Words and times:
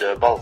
Dødball. 0.00 0.40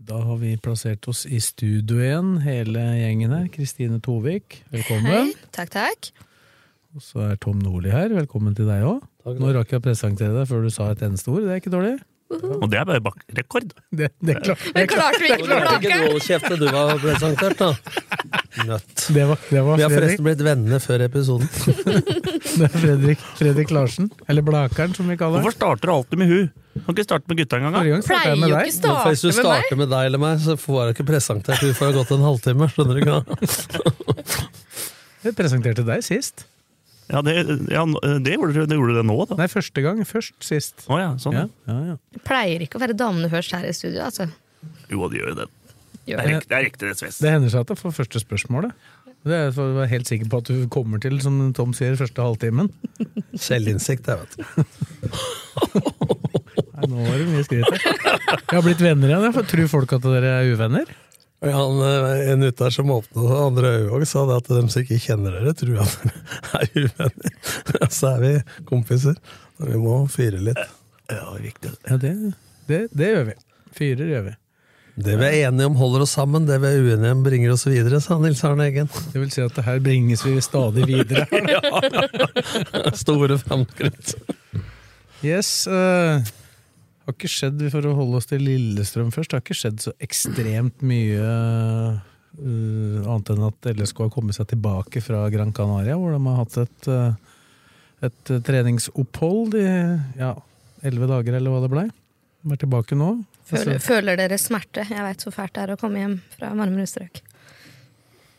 Da 0.00 0.16
har 0.24 0.38
vi 0.40 0.54
plassert 0.58 1.06
oss 1.10 1.22
i 1.28 1.38
studio 1.44 2.00
igjen, 2.00 2.30
hele 2.42 2.82
gjengen 2.98 3.34
her. 3.36 3.46
Kristine 3.52 4.00
Tovik, 4.02 4.62
velkommen. 4.72 5.06
Hei, 5.12 5.50
Takk, 5.54 5.70
takk. 5.76 6.10
Og 6.96 7.04
så 7.04 7.22
er 7.28 7.36
Tom 7.38 7.60
Nordli 7.62 7.92
her, 7.94 8.10
velkommen 8.16 8.56
til 8.58 8.66
deg 8.66 8.82
òg. 8.88 9.04
Nå 9.38 9.52
rakk 9.54 9.70
jeg 9.76 9.82
å 9.82 9.84
presentere 9.84 10.32
deg 10.34 10.48
før 10.50 10.64
du 10.66 10.72
sa 10.74 10.88
et 10.90 11.04
eneste 11.06 11.30
ord, 11.30 11.44
det 11.44 11.52
er 11.54 11.60
ikke 11.62 11.70
dårlig? 11.74 11.98
Og 12.30 12.66
det 12.70 12.78
er 12.78 12.84
bare 12.86 13.00
bak 13.02 13.24
rekord. 13.34 13.72
Det, 13.90 14.08
det, 14.22 14.36
klar, 14.44 14.54
klart, 14.54 14.62
det, 14.62 14.74
Men 14.76 14.86
klart. 14.86 14.92
klarte 14.94 15.22
vi 15.22 15.30
ikke 15.30 15.46
Klarte 15.48 15.72
ikke 15.74 15.88
Blaker? 15.90 16.58
du 16.58 16.60
å 16.60 16.60
du 16.60 16.66
var 16.76 17.00
presentert, 17.02 17.58
da? 17.58 17.70
Nøtt. 18.68 19.04
det 19.16 19.24
var, 19.26 19.40
det 19.50 19.62
var 19.66 19.80
Vi 19.80 19.84
har 19.84 19.92
forresten 19.94 20.26
blitt 20.26 20.44
venner 20.46 20.82
før 20.84 21.04
episoden. 21.06 21.50
det 22.60 22.68
er 22.68 22.74
Fredrik, 22.76 23.24
Fredrik 23.38 23.74
Larsen, 23.74 24.10
eller 24.30 24.46
Blakeren 24.46 24.94
som 24.94 25.10
vi 25.10 25.18
kaller 25.18 25.42
Hvorfor 25.42 25.56
starter 25.56 25.90
du 25.90 25.94
alltid 25.96 26.22
med 26.22 26.30
hun? 26.30 26.52
Kan 26.84 26.94
ikke 26.94 27.06
starte 27.08 27.32
med 27.32 27.42
gutta 27.42 27.58
engang? 27.58 27.74
da? 27.74 27.82
Forrige 27.82 27.96
gang 27.96 28.06
startet 28.06 28.30
jeg 28.30 28.30
Pleier 28.30 28.40
med 28.40 28.50
jo 28.50 28.54
deg. 28.54 28.70
ikke 28.70 28.94
Men 28.94 29.10
Hvis 29.10 29.24
du 29.24 29.30
starte 29.30 29.42
starter 29.42 29.82
med 29.82 29.92
deg 29.96 30.10
eller 30.12 30.22
meg, 30.22 30.44
så 30.46 30.56
får 30.60 30.80
jeg 30.84 30.96
ikke 30.96 31.08
presentert. 31.10 31.66
Vi 31.66 31.74
får 31.80 31.90
ha 31.90 31.96
gått 31.98 32.14
en 32.14 32.26
halvtime. 32.28 32.70
Skjønner 32.70 32.94
du 32.94 33.00
ikke? 33.02 33.18
Jeg 35.26 35.36
presenterte 35.36 35.84
deg 35.84 36.06
sist. 36.06 36.46
Ja, 37.10 37.20
det, 37.26 37.34
ja, 37.72 37.82
det 38.22 38.36
gjorde 38.36 38.52
du 38.54 38.60
det, 38.70 38.76
gjorde 38.78 38.94
det 39.00 39.04
nå, 39.08 39.16
da. 39.30 39.36
Nei, 39.40 39.48
første 39.50 39.82
gang. 39.84 40.00
Først 40.06 40.36
sist. 40.46 40.84
Å 40.86 40.98
ja, 41.00 41.08
sånn. 41.18 41.34
Ja, 41.40 41.46
ja, 41.66 41.78
ja. 41.92 42.20
Pleier 42.26 42.62
ikke 42.66 42.78
å 42.78 42.82
være 42.84 42.94
damene 42.98 43.30
først 43.32 43.54
her 43.56 43.66
i 43.66 43.72
studio, 43.74 44.04
altså. 44.06 44.28
Jo, 44.92 45.08
det 45.10 45.18
gjør 45.22 45.32
jo 45.34 45.38
det. 45.42 45.48
Det 46.00 46.14
Gjør 46.14 46.20
er, 46.22 46.26
det. 46.26 46.32
riktig, 46.36 46.48
det 46.50 46.56
er 46.60 46.64
riktig, 46.68 46.86
det, 46.88 46.96
Sves. 47.00 47.18
Det 47.22 47.30
hender 47.34 47.52
seg 47.52 47.66
at 47.66 47.72
jeg 47.74 47.80
får 47.82 47.96
første 47.98 48.22
spørsmålet. 48.22 48.86
Det 49.20 49.36
er 49.36 49.50
for 49.52 49.68
å 49.68 49.76
være 49.82 49.90
helt 49.90 50.08
sikker 50.08 50.30
på 50.32 50.38
at 50.40 50.48
du 50.48 50.62
kommer 50.72 51.02
til, 51.02 51.18
som 51.20 51.36
Tom 51.56 51.74
sier, 51.76 51.92
første 52.00 52.24
halvtimen. 52.24 52.70
Selvinnsikt, 53.48 54.08
jeg 54.08 54.22
vet 54.22 54.38
du. 54.38 54.40
Nei, 56.80 56.88
nå 56.88 57.04
var 57.04 57.18
det 57.20 57.26
mye 57.28 57.44
skryt 57.44 57.66
her. 57.68 57.84
Jeg 57.84 58.56
har 58.56 58.64
blitt 58.64 58.80
venner 58.82 59.12
igjen. 59.12 59.26
Jeg 59.28 59.48
tror 59.52 59.68
folk 59.74 59.92
at 59.98 60.06
dere 60.06 60.30
er 60.40 60.52
uvenner? 60.54 60.94
Og 61.40 61.52
Han, 61.54 61.78
eh, 61.80 62.32
en 62.34 62.42
ute 62.44 62.58
der 62.64 62.74
som 62.74 62.90
det 62.90 63.28
andre 63.32 63.70
øyet 63.78 63.94
òg, 63.96 64.04
sa 64.08 64.26
det 64.28 64.40
at 64.42 64.50
de 64.50 64.64
som 64.68 64.82
ikke 64.82 65.00
kjenner 65.00 65.38
dere, 65.38 65.54
tror 65.56 65.78
at 65.86 65.94
dere 66.02 66.60
er 66.60 66.74
uvenner. 66.84 67.38
Så 67.98 68.10
er 68.12 68.20
vi 68.24 68.34
kompiser. 68.68 69.16
Og 69.60 69.70
vi 69.72 69.80
må 69.80 69.96
fyre 70.12 70.42
litt. 70.50 70.60
Ja, 71.10 71.24
riktig. 71.40 71.72
Ja, 71.88 71.96
det, 72.00 72.12
det, 72.68 72.84
det 72.92 73.08
gjør 73.14 73.26
vi. 73.32 73.36
Fyrer 73.76 74.12
gjør 74.12 74.28
vi. 74.28 74.36
Det 75.00 75.14
vi 75.16 75.24
er 75.24 75.48
enige 75.48 75.68
om, 75.70 75.78
holder 75.80 76.04
oss 76.04 76.12
sammen. 76.18 76.44
Det 76.48 76.58
vi 76.60 76.68
er 76.68 76.82
uenige 76.84 77.14
om, 77.14 77.22
bringer 77.24 77.54
oss 77.54 77.64
videre, 77.68 78.02
sa 78.04 78.18
Nils 78.20 78.42
Arne 78.44 78.66
Eggen. 78.68 78.90
Det 79.12 79.22
vil 79.22 79.30
si 79.32 79.40
at 79.40 79.56
det 79.56 79.64
her 79.64 79.80
bringes 79.80 80.24
vi 80.26 80.34
stadig 80.44 80.84
videre. 80.90 81.24
Store 83.04 83.38
framskritt. 83.40 84.12
Yes. 85.24 85.66
eh, 85.70 86.20
har 87.06 87.16
ikke 87.16 87.30
skjedd, 87.30 87.64
for 87.72 87.88
å 87.88 87.96
holde 87.96 88.20
oss 88.20 88.28
til 88.30 88.44
Lillestrøm 88.44 89.10
først, 89.14 89.32
det 89.32 89.38
har 89.38 89.44
ikke 89.44 89.58
skjedd 89.58 89.84
så 89.86 89.94
ekstremt 90.04 90.84
mye 90.86 91.24
uh, 91.24 92.98
annet 93.10 93.32
enn 93.34 93.46
at 93.48 93.70
LSK 93.72 94.04
har 94.06 94.12
kommet 94.14 94.36
seg 94.36 94.50
tilbake 94.52 95.02
fra 95.04 95.24
Gran 95.32 95.54
Canaria, 95.56 95.96
hvor 95.98 96.14
de 96.14 96.20
har 96.26 96.38
hatt 96.42 96.58
et, 96.64 96.90
uh, 96.92 98.06
et 98.06 98.34
treningsopphold 98.46 99.56
i 99.60 99.66
ja, 100.20 100.34
elleve 100.86 101.10
dager, 101.10 101.40
eller 101.40 101.54
hva 101.54 101.64
det 101.64 101.72
blei. 101.72 101.88
De 102.40 102.54
er 102.54 102.60
tilbake 102.62 102.96
nå. 102.96 103.14
Føler, 103.50 103.80
føler 103.82 104.20
dere 104.20 104.38
smerte? 104.40 104.84
Jeg 104.88 105.04
veit 105.04 105.24
så 105.24 105.32
fælt 105.34 105.56
det 105.56 105.64
er 105.64 105.74
å 105.74 105.80
komme 105.80 106.00
hjem 106.00 106.20
fra 106.36 106.52
varmere 106.54 106.88
strøk. 106.88 107.20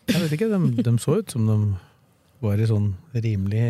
Jeg 0.10 0.24
vet 0.24 0.36
ikke, 0.36 0.50
de, 0.52 0.84
de 0.84 0.94
så 1.02 1.20
ut 1.20 1.34
som 1.34 1.46
de 1.48 1.58
var 2.42 2.62
i 2.62 2.68
sånn 2.70 2.94
rimelig 3.14 3.66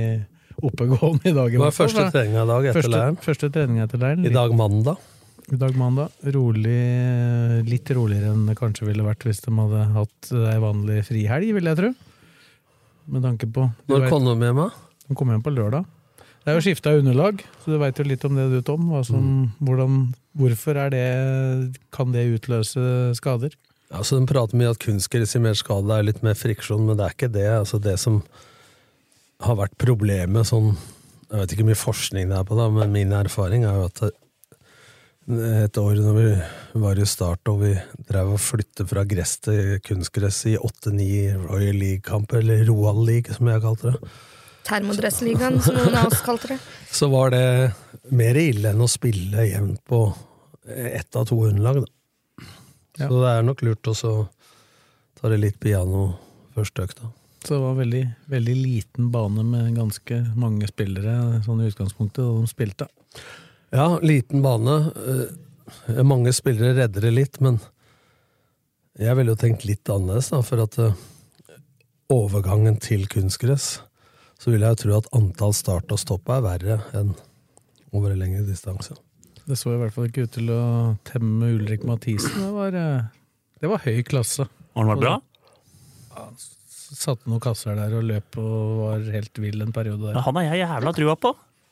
oppegående 0.68 1.30
i 1.30 1.34
dag. 1.36 1.56
Hva 1.58 1.68
var 1.70 1.76
første 1.76 2.06
treninga 2.14 2.44
i 2.44 2.50
dag 2.52 2.68
etter 2.70 2.80
Første, 2.82 2.94
leiren. 2.98 3.18
første 3.26 3.50
trening 3.56 3.82
etter 3.84 4.02
leiren. 4.02 4.26
I 4.28 4.34
dag 4.36 4.54
mandag. 4.58 4.98
I 5.52 5.58
dag 5.60 5.76
mandag. 5.80 6.14
Rolig, 6.36 6.78
litt 7.68 7.90
roligere 7.98 8.32
enn 8.34 8.46
det 8.50 8.56
kanskje 8.60 8.88
ville 8.88 9.04
vært 9.06 9.26
hvis 9.28 9.42
de 9.46 9.54
hadde 9.58 9.82
hatt 9.98 10.30
ei 10.54 10.60
vanlig 10.64 11.02
frihelg, 11.08 11.50
vil 11.58 11.72
jeg 11.72 11.80
tro. 11.82 11.92
Med 13.12 13.26
tanke 13.26 13.50
på 13.52 13.66
Når 13.92 14.06
kom 14.12 14.28
de 14.30 14.36
hjem? 14.46 14.62
da? 14.62 14.70
De 15.10 15.18
kom 15.20 15.34
hjem 15.34 15.42
på 15.44 15.52
lørdag. 15.56 15.90
Det 16.42 16.50
er 16.50 16.56
jo 16.58 16.64
skifta 16.66 16.94
underlag, 16.98 17.42
så 17.62 17.70
du 17.74 17.78
veit 17.82 18.00
jo 18.02 18.06
litt 18.08 18.24
om 18.26 18.38
det 18.38 18.48
du, 18.50 18.62
Tom. 18.66 18.88
Hva 18.90 19.04
som, 19.06 19.26
hvordan, 19.62 19.98
hvorfor 20.38 20.80
er 20.88 20.90
det, 20.94 21.04
kan 21.94 22.14
det 22.16 22.24
utløse 22.34 23.12
skader? 23.20 23.54
Ja, 23.92 24.00
så 24.08 24.18
De 24.18 24.26
prater 24.30 24.58
mye 24.58 24.72
at 24.72 24.80
kunstgress 24.82 25.36
gir 25.36 25.44
mer 25.44 25.58
skade, 25.60 25.86
det 25.90 25.98
er 26.00 26.08
litt 26.08 26.24
mer 26.26 26.38
friksjon, 26.40 26.86
men 26.88 26.98
det 26.98 27.06
er 27.10 27.14
ikke 27.18 27.30
det. 27.36 27.46
Altså 27.60 27.78
Det 27.84 27.98
som 28.00 28.22
har 29.42 29.60
vært 29.60 29.78
problemet 29.82 30.48
sånn 30.50 30.74
Jeg 31.32 31.40
vet 31.40 31.54
ikke 31.54 31.64
hvor 31.64 31.72
mye 31.72 31.80
forskning 31.80 32.32
det 32.32 32.38
er 32.38 32.48
på 32.48 32.58
det, 32.60 32.66
men 32.76 32.92
min 32.92 33.14
erfaring 33.16 33.64
er 33.64 33.78
jo 33.80 33.86
at 33.88 34.02
et 35.32 35.78
år 35.78 36.00
når 36.02 36.18
vi 36.18 36.82
var 36.82 37.00
i 37.00 37.06
start 37.08 37.48
og 37.48 37.62
vi 37.62 37.72
drev 38.10 38.34
og 38.34 38.42
flyttet 38.42 38.90
fra 38.90 39.06
gress 39.08 39.38
til 39.46 39.78
kunstgress 39.86 40.42
i 40.50 40.58
8-9 40.58 41.46
Royal 41.46 41.78
League-kamper, 41.78 42.42
eller 42.42 42.66
Roald 42.68 43.06
League 43.08 43.38
som 43.38 43.48
jeg 43.48 43.64
kalte 43.64 43.94
det, 43.94 44.12
Termodressligaen, 44.68 45.62
som 45.64 45.78
noen 45.78 45.96
av 45.98 46.12
oss 46.12 46.22
kalte 46.26 46.54
det. 46.54 46.60
så 46.98 47.10
var 47.12 47.34
det 47.34 47.46
mer 48.14 48.38
ille 48.38 48.74
enn 48.74 48.84
å 48.84 48.90
spille 48.92 49.48
jevnt 49.48 49.82
på 49.90 50.04
ett 50.68 51.18
av 51.18 51.26
to 51.30 51.40
underlag. 51.48 51.82
Da. 51.82 52.46
Ja. 53.00 53.08
Så 53.08 53.24
det 53.24 53.32
er 53.32 53.48
nok 53.48 53.64
lurt 53.66 53.90
å 53.90 53.96
ta 55.18 55.32
det 55.32 55.42
litt 55.42 55.58
piano 55.62 56.12
første 56.56 56.86
økta. 56.86 57.10
Så 57.42 57.56
det 57.56 57.62
var 57.64 57.78
veldig, 57.80 58.02
veldig 58.30 58.56
liten 58.56 59.08
bane 59.14 59.44
med 59.44 59.72
ganske 59.76 60.20
mange 60.38 60.68
spillere 60.70 61.42
sånn 61.46 61.64
i 61.64 61.70
utgangspunktet 61.72 62.22
da 62.22 62.36
de 62.38 62.50
spilte. 62.52 62.88
Ja, 63.74 63.88
liten 64.04 64.44
bane. 64.46 64.76
Eh, 65.08 66.04
Mange 66.04 66.34
spillere 66.36 66.74
redder 66.76 67.06
det 67.08 67.12
litt, 67.16 67.38
men 67.42 67.58
jeg 69.00 69.16
ville 69.16 69.32
jo 69.32 69.40
tenkt 69.40 69.64
litt 69.66 69.88
annerledes, 69.90 70.28
da, 70.34 70.42
for 70.44 70.62
at 70.66 70.76
eh, 70.84 70.98
overgangen 72.12 72.76
til 72.84 73.08
kunstgress, 73.10 73.80
så 74.42 74.52
vil 74.52 74.66
jeg 74.66 74.76
jo 74.76 74.82
tro 74.84 74.98
at 75.00 75.10
antall 75.16 75.56
start 75.56 75.94
og 75.96 76.02
stopp 76.02 76.30
er 76.36 76.44
verre 76.44 76.78
enn 77.00 77.14
over 77.96 78.12
en 78.14 78.20
lengre 78.22 78.44
distanse. 78.48 78.98
Det 79.48 79.58
så 79.58 79.74
i 79.74 79.80
hvert 79.82 79.96
fall 79.96 80.10
ikke 80.12 80.28
ut 80.28 80.36
til 80.36 80.52
å 80.54 80.62
temme 81.08 81.54
Ulrik 81.56 81.88
Mathisen. 81.88 82.36
Det 82.38 82.52
var, 82.54 82.76
eh, 82.78 83.08
det 83.64 83.72
var 83.72 83.82
høy 83.88 84.04
klasse. 84.06 84.46
Har 84.76 84.84
han 84.86 84.92
vært 84.94 85.06
bra? 85.08 85.16
Satte 86.92 87.30
noen 87.32 87.40
kasser 87.44 87.76
der 87.80 87.94
og 87.98 88.04
løp 88.04 88.36
og 88.42 88.82
var 88.86 89.06
helt 89.14 89.40
vill 89.40 89.62
en 89.64 89.72
periode 89.72 90.10
Ja, 90.12 90.18
der. 90.18 90.22
han 90.28 90.36
har 90.36 90.44
jeg 90.52 90.66
jævla 90.68 90.94
trua 90.98 91.16
på. 91.16 91.32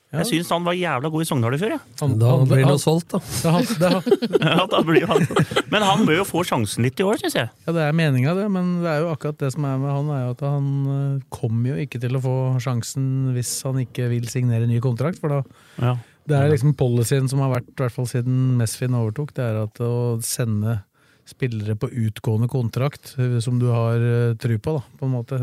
Ja. 0.10 0.24
Jeg 0.24 0.26
syns 0.26 0.50
han 0.50 0.64
var 0.66 0.74
jævla 0.74 1.10
god 1.14 1.22
i 1.22 1.26
Sogndal 1.30 1.58
før. 1.62 1.70
Ja. 1.76 1.80
Han- 2.02 2.18
Da 2.18 2.30
han- 2.38 2.48
blir 2.50 2.66
han- 2.66 2.80
solgt, 2.82 3.10
da. 3.12 3.20
han- 3.52 3.68
det 3.78 3.92
han- 3.94 4.48
Ja, 4.58 4.66
da 4.66 4.82
blir 4.82 5.06
han. 5.06 5.28
Men 5.70 5.84
han 5.86 6.06
bør 6.08 6.18
jo 6.18 6.24
få 6.26 6.42
sjansen 6.48 6.82
litt 6.84 6.98
i 7.00 7.04
år, 7.04 7.20
syns 7.22 7.36
jeg. 7.36 7.50
Ja, 7.68 7.72
det 7.74 7.82
er 7.86 7.92
meninga, 7.94 8.34
det, 8.34 8.50
men 8.50 8.82
det 8.82 8.88
er 8.90 9.02
jo 9.04 9.12
akkurat 9.14 9.38
det 9.38 9.52
som 9.54 9.66
er 9.66 9.78
med 9.78 9.92
han, 9.92 10.10
er 10.10 10.24
jo 10.26 10.32
at 10.32 10.40
han 10.40 10.66
eh, 10.96 11.22
kommer 11.30 11.70
jo 11.76 11.86
ikke 11.86 12.00
til 12.02 12.18
å 12.18 12.22
få 12.26 12.36
sjansen 12.60 13.34
hvis 13.36 13.62
han 13.64 13.76
ikke 13.86 14.10
vil 14.10 14.26
signere 14.26 14.66
ny 14.68 14.80
kontrakt, 14.82 15.20
for 15.20 15.30
da 15.30 15.44
Ja. 15.78 15.98
Det 16.30 16.38
er 16.38 16.50
liksom 16.52 16.76
policyen 16.78 17.28
som 17.30 17.40
har 17.40 17.50
vært, 17.60 17.70
i 17.70 17.74
hvert 17.82 17.92
fall 17.92 18.06
siden 18.06 18.58
Mesfin 18.58 18.94
overtok, 18.94 19.34
det 19.34 19.46
er 19.46 19.64
at 19.64 19.74
å 19.82 20.22
sende 20.22 20.84
spillere 21.30 21.76
på 21.80 21.90
utgående 21.90 22.50
kontrakt 22.52 23.14
eh, 23.20 23.38
som 23.44 23.60
du 23.62 23.70
har 23.72 24.02
eh, 24.02 24.36
tru 24.42 24.58
på, 24.58 24.80
da, 24.80 25.00
på 25.00 25.08
en 25.08 25.14
måte. 25.14 25.40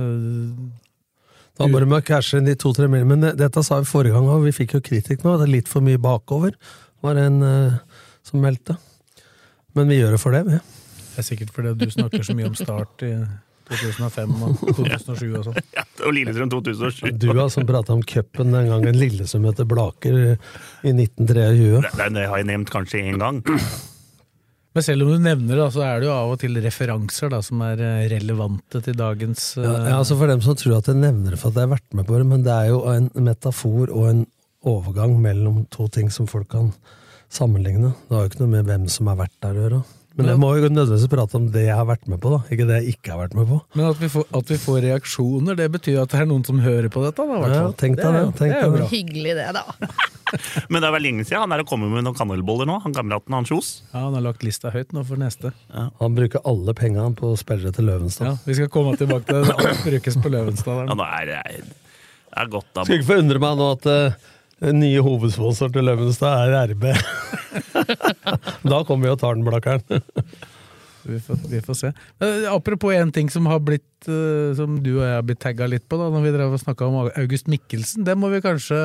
Da 1.57 1.69
må 1.71 1.81
de 1.81 2.01
cashe 2.05 2.41
inn 2.41 2.49
de 2.49 2.57
to-tre 2.59 2.89
millionene. 2.91 3.33
Men 3.33 3.39
dette 3.41 3.63
sa 3.65 3.81
vi 3.81 3.89
forrige 3.89 4.17
gang, 4.17 4.29
òg, 4.29 4.45
vi 4.45 4.55
fikk 4.57 4.77
jo 4.77 4.83
kritikk 4.85 5.25
nå. 5.25 5.39
Det 5.41 5.49
er 5.49 5.55
litt 5.55 5.71
for 5.71 5.85
mye 5.85 6.01
bakover, 6.03 6.57
var 7.05 7.17
det 7.17 7.25
en 7.31 7.41
uh, 7.41 8.03
som 8.27 8.43
meldte. 8.45 8.77
Men 9.77 9.89
vi 9.89 10.03
gjør 10.03 10.17
det 10.17 10.21
for 10.21 10.37
det, 10.37 10.45
vi. 10.51 10.61
Det 11.15 11.23
er 11.23 11.27
sikkert 11.31 11.57
fordi 11.57 11.73
du 11.81 11.89
snakker 11.93 12.25
så 12.27 12.37
mye 12.37 12.51
om 12.51 12.59
start 12.59 13.07
i 13.09 13.15
2005 13.71 14.37
og 14.47 14.63
2007 14.69 15.25
og 15.39 15.49
sånn. 15.49 15.59
Ja, 15.73 15.85
og 16.05 16.15
Lillestrøm 16.17 16.53
2007. 16.53 17.11
Du 17.17 17.31
har 17.33 17.49
som 17.53 17.67
prata 17.69 17.97
om 17.97 18.05
cupen 18.05 18.53
den 18.53 18.69
gangen 18.71 19.01
Lillestrøm 19.01 19.49
heter 19.49 19.69
Blaker 19.69 20.17
i 20.21 20.93
1923. 20.93 21.83
Det, 21.89 22.11
det 22.21 22.29
har 22.29 22.43
jeg 22.43 22.51
nevnt 22.53 22.73
kanskje 22.73 23.01
én 23.01 23.21
gang. 23.23 23.41
Men 24.77 24.85
selv 24.85 25.07
om 25.07 25.15
du 25.15 25.23
nevner 25.25 25.57
det, 25.57 25.67
så 25.73 25.81
er 25.87 26.03
det 26.03 26.09
jo 26.11 26.13
av 26.13 26.35
og 26.35 26.41
til 26.43 26.59
referanser 26.61 27.31
da, 27.33 27.39
som 27.45 27.63
er 27.65 27.81
eh, 27.81 28.03
relevante 28.13 28.83
til 28.85 28.99
dagens 28.99 29.55
Ja, 29.57 29.71
eh, 29.71 29.87
ja, 29.89 29.95
altså 30.03 30.19
For 30.21 30.29
dem 30.29 30.43
som 30.45 30.59
tror 30.61 30.75
at 30.77 30.91
jeg 30.93 31.01
nevner 31.01 31.33
det 31.33 31.41
for 31.41 31.49
at 31.49 31.57
jeg 31.57 31.65
har 31.65 31.73
vært 31.79 31.97
med 31.97 32.05
på 32.05 32.19
det, 32.21 32.27
men 32.29 32.45
det 32.45 32.53
er 32.53 32.69
jo 32.75 32.83
en 32.93 33.09
metafor 33.25 33.89
og 33.89 34.09
en 34.11 34.23
overgang 34.67 35.17
mellom 35.23 35.63
to 35.73 35.89
ting 35.89 36.11
som 36.13 36.29
folk 36.29 36.51
kan 36.53 36.69
sammenligne. 37.33 37.95
Det 38.05 38.19
har 38.19 38.27
jo 38.27 38.33
ikke 38.35 38.43
noe 38.43 38.53
med 38.53 38.69
hvem 38.69 38.85
som 38.93 39.09
har 39.09 39.17
vært 39.23 39.35
der 39.47 39.57
å 39.57 39.65
gjøre. 39.65 39.81
Men 40.17 40.31
jeg 40.33 40.41
må 40.41 40.49
jo 40.57 40.69
nødvendigvis 40.73 41.11
prate 41.13 41.37
om 41.37 41.47
det 41.53 41.67
jeg 41.67 41.77
har 41.77 41.87
vært 41.89 42.07
med 42.09 42.21
på, 42.23 42.31
da. 42.33 42.39
ikke 42.53 42.65
det 42.69 42.77
jeg 42.81 42.95
ikke 42.97 43.13
har 43.13 43.19
vært 43.21 43.35
med 43.37 43.49
på. 43.51 43.59
Men 43.77 43.89
at 43.91 43.99
vi, 44.01 44.09
får, 44.13 44.25
at 44.39 44.53
vi 44.53 44.57
får 44.63 44.79
reaksjoner, 44.87 45.59
det 45.59 45.67
betyr 45.75 45.99
at 46.03 46.13
det 46.15 46.21
er 46.23 46.29
noen 46.31 46.45
som 46.49 46.61
hører 46.65 46.89
på 46.93 47.03
dette. 47.05 47.27
Da, 47.29 47.41
Ja, 47.53 47.65
tenk 47.77 47.99
deg 48.01 48.17
det, 48.17 48.23
det 48.41 48.49
er 48.49 48.65
jo 48.65 48.75
bra. 48.79 48.87
Hyggelig 48.93 49.35
det, 49.37 49.49
da. 49.59 49.65
Men 50.73 50.81
det 50.83 50.89
er 50.89 50.95
vel 50.97 51.05
lenge 51.07 51.27
siden 51.29 51.45
han 51.45 51.53
er 51.55 51.63
å 51.63 51.67
komme 51.69 51.87
med 51.93 52.03
noen 52.07 52.17
kanelboller 52.19 52.67
nå, 52.67 52.79
han 52.83 52.95
kameraten 52.97 53.37
hans 53.37 53.51
Kjos. 53.53 53.69
Ja, 53.93 54.07
Han 54.07 54.17
har 54.19 54.25
lagt 54.25 54.43
lista 54.47 54.73
høyt 54.75 54.95
nå 54.97 55.05
for 55.07 55.21
neste. 55.21 55.53
Han 56.01 56.17
bruker 56.17 56.43
alle 56.49 56.75
pengene 56.77 57.13
på 57.19 57.35
spillere 57.39 57.71
til 57.77 57.87
Løvenstad. 57.91 58.33
Ja, 58.33 58.39
Vi 58.49 58.57
skal 58.59 58.73
komme 58.73 58.97
tilbake 58.99 59.29
til 59.29 59.45
det. 59.47 59.55
Alt 59.55 59.85
brukes 59.87 60.17
på 60.25 60.33
Løvenstad. 60.33 60.87
Ja, 60.89 60.97
der. 60.97 60.97
det 60.97 61.11
er, 61.13 61.29
det 61.29 61.61
er, 61.61 61.93
det 62.33 62.41
er 62.43 62.51
godt 62.57 62.73
da. 62.73 62.83
Skulle 62.89 62.99
ikke 63.05 63.13
forundre 63.13 63.45
meg 63.47 63.61
nå 63.61 63.69
at 63.77 63.87
eh, 63.93 64.17
den 64.65 64.81
nye 64.81 65.03
hovedsponsor 65.05 65.73
til 65.75 65.85
Løvenstad 65.85 66.49
er 66.49 66.73
RB. 66.73 66.87
da 68.73 68.83
kommer 68.89 69.07
vi 69.07 69.13
og 69.13 69.19
tar 69.21 69.37
den, 69.37 69.45
Blakkeren. 69.45 70.05
Vi 71.07 71.21
får, 71.23 71.43
vi 71.51 71.61
får 71.63 71.77
se. 71.79 71.91
Eh, 72.25 72.47
apropos 72.51 72.95
en 72.97 73.13
ting 73.15 73.29
som 73.31 73.47
har 73.47 73.61
blitt 73.63 74.09
eh, 74.11 74.51
Som 74.59 74.81
du 74.83 74.97
og 74.97 75.05
jeg 75.05 75.13
har 75.15 75.27
blitt 75.27 75.43
tagga 75.45 75.69
litt 75.71 75.85
på, 75.87 75.99
da 76.01 76.09
når 76.11 76.25
vi 76.25 76.33
drev 76.35 76.57
og 76.57 76.63
snakka 76.63 76.89
om 76.89 76.97
August 77.13 77.51
Mikkelsen. 77.53 78.07
Det 78.09 78.17
må 78.19 78.33
vi 78.33 78.43
kanskje 78.43 78.81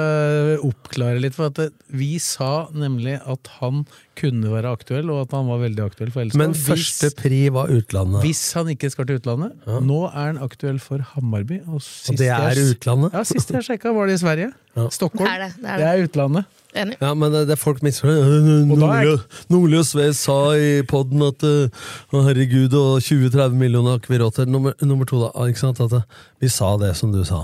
oppklare 0.68 1.22
litt. 1.24 1.38
For 1.38 1.50
at 1.50 1.80
vi 1.90 2.14
sa 2.22 2.68
nemlig 2.76 3.18
at 3.26 3.50
han 3.58 3.86
kunne 4.22 4.52
være 4.54 4.70
aktuell, 4.72 5.10
og 5.12 5.24
at 5.26 5.34
han 5.36 5.50
var 5.50 5.60
veldig 5.64 5.84
aktuell 5.90 6.12
for 6.14 6.22
Elskov. 6.24 6.40
Men 6.44 6.54
første 6.58 7.10
pri 7.18 7.42
var 7.54 7.74
utlandet. 7.74 8.22
Hvis 8.24 8.44
han 8.58 8.70
ikke 8.72 8.92
skal 8.94 9.10
til 9.10 9.20
utlandet. 9.20 9.58
Nå 9.84 10.00
er 10.12 10.30
han 10.32 10.40
aktuell 10.46 10.78
for 10.80 11.04
Hammarby. 11.16 11.60
Og, 11.68 11.82
Og 11.82 12.18
det 12.22 12.30
er 12.30 12.54
jeg- 12.56 12.76
utlandet? 12.78 13.14
Ja, 13.18 13.24
Sist 13.28 13.50
jeg 13.52 13.66
sjekka, 13.68 13.92
var 13.98 14.08
det 14.08 14.20
i 14.20 14.24
Sverige. 14.26 14.52
Ja. 14.72 14.86
Stockholm. 14.88 15.28
Det 15.28 15.34
er 15.36 15.42
det, 15.42 15.56
det 15.60 15.68
er 15.68 15.78
det 15.78 15.84
det. 15.84 15.88
er 15.92 16.06
utlandet. 16.08 16.46
Enig. 16.80 16.94
Ja, 17.02 17.10
men 17.20 17.34
det, 17.34 17.42
det 17.50 17.58
folk 17.60 17.82
er- 17.84 19.24
Nordli 19.52 19.78
og 19.82 19.84
Sve 19.90 20.06
sa 20.16 20.38
i 20.56 20.70
poden 20.88 21.26
at 21.28 21.44
eh, 21.44 21.68
å, 22.16 22.22
herregud, 22.24 22.72
og 22.80 23.02
20-30 23.04 23.52
millioner 23.60 23.98
har 23.98 24.00
ikke 24.00 24.14
vi 24.14 24.22
råd 24.24 24.38
til. 24.38 24.48
Nummer, 24.48 24.72
nummer 24.80 25.04
to, 25.10 25.20
da. 25.26 25.34
Ikke 25.52 25.60
sant? 25.60 25.82
At 25.84 25.92
eh, 26.00 26.06
vi 26.40 26.48
sa 26.48 26.78
det 26.80 26.94
som 26.96 27.12
du 27.12 27.20
sa. 27.28 27.42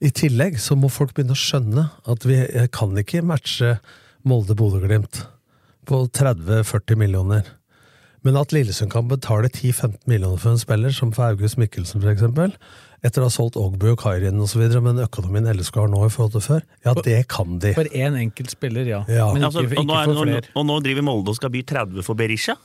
I 0.00 0.12
tillegg 0.14 0.60
så 0.62 0.78
må 0.78 0.88
folk 0.88 1.16
begynne 1.18 1.34
å 1.34 1.42
skjønne 1.42 1.88
at 2.08 2.22
vi 2.24 2.38
kan 2.72 2.94
ikke 3.02 3.24
matche 3.26 3.74
Molde-Bodø-Glimt 4.24 5.24
på 5.90 6.04
30-40 6.16 6.98
millioner. 7.00 7.48
Men 8.22 8.36
at 8.36 8.52
Lillesund 8.52 8.92
kan 8.92 9.08
betale 9.08 9.48
10-15 9.48 9.96
millioner 10.10 10.40
for 10.40 10.52
en 10.54 10.60
spiller, 10.60 10.92
som 10.92 11.12
for 11.16 11.32
August 11.32 11.58
Mikkelsen 11.60 12.04
f.eks., 12.04 12.56
etter 13.00 13.24
å 13.24 13.30
ha 13.30 13.32
solgt 13.32 13.56
Ogbu 13.56 13.86
og 13.94 14.02
Kairin 14.02 14.36
osv., 14.44 14.60
men 14.84 15.00
økonomien 15.00 15.46
LSK 15.54 15.78
har 15.80 15.88
nå 15.88 16.02
i 16.04 16.10
forhold 16.12 16.34
til 16.34 16.42
før, 16.44 16.66
ja, 16.84 16.92
det 17.06 17.20
kan 17.32 17.56
de. 17.62 17.72
For 17.78 17.88
én 17.96 18.18
enkelt 18.20 18.52
spiller, 18.52 18.84
ja. 18.90 18.98
Ja. 19.08 19.30
Men 19.32 19.46
Altså, 19.48 19.64
ikke, 19.64 19.78
og, 19.80 19.88
nå 19.88 19.96
ikke 19.96 20.02
er, 20.02 20.10
for 20.10 20.20
og, 20.20 20.28
flere. 20.28 20.52
og 20.60 20.66
nå 20.68 20.76
driver 20.84 21.06
Molde 21.08 21.32
og 21.32 21.38
skal 21.40 21.54
by 21.54 21.62
30 21.72 22.04
for 22.04 22.18
Berisha. 22.20 22.58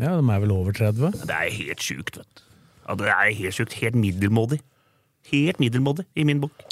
Ja, 0.00 0.14
De 0.16 0.24
er 0.24 0.40
vel 0.46 0.54
over 0.56 0.72
30? 0.72 1.12
Det 1.28 1.36
er 1.36 1.52
helt 1.52 1.84
sjukt, 1.84 2.16
vet 2.22 2.40
du. 2.40 2.46
Ja, 2.86 2.96
det 2.98 3.10
er 3.12 3.34
helt 3.42 3.58
sjukt. 3.58 3.76
Helt 3.82 3.98
middelmådig. 4.00 4.62
Helt 5.30 5.60
middelmådig 5.60 6.08
i 6.16 6.24
min 6.24 6.40
bok. 6.42 6.64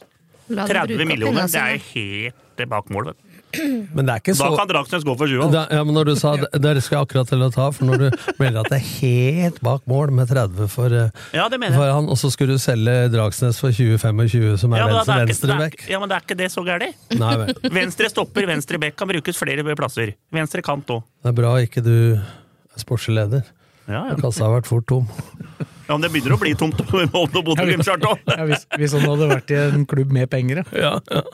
30 0.49 1.05
millioner, 1.07 1.53
det 1.53 1.61
er 1.61 1.85
helt 1.93 2.65
bak 2.73 2.89
mål, 2.91 3.13
vet 3.13 3.21
du. 3.21 3.30
Men 3.97 4.07
det 4.07 4.15
er 4.15 4.23
ikke 4.23 4.35
Da 4.39 4.49
kan 4.55 4.71
Dragsnes 4.71 5.05
gå 5.07 5.15
for 5.19 5.31
sjua. 5.31 5.49
Da, 5.53 5.65
ja, 5.73 5.83
men 5.87 5.97
når 5.97 6.11
du 6.11 6.15
sa 6.19 6.35
det, 6.39 6.73
skal 6.85 7.01
jeg 7.01 7.09
akkurat 7.09 7.31
til 7.31 7.43
å 7.43 7.51
ta, 7.55 7.67
for 7.75 7.89
når 7.89 8.05
du 8.05 8.07
melder 8.41 8.63
at 8.63 8.71
det 8.73 8.79
er 8.79 8.89
helt 9.01 9.61
bak 9.67 9.87
mål 9.91 10.15
med 10.21 10.31
30 10.31 10.71
for, 10.71 10.95
eh, 10.95 11.25
Ja, 11.37 11.49
det 11.53 11.61
mener 11.63 11.79
for 11.79 11.91
han, 11.91 12.11
og 12.11 12.19
så 12.21 12.31
skulle 12.33 12.57
du 12.59 12.63
selge 12.63 12.97
Dragsnes 13.13 13.61
for 13.63 13.75
20-25, 13.75 14.59
som 14.63 14.77
er 14.77 14.85
Ja, 14.85 14.89
men 14.91 14.99
venstre, 15.01 15.19
er 15.19 15.31
venstre 15.33 15.59
bekk 15.61 15.79
er 15.85 15.95
Ja, 15.95 16.03
men 16.03 16.13
det 16.13 16.19
er 16.19 16.27
ikke 16.27 16.39
det 16.39 16.51
så 16.55 16.67
gærent. 16.67 17.09
Venstre 17.81 18.11
stopper, 18.13 18.47
venstre 18.51 18.79
bekk 18.83 18.99
kan 19.01 19.11
brukes 19.11 19.39
flere 19.39 19.77
plasser. 19.79 20.15
Venstre 20.35 20.63
kant 20.65 20.95
òg. 20.95 21.03
Det 21.23 21.33
er 21.33 21.37
bra 21.37 21.55
ikke 21.65 21.83
du 21.85 21.95
er 22.15 22.81
sportslig 22.81 23.19
leder. 23.19 23.45
Ja, 23.91 24.07
ja. 24.11 24.17
Kassa 24.21 24.47
har 24.47 24.61
vært 24.61 24.71
fort 24.71 24.87
tom. 24.91 25.09
ja, 25.89 25.97
men 25.97 26.05
det 26.05 26.13
begynner 26.15 26.37
å 26.37 26.41
bli 26.41 26.55
tomt 26.59 26.79
med 26.93 27.11
Molde 27.15 27.41
og 27.41 27.49
Bodø-Glimt 27.51 27.87
snart 27.87 28.07
òg. 28.07 28.23
Ja, 28.31 28.47
hvis, 28.49 28.67
hvis 28.79 28.95
han 28.97 29.07
hadde 29.09 29.31
vært 29.33 29.55
i 29.55 29.59
en 29.65 29.87
klubb 29.91 30.15
med 30.15 30.31
penger, 30.33 30.63
ja. 30.71 30.93
Ja, 30.95 30.99
ja. 31.11 31.25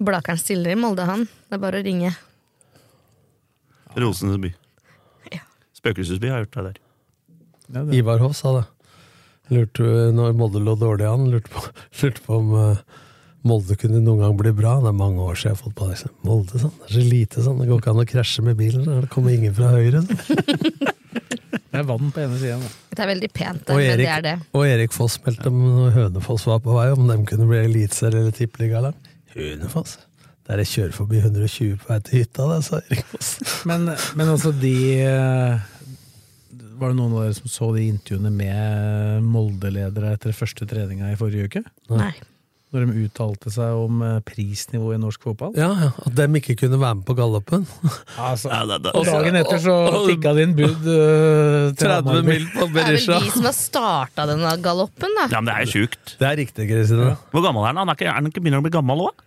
Blakeren 0.00 0.38
stiller 0.40 0.72
i 0.72 0.78
Molde, 0.80 1.04
han. 1.04 1.26
Det 1.48 1.58
er 1.58 1.62
bare 1.62 1.80
å 1.82 1.84
ringe. 1.84 2.14
Rosenes 4.00 4.38
by. 4.40 4.52
Ja. 5.34 5.42
Spøkelsesby 5.76 6.30
har 6.30 6.44
gjort 6.44 6.56
det 6.56 6.64
der. 6.68 6.80
ja 7.74 7.84
det. 7.84 7.98
Ivar 8.00 8.22
Hoff 8.24 8.36
sa 8.38 8.54
det. 8.60 8.66
Lurte 9.50 10.10
når 10.14 10.36
Molde 10.38 10.62
lå 10.62 10.76
dårlig 10.78 11.08
an, 11.10 11.26
lurte 11.32 11.50
på, 11.52 11.64
lurte 12.02 12.22
på 12.24 12.38
om 12.38 12.52
uh, 12.54 13.00
Molde 13.46 13.76
kunne 13.80 14.00
noen 14.04 14.22
gang 14.22 14.36
bli 14.38 14.52
bra. 14.56 14.76
Det 14.84 14.92
er 14.92 14.96
mange 14.96 15.24
år 15.24 15.36
siden 15.36 15.52
jeg 15.52 15.58
har 15.58 15.62
fått 15.64 15.76
på 15.80 15.90
det. 15.90 16.14
Molde 16.28 16.62
sånn, 16.62 16.74
det 16.78 16.88
er 16.88 16.94
så 16.96 17.04
lite 17.08 17.44
sånn. 17.44 17.60
Det 17.60 17.68
går 17.70 17.82
ikke 17.82 17.92
an 17.94 18.02
å 18.04 18.08
krasje 18.14 18.46
med 18.46 18.58
bilen. 18.60 18.88
Det 18.88 19.12
kommer 19.12 19.36
ingen 19.36 19.56
fra 19.56 19.72
høyre. 19.74 20.04
Sånn. 20.06 20.88
Det 21.70 21.78
er 21.78 21.84
vann 21.86 22.08
på 22.10 22.18
ene 22.18 22.34
sida. 22.34 22.56
Det 22.90 22.98
er 22.98 23.08
veldig 23.12 23.28
pent, 23.30 23.60
det, 23.62 23.74
Og 23.74 23.78
men 23.78 24.00
det 24.00 24.06
er 24.10 24.22
det. 24.24 24.32
og 24.58 24.64
Erik 24.66 24.90
Foss 24.94 25.20
meldte 25.22 25.52
om 25.52 25.60
Hønefoss 25.94 26.48
var 26.50 26.58
på 26.64 26.74
vei, 26.74 26.88
om 26.90 27.06
de 27.06 27.14
kunne 27.28 27.46
bli 27.46 27.60
eliteserie 27.62 28.24
eller 28.24 28.34
tippeligalag. 28.34 28.96
Hønefoss? 29.34 29.98
Der 30.48 30.62
jeg 30.62 30.70
kjører 30.72 30.96
forbi 30.96 31.20
120 31.20 31.76
på 31.78 31.90
vei 31.92 31.98
til 32.06 32.22
hytta, 32.22 32.46
det, 32.50 32.62
sa 32.66 32.80
Erik 32.80 33.04
Foss. 33.12 33.36
Men, 33.70 33.90
men 34.18 34.32
altså, 34.32 34.50
de 34.56 34.72
eh, 35.04 35.68
Var 36.80 36.90
det 36.90 36.96
noen 36.96 37.12
av 37.12 37.26
dere 37.26 37.36
som 37.36 37.52
så 37.52 37.68
de 37.76 37.84
intervjuene 37.90 38.32
med 38.34 39.26
Molde-ledere 39.28 40.14
etter 40.16 40.34
første 40.34 40.66
treninga 40.66 41.12
i 41.12 41.18
forrige 41.20 41.50
uke? 41.50 41.64
Nei. 41.92 42.14
Når 42.70 42.84
de 42.86 43.00
uttalte 43.02 43.50
seg 43.50 43.74
om 43.74 44.02
eh, 44.06 44.18
prisnivået 44.22 44.94
i 44.94 45.00
norsk 45.02 45.24
fotball? 45.26 45.56
Ja, 45.58 45.70
ja, 45.74 45.88
At 46.06 46.14
dem 46.14 46.36
ikke 46.38 46.54
kunne 46.60 46.78
være 46.78 47.00
med 47.00 47.06
på 47.08 47.16
gallopen. 47.18 47.64
Altså, 48.30 48.50
Ja, 48.52 48.60
det, 48.68 48.76
det, 48.84 48.92
og 48.94 49.08
dagen 49.08 49.38
etter 49.40 49.58
så 49.64 49.74
tikka 50.06 50.34
det 50.36 50.44
inn 50.46 50.52
bud 50.58 50.86
uh, 50.86 51.72
30 51.80 52.20
mil 52.28 52.44
på 52.54 52.68
Berisha. 52.70 53.16
Det 53.16 53.16
er 53.16 53.24
vel 53.24 53.26
de 53.26 53.32
som 53.34 53.48
har 53.48 53.56
starta 53.56 54.28
denne 54.30 54.52
galoppen, 54.62 55.18
da. 55.18 55.26
ja, 55.32 55.40
men 55.40 55.50
det 55.50 55.56
er 55.56 55.66
jo 55.66 55.72
sjukt. 55.80 56.14
Det 56.20 56.28
er 56.28 56.38
riktig, 56.44 56.68
Kristine. 56.70 57.10
Hvor 57.34 57.42
gammel 57.48 57.64
er 57.64 57.72
han? 57.72 57.82
Han 57.82 57.90
er 57.90 57.98
ikke, 57.98 58.06
er 58.12 58.18
han 58.20 58.30
ikke 58.30 58.44
begynner 58.44 58.62
å 58.62 58.66
bli 58.68 58.74
gammel 58.78 59.02
òg? 59.08 59.26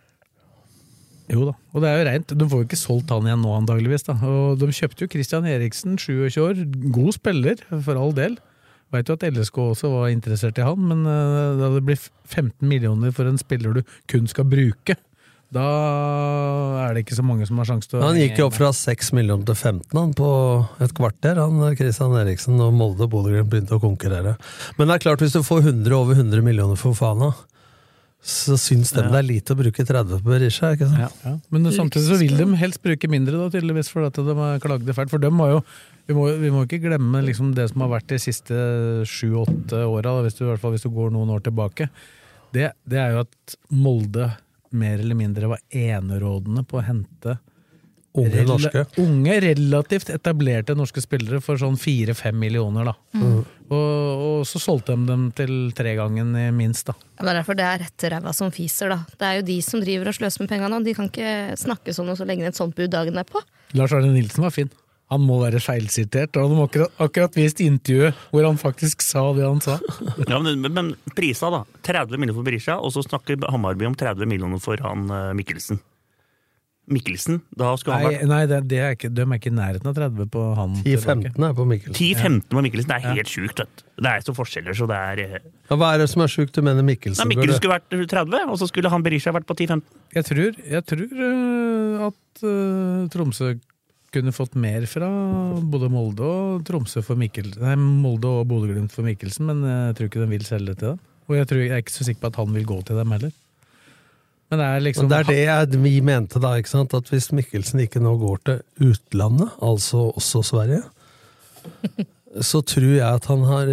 Jo 1.34 1.50
da, 1.50 1.54
og 1.74 1.84
det 1.84 1.89
er 1.89 2.00
jo 2.00 2.07
reint. 2.07 2.34
De 2.39 2.48
får 2.51 2.63
jo 2.63 2.68
ikke 2.69 2.80
solgt 2.80 3.12
han 3.16 3.28
igjen 3.28 3.44
nå, 3.44 3.51
antageligvis. 3.57 4.07
Da. 4.07 4.16
Og 4.28 4.60
de 4.62 4.72
kjøpte 4.75 5.06
jo 5.06 5.12
Christian 5.12 5.48
Eriksen, 5.50 5.96
27 6.00 6.39
år. 6.44 6.63
God 6.96 7.16
spiller, 7.16 7.63
for 7.74 8.00
all 8.00 8.16
del. 8.16 8.39
Veit 8.94 9.10
jo 9.10 9.18
at 9.18 9.25
LSK 9.25 9.57
også 9.63 9.90
var 9.90 10.12
interessert 10.13 10.60
i 10.62 10.67
han, 10.67 10.84
men 10.91 11.08
eh, 11.10 11.56
da 11.60 11.72
det 11.74 11.82
blir 11.88 11.98
15 12.29 12.53
millioner 12.70 13.15
for 13.15 13.29
en 13.29 13.39
spiller 13.41 13.79
du 13.79 13.82
kun 14.12 14.29
skal 14.29 14.46
bruke, 14.50 14.98
da 15.53 15.63
er 16.88 16.96
det 16.96 17.03
ikke 17.03 17.17
så 17.20 17.25
mange 17.25 17.46
som 17.46 17.60
har 17.62 17.67
sjanse 17.70 17.89
til 17.89 18.00
å 18.00 18.08
Han 18.08 18.17
gikk 18.17 18.39
jo 18.41 18.48
opp 18.50 18.56
fra 18.58 18.72
6 18.74 19.12
millioner 19.17 19.46
til 19.50 19.58
15 19.58 20.00
han, 20.00 20.13
på 20.17 20.29
et 20.82 20.94
kvarter, 20.98 21.41
han 21.41 21.77
Christian 21.77 22.15
Eriksen, 22.17 22.58
og 22.63 22.74
Molde 22.77 23.06
og 23.06 23.13
Bodø-Glimt 23.13 23.51
begynte 23.51 23.77
å 23.77 23.84
konkurrere. 23.84 24.36
Men 24.79 24.89
det 24.89 24.98
er 24.98 25.03
klart, 25.08 25.22
hvis 25.22 25.36
du 25.38 25.44
får 25.46 25.67
100, 25.67 25.94
over 25.98 26.17
100 26.17 26.46
millioner 26.46 26.79
for 26.79 26.98
Fana, 26.98 27.34
så 28.24 28.56
syns 28.56 28.94
de 28.96 29.03
det 29.03 29.20
er 29.20 29.25
lite 29.27 29.53
å 29.53 29.60
bruke 29.60 29.84
30 29.84 30.22
på 30.24 30.32
Berisha, 30.32 30.72
ikke 30.74 30.88
sant? 30.88 31.01
Ja, 31.03 31.10
ja. 31.27 31.36
Men 31.51 31.67
samtidig 31.75 32.08
så 32.08 32.20
vil 32.22 32.38
de 32.39 32.46
helst 32.62 32.79
bruke 32.86 33.10
mindre, 33.12 33.36
da, 33.36 33.50
tydeligvis, 33.51 33.91
for 33.91 34.08
at 34.08 34.15
de 34.15 34.48
klagde 34.63 34.96
fælt. 34.96 35.12
For 35.12 35.22
de 35.22 35.32
har 35.41 35.58
jo 35.58 35.60
vi 36.07 36.13
må, 36.17 36.25
vi 36.41 36.50
må 36.51 36.65
ikke 36.65 36.81
glemme 36.83 37.22
liksom 37.24 37.53
det 37.55 37.69
som 37.72 37.81
har 37.86 37.93
vært 37.95 38.10
de 38.12 38.19
siste 38.19 38.57
sju-åtte 39.07 39.83
åra, 39.88 40.17
hvis, 40.25 40.36
du- 40.39 40.45
i 40.45 40.50
hvert 40.51 40.60
fall 40.63 40.75
hvis 40.75 40.83
du 40.88 40.91
går 40.93 41.13
noen 41.15 41.31
år 41.36 41.43
tilbake. 41.45 41.89
Det, 42.53 42.72
det 42.86 43.00
er 43.00 43.15
jo 43.15 43.24
at 43.24 43.55
Molde 43.72 44.31
mer 44.74 45.00
eller 45.00 45.15
mindre 45.17 45.48
var 45.53 45.62
enerådende 45.72 46.63
på 46.67 46.79
å 46.81 46.86
hente 46.86 47.38
Unge 48.13 48.43
rela- 48.45 48.83
unge, 49.01 49.39
relativt 49.41 50.12
etablerte 50.13 50.75
norske 50.77 51.01
spillere 51.01 51.39
for 51.41 51.57
sånn 51.57 51.74
fire-fem 51.81 52.36
millioner. 52.38 52.86
da. 52.91 52.93
Og, 53.17 53.74
og 53.74 54.43
så 54.45 54.62
solgte 54.62 54.93
de 54.93 55.07
dem 55.10 55.24
til 55.33 55.72
tregangen 55.74 56.29
i 56.38 56.43
minst. 56.53 56.86
da. 56.91 56.93
Det 56.93 57.25
er 57.31 57.39
derfor 57.39 57.57
det 57.57 57.65
er 57.65 57.81
rett 57.81 58.05
ræva 58.13 58.33
som 58.38 58.51
fiser, 58.53 58.93
da. 58.93 59.00
Det 59.17 59.25
er 59.31 59.39
jo 59.39 59.48
de 59.48 59.55
som 59.65 59.81
driver 59.81 60.12
og 60.12 60.17
sløser 60.19 60.43
med 60.45 60.51
pengene, 60.53 60.77
og 60.77 60.86
de 60.86 60.93
kan 60.93 61.10
ikke 61.10 61.57
snakke 61.57 61.95
sånn 61.98 62.13
og 62.13 62.19
så 62.22 62.27
legge 62.29 62.45
ned 62.45 62.53
et 62.53 62.60
sånt 62.62 62.75
bud 62.77 62.93
dagen 62.93 63.17
derpå. 63.17 63.41
Lars 63.74 63.98
Arne 63.98 64.13
Nilsen 64.13 64.45
var 64.45 64.53
fin. 64.53 64.69
Han 65.13 65.24
må 65.27 65.39
være 65.43 65.62
feilsitert. 65.63 66.36
og 66.38 66.50
Han 66.50 66.60
har 66.60 66.70
akkurat, 66.70 67.00
akkurat 67.08 67.38
vist 67.38 67.63
intervjuet 67.63 68.20
hvor 68.34 68.48
han 68.48 68.60
faktisk 68.62 69.05
sa 69.05 69.27
det 69.38 69.48
han 69.48 69.63
sa. 69.63 69.79
Ja, 70.32 70.39
men, 70.41 70.65
men 70.74 70.93
prisa, 71.15 71.51
da. 71.53 71.63
30 71.86 72.17
millioner 72.17 72.39
for 72.39 72.48
Berisha, 72.48 72.77
og 72.79 72.93
så 72.96 73.03
snakker 73.05 73.41
Hammarby 73.51 73.88
om 73.89 73.98
30 73.98 74.29
millioner 74.29 74.62
for 74.63 74.82
han 74.84 75.10
eh, 75.12 75.34
Mikkelsen. 75.38 75.82
Mikkelsen, 76.91 77.38
da 77.55 77.70
skulle 77.79 77.96
han 77.96 78.10
vært 78.10 78.25
nei 78.27 78.41
det, 78.51 78.58
det 78.67 78.79
er 78.84 78.96
ikke, 78.98 79.08
de 79.15 79.24
er 79.24 79.38
ikke 79.38 79.51
i 79.53 79.55
nærheten 79.55 79.88
av 79.88 79.93
30 79.96 80.27
på 80.34 80.41
han. 80.58 80.74
10-15 80.84 81.46
er 81.48 81.53
på 81.55 81.65
Mikkelsen. 81.70 81.96
10-15 81.96 82.58
med 82.58 82.65
Mikkelsen. 82.65 82.89
Det 82.89 82.98
er 82.98 83.20
helt 83.22 83.32
sjukt, 83.32 83.62
vet 83.63 83.72
du. 83.79 83.84
Det 84.03 84.12
er 84.12 84.25
så 84.25 84.36
forskjeller, 84.36 84.75
så 84.75 84.88
det 84.91 84.98
er 85.00 85.22
eh, 85.24 85.38
Ja, 85.70 85.77
hva 85.79 85.93
er 85.93 86.03
det 86.03 86.10
som 86.12 86.25
er 86.25 86.34
sjukt 86.34 86.51
du 86.58 86.60
mener 86.65 86.84
Mikkelsen 86.84 87.24
Nei, 87.24 87.38
Mikkelsen 87.38 87.62
skulle 87.62 87.77
vært 87.77 87.96
30, 88.12 88.51
og 88.51 88.60
så 88.60 88.67
skulle 88.67 88.91
han 88.91 89.05
Berisha 89.05 89.32
vært 89.32 89.48
på 89.48 89.55
10-15. 89.55 89.86
Jeg 90.17 90.27
tror, 90.27 90.60
jeg 90.74 90.86
tror 90.91 91.24
øh, 91.29 92.03
at 92.10 92.43
uh, 92.43 93.08
Tromsø 93.15 93.53
kunne 94.13 94.34
fått 94.36 94.58
mer 94.60 94.86
fra 94.89 95.10
både 95.74 95.89
Molde 95.91 96.25
og 96.25 96.65
Tromsø 96.67 97.03
for 97.05 97.20
Mikkelsen. 97.20 97.63
Nei, 97.63 97.75
Molde 97.77 98.29
og 98.29 98.48
Bodø-Glimt 98.50 98.93
for 98.93 99.05
Mikkelsen, 99.08 99.50
men 99.50 99.63
jeg 99.67 99.98
tror 99.98 100.10
ikke 100.10 100.24
de 100.24 100.29
vil 100.32 100.46
selge 100.48 100.72
det 100.72 100.79
til 100.82 100.93
dem. 100.93 101.01
Og 101.29 101.38
jeg, 101.38 101.48
tror, 101.50 101.62
jeg 101.63 101.74
er 101.74 101.84
ikke 101.84 101.96
så 101.96 102.05
sikker 102.08 102.24
på 102.24 102.32
at 102.34 102.39
han 102.41 102.55
vil 102.58 102.67
gå 102.67 102.79
til 102.86 103.00
dem 103.00 103.15
heller. 103.15 103.34
Men 104.51 104.60
det 104.60 104.65
er 104.70 104.84
liksom 104.86 105.08
Men 105.08 105.12
det 105.12 105.20
er 105.20 105.29
det 105.29 105.38
jeg, 105.39 105.84
vi 105.84 105.93
mente 106.05 106.41
da, 106.43 106.55
ikke 106.60 106.70
sant? 106.74 106.93
at 106.93 107.08
hvis 107.10 107.32
Mikkelsen 107.34 107.82
ikke 107.86 108.01
nå 108.03 108.17
går 108.22 108.43
til 108.46 108.89
utlandet, 108.91 109.55
altså 109.65 110.12
også 110.13 110.43
Sverige, 110.46 110.84
så 112.50 112.62
tror 112.62 112.91
jeg 112.91 113.08
at 113.08 113.25
han 113.32 113.48
har 113.50 113.72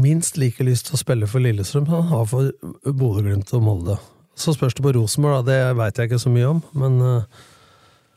minst 0.00 0.38
like 0.40 0.64
lyst 0.64 0.88
til 0.88 0.96
å 0.96 1.02
spille 1.02 1.28
for 1.28 1.44
Lillestrøm 1.44 1.84
som 1.88 1.98
han 1.98 2.10
har 2.12 2.26
for 2.30 2.52
Bodø-Glimt 2.86 3.52
og 3.56 3.66
Molde. 3.66 3.98
Så 4.38 4.54
spørs 4.56 4.74
det 4.74 4.84
på 4.84 4.94
Rosenborg, 4.96 5.42
da. 5.42 5.52
Det 5.52 5.76
veit 5.76 5.98
jeg 5.98 6.08
ikke 6.08 6.22
så 6.22 6.32
mye 6.32 6.48
om, 6.48 6.62
men 6.80 7.00
uh, 7.04 7.42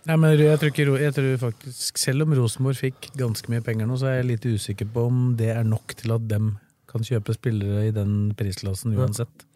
Nei, 0.06 0.18
men 0.22 0.36
jeg 0.38 0.60
tror, 0.62 0.70
ikke, 0.70 0.86
jeg 1.02 1.14
tror 1.16 1.38
faktisk, 1.42 1.98
Selv 1.98 2.28
om 2.28 2.36
Rosenborg 2.38 2.78
fikk 2.78 3.08
ganske 3.18 3.50
mye 3.50 3.64
penger 3.66 3.90
nå, 3.90 3.98
så 3.98 4.12
er 4.12 4.20
jeg 4.20 4.30
litt 4.36 4.46
usikker 4.46 4.90
på 4.94 5.08
om 5.10 5.32
det 5.40 5.50
er 5.56 5.66
nok 5.66 5.96
til 5.98 6.14
at 6.14 6.28
dem 6.30 6.54
kan 6.92 7.06
kjøpe 7.06 7.34
spillere 7.36 7.88
i 7.88 7.96
den 7.96 8.30
prisklassen 8.38 8.94
uansett. 8.96 9.48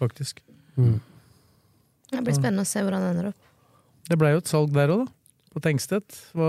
Faktisk. 0.00 0.40
mm. 0.78 0.96
Det 2.08 2.24
blir 2.24 2.36
spennende 2.38 2.64
å 2.64 2.68
se 2.68 2.80
hvordan 2.80 3.04
det 3.04 3.12
ender 3.12 3.30
opp. 3.34 3.48
Det 4.08 4.16
blei 4.16 4.32
jo 4.32 4.40
et 4.40 4.48
salg 4.48 4.72
der 4.72 4.94
òg, 4.94 5.04
da. 5.04 5.14
På 5.52 5.60
Tengstedt. 5.64 6.16
Hva, 6.36 6.48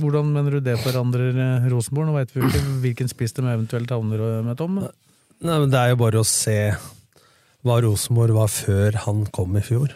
hvordan 0.00 0.32
mener 0.34 0.56
du 0.56 0.64
det 0.64 0.76
forandrer 0.82 1.38
eh, 1.38 1.68
Rosenborg? 1.70 2.08
Nå 2.08 2.16
veit 2.16 2.34
vi 2.34 2.42
jo 2.42 2.50
ikke 2.50 2.62
hvilken 2.82 3.10
spiss 3.10 3.34
de 3.36 3.44
eventuelt 3.44 3.90
havner 3.94 4.42
med 4.46 4.58
Tom. 4.58 4.80
Nei, 4.82 5.54
men 5.54 5.70
Det 5.70 5.78
er 5.78 5.92
jo 5.92 6.00
bare 6.02 6.22
å 6.22 6.26
se 6.26 6.58
hva 7.66 7.78
Rosenborg 7.84 8.34
var 8.38 8.50
før 8.50 8.98
han 9.06 9.24
kom 9.34 9.56
i 9.58 9.62
fjor. 9.62 9.94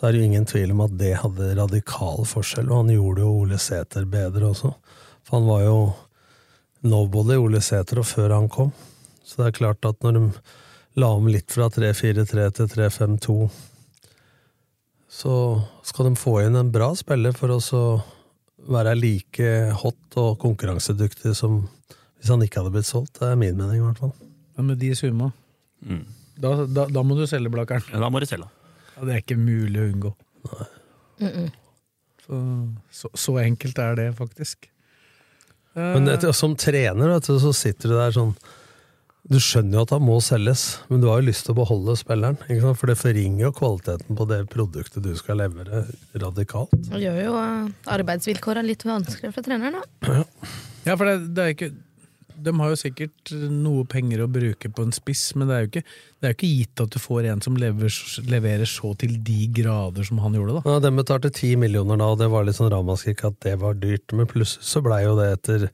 Så 0.00 0.06
er 0.08 0.12
det 0.16 0.20
jo 0.22 0.28
ingen 0.30 0.46
tvil 0.48 0.70
om 0.72 0.80
at 0.86 0.94
det 0.96 1.10
hadde 1.20 1.50
radikal 1.58 2.22
forskjell, 2.24 2.70
og 2.72 2.86
han 2.86 2.94
gjorde 2.94 3.20
jo 3.20 3.32
Ole 3.42 3.58
Sæter 3.60 4.06
bedre 4.08 4.46
også. 4.48 4.70
For 5.28 5.36
han 5.36 5.48
var 5.50 5.64
jo 5.66 5.74
nobody, 6.88 7.36
Ole 7.36 7.60
Sæter, 7.60 8.00
og 8.00 8.06
før 8.08 8.32
han 8.38 8.48
kom. 8.48 8.70
Så 9.22 9.42
det 9.42 9.50
er 9.50 9.58
klart 9.58 9.84
at 9.84 10.00
når 10.00 10.16
de 10.16 10.22
la 10.96 11.10
om 11.18 11.28
litt 11.28 11.52
fra 11.52 11.68
3-4-3 11.68 12.46
til 12.56 12.70
3-5-2, 12.72 13.36
så 15.10 15.34
skal 15.84 16.08
de 16.08 16.16
få 16.18 16.38
inn 16.46 16.56
en 16.56 16.70
bra 16.72 16.92
spiller 16.96 17.34
for 17.36 17.52
å 17.52 17.60
være 18.70 18.94
like 18.98 19.50
hot 19.82 20.16
og 20.20 20.38
konkurransedyktig 20.42 21.34
som 21.36 21.60
hvis 22.20 22.28
han 22.32 22.42
ikke 22.44 22.60
hadde 22.60 22.72
blitt 22.74 22.88
solgt. 22.88 23.16
Det 23.20 23.30
er 23.32 23.38
min 23.40 23.56
mening, 23.56 23.80
i 23.80 23.84
hvert 23.84 24.00
fall. 24.00 24.12
Men 24.56 24.72
med 24.72 24.80
de 24.82 24.94
summa, 24.96 25.30
Mm. 25.80 26.02
da, 26.36 26.50
da, 26.68 26.82
da 26.92 27.02
må 27.02 27.14
du 27.16 27.22
selge 27.26 27.48
Blakkeren. 27.48 27.80
Ja, 27.88 28.00
da 28.02 28.10
må 28.12 28.20
du 28.20 28.26
selge. 28.28 28.44
Ja, 29.00 29.06
det 29.08 29.14
er 29.14 29.22
ikke 29.22 29.40
mulig 29.40 29.80
å 29.80 29.86
unngå. 29.88 30.10
Så, 32.20 32.38
så, 32.92 33.10
så 33.16 33.36
enkelt 33.40 33.78
er 33.80 33.96
det, 33.96 34.10
faktisk. 34.18 34.68
Men 35.72 36.04
Eh, 36.04 36.14
etter, 36.16 36.34
som 36.36 36.52
trener 36.58 37.14
vet 37.14 37.28
du, 37.30 37.38
så 37.40 37.52
sitter 37.54 37.92
du 37.92 37.94
der 37.94 38.10
sånn 38.10 38.32
Du 39.30 39.36
skjønner 39.38 39.78
jo 39.78 39.82
at 39.84 39.92
han 39.94 40.02
må 40.02 40.16
selges, 40.24 40.80
men 40.90 40.98
du 41.00 41.06
har 41.06 41.20
jo 41.20 41.28
lyst 41.28 41.44
til 41.46 41.54
å 41.54 41.58
beholde 41.60 41.94
spilleren. 41.96 42.36
Ikke 42.48 42.64
sant? 42.64 42.78
For 42.80 42.90
det 42.90 42.96
forringer 42.98 43.44
jo 43.46 43.52
kvaliteten 43.54 44.18
på 44.18 44.26
det 44.28 44.40
produktet 44.50 45.04
du 45.04 45.12
skal 45.16 45.38
levere, 45.38 45.84
radikalt. 46.18 46.74
Det 46.88 47.00
gjør 47.04 47.20
jo 47.22 47.34
arbeidsvilkårene 47.96 48.66
litt 48.66 48.84
vanskeligere 48.88 49.36
for 49.36 49.46
treneren, 49.46 49.78
da. 49.78 50.24
Ja, 50.88 50.96
for 50.96 51.06
det, 51.06 51.16
det 51.36 51.44
er 51.44 51.54
ikke 51.54 51.70
De 52.42 52.54
har 52.58 52.72
jo 52.72 52.78
sikkert 52.80 53.32
noe 53.52 53.84
penger 53.88 54.24
å 54.24 54.30
bruke 54.30 54.70
på 54.72 54.86
en 54.86 54.94
spiss, 54.96 55.30
men 55.36 55.50
det 55.50 55.56
er 55.56 55.64
jo 55.64 55.70
ikke, 55.70 55.84
det 55.84 56.26
er 56.28 56.34
jo 56.34 56.38
ikke 56.38 56.50
gitt 56.54 56.82
at 56.84 56.96
du 56.96 56.98
får 57.02 57.28
en 57.30 57.44
som 57.44 57.58
lever, 57.60 58.00
leverer 58.30 58.68
så 58.70 58.92
til 59.00 59.16
de 59.26 59.38
grader 59.60 60.06
som 60.08 60.20
han 60.24 60.36
gjorde, 60.38 60.58
da. 60.58 60.64
Ja, 60.66 60.82
Den 60.86 60.98
betalte 61.00 61.32
ti 61.34 61.54
millioner 61.60 62.00
da, 62.00 62.10
og 62.14 62.20
det 62.22 62.30
var 62.32 62.46
litt 62.48 62.58
sånn 62.58 62.72
ramaskrik 62.72 63.24
at 63.28 63.40
det 63.46 63.56
var 63.62 63.78
dyrt. 63.80 64.14
Men 64.16 64.30
plutselig 64.30 64.66
så 64.72 64.82
blei 64.84 65.02
jo 65.04 65.16
det 65.20 65.30
etter 65.38 65.70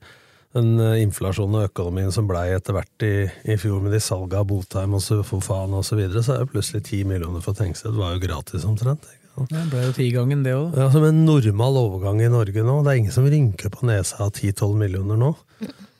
den 0.55 0.79
eh, 0.81 1.01
inflasjonen 1.03 1.59
og 1.59 1.69
økonomien 1.69 2.11
som 2.13 2.27
blei 2.29 2.47
etter 2.55 2.75
hvert 2.77 3.05
i, 3.05 3.13
i 3.51 3.57
fjor 3.59 3.81
med 3.83 3.93
de 3.95 4.01
salga 4.03 4.41
av 4.41 4.49
Botheim 4.49 4.95
og 4.97 5.03
så 5.03 5.19
for 5.27 5.43
faen 5.43 5.75
og 5.77 5.85
så 5.85 5.99
videre, 5.99 6.23
så 6.25 6.35
er 6.35 6.45
det 6.45 6.53
plutselig 6.53 6.85
ti 6.87 7.03
millioner 7.07 7.43
for 7.45 7.57
Tengsted. 7.57 7.93
Det 7.93 8.01
var 8.01 8.15
jo 8.15 8.23
gratis 8.23 8.65
omtrent. 8.67 9.05
ikke? 9.05 9.23
Det 9.51 9.63
ble 9.69 9.83
jo 9.83 9.91
tigangen, 9.93 10.41
det 10.45 10.55
òg. 10.57 10.71
Ja, 10.79 10.87
Som 10.93 11.05
en 11.05 11.19
normal 11.27 11.77
overgang 11.83 12.23
i 12.23 12.31
Norge 12.31 12.63
nå. 12.65 12.79
Det 12.81 12.93
er 12.93 13.01
ingen 13.03 13.13
som 13.13 13.27
rynker 13.29 13.69
på 13.73 13.85
nesa 13.85 14.23
av 14.25 14.31
10-12 14.33 14.73
millioner 14.79 15.19
nå. 15.21 15.35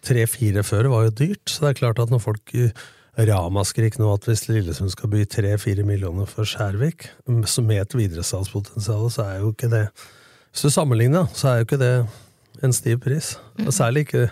Tre-fire 0.08 0.64
før 0.64 0.92
var 0.94 1.08
jo 1.08 1.18
dyrt, 1.24 1.44
så 1.52 1.66
det 1.66 1.74
er 1.74 1.82
klart 1.82 2.00
at 2.00 2.14
når 2.14 2.22
folk 2.24 2.54
eh, 2.56 2.86
ramaskrik 3.28 3.98
nå 4.00 4.12
at 4.14 4.28
hvis 4.30 4.46
Lillesund 4.48 4.94
skal 4.94 5.12
by 5.12 5.26
tre-fire 5.28 5.84
millioner 5.88 6.30
for 6.30 6.48
Skjærvik, 6.48 7.10
som 7.26 7.42
så 7.50 7.66
med 7.66 7.82
et 7.84 7.98
videresalgspotensial, 7.98 9.10
så 9.12 9.26
er 9.26 9.42
jo 9.44 9.52
ikke 9.56 9.72
det 9.74 9.88
Hvis 10.52 10.64
du 10.64 10.70
sammenligner, 10.74 11.28
så 11.36 11.50
er 11.50 11.56
jo 11.60 11.68
ikke 11.68 11.82
det 11.82 11.94
en 12.64 12.74
stiv 12.74 12.98
pris. 13.04 13.36
Og 13.66 13.74
særlig 13.76 14.08
ikke 14.08 14.24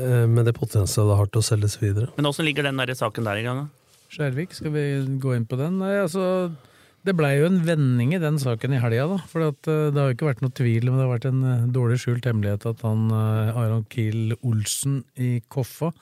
eh, 0.00 0.26
med 0.26 0.48
det 0.48 0.56
potensialet 0.56 1.12
det 1.12 1.18
har 1.20 1.30
til 1.30 1.42
å 1.42 1.46
selges 1.46 1.76
videre. 1.82 2.08
Men 2.16 2.26
åssen 2.26 2.48
ligger 2.48 2.66
den 2.66 2.80
der 2.80 2.94
saken 2.98 3.28
der 3.28 3.38
i 3.38 3.44
gang? 3.46 3.64
da? 3.64 4.00
Skjærvik, 4.14 4.54
skal 4.54 4.72
vi 4.74 4.84
gå 5.22 5.34
inn 5.36 5.46
på 5.46 5.58
den? 5.58 5.78
Nei, 5.82 5.94
altså 6.00 6.24
det 7.04 7.14
blei 7.18 7.34
jo 7.36 7.48
en 7.50 7.60
vending 7.66 8.14
i 8.16 8.22
den 8.22 8.38
saken 8.40 8.74
i 8.74 8.80
helga, 8.80 9.06
da. 9.12 9.20
For 9.28 9.44
eh, 9.44 9.52
det 9.92 10.00
har 10.00 10.10
jo 10.10 10.16
ikke 10.16 10.30
vært 10.30 10.42
noe 10.44 10.56
tvil 10.56 10.88
men 10.88 10.98
det 10.98 11.04
har 11.04 11.12
vært 11.12 11.28
en 11.28 11.46
eh, 11.50 11.68
dårlig 11.74 12.00
skjult 12.00 12.28
hemmelighet 12.28 12.64
at 12.70 12.84
han 12.86 13.06
eh, 13.12 13.60
Aron 13.60 13.86
Kiel 13.92 14.36
Olsen 14.40 15.02
i 15.20 15.36
Koffa 15.52 15.92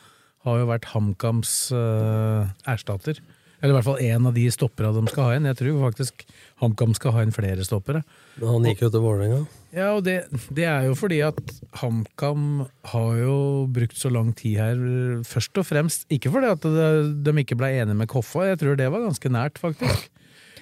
har 0.47 0.59
jo 0.59 0.67
vært 0.67 0.89
HamKams 0.91 1.51
uh, 1.71 2.49
erstatter. 2.67 3.21
Eller 3.63 3.71
i 3.71 3.77
hvert 3.77 3.87
fall 3.87 4.01
én 4.03 4.25
av 4.27 4.33
de 4.35 4.49
stoppera 4.51 4.89
de 4.91 5.05
skal 5.07 5.29
ha 5.29 5.35
inn. 5.37 5.45
Jeg 5.47 5.59
tror 5.61 5.77
faktisk 5.85 6.25
HamKam 6.59 6.97
skal 6.99 7.15
ha 7.15 7.23
inn 7.23 7.35
flere 7.35 7.63
stoppere. 7.63 8.01
Men 8.41 8.51
han 8.51 8.67
gikk 8.67 8.83
jo 8.83 8.89
til 8.91 9.05
Vålerenga. 9.05 9.39
Ja, 9.71 9.93
og 9.93 10.03
det, 10.09 10.17
det 10.51 10.67
er 10.67 10.89
jo 10.89 10.97
fordi 10.99 11.21
at 11.23 11.39
HamKam 11.79 12.65
har 12.91 13.13
jo 13.21 13.37
brukt 13.71 13.95
så 14.01 14.11
lang 14.11 14.33
tid 14.35 14.59
her, 14.59 14.83
først 15.31 15.63
og 15.63 15.69
fremst 15.71 16.11
Ikke 16.11 16.35
fordi 16.35 16.51
at 16.51 16.67
det, 16.67 16.91
de 17.23 17.37
ikke 17.45 17.61
ble 17.63 17.71
enige 17.77 18.01
med 18.03 18.11
Koffa, 18.11 18.49
jeg 18.51 18.59
tror 18.65 18.83
det 18.83 18.91
var 18.91 19.07
ganske 19.07 19.31
nært, 19.31 19.63
faktisk. 19.63 20.11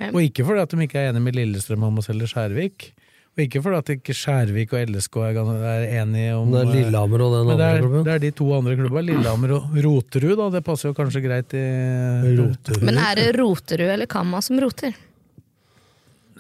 Ok. 0.01 0.15
Og 0.15 0.23
ikke 0.25 0.47
fordi 0.49 0.63
at 0.65 0.71
de 0.73 0.87
ikke 0.87 0.99
er 1.03 1.11
enige 1.13 1.23
med 1.29 1.37
Lillestrøm 1.37 1.83
om 1.91 1.99
å 2.01 2.05
selge 2.07 2.29
Skjærvik. 2.31 2.91
Og 3.37 3.43
ikke 3.45 3.61
fordi 3.63 3.79
at 3.79 3.91
ikke 3.95 4.15
Skjærvik 4.17 4.73
og 4.75 4.89
LSK 4.91 5.17
er, 5.29 5.85
enige 6.03 6.33
om 6.39 6.51
Det 6.51 6.63
er 6.65 6.73
Lillehammer 6.75 7.23
og 7.27 7.35
den 7.37 7.43
andre 7.45 7.57
det 7.61 7.69
er, 7.69 7.85
klubben. 7.85 8.05
det 8.09 8.15
er 8.17 8.25
de 8.25 8.31
to 8.41 8.49
andre 8.57 8.75
klubbene. 8.81 9.05
Lillehammer 9.13 9.53
og 9.59 9.77
Roterud, 9.85 10.35
da. 10.41 10.49
Det 10.57 10.65
passer 10.67 10.89
jo 10.91 10.97
kanskje 10.99 11.23
greit 11.23 11.55
i 11.55 11.67
Roterud. 12.41 12.83
Men 12.89 12.99
er 12.99 13.21
det 13.21 13.29
Roterud 13.39 13.93
eller 13.95 14.11
Kamma 14.11 14.41
som 14.43 14.59
roter? 14.61 14.97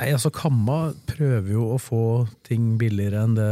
Nei, 0.00 0.09
altså 0.17 0.31
Kamma 0.33 0.79
prøver 1.11 1.50
jo 1.52 1.67
å 1.75 1.79
få 1.81 2.02
ting 2.49 2.71
billigere 2.81 3.21
enn 3.26 3.35
det, 3.37 3.49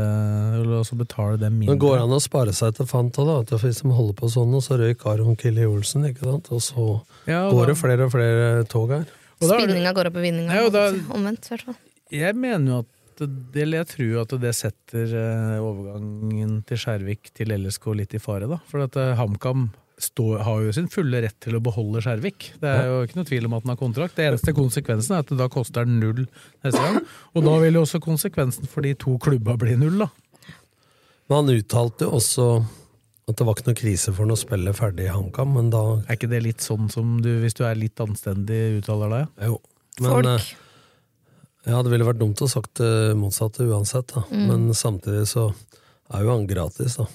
eller 0.62 0.79
altså 0.81 0.97
betale 0.97 1.37
dem 1.43 1.59
mindre. 1.61 1.75
Men 1.75 1.83
går 1.83 1.99
det 1.99 2.05
an 2.07 2.15
å 2.17 2.21
spare 2.25 2.55
seg 2.57 2.73
til 2.79 2.88
fant 2.88 3.19
òg, 3.21 3.29
da? 3.50 3.59
Hvis 3.61 3.83
de 3.85 3.93
holder 3.93 4.17
på 4.17 4.31
sånn, 4.33 4.55
og 4.57 4.65
så 4.65 4.79
røyk 4.81 5.05
Aron 5.12 5.37
Kille 5.37 5.67
Olsen, 5.69 6.07
ikke 6.09 6.25
sant? 6.25 6.49
Og 6.57 6.62
så 6.65 6.87
Ja, 7.29 7.43
og 7.50 7.53
går 7.59 7.67
da- 7.67 7.73
det 7.75 7.77
flere 7.83 8.07
og 8.09 8.12
flere 8.17 8.65
tog 8.67 8.88
her. 8.97 9.05
Spinninga 9.40 9.92
går 9.95 10.11
opp 10.11 10.16
i 10.18 10.25
vinninga. 10.26 10.54
Ja, 10.54 10.68
da- 10.75 10.92
Omvendt, 11.14 11.47
i 11.47 11.54
hvert 11.54 11.66
fall. 11.68 11.76
Jeg 12.11 12.35
mener 12.37 12.73
jo 12.73 12.78
at 12.85 12.95
det, 13.52 13.64
jeg 13.75 13.87
tror 13.90 14.21
at 14.23 14.33
det 14.40 14.54
setter 14.54 15.12
eh, 15.18 15.59
overgangen 15.61 16.64
til 16.66 16.78
Skjærvik 16.78 17.33
til 17.35 17.50
LSK 17.54 17.87
litt 17.99 18.14
i 18.14 18.21
fare, 18.23 18.47
da. 18.50 18.59
For 18.71 18.85
at 18.87 18.97
eh, 18.97 19.14
HamKam 19.18 19.68
står- 19.99 20.42
har 20.47 20.61
jo 20.62 20.73
sin 20.76 20.87
fulle 20.88 21.21
rett 21.25 21.35
til 21.42 21.57
å 21.59 21.62
beholde 21.62 21.99
Skjærvik. 22.04 22.52
Det 22.62 22.71
er 22.71 22.87
jo 22.87 23.00
ikke 23.07 23.18
noe 23.18 23.26
tvil 23.26 23.49
om 23.49 23.57
at 23.59 23.64
han 23.66 23.75
har 23.75 23.80
kontrakt. 23.80 24.14
Det 24.14 24.28
eneste 24.28 24.54
konsekvensen 24.54 25.16
er 25.16 25.25
at 25.25 25.33
det 25.33 25.38
da 25.40 25.49
koster 25.50 25.85
den 25.88 25.99
null 26.02 26.25
neste 26.64 26.78
gang. 26.85 27.00
Og 27.35 27.42
da 27.45 27.57
vil 27.64 27.75
jo 27.75 27.83
også 27.83 28.00
konsekvensen 28.04 28.71
for 28.71 28.87
de 28.87 28.95
to 28.95 29.18
klubba 29.18 29.57
bli 29.59 29.75
null, 29.76 29.99
da. 30.07 30.11
Men 31.28 31.42
han 31.42 31.57
uttalte 31.59 32.07
jo 32.07 32.14
også 32.21 32.47
at 33.28 33.37
det 33.37 33.44
var 33.44 33.54
ikke 33.58 33.66
noe 33.68 33.76
krise 33.78 34.12
for 34.14 34.25
han 34.25 34.32
å 34.32 34.38
spille 34.40 34.73
ferdig 34.76 35.04
i 35.08 35.12
HamKam, 35.12 35.50
men 35.58 35.68
da 35.73 35.82
Er 36.08 36.16
ikke 36.16 36.30
det 36.32 36.40
litt 36.47 36.64
sånn 36.64 36.88
som 36.92 37.18
du, 37.25 37.28
hvis 37.42 37.54
du 37.58 37.64
er 37.68 37.76
litt 37.76 38.00
anstendig, 38.00 38.78
uttaler 38.80 39.12
deg? 39.12 39.44
Jo. 39.50 39.58
Men, 40.00 40.11
Folk. 40.11 40.26
eh, 40.32 40.49
Ja, 41.68 41.82
det 41.85 41.90
ville 41.92 42.06
vært 42.08 42.20
dumt 42.23 42.40
å 42.40 42.49
sagt 42.49 42.78
det 42.80 43.14
motsatte 43.18 43.66
uansett, 43.68 44.14
da. 44.14 44.23
Mm. 44.32 44.47
Men 44.49 44.68
samtidig 44.75 45.26
så 45.28 45.50
er 46.14 46.23
jo 46.25 46.30
han 46.32 46.47
gratis, 46.49 46.97
da. 46.97 47.08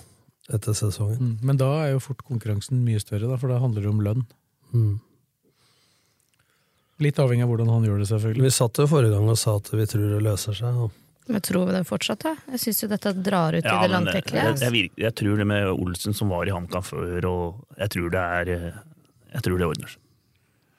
Etter 0.53 0.75
sesongen. 0.77 1.17
Mm. 1.17 1.37
Men 1.41 1.57
da 1.57 1.69
er 1.85 1.93
jo 1.95 2.01
fort 2.03 2.21
konkurransen 2.27 2.83
mye 2.85 2.99
større, 3.01 3.25
da, 3.31 3.37
for 3.39 3.49
da 3.49 3.57
handler 3.63 3.81
det 3.81 3.89
om 3.89 4.01
lønn. 4.03 4.25
Mm. 4.75 4.99
Litt 7.01 7.17
avhengig 7.19 7.43
av 7.47 7.49
hvordan 7.49 7.71
han 7.73 7.87
gjør 7.87 8.03
det, 8.03 8.09
selvfølgelig. 8.11 8.43
Vi 8.45 8.53
satt 8.53 8.77
jo 8.83 8.85
forrige 8.91 9.15
gang 9.15 9.31
og 9.31 9.39
sa 9.39 9.55
at 9.57 9.71
vi 9.73 9.85
tror 9.89 10.11
det 10.13 10.21
løser 10.27 10.53
seg. 10.59 10.77
Og 10.85 10.91
Men 11.27 11.41
tror 11.41 11.65
vi 11.69 11.71
det 11.77 11.83
fortsatt, 11.87 12.19
da? 12.25 12.33
Jeg 12.51 12.59
syns 12.59 12.81
jo 12.83 12.87
dette 12.91 13.13
drar 13.23 13.55
ut 13.55 13.63
Ja, 13.63 13.77
i 13.79 13.87
det 13.87 13.89
men 13.91 13.93
langtekkelige. 14.05 14.43
Jeg, 14.59 14.73
jeg, 14.73 14.91
jeg 15.05 15.15
tror 15.15 15.37
det 15.39 15.47
med 15.47 15.67
Olsen 15.71 16.13
som 16.17 16.29
var 16.33 16.45
i 16.49 16.51
HamKam 16.51 16.83
før, 16.83 17.25
og 17.29 17.79
jeg 17.79 17.89
tror 17.95 18.09
det 18.11 18.23
er 18.39 18.51
eh, 18.57 18.71
Jeg 19.33 19.41
tror 19.47 19.57
det 19.61 19.67
ordner 19.71 19.87
seg. 19.93 19.99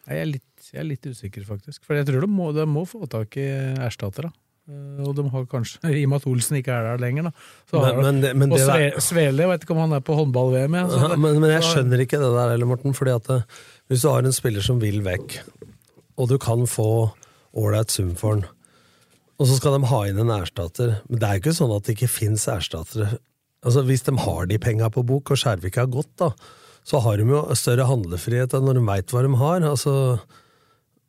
Jeg 0.04 0.20
er, 0.20 0.26
litt, 0.28 0.66
jeg 0.74 0.80
er 0.82 0.84
litt 0.90 1.06
usikker, 1.08 1.44
faktisk. 1.48 1.80
For 1.86 1.96
jeg 1.96 2.04
tror 2.10 2.20
de 2.20 2.28
må, 2.28 2.50
de 2.52 2.66
må 2.68 2.82
få 2.84 3.06
tak 3.08 3.38
i 3.40 3.46
erstattere. 3.80 4.28
Eh, 4.68 5.00
Og 5.04 5.14
de 5.16 5.24
har 5.32 5.46
kanskje, 5.48 5.80
i 5.96 6.04
og 6.04 6.10
med 6.12 6.20
at 6.20 6.28
Olsen 6.28 6.58
ikke 6.60 6.76
er 6.76 6.90
der 6.90 7.00
lenger, 7.00 7.30
da. 7.30 7.32
Så 7.72 7.80
har 7.80 7.94
Men- 7.96 8.04
men 8.04 8.20
det- 8.20 8.34
men 8.36 8.52
og 8.52 8.58
Sve, 8.60 8.76
der- 8.90 9.00
Svele, 9.00 9.38
jeg 9.46 9.48
vet 9.54 9.64
ikke 9.64 9.72
om 9.78 9.80
han 9.86 9.92
er 9.96 10.04
på 10.04 10.14
håndball-VM. 10.20 10.76
Ja, 10.76 10.84
Ja, 11.08 11.16
men, 11.16 11.40
men 11.40 11.50
jeg 11.56 11.62
skjønner 11.70 12.04
ikke 12.04 12.20
det 12.20 12.32
der 12.36 12.52
heller, 12.52 12.66
Morten. 12.68 12.92
Fordi 12.92 13.16
at 13.16 13.32
hvis 13.88 14.02
du 14.04 14.08
har 14.12 14.20
en 14.28 14.32
spiller 14.36 14.60
som 14.60 14.78
vil 14.80 15.00
vekk, 15.00 15.38
og 16.20 16.28
du 16.28 16.36
kan 16.38 16.66
få 16.68 17.12
ålreit 17.56 17.90
sum 17.90 18.12
for 18.14 18.34
han, 18.36 18.44
Og 19.40 19.48
så 19.48 19.56
skal 19.58 19.76
de 19.76 19.90
ha 19.90 20.00
inn 20.08 20.20
en 20.22 20.34
erstatter. 20.34 20.98
Men 21.08 21.20
det 21.20 21.28
er 21.28 21.38
jo 21.38 21.44
ikke 21.44 21.56
sånn 21.56 21.74
at 21.74 21.86
det 21.86 21.96
ikke 21.96 22.12
fins 22.12 22.46
erstattere. 22.50 23.16
Altså, 23.64 23.82
hvis 23.88 24.04
de 24.06 24.14
har 24.20 24.46
de 24.50 24.60
penga 24.60 24.90
på 24.92 25.02
bok, 25.06 25.32
og 25.32 25.40
Skjervik 25.40 25.80
har 25.80 25.90
gått, 25.90 26.12
da, 26.20 26.30
så 26.84 27.00
har 27.00 27.18
de 27.18 27.26
jo 27.32 27.40
større 27.56 27.88
handlefrihet 27.88 28.54
enn 28.54 28.66
når 28.68 28.78
de 28.78 28.84
veit 28.90 29.14
hva 29.14 29.24
de 29.24 29.32
har. 29.40 29.66
Altså, 29.70 29.94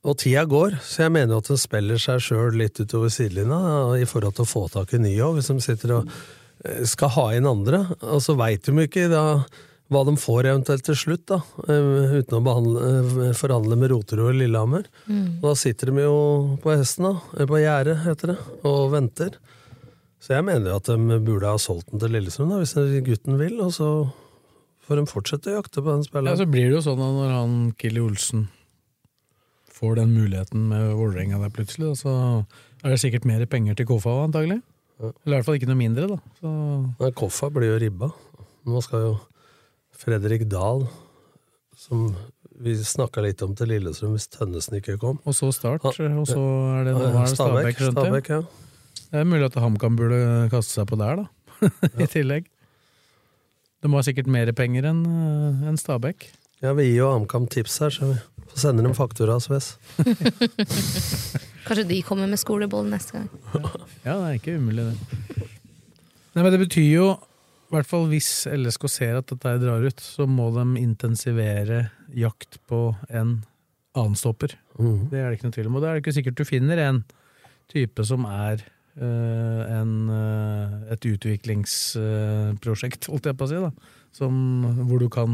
og 0.05 0.17
tida 0.21 0.45
går, 0.47 0.79
så 0.85 1.05
jeg 1.05 1.13
mener 1.15 1.35
jo 1.35 1.41
at 1.43 1.51
de 1.51 1.59
spiller 1.59 2.01
seg 2.01 2.23
sjøl 2.23 2.57
litt 2.61 2.79
utover 2.79 3.11
sidelinja 3.13 3.59
i 3.99 4.07
forhold 4.09 4.37
til 4.37 4.45
å 4.45 4.49
få 4.49 4.65
tak 4.73 4.93
i 4.93 5.01
nye 5.01 5.21
òg, 5.25 5.39
hvis 5.39 5.49
de 5.49 5.57
sitter 5.65 5.95
og 5.97 6.11
eh, 6.63 6.83
skal 6.87 7.13
ha 7.17 7.29
inn 7.35 7.49
andre. 7.49 7.83
Og 8.05 8.21
så 8.23 8.37
veit 8.37 8.65
de 8.65 8.75
jo 8.75 8.85
ikke 8.85 9.07
da 9.11 9.25
hva 9.93 10.01
de 10.07 10.15
får 10.17 10.47
eventuelt 10.49 10.85
til 10.87 10.97
slutt, 10.97 11.25
da, 11.29 11.37
eh, 11.69 12.15
uten 12.17 12.39
å 12.39 12.43
behandle, 12.45 12.85
eh, 13.27 13.33
forhandle 13.37 13.77
med 13.77 13.91
Roterud 13.91 14.31
og 14.31 14.39
Lillehammer. 14.39 14.87
Mm. 15.05 15.43
Og 15.43 15.49
da 15.51 15.53
sitter 15.61 15.91
de 15.91 16.01
jo 16.01 16.57
på 16.63 16.73
hesten, 16.73 17.05
da, 17.05 17.45
på 17.45 17.61
gjerdet, 17.61 17.99
heter 18.01 18.33
det, 18.33 18.37
og 18.65 18.91
venter. 18.95 19.37
Så 20.19 20.33
jeg 20.33 20.45
mener 20.47 20.71
jo 20.71 20.77
at 20.79 20.89
de 20.89 21.19
burde 21.21 21.45
ha 21.45 21.57
solgt 21.61 21.91
den 21.91 22.01
til 22.01 22.15
Lillestrøm, 22.15 22.49
da, 22.49 22.57
hvis 22.63 22.73
gutten 23.05 23.37
vil, 23.37 23.59
og 23.61 23.71
så 23.75 23.89
får 24.87 25.01
de 25.01 25.05
fortsette 25.09 25.51
å 25.53 25.61
jakte 25.61 25.83
på 25.85 25.93
den 25.93 26.25
Ja, 26.25 26.35
så 26.35 26.49
blir 26.49 26.69
det 26.69 26.79
jo 26.79 26.85
sånn 26.85 27.01
da, 27.01 27.09
når 27.13 27.29
han 27.35 27.73
Killy 27.77 28.01
Olsen 28.01 28.47
får 29.75 29.99
den 29.99 30.15
muligheten 30.15 30.69
med 30.71 30.95
Vålerenga 30.95 31.37
der 31.43 31.53
plutselig, 31.53 31.91
da, 31.91 31.99
så 31.99 32.13
er 32.81 32.95
det 32.95 33.01
sikkert 33.03 33.25
mer 33.29 33.45
penger 33.45 33.77
til 33.77 33.85
Koffa 33.85 34.23
antagelig. 34.23 34.63
Eller 34.97 35.13
i 35.13 35.35
hvert 35.35 35.45
fall 35.45 35.57
ikke 35.59 35.69
noe 35.69 35.77
mindre, 35.77 36.09
da. 36.15 36.17
Så, 36.39 36.51
Nei, 37.01 37.13
Koffa 37.19 37.51
blir 37.53 37.73
jo 37.73 37.79
ribba. 37.83 38.09
Nå 38.65 38.81
skal 38.81 39.03
jo 39.03 39.15
Fredrik 40.05 40.43
Dahl, 40.51 40.85
som 41.77 42.11
vi 42.61 42.75
snakka 42.77 43.23
litt 43.25 43.41
om 43.41 43.55
til 43.57 43.71
Lillestrøm 43.73 44.13
hvis 44.15 44.27
Tønnesen 44.31 44.77
ikke 44.77 44.99
kom. 45.01 45.17
og 45.25 45.33
så 45.35 45.49
Start, 45.55 45.83
og 45.85 45.95
så 45.97 46.43
er 46.77 46.85
det, 46.85 46.93
nå 46.93 47.07
er 47.09 47.15
det 47.17 47.31
Stabæk. 47.33 47.81
Stabæk, 47.89 48.29
ja. 48.29 48.41
Det 49.09 49.21
er 49.21 49.27
mulig 49.27 49.47
at 49.49 49.57
HamKam 49.59 49.97
burde 49.97 50.19
kaste 50.53 50.77
seg 50.77 50.87
på 50.91 50.99
der, 51.01 51.23
da. 51.23 51.65
I 52.03 52.07
tillegg. 52.11 52.45
De 53.81 53.91
har 53.91 54.05
sikkert 54.05 54.29
mer 54.31 54.49
penger 54.55 54.87
enn 54.91 55.03
en 55.67 55.77
Stabæk. 55.81 56.29
ja, 56.61 56.71
vi 56.77 56.87
gir 56.91 57.01
jo 57.01 57.11
HamKam 57.11 57.49
tips 57.51 57.79
her, 57.83 57.93
så 57.93 58.13
vi 58.13 58.21
får 58.53 58.61
sende 58.67 58.85
dem 58.85 58.95
faktura, 58.97 59.39
Sves. 59.41 59.75
Kanskje 61.65 61.89
de 61.89 62.01
kommer 62.05 62.29
med 62.29 62.37
skoleboll 62.37 62.85
neste 62.93 63.17
gang. 63.17 63.29
Ja, 64.05 64.19
det 64.21 64.25
er 64.29 64.37
ikke 64.37 64.59
umulig, 64.61 64.85
det. 64.85 65.45
Nei, 66.35 66.43
men 66.43 66.51
det 66.53 66.61
betyr 66.61 66.91
jo, 66.93 67.15
i 67.65 67.73
hvert 67.73 67.89
fall 67.89 68.05
hvis 68.11 68.45
LSK 68.51 68.83
ser 68.91 69.15
at 69.19 69.29
dette 69.31 69.61
drar 69.63 69.81
ut, 69.81 69.99
så 70.01 70.27
må 70.29 70.51
de 70.53 70.65
intensivere 70.81 71.89
jakt 72.13 72.59
på 72.69 72.95
en 73.09 73.43
annen 73.95 74.15
stopper. 74.19 74.57
Mm. 74.77 75.09
Det 75.09 75.19
er 75.19 75.29
det 75.29 75.35
ikke 75.39 75.47
noe 75.47 75.55
tvil 75.55 75.69
om. 75.71 75.75
Og 75.77 75.81
det 75.81 75.87
er 75.89 75.93
det 75.95 76.01
ikke 76.03 76.17
sikkert 76.19 76.39
du 76.39 76.45
finner 76.47 76.77
en 76.83 76.99
type 77.71 78.01
som 78.05 78.21
er 78.29 78.55
eh, 78.61 79.61
en, 79.79 79.93
eh, 80.13 80.93
et 80.93 81.03
utviklingsprosjekt, 81.09 83.01
holdt 83.09 83.25
jeg 83.31 83.39
på 83.39 83.45
å 83.47 83.51
si, 83.51 83.57
da. 83.65 83.71
Som, 84.15 84.33
hvor 84.85 84.99
du 85.01 85.09
kan 85.11 85.29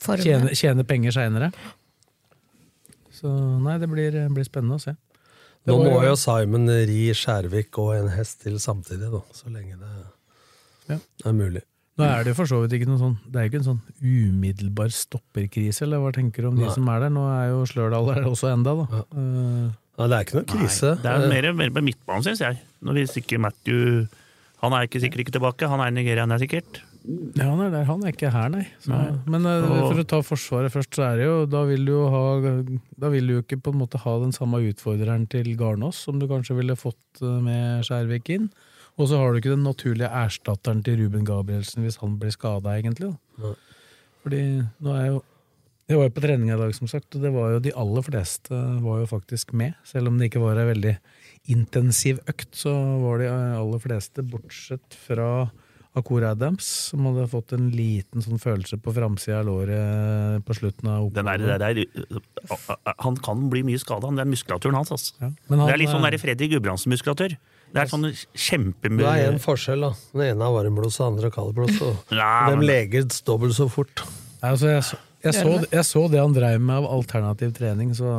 tjene, 0.00 0.48
tjene 0.56 0.84
penger 0.88 1.12
seinere. 1.14 1.48
Så 3.14 3.28
nei, 3.62 3.76
det 3.82 3.88
blir, 3.90 4.12
blir 4.34 4.46
spennende 4.48 4.76
å 4.80 4.82
se. 4.82 4.92
Det 5.64 5.72
Nå 5.72 5.78
må 5.80 6.02
jo 6.04 6.16
Simon 6.20 6.68
ri 6.88 7.06
Skjærvik 7.16 7.78
og 7.80 7.94
en 7.96 8.10
hest 8.12 8.42
til 8.44 8.58
samtidig, 8.60 9.08
da, 9.12 9.22
så 9.32 9.48
lenge 9.52 9.76
det 9.80 9.92
Ja. 10.90 10.98
er 11.24 11.32
mulig. 11.36 11.62
Nå 11.94 12.02
er 12.08 12.24
det 12.26 12.32
for 12.34 12.50
så 12.50 12.58
vidt 12.64 12.72
ikke 12.74 12.88
noe 12.90 12.98
sånn 12.98 13.12
Det 13.30 13.38
er 13.38 13.44
jo 13.46 13.50
ikke 13.52 13.58
en 13.60 13.66
sånn 13.68 13.82
umiddelbar 14.02 14.90
stopperkrise, 14.90 15.84
eller 15.86 16.00
hva 16.02 16.10
tenker 16.14 16.42
du 16.42 16.48
om 16.50 16.56
de 16.58 16.64
Nei. 16.66 16.72
som 16.74 16.88
er 16.90 17.04
der? 17.04 17.12
Nå 17.14 17.22
er 17.30 17.44
jo 17.52 17.60
Slørdal 17.70 18.08
der 18.10 18.26
også 18.26 18.50
enda, 18.50 18.72
da. 18.80 19.02
Eh, 19.14 19.68
Nei, 20.00 20.08
det 20.10 20.16
er 20.16 20.24
ikke 20.26 20.40
noe 20.40 20.48
krise. 20.50 20.90
Nei, 21.04 21.12
det 21.22 21.28
er 21.28 21.30
mer, 21.30 21.46
mer 21.60 21.70
på 21.76 21.84
midtbanen, 21.86 22.24
syns 22.26 22.42
jeg. 22.42 22.58
Når 22.82 22.98
hvis 22.98 23.14
ikke 23.22 23.38
Matthew 23.38 24.08
Han 24.64 24.72
er 24.74 24.88
ikke 24.88 25.00
sikkert 25.04 25.22
ikke 25.22 25.36
tilbake. 25.36 25.68
Han 25.70 25.82
er 25.84 25.92
i 25.92 25.94
Nigeria, 26.00 26.24
han 26.26 26.32
er 26.34 26.42
sikkert. 26.42 26.80
ja, 27.36 27.44
han 27.50 27.60
er 27.60 27.70
der. 27.70 27.84
Han 27.86 28.02
er 28.02 28.10
ikke 28.14 28.30
her, 28.32 28.48
nei. 28.50 28.64
Så, 28.82 28.90
Nei. 28.90 29.12
Men 29.30 29.44
uh, 29.46 29.66
for 29.84 30.00
å 30.02 30.06
ta 30.08 30.22
Forsvaret 30.24 30.72
først, 30.74 30.96
så 30.96 31.04
er 31.12 31.18
det 31.20 31.26
jo 31.28 31.34
Da 31.52 31.62
vil 31.68 31.84
du 31.84 31.92
jo 31.92 32.04
ha 32.10 32.22
Da 32.98 33.10
vil 33.12 33.28
du 33.28 33.34
jo 33.36 33.42
ikke 33.44 33.60
på 33.60 33.74
en 33.74 33.82
måte 33.82 34.00
ha 34.02 34.14
den 34.22 34.32
samme 34.34 34.62
utfordreren 34.66 35.28
til 35.30 35.52
Garnås 35.60 36.00
som 36.08 36.18
du 36.18 36.26
kanskje 36.30 36.56
ville 36.58 36.74
fått 36.80 37.20
eh, 37.22 37.38
med 37.44 37.84
Skjærvik 37.86 38.30
inn. 38.34 38.48
Og 38.94 39.10
så 39.10 39.18
har 39.18 39.32
du 39.32 39.40
ikke 39.40 39.54
den 39.56 39.66
naturlige 39.66 40.10
erstatteren 40.22 40.82
til 40.86 41.00
Ruben 41.02 41.26
Gabrielsen 41.26 41.82
hvis 41.82 41.98
han 42.02 42.18
blir 42.20 42.34
skada, 42.34 42.76
egentlig. 42.78 43.14
Da. 43.40 43.54
Fordi 44.24 44.42
nå 44.62 44.98
er 44.98 45.06
jo 45.12 45.22
Jeg 45.84 45.98
var 46.00 46.06
jo 46.06 46.12
på 46.16 46.22
trening 46.24 46.48
i 46.48 46.56
dag, 46.56 46.70
som 46.72 46.88
sagt, 46.88 47.12
og 47.12 47.20
det 47.20 47.28
var 47.34 47.50
jo 47.52 47.58
de 47.60 47.74
aller 47.76 48.04
fleste 48.06 48.56
var 48.80 49.02
jo 49.02 49.08
faktisk 49.10 49.52
med. 49.52 49.74
Selv 49.84 50.08
om 50.08 50.16
det 50.16 50.30
ikke 50.30 50.40
var 50.40 50.56
ei 50.56 50.70
veldig 50.70 50.94
intensiv 51.52 52.22
økt, 52.24 52.54
så 52.56 52.72
var 53.02 53.20
de 53.20 53.28
aller 53.28 53.82
fleste, 53.82 54.24
bortsett 54.24 54.96
fra 54.96 55.50
Akor 55.94 56.24
Adams, 56.26 56.66
som 56.88 57.04
hadde 57.06 57.26
fått 57.30 57.52
en 57.54 57.68
liten 57.70 58.24
sånn 58.24 58.40
følelse 58.40 58.78
på 58.82 58.94
framsida 58.96 59.42
av 59.42 59.46
låret 59.46 60.46
på 60.46 60.56
slutten 60.56 60.88
av 60.90 61.04
oppholdet. 61.10 61.84
han 63.04 63.20
kan 63.28 63.44
bli 63.52 63.62
mye 63.68 63.78
skada, 63.78 64.08
den 64.08 64.32
muskulaturen 64.32 64.80
hans. 64.80 64.90
Altså. 64.90 65.12
Ja. 65.20 65.30
Han, 65.52 65.66
det 65.66 65.76
er 65.76 65.82
litt 65.84 65.92
sånn 65.92 66.18
Freddy 66.24 66.48
Gudbrandsen-muskulatur. 66.56 67.36
Det 67.74 67.82
er 67.82 67.90
sånn 67.90 68.04
Det 68.06 69.06
er 69.10 69.32
én 69.32 69.40
forskjell, 69.42 69.82
da. 69.82 69.90
Den 70.14 70.28
ene 70.28 70.46
har 70.46 70.54
varmblods, 70.54 71.00
den 71.00 71.08
andre 71.08 71.26
har 71.26 71.34
kaldblods. 71.34 71.80
og 71.82 72.12
De 72.54 72.68
leger 72.68 73.08
dobbelt 73.26 73.56
så 73.56 73.66
fort. 73.72 74.04
Nei, 74.38 74.52
altså, 74.52 74.70
jeg, 74.70 74.84
så, 74.86 74.98
jeg, 75.24 75.34
så, 75.40 75.54
jeg 75.72 75.86
så 75.88 76.04
det 76.12 76.20
han 76.22 76.36
dreiv 76.36 76.62
med 76.62 76.76
av 76.76 76.86
alternativ 77.00 77.54
trening, 77.56 77.90
så 77.98 78.12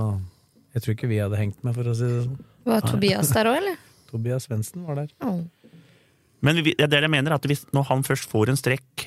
jeg 0.76 0.84
tror 0.84 0.98
ikke 0.98 1.12
vi 1.14 1.22
hadde 1.24 1.40
hengt 1.40 1.62
med, 1.64 1.76
for 1.78 1.88
å 1.88 1.96
si 1.96 2.04
det 2.04 2.24
sånn. 2.26 2.40
Var 2.68 2.88
Tobias 2.90 3.32
der 3.32 3.48
òg, 3.52 3.60
eller? 3.62 3.78
Tobias 4.12 4.48
Svendsen 4.50 4.84
var 4.90 5.00
der. 5.00 5.12
Oh. 5.24 5.40
Men 6.44 6.60
det 6.60 6.76
er 6.84 7.08
jeg 7.08 7.14
mener, 7.14 7.38
at 7.38 7.48
hvis, 7.48 7.64
når 7.74 7.88
han 7.94 8.04
først 8.06 8.28
får 8.30 8.52
en 8.52 8.60
strekk 8.60 9.06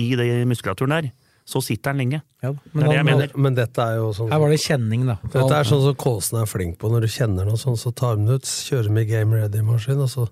i 0.00 0.08
den 0.18 0.50
muskulaturen 0.50 0.96
der, 0.96 1.12
så 1.44 1.60
sitter 1.60 1.92
han 1.92 2.00
lenge. 2.00 2.20
Ja, 2.42 2.50
men, 2.72 2.72
Det 2.72 2.84
er 2.84 2.88
det 2.88 2.96
jeg 2.96 3.06
mener. 3.10 3.32
Men 3.36 3.56
dette 3.58 3.84
er 3.84 3.98
jo 4.00 4.10
sånn 4.16 4.30
her 4.32 4.40
var 4.40 4.52
det 4.52 4.60
kjenning, 4.64 5.06
da. 5.08 5.16
Dette 5.28 5.60
er 5.60 5.68
sånn 5.68 5.82
som 5.84 5.96
Kåsen 6.00 6.40
er 6.40 6.48
flink 6.48 6.78
på. 6.80 6.90
Når 6.92 7.04
du 7.04 7.10
kjenner 7.12 7.48
noe 7.48 7.60
sånn, 7.60 7.76
så 7.80 7.92
tar 7.92 8.16
det 8.20 8.38
ut, 8.40 8.52
kjører 8.68 8.94
med 8.96 9.08
game 9.10 9.36
ready-maskin, 9.36 10.00
og 10.00 10.12
så 10.12 10.28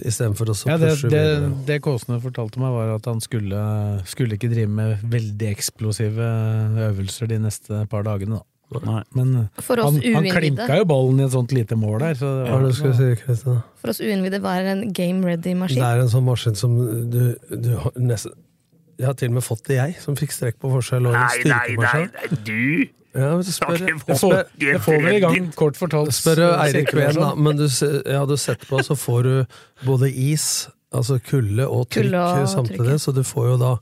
istedenfor 0.00 0.48
å 0.48 0.54
så 0.56 0.70
ja, 0.70 0.78
det, 0.80 0.94
pushe 0.94 1.10
det, 1.12 1.24
det 1.68 1.76
Kåsene 1.84 2.16
fortalte 2.22 2.62
meg, 2.62 2.72
var 2.72 2.94
at 2.94 3.08
han 3.10 3.20
skulle, 3.20 3.60
skulle 4.08 4.38
ikke 4.38 4.48
drive 4.52 4.72
med 4.72 5.04
veldig 5.12 5.50
eksplosive 5.52 6.30
øvelser 6.88 7.28
de 7.34 7.42
neste 7.44 7.82
par 7.92 8.06
dagene. 8.08 8.40
Da. 8.40 8.46
Nei. 8.86 9.02
Men 9.12 9.32
For 9.60 9.82
oss 9.82 9.98
han, 9.98 10.14
han 10.16 10.28
klinka 10.32 10.78
jo 10.78 10.86
ballen 10.88 11.20
i 11.20 11.26
et 11.26 11.34
sånt 11.34 11.52
lite 11.52 11.76
mål 11.76 11.98
der. 12.00 12.16
Så 12.16 12.30
det 12.38 12.46
Hva 12.46 12.46
er 12.46 12.54
var, 12.54 12.62
det 12.64 12.70
du 12.70 12.78
skulle 12.78 12.96
si, 12.96 13.08
Kristian. 13.20 13.58
For 13.82 13.92
oss 13.92 14.00
uinnvidde 14.00 14.40
hva 14.40 14.54
det 14.64 14.72
en 14.72 14.86
game 14.96 15.28
ready-maskin? 15.28 15.82
Det 15.82 15.90
er 15.90 16.04
en 16.06 16.12
sånn 16.12 16.24
maskin 16.24 16.56
som 16.56 16.78
du, 17.12 17.20
du 17.52 17.70
nesten 18.00 18.32
Jeg 19.00 19.08
har 19.08 19.14
til 19.18 19.32
og 19.32 19.38
med 19.38 19.44
fått 19.46 19.64
det, 19.68 19.78
jeg, 19.78 19.94
som 20.02 20.16
fikk 20.18 20.34
strekk 20.34 20.58
på 20.62 20.70
forskjell. 20.72 21.08
Og 21.10 21.16
Nei, 21.16 21.44
nei, 21.48 21.76
nei, 21.80 22.02
nei, 22.12 22.42
du! 22.46 22.88
Ja, 23.12 23.34
men 23.36 23.44
spør, 23.44 23.76
jeg, 23.76 23.98
får, 24.00 24.38
det 24.56 24.78
får 24.80 25.02
vel 25.04 25.16
i 25.18 25.20
gang, 25.20 25.50
kort 25.56 25.76
fortalt, 25.76 26.14
spør 26.16 26.46
Eirik 26.62 26.94
Ven, 26.96 27.18
da. 27.18 27.34
Men 27.36 27.58
du, 27.60 27.66
ja, 28.08 28.22
du 28.24 28.38
setter 28.40 28.64
på, 28.70 28.80
så 28.86 28.96
får 28.96 29.26
du 29.26 29.34
både 29.84 30.08
is, 30.08 30.46
altså 30.96 31.18
kulde 31.20 31.66
og 31.68 31.90
trykk 31.92 32.16
og 32.16 32.48
samtidig. 32.48 32.96
Så 33.04 33.12
du 33.12 33.20
får 33.26 33.50
jo 33.50 33.58
da 33.60 33.74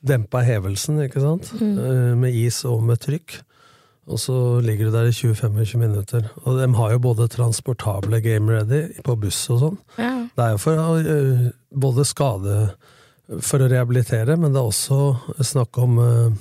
dempa 0.00 0.40
hevelsen, 0.46 1.02
ikke 1.04 1.20
sant? 1.20 1.52
Mm. 1.60 2.22
Med 2.22 2.36
is 2.40 2.62
og 2.68 2.80
med 2.88 3.02
trykk. 3.04 3.42
Og 4.10 4.18
så 4.18 4.36
ligger 4.64 4.88
du 4.88 4.96
der 4.96 5.10
i 5.10 5.14
20-25 5.14 5.76
minutter. 5.78 6.30
Og 6.42 6.58
de 6.58 6.66
har 6.74 6.92
jo 6.92 7.02
både 7.04 7.28
transportable 7.28 8.20
game 8.24 8.50
ready 8.52 8.88
på 9.04 9.14
buss 9.20 9.44
og 9.52 9.60
sånn. 9.60 9.76
Ja. 10.00 10.14
Det 10.34 10.46
er 10.46 10.56
jo 10.56 10.62
for 10.62 10.80
å 10.80 10.96
eh, 10.98 11.44
både 11.70 12.06
skade 12.08 12.56
For 13.38 13.62
å 13.62 13.68
rehabilitere, 13.70 14.34
men 14.40 14.54
det 14.54 14.58
er 14.58 14.66
også 14.66 15.42
snakk 15.46 15.78
om 15.78 15.98
eh, 16.02 16.38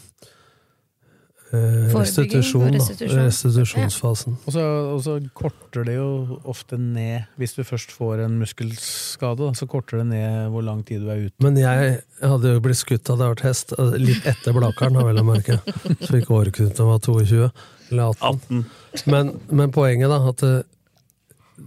eh, 1.54 1.92
restitusjon. 1.94 2.64
og 2.66 2.78
restitusjon. 2.80 3.20
Restitusjonsfasen. 3.28 4.38
Og 4.42 4.56
så, 4.56 4.64
og 4.96 5.04
så 5.06 5.18
korter 5.38 5.86
det 5.86 6.00
jo 6.00 6.40
ofte 6.50 6.80
ned 6.82 7.30
Hvis 7.38 7.54
du 7.58 7.62
først 7.68 7.94
får 7.94 8.24
en 8.26 8.40
muskelskade, 8.42 9.52
så 9.60 9.70
korter 9.70 10.02
det 10.02 10.08
ned 10.16 10.50
hvor 10.54 10.66
lang 10.66 10.82
tid 10.88 11.06
du 11.06 11.12
er 11.14 11.28
ute. 11.28 11.36
Men 11.46 11.60
jeg 11.62 12.00
hadde 12.22 12.56
jo 12.56 12.64
blitt 12.66 12.82
skutt 12.82 13.14
hadde 13.14 13.28
jeg 13.28 13.36
vært 13.36 13.46
hest, 13.52 13.76
eh, 13.78 13.94
litt 14.02 14.26
etter 14.30 14.58
Blakkaren, 14.58 14.98
har 14.98 15.10
vel 15.12 15.22
å 15.22 15.28
merke. 15.28 15.62
Så 16.02 16.10
fikk 16.16 16.34
Åreknuten 16.34 16.90
var 16.90 17.06
22, 17.06 17.52
eller 17.92 18.18
18. 18.18 18.66
18. 18.98 19.14
Men, 19.14 19.34
men 19.54 19.78
poenget, 19.78 20.10
da, 20.10 20.24
at 20.34 20.46
eh, 20.48 20.62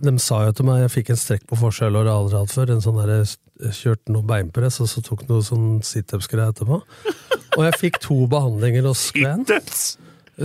de 0.03 0.17
sa 0.23 0.47
jo 0.47 0.55
til 0.57 0.67
meg 0.67 0.83
Jeg 0.87 0.93
fikk 0.95 1.11
en 1.13 1.21
strekk 1.21 1.43
på 1.51 1.59
forskjellåret 1.61 2.09
jeg 2.11 2.25
aldri 2.25 2.39
hatt 2.41 2.55
før. 2.55 2.75
En 2.75 2.85
sånn 2.85 3.01
der, 3.03 3.27
Kjørte 3.71 4.15
noe 4.15 4.27
beinpress, 4.27 4.81
og 4.83 4.91
så 4.91 5.03
tok 5.05 5.27
noe 5.29 5.45
sånn 5.47 5.83
situps-greier 5.87 6.51
etterpå. 6.51 6.81
Og 7.53 7.67
jeg 7.69 7.79
fikk 7.79 8.01
to 8.03 8.17
behandlinger 8.33 8.89
hos 8.89 9.05
Glenn. 9.15 9.45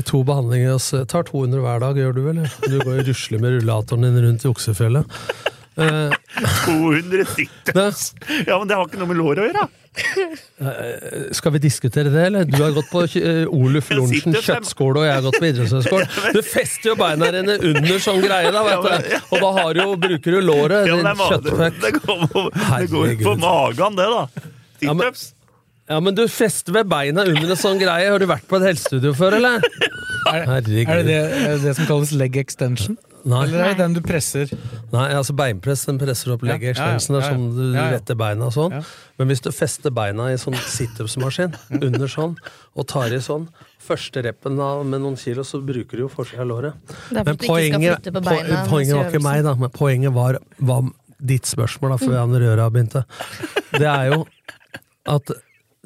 To 0.05 0.21
behandlinger 0.27 0.75
hos 0.75 0.91
Tar 1.09 1.25
200 1.29 1.63
hver 1.63 1.81
dag, 1.81 1.97
gjør 1.97 2.17
du 2.17 2.21
vel? 2.27 2.41
Du 2.67 2.77
går 2.83 2.99
jo 2.99 3.05
rusler 3.09 3.41
med 3.41 3.55
rullatoren 3.57 4.05
din 4.05 4.19
rundt 4.25 4.45
i 4.45 4.51
oksefjellet. 4.51 5.19
Eh, 5.77 6.13
200 6.65 7.25
situps! 7.35 8.11
Ja, 8.47 8.57
men 8.57 8.69
det 8.69 8.77
har 8.77 8.87
ikke 8.87 9.01
noe 9.01 9.11
med 9.11 9.19
lår 9.21 9.41
å 9.41 9.49
gjøre! 9.49 9.67
Skal 11.37 11.53
vi 11.55 11.61
diskutere 11.63 12.11
det, 12.13 12.25
eller? 12.29 12.47
Du 12.49 12.57
har 12.61 12.73
gått 12.75 12.89
på 12.91 13.03
eh, 13.19 13.45
Oluf 13.53 13.89
Lorentzen 13.93 14.35
sitter 14.35 14.75
og 14.87 15.05
jeg 15.05 15.13
har 15.13 15.23
gått 15.25 15.39
på 15.39 15.49
idrettshøyskole. 15.51 16.09
Du 16.37 16.41
fester 16.45 16.91
jo 16.91 16.97
beina 16.99 17.31
dine 17.33 17.57
under 17.71 18.03
sånn 18.03 18.21
greie, 18.23 18.51
da, 18.53 18.65
vet 18.67 18.85
du. 18.85 19.15
Og 19.31 19.41
da 19.43 19.53
har 19.61 19.77
du 19.77 19.81
jo, 19.83 19.95
bruker 20.07 20.37
du 20.37 20.41
låret. 20.43 20.89
Din 20.89 21.01
men 21.01 21.17
det, 21.17 21.31
kjøttfuck. 21.31 21.81
det, 21.83 21.93
går 22.01 22.27
på, 22.33 22.45
det 22.53 22.91
går 22.93 23.17
på 23.23 23.35
magen, 23.41 23.97
det, 23.97 24.11
da. 24.13 24.51
Situps. 24.83 25.25
Ja, 25.87 26.01
men 26.03 26.15
du 26.17 26.25
fester 26.27 26.75
ved 26.75 26.89
beina 26.91 27.23
under 27.23 27.53
en 27.53 27.59
sånn 27.59 27.79
greie. 27.79 28.09
Har 28.11 28.19
du 28.19 28.27
vært 28.27 28.47
på 28.49 28.59
et 28.59 28.65
helsestudio 28.73 29.13
før, 29.15 29.37
eller? 29.39 29.63
Herregud. 30.27 30.81
Er 30.91 30.99
det 30.99 31.05
det, 31.07 31.19
er 31.23 31.53
det 31.53 31.61
det 31.63 31.75
som 31.77 31.87
kalles 31.87 32.11
leg 32.19 32.35
extension? 32.41 32.97
Nei. 33.27 33.41
Eller 33.43 33.63
er 33.65 33.73
det 33.73 33.79
den 33.81 33.95
du 33.97 34.01
presser? 34.05 34.51
Nei, 34.93 35.07
altså 35.17 35.33
beinpress 35.35 35.81
den 35.89 35.97
presser 35.99 36.31
opp 36.35 36.45
Ja, 36.47 36.55
ja, 36.55 36.71
ja, 36.71 36.73
ja, 36.73 36.91
ja. 36.95 36.99
sånn 37.03 37.47
du 37.57 37.73
retter 37.75 38.15
beina 38.19 38.47
sånn. 38.55 38.71
Ja. 38.77 38.81
Men 39.19 39.27
hvis 39.33 39.41
du 39.43 39.49
fester 39.51 39.91
beina 39.91 40.29
i 40.31 40.37
sånn 40.39 40.55
situpsmaskin 40.55 41.55
under 41.89 42.07
sånn, 42.11 42.37
og 42.77 42.87
tar 42.87 43.11
i 43.15 43.19
sånn 43.23 43.49
Første 43.87 44.19
reppen 44.25 44.57
da, 44.59 44.81
med 44.83 44.99
noen 44.99 45.15
kilo, 45.15 45.45
så 45.47 45.61
bruker 45.63 45.95
du 45.95 46.01
jo 46.03 46.07
forsida 46.11 46.41
av 46.43 46.47
låret. 46.49 46.95
Men 47.13 47.37
flytte 47.39 48.11
på 48.11 48.23
beina 48.25 48.63
poenget 48.67 48.97
var 48.97 49.11
ikke 49.13 49.21
meg, 49.23 49.43
da. 49.45 49.53
Men 49.55 49.71
poenget 49.71 50.11
var, 50.15 50.39
var 50.59 50.89
ditt 51.23 51.47
spørsmål, 51.47 51.93
da, 51.93 51.99
før 52.01 52.17
Jan 52.17 52.35
Røra 52.41 52.65
begynte. 52.73 53.05
Det 53.77 53.87
er 53.87 54.09
jo 54.11 54.25
at 55.07 55.31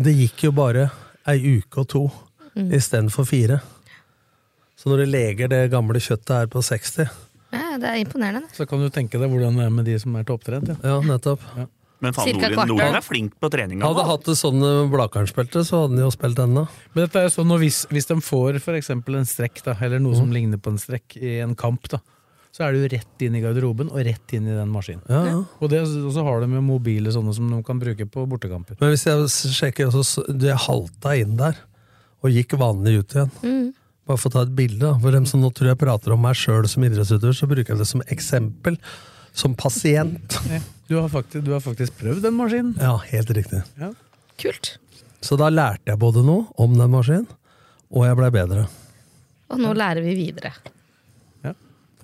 det 0.01 0.15
gikk 0.17 0.47
jo 0.47 0.53
bare 0.57 0.87
ei 1.29 1.37
uke 1.59 1.83
og 1.83 1.89
to 1.93 2.03
Mm. 2.51 2.67
istedenfor 2.75 3.23
fire. 3.23 3.61
Så 4.75 4.89
når 4.91 5.05
du 5.05 5.11
leger 5.13 5.47
det 5.47 5.59
gamle 5.71 6.01
kjøttet 6.03 6.33
her 6.35 6.49
på 6.51 6.59
60 6.67 7.05
Ja, 7.05 7.05
det 7.77 7.89
er 7.89 7.99
imponerende. 8.03 8.41
det. 8.47 8.55
Så 8.57 8.67
kan 8.67 8.79
du 8.79 8.89
tenke 8.89 9.19
deg 9.19 9.29
hvordan 9.31 9.55
det 9.55 9.65
er 9.65 9.69
med 9.69 9.85
de 9.85 9.97
som 9.99 10.15
er 10.15 10.23
topptrent. 10.23 10.67
Ja. 10.67 10.75
Ja, 10.83 10.99
nettopp. 11.01 11.39
Men 12.01 12.13
faen, 12.17 12.33
Norden, 12.41 12.79
er 12.97 13.01
flink 13.05 13.35
på 13.39 13.49
trening. 13.53 13.81
Hadde 13.85 14.03
hatt 14.07 14.23
det 14.25 14.33
sånn 14.39 14.57
Blakernsbelte, 14.89 15.61
så 15.63 15.83
hadde 15.83 15.99
han 15.99 16.05
jo 16.07 16.09
spilt 16.15 16.39
ennå. 16.41 16.63
Men 16.95 17.03
dette 17.05 17.19
er 17.21 17.27
jo 17.27 17.33
sånn, 17.35 17.51
hvis, 17.61 17.83
hvis 17.93 18.07
de 18.09 18.15
får 18.25 18.57
for 18.63 18.73
eksempel 18.73 19.19
en 19.19 19.27
strekk, 19.29 19.61
da, 19.67 19.75
eller 19.79 19.99
noe 20.01 20.15
Mm. 20.15 20.17
som 20.17 20.31
ligner 20.33 20.57
på 20.57 20.71
en 20.73 20.79
strekk 20.81 21.15
i 21.21 21.35
en 21.45 21.53
kamp, 21.55 21.85
da, 21.93 21.99
så 22.51 22.65
er 22.65 22.73
det 22.73 22.81
jo 22.81 22.97
rett 22.97 23.21
inn 23.27 23.35
i 23.37 23.41
garderoben 23.41 23.91
og 23.93 24.01
rett 24.03 24.33
inn 24.33 24.47
i 24.49 24.55
den 24.57 24.67
maskinen. 24.73 25.03
Ja, 25.07 25.21
ja. 25.29 25.43
Og, 25.61 25.69
det, 25.69 25.81
og 25.85 26.09
så 26.11 26.23
har 26.25 26.41
de 26.41 26.49
jo 26.57 26.61
mobile 26.61 27.13
sånne 27.13 27.33
som 27.37 27.47
de 27.53 27.61
kan 27.63 27.79
bruke 27.79 28.09
på 28.09 28.25
bortekamper. 28.27 28.75
Men 28.81 28.89
hvis 28.95 29.05
jeg 29.05 29.53
sjekker 29.53 29.87
også, 29.93 30.03
så- 30.03 30.25
du, 30.37 30.47
Jeg 30.47 30.57
halta 30.57 31.13
inn 31.21 31.37
der, 31.37 31.55
og 32.23 32.31
gikk 32.31 32.57
vanlig 32.57 32.97
ut 32.99 33.13
igjen. 33.13 33.31
Mm. 33.45 33.73
Bare 34.09 34.17
for 34.17 34.31
å 34.31 34.33
ta 34.33 34.43
et 34.47 34.53
bilde. 34.57 34.81
da. 34.81 34.93
For 35.01 35.13
dem 35.15 35.27
som 35.29 35.43
nå 35.43 35.51
tror 35.55 35.71
jeg 35.71 35.79
prater 35.81 36.15
om 36.15 36.21
meg 36.25 36.37
sjøl 36.39 36.67
som 36.69 36.83
idrettsutøver, 36.87 37.37
så 37.37 37.49
bruker 37.49 37.73
jeg 37.75 37.81
det 37.83 37.89
som 37.89 38.03
eksempel. 38.11 38.77
Som 39.33 39.53
pasient. 39.55 40.37
Du 40.89 40.97
har 40.97 41.07
faktisk, 41.07 41.45
du 41.45 41.53
har 41.53 41.61
faktisk 41.63 41.95
prøvd 42.01 42.25
den 42.25 42.35
maskinen. 42.35 42.73
Ja, 42.81 42.97
helt 43.13 43.29
riktig. 43.37 43.61
Kult. 44.41 44.73
Så 45.23 45.37
da 45.39 45.47
lærte 45.53 45.87
jeg 45.93 46.01
både 46.01 46.25
noe 46.25 46.49
om 46.59 46.73
den 46.75 46.91
maskinen, 46.91 47.29
og 47.93 48.07
jeg 48.09 48.17
blei 48.19 48.31
bedre. 48.33 48.65
Og 49.51 49.61
nå 49.61 49.71
lærer 49.77 50.03
vi 50.03 50.17
videre. 50.17 50.51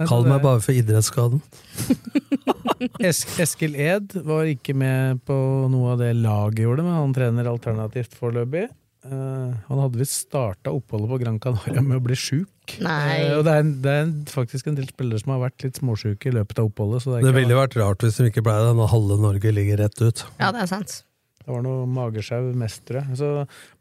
Kall 0.05 0.27
meg 0.29 0.43
bare 0.43 0.61
for 0.61 0.77
idrettsskaden. 0.77 1.39
Es 3.01 3.23
Eskil 3.41 3.73
Ed 3.81 4.13
var 4.27 4.45
ikke 4.45 4.75
med 4.77 5.23
på 5.25 5.33
noe 5.73 5.95
av 5.95 6.01
det 6.03 6.11
laget 6.19 6.61
gjorde, 6.61 6.83
men 6.85 6.93
han 6.93 7.15
trener 7.15 7.49
alternativt 7.49 8.13
foreløpig. 8.13 8.67
Eh, 9.05 9.51
han 9.67 9.81
hadde 9.81 9.99
visst 9.99 10.25
starta 10.25 10.73
oppholdet 10.73 11.11
på 11.11 11.19
Gran 11.21 11.37
Canaria 11.41 11.83
med 11.85 11.99
å 11.99 12.03
bli 12.03 12.17
sjuk. 12.17 12.73
Og 12.73 13.43
det 13.45 13.53
er, 13.53 13.61
en, 13.61 13.73
det 13.83 13.93
er 13.93 14.09
faktisk 14.31 14.67
en 14.67 14.77
del 14.79 14.89
spillere 14.89 15.21
som 15.21 15.35
har 15.35 15.43
vært 15.45 15.67
litt 15.67 15.79
småsjuke 15.79 16.31
i 16.31 16.35
løpet 16.35 16.59
av 16.59 16.71
oppholdet. 16.71 17.03
Så 17.03 17.13
det, 17.13 17.21
er 17.21 17.29
Det 17.29 17.35
ville 17.37 17.59
vært 17.59 17.77
rart 17.79 18.03
hvis 18.03 18.19
de 18.19 18.31
ikke 18.31 18.43
ble 18.47 18.57
det, 18.65 18.73
når 18.79 18.91
halve 18.95 19.19
Norge 19.21 19.53
ligger 19.53 19.83
rett 19.85 20.01
ut. 20.01 20.25
Ja, 20.41 20.51
det 20.55 20.65
er 20.65 20.71
sant. 20.73 20.99
Det 21.43 21.53
var 21.53 21.63
noe 21.63 21.85
magesjau 21.87 22.49
mest, 22.59 22.81
tror 22.89 23.05
jeg. 23.05 23.19
Så, 23.21 23.31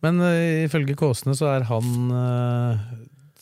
men 0.07 0.23
uh, 0.23 0.67
ifølge 0.69 0.95
Kåsene 0.99 1.35
så 1.35 1.51
er 1.57 1.67
han 1.67 1.91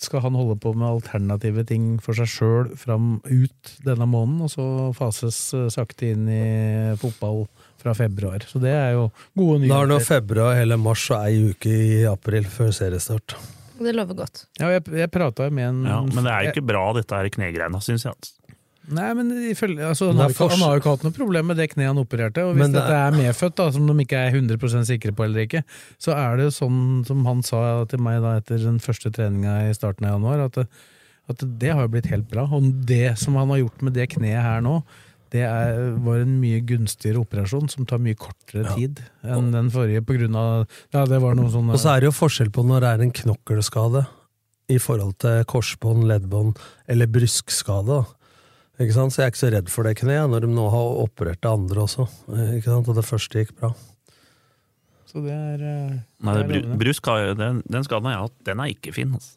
skal 0.04 0.20
han 0.24 0.36
holde 0.36 0.56
på 0.60 0.72
med 0.76 0.88
alternative 0.88 1.62
ting 1.68 1.94
for 2.02 2.16
seg 2.18 2.28
sjøl 2.28 2.72
fram 2.76 3.18
ut 3.24 3.76
denne 3.86 4.08
måneden, 4.08 4.42
og 4.44 4.50
så 4.52 4.66
fases 4.96 5.38
sakte 5.72 6.10
inn 6.12 6.26
i 6.28 6.42
fotball 7.00 7.46
fra 7.84 7.94
februar. 7.98 8.42
Så 8.48 8.58
det 8.62 8.72
er 8.74 8.94
jo 8.96 9.10
gode 9.36 9.60
Da 9.68 9.82
er 9.82 9.90
det 9.90 9.98
nyheter. 9.98 10.08
februar, 10.08 10.54
hele 10.58 10.78
mars 10.80 11.04
og 11.12 11.26
ei 11.28 11.50
uke 11.52 11.70
i 11.70 12.04
april 12.10 12.48
før 12.50 12.72
seriestart. 12.74 13.36
Det 13.78 13.92
lover 13.94 14.14
godt. 14.24 14.46
Ja, 14.62 14.68
jeg, 14.74 14.84
jeg 14.94 15.10
prata 15.12 15.50
med 15.50 15.68
en 15.68 15.82
Ja, 15.86 16.00
men 16.06 16.24
det 16.24 16.32
er 16.32 16.44
jo 16.48 16.52
ikke 16.56 16.66
bra, 16.72 16.84
dette 16.96 17.18
her 17.20 17.28
knegreiene, 17.34 17.80
syns 17.84 18.04
jeg. 18.06 18.14
altså. 18.16 18.40
Nei, 18.94 19.06
men 19.16 19.30
ifølge, 19.48 19.80
altså, 19.80 20.10
han, 20.12 20.18
har, 20.20 20.28
ikke- 20.34 20.46
han 20.52 20.60
har 20.60 20.74
jo 20.74 20.80
ikke 20.82 20.90
hatt 20.92 21.04
noe 21.06 21.14
problem 21.16 21.46
med 21.48 21.56
det 21.56 21.70
kneet 21.72 21.88
han 21.88 21.96
opererte. 22.02 22.42
Og 22.44 22.52
hvis 22.54 22.66
det 22.68 22.74
dette 22.76 22.98
er 23.00 23.14
medfødt, 23.16 23.54
da, 23.56 23.70
som 23.72 23.86
de 23.88 23.94
ikke 24.04 24.18
er 24.26 24.34
100% 24.36 24.84
sikre 24.90 25.12
på 25.16 25.24
eller 25.24 25.46
ikke, 25.46 25.62
så 25.98 26.12
er 26.12 26.36
det 26.36 26.44
jo 26.50 26.52
sånn 26.58 26.82
som 27.08 27.24
han 27.24 27.40
sa 27.42 27.62
til 27.88 28.02
meg 28.04 28.20
da 28.20 28.34
etter 28.42 28.60
den 28.60 28.76
første 28.84 29.08
treninga 29.10 29.70
i 29.70 29.72
starten 29.74 30.04
av 30.04 30.18
januar, 30.18 30.44
at 30.50 30.66
at 31.32 31.40
det 31.58 31.70
har 31.72 31.80
jo 31.86 31.88
blitt 31.94 32.10
helt 32.12 32.26
bra. 32.28 32.44
Og 32.52 32.66
det 32.84 33.16
som 33.16 33.34
han 33.40 33.48
har 33.48 33.62
gjort 33.62 33.80
med 33.88 33.94
det 33.96 34.10
kneet 34.12 34.42
her 34.44 34.60
nå, 34.60 34.82
det 35.34 35.42
er, 35.42 35.78
var 36.04 36.20
en 36.22 36.36
mye 36.38 36.60
gunstigere 36.62 37.18
operasjon 37.24 37.66
som 37.72 37.86
tar 37.90 37.98
mye 38.02 38.14
kortere 38.14 38.70
tid 38.76 39.00
enn 39.26 39.48
den 39.50 39.70
forrige. 39.74 40.04
På 40.06 40.14
grunn 40.14 40.36
av, 40.38 40.66
ja, 40.94 41.02
det 41.10 41.18
var 41.24 41.34
noe 41.34 41.50
sånn 41.50 41.72
Og 41.74 41.80
så 41.82 41.90
er 41.90 42.04
det 42.04 42.12
jo 42.12 42.18
forskjell 42.20 42.52
på 42.54 42.62
når 42.66 42.84
det 42.84 42.92
er 42.92 43.02
en 43.02 43.14
knokkelskade 43.18 44.04
i 44.70 44.78
forhold 44.80 45.16
til 45.24 45.42
korsbånd, 45.50 46.06
leddbånd 46.08 46.60
eller 46.88 47.10
bruskskade. 47.10 48.04
Ikke 48.78 48.94
sant? 48.94 49.14
Så 49.14 49.20
jeg 49.22 49.26
er 49.26 49.34
ikke 49.34 49.42
så 49.42 49.50
redd 49.54 49.68
for 49.74 49.86
det 49.86 49.96
kneet, 50.00 50.30
når 50.30 50.46
de 50.46 50.54
nå 50.54 50.68
har 50.72 51.02
operert 51.02 51.42
det 51.42 51.50
andre 51.50 51.82
også. 51.84 52.06
Ikke 52.56 52.70
sant? 52.70 52.88
Og 52.90 52.96
det 52.96 53.04
første 53.06 53.42
gikk 53.42 53.52
bra. 53.58 53.74
Så 55.10 55.22
det 55.22 55.34
er, 55.34 55.60
eh, 55.62 55.98
Nei, 56.26 56.32
det 56.34 56.38
det, 56.38 56.44
er 56.44 56.48
bru, 56.48 56.56
lovende. 56.60 56.78
brusk 56.80 57.10
den, 57.38 57.60
den 57.70 57.86
skaden 57.86 58.10
jeg 58.10 58.18
har 58.18 58.28
hatt, 58.28 58.38
den 58.48 58.62
er 58.62 58.72
ikke 58.72 58.94
fin. 58.96 59.12
Altså. 59.18 59.34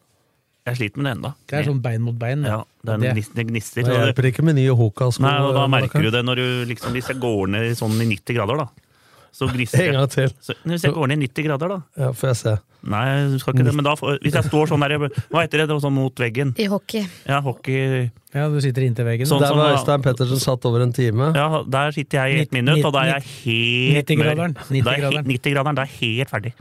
Jeg 0.68 0.76
sliter 0.80 0.96
med 1.02 1.06
det 1.08 1.14
ennå. 1.18 1.34
Det 1.48 1.58
er 1.58 1.64
sånn 1.70 1.80
bein 1.82 2.02
mot 2.02 2.18
bein. 2.18 2.42
Ja, 2.44 2.62
det, 2.84 2.94
er 2.94 3.14
Det- 3.14 3.34
det 3.34 3.46
gnister. 3.48 3.82
Det 3.84 3.94
hjelper 3.94 4.30
ikke 4.32 4.42
med 4.44 4.54
nye 4.56 4.74
Hoka-sko. 4.76 5.22
Nei, 5.24 5.38
og 5.40 5.54
da 5.54 5.66
merker 5.66 6.02
du 6.02 6.10
det 6.10 6.24
når 6.24 6.36
du 6.36 6.46
liksom, 6.74 6.92
hvis 6.92 7.08
jeg 7.08 7.18
går 7.20 7.48
ned 7.48 7.70
i 7.70 7.74
sånn 7.78 7.96
i 8.00 8.06
90 8.16 8.34
grader, 8.34 8.56
da. 8.64 8.68
Så 9.38 9.46
gnister 9.52 9.84
En 9.86 9.92
gang 9.92 10.08
til. 10.10 10.30
Så, 10.42 10.54
hvis 10.64 10.82
jeg 10.82 10.92
går 10.96 11.06
ned 11.08 11.18
i 11.22 11.26
90 11.28 11.44
grader, 11.44 11.68
da. 11.68 11.82
Ja, 12.00 12.08
får 12.16 12.28
jeg 12.32 12.36
se. 12.36 12.54
Nei, 12.88 13.04
du 13.28 13.38
skal 13.38 13.54
ikke 13.54 13.64
det. 13.66 13.74
Men 13.74 13.84
da, 13.84 13.92
hvis 13.94 14.32
jeg 14.34 14.44
står 14.48 14.66
sånn 14.70 14.80
der, 14.80 14.96
hva 15.30 15.42
heter 15.44 15.58
det, 15.60 15.66
det 15.68 15.74
var 15.76 15.82
sånn 15.84 15.92
mot 15.94 16.14
veggen? 16.16 16.54
I 16.58 16.64
hockey. 16.70 17.04
Ja, 17.28 17.40
hockey 17.44 18.10
Ja, 18.34 18.48
du 18.48 18.58
sitter 18.60 18.82
inntil 18.82 19.04
veggen. 19.04 19.26
Sånn 19.28 19.40
Der 19.40 19.54
var 19.54 19.74
Øystein 19.76 20.02
Pettersen 20.02 20.40
satt 20.40 20.64
over 20.64 20.80
en 20.82 20.92
time. 20.92 21.32
Ja, 21.34 21.62
der 21.62 21.92
sitter 21.92 22.24
jeg 22.28 22.38
i 22.38 22.40
ett 22.42 22.52
minutt, 22.52 22.84
og 22.84 22.92
da 22.92 23.00
er 23.04 23.20
jeg 23.20 23.22
helt 23.44 24.06
90-graderen. 24.08 24.54
mørk. 24.56 24.84
Da 24.84 24.90
er 24.90 24.96
jeg 24.96 25.04
he- 25.04 25.22
90-graderen. 25.22 25.26
90-graderen, 25.38 25.74
da 25.74 25.82
er 25.82 25.86
jeg 25.86 25.98
helt 26.00 26.30
ferdig. 26.30 26.52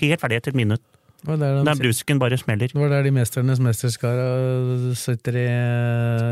Helt 0.00 0.20
ferdig 0.20 0.36
etter 0.36 0.48
et 0.50 0.54
minutt. 0.56 0.80
Det 1.24 1.30
var 1.32 1.38
der, 1.40 1.62
Nei, 1.64 1.72
brusken 1.80 2.18
bare 2.20 2.36
smeller. 2.36 2.68
det 2.68 2.76
var 2.76 2.90
der 2.92 3.06
de 3.06 3.10
mesternes 3.16 3.60
mesterskara 3.64 4.26
sitter 5.00 5.38
i 5.40 5.44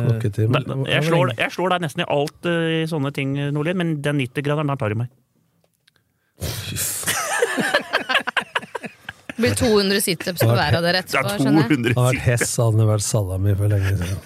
Klokketimen. 0.05 0.53
Klokketime. 0.53 0.85
Da- 0.85 0.91
Jeg 0.93 1.07
slår, 1.09 1.33
jeg 1.39 1.51
slår 1.55 1.73
deg 1.73 1.81
nesten 1.87 2.05
i 2.05 2.09
alt 2.13 2.49
eh, 2.51 2.67
i 2.83 2.87
sånne 2.91 3.13
ting, 3.17 3.33
Nordlien, 3.57 3.79
men 3.81 3.95
den 4.05 4.21
90-graderen, 4.21 4.69
der 4.69 4.77
tar 4.83 4.93
du 4.93 5.01
meg. 5.01 5.09
Det 9.33 9.41
blir 9.41 9.55
200 9.57 10.01
situps 10.05 10.43
på 10.45 10.51
hver 10.53 10.77
av 10.77 10.85
dere 10.85 11.01
Det 11.01 11.17
er 11.17 11.23
etterpå, 11.25 11.39
skjønner 11.41 11.63
jeg. 11.63 11.71
200 11.73 11.89
Det 11.89 11.97
har 11.97 12.11
vært 12.13 12.27
hess, 12.27 12.53
hadde 12.61 12.79
det 12.83 12.89
vært 12.91 13.07
salami 13.07 13.55
for 13.59 13.73
lenge 13.73 13.95
siden. 13.97 14.19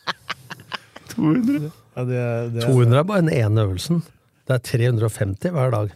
200. 1.12 1.70
Ja, 2.00 2.04
det 2.08 2.16
er, 2.22 2.48
det 2.54 2.62
er, 2.64 2.70
200 2.72 2.98
er 3.02 3.06
bare 3.10 3.24
den 3.26 3.34
ene 3.36 3.66
øvelsen. 3.66 4.00
Det 4.48 4.56
er 4.56 4.62
350 4.72 5.52
hver 5.54 5.70
dag 5.76 5.92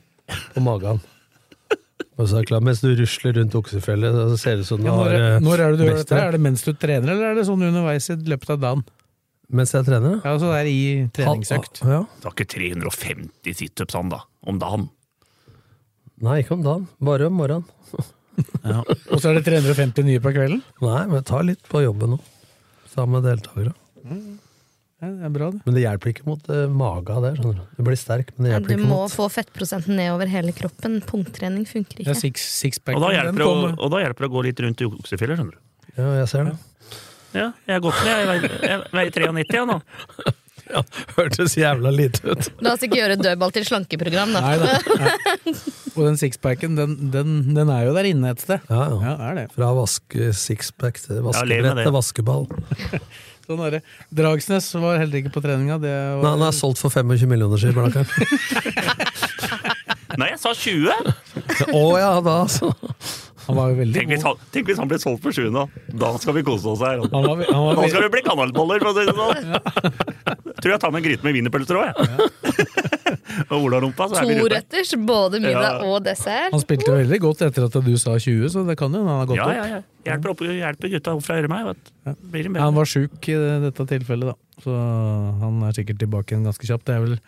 på 0.54 0.62
magen. 0.68 1.00
Klart, 2.14 2.62
Mens 2.62 2.80
du 2.84 2.92
rusler 2.94 3.32
rundt 3.40 3.54
oksefjellet, 3.58 4.14
så 4.14 4.36
ser 4.38 4.56
det 4.60 4.62
ut 4.66 4.68
som 4.68 4.78
du 4.82 4.86
ja, 4.86 4.94
når, 4.94 5.08
har 5.10 5.14
eh, 5.34 5.38
når 5.42 5.62
er 5.64 5.72
det 5.72 5.78
du 5.80 5.84
gjør 5.88 5.96
dette? 5.98 6.18
Er 6.22 6.36
det 6.36 6.40
mens 6.44 6.62
du 6.62 6.72
trener, 6.78 7.10
eller 7.10 7.32
er 7.32 7.34
det 7.40 7.46
sånn 7.48 7.64
underveis 7.66 8.06
i 8.14 8.16
løpet 8.30 8.52
av 8.54 8.60
dagen? 8.62 8.84
Mens 9.54 9.74
jeg 9.74 9.84
trener? 9.88 10.20
Ja, 10.24 10.34
så 10.38 10.52
det 10.52 10.60
er 10.62 10.68
i 10.70 10.82
treningsøkt. 11.14 11.82
Ha- 11.82 11.90
Ja. 11.90 11.98
Det 12.20 12.28
har 12.28 12.36
ikke 12.36 12.46
350 12.54 13.58
situps 13.58 13.98
da. 14.14 14.20
Om 14.46 14.58
dagen. 14.62 14.86
Nei, 16.22 16.38
ikke 16.44 16.54
om 16.54 16.62
dagen. 16.62 16.86
Bare 17.02 17.26
om 17.26 17.34
morgenen. 17.34 17.66
Og 19.12 19.18
så 19.20 19.30
er 19.30 19.40
det 19.40 19.44
350 19.50 20.06
nye 20.06 20.22
på 20.22 20.32
kvelden? 20.34 20.62
Nei, 20.82 21.02
men 21.10 21.22
ta 21.26 21.42
litt 21.44 21.66
på 21.70 21.82
jobben 21.84 22.14
nå. 22.14 22.20
Sammen 22.94 23.18
med 23.20 23.26
deltakere. 23.28 23.74
Ja, 24.06 24.18
det 25.12 25.26
er 25.28 25.32
bra, 25.34 25.48
det. 25.54 25.60
Men 25.66 25.74
det 25.76 25.82
hjelper 25.84 26.10
ikke 26.12 26.26
mot 26.28 26.48
uh, 26.50 26.62
maga 26.70 27.16
der. 27.24 27.40
Sånn. 27.42 27.58
Du 27.76 27.82
blir 27.86 27.98
sterk, 28.00 28.30
men 28.36 28.46
det 28.48 28.52
Ja, 28.54 28.60
mot 28.60 28.68
Du 28.70 28.84
må 28.90 29.00
få 29.12 29.28
fettprosenten 29.32 29.96
ned 29.98 30.12
over 30.14 30.30
hele 30.30 30.54
kroppen. 30.56 31.00
Punkttrening 31.08 31.66
funker 31.68 32.04
Ja, 32.04 32.12
ikke. 32.16 32.38
six. 32.40 32.78
Og 32.88 33.00
da 33.02 33.10
hjelper 33.16 33.42
det 33.42 33.48
å, 33.50 33.74
og 33.78 33.90
da 33.94 34.02
hjelper 34.04 34.26
det 34.26 34.30
å 34.30 34.34
gå 34.36 34.44
litt 34.48 34.64
rundt 34.64 34.80
i 34.84 34.88
oksefjellet, 34.88 35.40
skjønner 35.40 35.58
du. 35.58 35.92
Ja, 35.98 36.08
jeg 36.20 36.30
ser 36.32 36.48
det. 36.50 36.56
Ja, 37.34 37.48
jeg 37.66 37.74
har 37.74 37.82
gått 37.82 38.00
ned. 38.06 38.14
Jeg 38.14 38.80
veier- 38.94 39.12
93 39.12 39.58
jeg 39.58 39.66
nå. 39.70 39.80
Ja, 40.70 40.80
Hørtes 41.16 41.56
jævla 41.58 41.90
lite 41.92 42.22
ut. 42.24 42.48
La 42.64 42.72
oss 42.74 42.84
ikke 42.86 42.98
gjøre 43.00 43.18
dødball 43.20 43.52
til 43.54 43.66
slankeprogram, 43.68 44.32
da. 44.34 44.40
Nei 44.44 44.56
da. 44.62 45.00
Nei. 45.02 45.54
Og 45.94 46.00
den 46.08 46.16
sixpacken, 46.18 46.74
den, 46.78 46.96
den, 47.12 47.36
den 47.54 47.70
er 47.70 47.84
jo 47.86 47.92
der 47.94 48.08
inne 48.08 48.32
et 48.34 48.42
sted. 48.42 48.64
Ja, 48.70 48.88
ja. 48.90 48.96
Ja, 49.04 49.14
er 49.28 49.38
det. 49.38 49.44
Fra 49.54 49.70
vaske 49.76 50.32
sixpack 50.34 50.98
til 51.04 51.20
vaskebrett 51.26 51.84
til 51.84 51.94
vaskeball. 51.94 52.48
Sånn 53.44 53.60
er 53.60 53.76
det. 53.76 53.80
Dragsnes 54.16 54.70
var 54.80 54.96
heller 55.02 55.20
ikke 55.20 55.34
på 55.34 55.42
treninga. 55.44 55.76
Det 55.82 55.92
var, 55.92 56.22
Nei, 56.24 56.32
han 56.38 56.46
er 56.48 56.56
solgt 56.56 56.80
for 56.80 56.94
25 56.94 57.28
millioner, 57.28 57.60
sier 57.60 57.76
Blakkaren. 57.76 58.08
Nei, 60.16 60.30
jeg 60.32 60.40
sa 60.40 60.54
20! 60.56 61.12
Å 61.74 61.84
ja, 62.00 62.10
da 62.24 62.38
altså. 62.46 62.70
Han 63.44 63.58
var 63.58 63.72
jo 63.72 63.76
veldig 63.82 63.98
Tenk 63.98 64.12
hvis 64.14 64.22
han, 64.24 64.38
tenk 64.54 64.70
hvis 64.70 64.78
han 64.80 64.88
ble 64.88 64.98
solgt 65.02 65.20
for 65.26 65.36
7 65.36 65.50
nå. 65.52 65.66
Da 66.00 66.14
skal 66.22 66.38
vi 66.38 66.44
kose 66.46 66.70
oss 66.72 66.80
her. 66.84 67.02
Han 67.02 67.26
var, 67.26 67.42
han 67.44 67.66
var, 67.66 67.76
Nå 67.76 67.88
skal 67.90 68.06
vi 68.06 68.12
bli 68.14 68.22
kanalboller, 68.24 68.80
for 68.80 68.90
å 68.90 68.96
si 68.96 69.04
det 69.04 69.16
sånn! 69.18 70.53
Tror 70.64 70.72
jeg 70.74 70.80
tar 70.80 70.92
med 70.94 71.02
en 71.02 71.06
gryte 71.10 71.26
med 71.26 71.36
wienerpølser 71.36 71.76
òg, 71.76 71.90
jeg. 71.92 72.74
Og 73.52 73.66
olarumpa, 73.66 74.06
er. 74.16 74.38
Toretters, 74.40 74.92
både 75.06 75.40
middag 75.42 75.64
Ja. 75.64 75.72
og 75.84 76.04
dessert. 76.06 76.52
han 76.54 76.62
spilte 76.62 76.88
jo 76.88 76.96
veldig 76.98 77.18
godt 77.20 77.42
etter 77.46 77.66
at 77.66 77.76
du 77.84 77.92
sa 78.00 78.14
20, 78.16 78.48
så 78.52 78.62
det 78.66 78.76
kan 78.80 78.92
jo 78.94 79.02
han 79.04 79.20
har 79.20 79.26
gått 79.28 79.36
Ja, 79.36 79.44
opp. 79.48 79.54
ja, 79.58 79.66
ja. 79.76 79.80
Hjelper, 80.08 80.30
opp, 80.32 80.40
hjelper 80.48 80.92
gutta 80.94 81.14
opp 81.16 81.24
fra 81.26 81.36
øret 81.40 81.50
meg. 81.52 81.66
Vet. 81.68 81.92
du. 82.04 82.14
Blir 82.32 82.48
det 82.48 82.60
Han 82.60 82.74
var 82.74 82.84
sjuk 82.88 83.28
i 83.28 83.36
dette 83.68 83.86
tilfellet, 83.92 84.32
da. 84.32 84.62
Så 84.64 84.74
han 85.40 85.62
er 85.68 85.72
sikkert 85.76 85.98
tilbake 86.00 86.32
igjen 86.34 86.44
ganske 86.48 86.66
kjapt. 86.68 86.84
Det 86.88 86.94
er 86.94 87.04
vel 87.06 87.18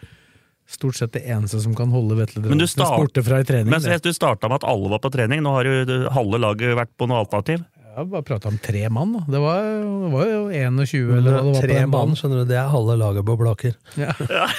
stort 0.67 0.97
sett 0.99 1.13
det 1.15 1.23
eneste 1.31 1.61
som 1.63 1.75
kan 1.79 1.91
holde 1.95 2.17
Vetle 2.19 2.43
borte 2.43 3.23
fra 3.23 3.41
i 3.41 3.45
trening. 3.47 3.71
Men 3.71 3.81
du 4.03 4.13
starta 4.13 4.49
med 4.49 4.63
at 4.63 4.69
alle 4.69 4.91
var 4.91 4.99
på 5.03 5.13
trening. 5.15 5.43
Nå 5.43 5.53
har 5.55 5.65
jo 5.69 6.11
halve 6.11 6.41
laget 6.43 6.77
vært 6.77 6.93
på 6.99 7.07
noe 7.09 7.23
alternativ. 7.25 7.65
Jeg 7.97 8.09
bare 8.13 8.23
prata 8.29 8.49
om 8.53 8.59
tre 8.61 8.83
mann, 8.93 9.13
da. 9.17 9.23
Det 9.33 9.39
var, 9.41 9.63
det 10.05 10.11
var 10.13 10.27
jo 10.29 10.41
21, 10.53 11.13
eller 11.17 11.31
hva 11.33 11.43
det 11.43 11.53
var 11.55 11.63
Tre 11.65 11.77
mann, 11.81 11.93
banen. 11.95 12.17
skjønner 12.21 12.43
du. 12.43 12.49
Det 12.51 12.59
er 12.61 12.67
halve 12.69 12.97
laget 13.01 13.25
på 13.25 13.37
Blaker. 13.41 13.77
Ja. 13.97 14.13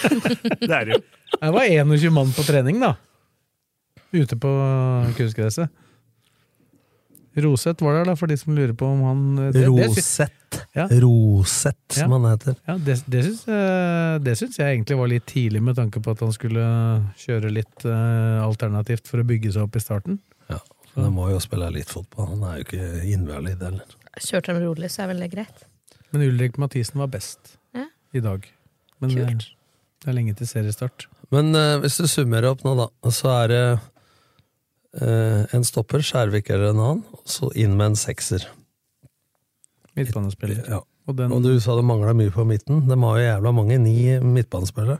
Det 0.67 0.71
er 0.73 0.85
det 0.89 0.95
jo. 0.95 1.01
Det 1.37 1.51
var 1.53 1.67
21 1.69 2.13
mann 2.15 2.31
på 2.33 2.45
trening, 2.47 2.79
da. 2.81 2.95
Ute 4.15 4.37
på 4.41 4.53
kunstgresset. 5.19 5.69
Roseth 7.37 7.83
var 7.85 7.99
der, 7.99 8.07
da, 8.09 8.15
for 8.17 8.25
de 8.31 8.33
som 8.41 8.55
lurer 8.57 8.73
på 8.73 8.87
om 8.89 9.01
han 9.05 9.19
det- 9.37 9.51
det 9.59 9.67
Rosett. 9.67 10.57
Ja. 10.73 10.87
Rosett, 10.89 11.77
som 11.93 12.09
Ja. 12.09 12.17
han 12.17 12.25
heter. 12.31 12.55
Ja, 12.65 12.77
det, 12.81 12.95
det, 13.05 13.23
syns, 13.27 13.43
jeg- 13.45 14.23
det 14.25 14.33
syns 14.39 14.57
jeg 14.57 14.73
egentlig 14.79 14.97
var 14.97 15.07
litt 15.07 15.25
tidlig, 15.29 15.61
med 15.61 15.75
tanke 15.77 16.01
på 16.01 16.11
at 16.15 16.19
han 16.25 16.31
skulle 16.33 16.63
kjøre 17.21 17.51
litt 17.53 17.85
eh, 17.85 18.41
alternativt 18.41 19.05
for 19.05 19.19
å 19.21 19.27
bygge 19.27 19.53
seg 19.53 19.61
opp 19.67 19.75
i 19.75 19.79
starten. 19.79 20.17
Ja. 20.97 21.03
Han 21.05 21.13
må 21.13 21.27
jo 21.29 21.39
spille 21.43 21.67
litt 21.75 21.91
fotball. 21.93 22.31
Han 22.33 22.43
er 22.47 22.57
jo 22.59 22.65
ikke 22.65 22.87
invalid 23.13 23.61
heller. 23.61 23.97
Kjørte 24.17 24.53
dem 24.55 24.63
rolig, 24.65 24.89
så 24.89 25.03
er 25.05 25.11
vel 25.13 25.19
det 25.21 25.29
greit. 25.35 25.59
Men 26.11 26.23
Ulrik 26.25 26.57
Mathisen 26.57 26.97
var 26.99 27.11
best 27.13 27.57
Ja. 27.77 27.85
i 28.17 28.19
dag. 28.23 28.47
Men 28.99 29.11
Kult. 29.13 29.43
eh, 29.45 29.53
det 30.01 30.09
er 30.09 30.15
lenge 30.17 30.33
til 30.39 30.47
seriestart. 30.49 31.05
Men 31.31 31.53
uh, 31.53 31.77
hvis 31.83 31.97
du 32.01 32.07
summerer 32.07 32.49
opp 32.49 32.63
nå, 32.65 32.73
da, 32.79 32.87
så 33.13 33.29
er 33.43 33.47
det 33.51 33.61
uh, 35.03 35.43
en 35.53 35.63
stopper, 35.67 36.01
Skjærvik 36.01 36.49
eller 36.49 36.71
en 36.71 36.79
annen, 36.81 37.03
og 37.13 37.25
så 37.29 37.51
inn 37.53 37.75
med 37.77 37.91
en 37.91 37.99
sekser. 37.99 38.47
Midtbanespiller. 39.97 40.63
Ja. 40.69 40.81
Og 41.07 41.15
den, 41.17 41.31
Og 41.31 41.43
du 41.43 41.53
sa 41.63 41.75
det 41.77 41.85
mangla 41.87 42.13
mye 42.17 42.31
på 42.33 42.43
midten. 42.47 42.81
De 42.89 42.97
har 42.99 43.17
jo 43.19 43.23
jævla 43.27 43.53
mange, 43.55 43.77
ni 43.79 44.17
midtbanespillere. 44.19 44.99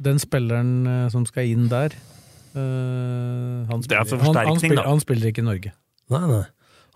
den 0.00 0.18
spilleren 0.18 1.10
som 1.12 1.26
skal 1.28 1.44
inn 1.44 1.66
der 1.68 1.92
eh, 2.54 3.66
han, 3.70 3.84
Det 3.86 3.98
er 3.98 4.08
for 4.08 4.22
han, 4.24 4.36
han, 4.36 4.58
spiller, 4.58 4.86
han 4.86 5.02
spiller 5.02 5.30
ikke 5.30 5.44
i 5.44 5.48
Norge. 5.48 5.74
Nei, 6.10 6.22
nei. 6.30 6.44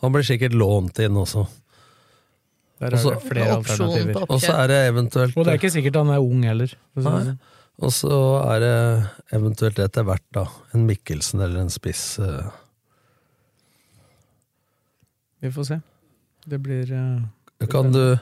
Han 0.03 0.15
blir 0.15 0.27
sikkert 0.27 0.57
lånt 0.59 0.99
inn 1.01 1.17
også. 1.17 1.47
Der 2.83 2.91
er 2.91 2.99
Også- 2.99 3.15
det 3.15 3.29
flere 3.31 3.57
alternativer. 3.57 4.25
Og 4.29 4.41
så 4.43 4.53
er 4.59 4.67
det 4.69 4.81
eventuelt 4.91 5.37
Og 5.37 5.45
det 5.45 5.53
er 5.53 5.59
ikke 5.61 5.71
sikkert 5.71 5.97
han 5.97 6.11
er 6.11 6.21
ung 6.21 6.43
heller. 6.43 6.75
Nei. 6.97 7.05
sånn. 7.05 7.39
Og 7.83 7.91
så 7.91 8.19
er 8.55 8.61
det 8.61 8.75
eventuelt 9.35 9.79
etter 9.83 10.05
hvert, 10.07 10.27
da, 10.33 10.45
en 10.75 10.87
Mikkelsen 10.87 11.41
eller 11.41 11.65
en 11.65 11.71
spiss. 11.71 12.19
Uh... 12.19 12.51
Vi 15.43 15.51
får 15.51 15.65
se. 15.65 15.81
Det 16.47 16.61
blir 16.63 16.93
uh... 16.93 17.67
Kan 17.71 17.91
du 17.93 18.19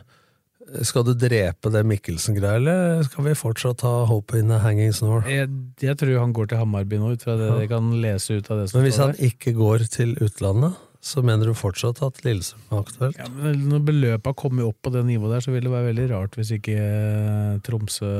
Skal 0.88 1.04
du 1.04 1.12
drepe 1.14 1.68
det 1.70 1.82
Mikkelsen-greia, 1.84 2.56
eller 2.56 3.02
skal 3.04 3.24
vi 3.26 3.34
fortsatt 3.36 3.82
ha 3.84 4.04
hope 4.08 4.38
in 4.38 4.48
the 4.48 4.58
hanging 4.62 4.92
snore? 4.96 5.22
jeg, 5.28 5.50
jeg 5.84 5.96
tror 6.00 6.18
han 6.22 6.32
går 6.32 6.48
til 6.48 6.58
Hammarby 6.62 6.96
nå, 6.96 7.10
ut 7.12 7.22
fra 7.26 7.36
det 7.36 7.48
Ja. 7.50 7.58
jeg 7.60 7.68
kan 7.68 7.90
lese 8.00 8.38
ut 8.38 8.50
av 8.50 8.58
det 8.62 8.70
som 8.70 8.78
Men 8.80 8.86
hvis 8.88 8.96
han 9.02 9.12
der. 9.12 9.26
ikke 9.28 9.52
går 9.58 9.84
til 9.92 10.14
utlandet, 10.16 10.72
så 11.02 11.22
mener 11.22 11.44
du 11.50 11.52
fortsatt 11.58 12.00
at 12.06 12.22
Lillesund 12.24 12.62
er 12.70 12.80
aktuelt? 12.86 13.18
Ja, 13.18 13.26
men 13.28 13.68
når 13.68 13.84
beløpet 13.84 14.24
har 14.30 14.34
kommet 14.38 14.64
opp 14.64 14.78
på 14.82 14.92
det 14.94 15.04
nivået 15.04 15.34
der, 15.34 15.40
så 15.44 15.52
vil 15.52 15.62
det 15.66 15.70
være 15.74 15.90
veldig 15.92 16.08
rart 16.14 16.36
hvis 16.38 16.52
ikke 16.56 16.76
eh, 16.78 17.58
Tromsø 17.66 18.12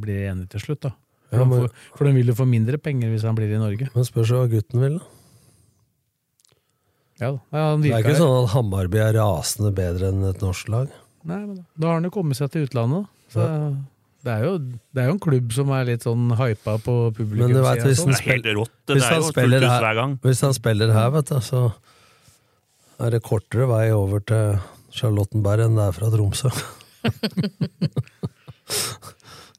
blir 0.00 0.30
enig 0.32 0.48
til 0.50 0.60
slutt. 0.60 0.80
da. 0.88 0.90
For, 1.30 1.38
Ja, 1.38 1.44
men- 1.44 1.60
får, 1.68 1.70
for 1.94 2.04
de 2.08 2.12
vil 2.14 2.26
jo 2.26 2.34
få 2.34 2.46
mindre 2.48 2.78
penger 2.78 3.10
hvis 3.12 3.22
han 3.22 3.36
blir 3.36 3.52
i 3.54 3.58
Norge. 3.60 3.90
Men 3.94 4.04
spørs 4.04 4.30
hva 4.32 4.48
gutten 4.50 4.80
vil, 4.80 4.98
da. 4.98 5.04
Ja, 7.20 7.30
da. 7.32 7.38
Ja, 7.52 7.76
Det 7.76 7.90
er 7.92 8.02
ikke 8.02 8.16
sånn 8.18 8.44
at 8.44 8.50
Hammarby 8.54 8.98
er 9.02 9.12
rasende 9.18 9.72
bedre 9.74 10.08
enn 10.12 10.24
et 10.28 10.40
norsk 10.40 10.68
lag. 10.70 10.88
Nei, 11.24 11.38
men 11.44 11.54
da, 11.56 11.62
da 11.76 11.86
har 11.90 11.94
han 11.98 12.04
jo 12.08 12.10
kommet 12.14 12.36
seg 12.38 12.50
til 12.54 12.66
utlandet. 12.68 13.06
Så 13.32 13.40
ja. 13.42 13.56
det, 14.24 14.32
er 14.36 14.44
jo, 14.46 14.52
det 14.94 15.02
er 15.02 15.06
jo 15.10 15.16
en 15.16 15.20
klubb 15.26 15.52
som 15.52 15.70
er 15.76 15.84
litt 15.90 16.06
sånn 16.06 16.30
hypa 16.38 16.78
på 16.84 16.94
publikum. 17.16 17.44
Men 17.48 17.56
du 17.58 17.62
vet, 17.64 17.82
hvis 17.84 17.98
Det 18.02 18.06
han 18.06 18.14
er 18.16 18.24
helt 18.30 18.48
rått. 18.60 18.74
Det 18.88 18.96
hvis 18.98 19.04
er 19.04 19.10
han 19.12 19.18
jo 19.20 19.26
fullt 19.26 19.34
spiller 19.36 19.60
hus 19.66 19.70
her, 19.72 19.82
hver 19.86 19.98
gang. 20.00 20.16
hvis 20.24 20.40
han 20.46 20.54
spiller 20.56 20.94
her, 20.94 21.10
vet 21.18 21.32
du, 21.34 21.38
så 21.44 21.62
er 22.98 23.14
det 23.14 23.22
kortere 23.26 23.66
vei 23.70 23.84
over 23.94 24.20
til 24.26 24.58
Charlottenberg 24.98 25.66
enn 25.68 25.76
det 25.78 25.84
er 25.90 25.96
fra 25.98 26.08
Tromsø. 26.14 26.50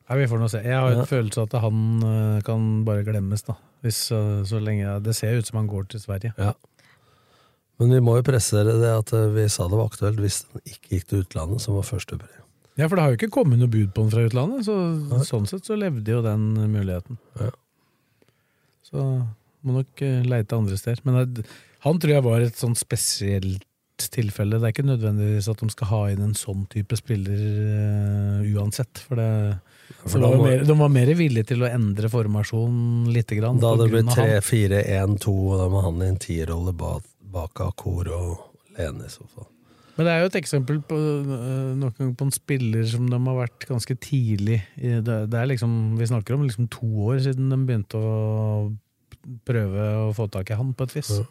Nei, 0.10 0.18
vi 0.24 0.26
får 0.32 0.40
nå 0.42 0.48
se. 0.50 0.60
Jeg 0.66 0.74
har 0.74 0.90
en 0.92 1.04
Ja. 1.04 1.06
følelse 1.06 1.44
at 1.46 1.54
han 1.62 1.80
eh, 2.04 2.42
kan 2.46 2.84
bare 2.86 3.04
glemmes, 3.06 3.44
da. 3.46 3.54
Hvis, 3.86 4.12
eh, 4.12 4.42
så 4.50 4.58
lenge, 4.60 4.96
det 5.06 5.14
ser 5.16 5.38
ut 5.38 5.46
som 5.46 5.58
han 5.62 5.68
går 5.70 5.86
til 5.94 6.02
Sverige. 6.02 6.34
Ja. 6.38 6.54
Men 7.80 7.94
vi 7.96 8.02
må 8.04 8.18
jo 8.18 8.26
presisere 8.28 8.76
det 8.82 8.92
at 8.92 9.14
eh, 9.16 9.30
vi 9.36 9.48
sa 9.52 9.70
det 9.72 9.80
var 9.80 9.88
aktuelt 9.92 10.20
hvis 10.20 10.42
den 10.50 10.66
ikke 10.68 10.98
gikk 10.98 11.08
til 11.10 11.24
utlandet, 11.24 11.64
som 11.64 11.78
var 11.78 11.88
første 11.88 12.20
pre. 12.20 12.32
Ja, 12.80 12.88
for 12.88 12.96
det 12.96 13.04
har 13.04 13.14
jo 13.14 13.20
ikke 13.20 13.34
kommet 13.36 13.60
noe 13.60 13.72
bud 13.72 13.90
på 13.96 14.06
den 14.06 14.12
fra 14.14 14.26
utlandet, 14.28 14.68
så 14.68 14.76
sånn 15.28 15.48
sett 15.50 15.68
så 15.68 15.76
levde 15.80 16.14
jo 16.14 16.22
den 16.24 16.46
muligheten. 16.72 17.20
Ja. 17.40 17.50
Så 18.88 19.08
må 19.64 19.80
nok 19.80 20.04
eh, 20.06 20.22
leite 20.28 20.56
andre 20.60 20.78
steder. 20.80 21.04
Men 21.08 21.34
det, 21.36 21.48
han 21.86 22.00
tror 22.00 22.16
jeg 22.16 22.26
var 22.26 22.44
et 22.46 22.60
sånn 22.60 22.78
spesielt 22.80 23.66
tilfelle. 24.08 24.56
Det 24.60 24.70
er 24.70 24.72
ikke 24.72 24.88
nødvendigvis 24.88 25.50
at 25.52 25.60
de 25.60 25.68
skal 25.74 25.90
ha 25.92 26.02
inn 26.14 26.22
en 26.24 26.38
sånn 26.38 26.64
type 26.72 26.96
spiller 26.96 27.36
uh, 27.36 28.46
uansett, 28.56 29.02
for 29.04 29.20
det 29.20 29.30
For 30.06 30.16
de, 30.16 30.24
var 30.24 30.38
må- 30.38 30.46
mer, 30.48 30.64
de 30.64 30.78
var 30.80 30.94
mer 30.94 31.12
villige 31.20 31.50
til 31.52 31.66
å 31.66 31.68
endre 31.68 32.08
formasjonen 32.14 33.10
lite 33.12 33.36
grann. 33.36 33.60
Da 33.60 33.74
det 33.76 33.90
han. 33.92 34.14
3-4-1-2, 34.16 35.34
og 35.36 35.60
da 35.60 35.68
må 35.74 35.84
han 35.84 36.00
i 36.06 36.12
en 36.14 36.22
tierrolle 36.22 36.72
bak, 36.72 37.04
bak 37.34 37.62
av 37.66 37.74
kor 37.80 38.10
og 38.16 38.46
Lene 38.78 39.08
i 39.08 39.12
sofaen. 39.12 39.50
Men 39.98 40.08
det 40.08 40.12
er 40.14 40.22
jo 40.22 40.28
et 40.30 40.38
eksempel 40.40 40.78
på, 40.88 40.96
en 40.96 42.14
på 42.16 42.26
en 42.26 42.32
spiller 42.32 42.86
som 42.88 43.10
de 43.12 43.18
har 43.20 43.36
vært 43.36 43.66
ganske 43.68 43.96
tidlig 44.00 44.62
det, 44.80 45.18
er 45.36 45.50
liksom, 45.50 45.74
Vi 46.00 46.08
snakker 46.08 46.38
om 46.38 46.46
liksom 46.46 46.70
to 46.72 46.88
år 47.10 47.20
siden 47.26 47.52
de 47.52 47.58
begynte 47.68 48.00
å 48.00 48.70
prøve 49.44 49.90
å 50.06 50.14
få 50.16 50.30
tak 50.32 50.54
i 50.54 50.56
han, 50.56 50.72
på 50.72 50.88
et 50.88 50.96
vis. 50.96 51.12
Ja. 51.20 51.26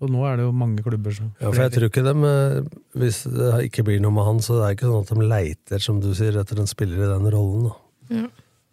Og 0.00 0.10
nå 0.10 0.24
er 0.26 0.40
det 0.40 0.48
jo 0.48 0.56
mange 0.56 0.82
klubber 0.82 1.14
som 1.14 1.30
Ja, 1.38 1.52
for 1.52 1.62
jeg 1.62 1.74
tror 1.76 1.90
ikke 1.90 2.02
dem 2.06 2.24
eh, 2.24 2.58
Hvis 2.98 3.22
det 3.30 3.50
ikke 3.68 3.84
blir 3.86 4.00
noe 4.02 4.14
med 4.16 4.26
han, 4.26 4.42
så 4.42 4.56
det 4.56 4.66
er 4.66 4.76
ikke 4.78 4.90
sånn 4.90 5.04
at 5.04 5.12
de 5.12 5.30
leiter, 5.30 5.84
som 5.84 6.02
du 6.02 6.10
sier, 6.16 6.38
etter 6.40 6.62
en 6.62 6.70
spiller 6.70 7.04
i 7.04 7.10
den 7.12 7.30
rollen. 7.30 7.68
da. 7.68 8.22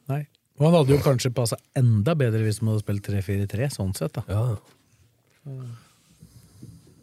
Nei. 0.10 0.22
Og 0.58 0.70
han 0.70 0.80
hadde 0.80 0.96
jo 0.96 1.04
kanskje 1.04 1.36
passa 1.36 1.60
enda 1.78 2.16
bedre 2.18 2.42
hvis 2.42 2.64
de 2.64 2.72
hadde 2.72 2.82
spilt 2.82 3.12
3-4-3, 3.12 3.68
sånn 3.76 3.94
sett. 3.98 4.18
da. 4.18 4.24
Ja, 4.32 5.60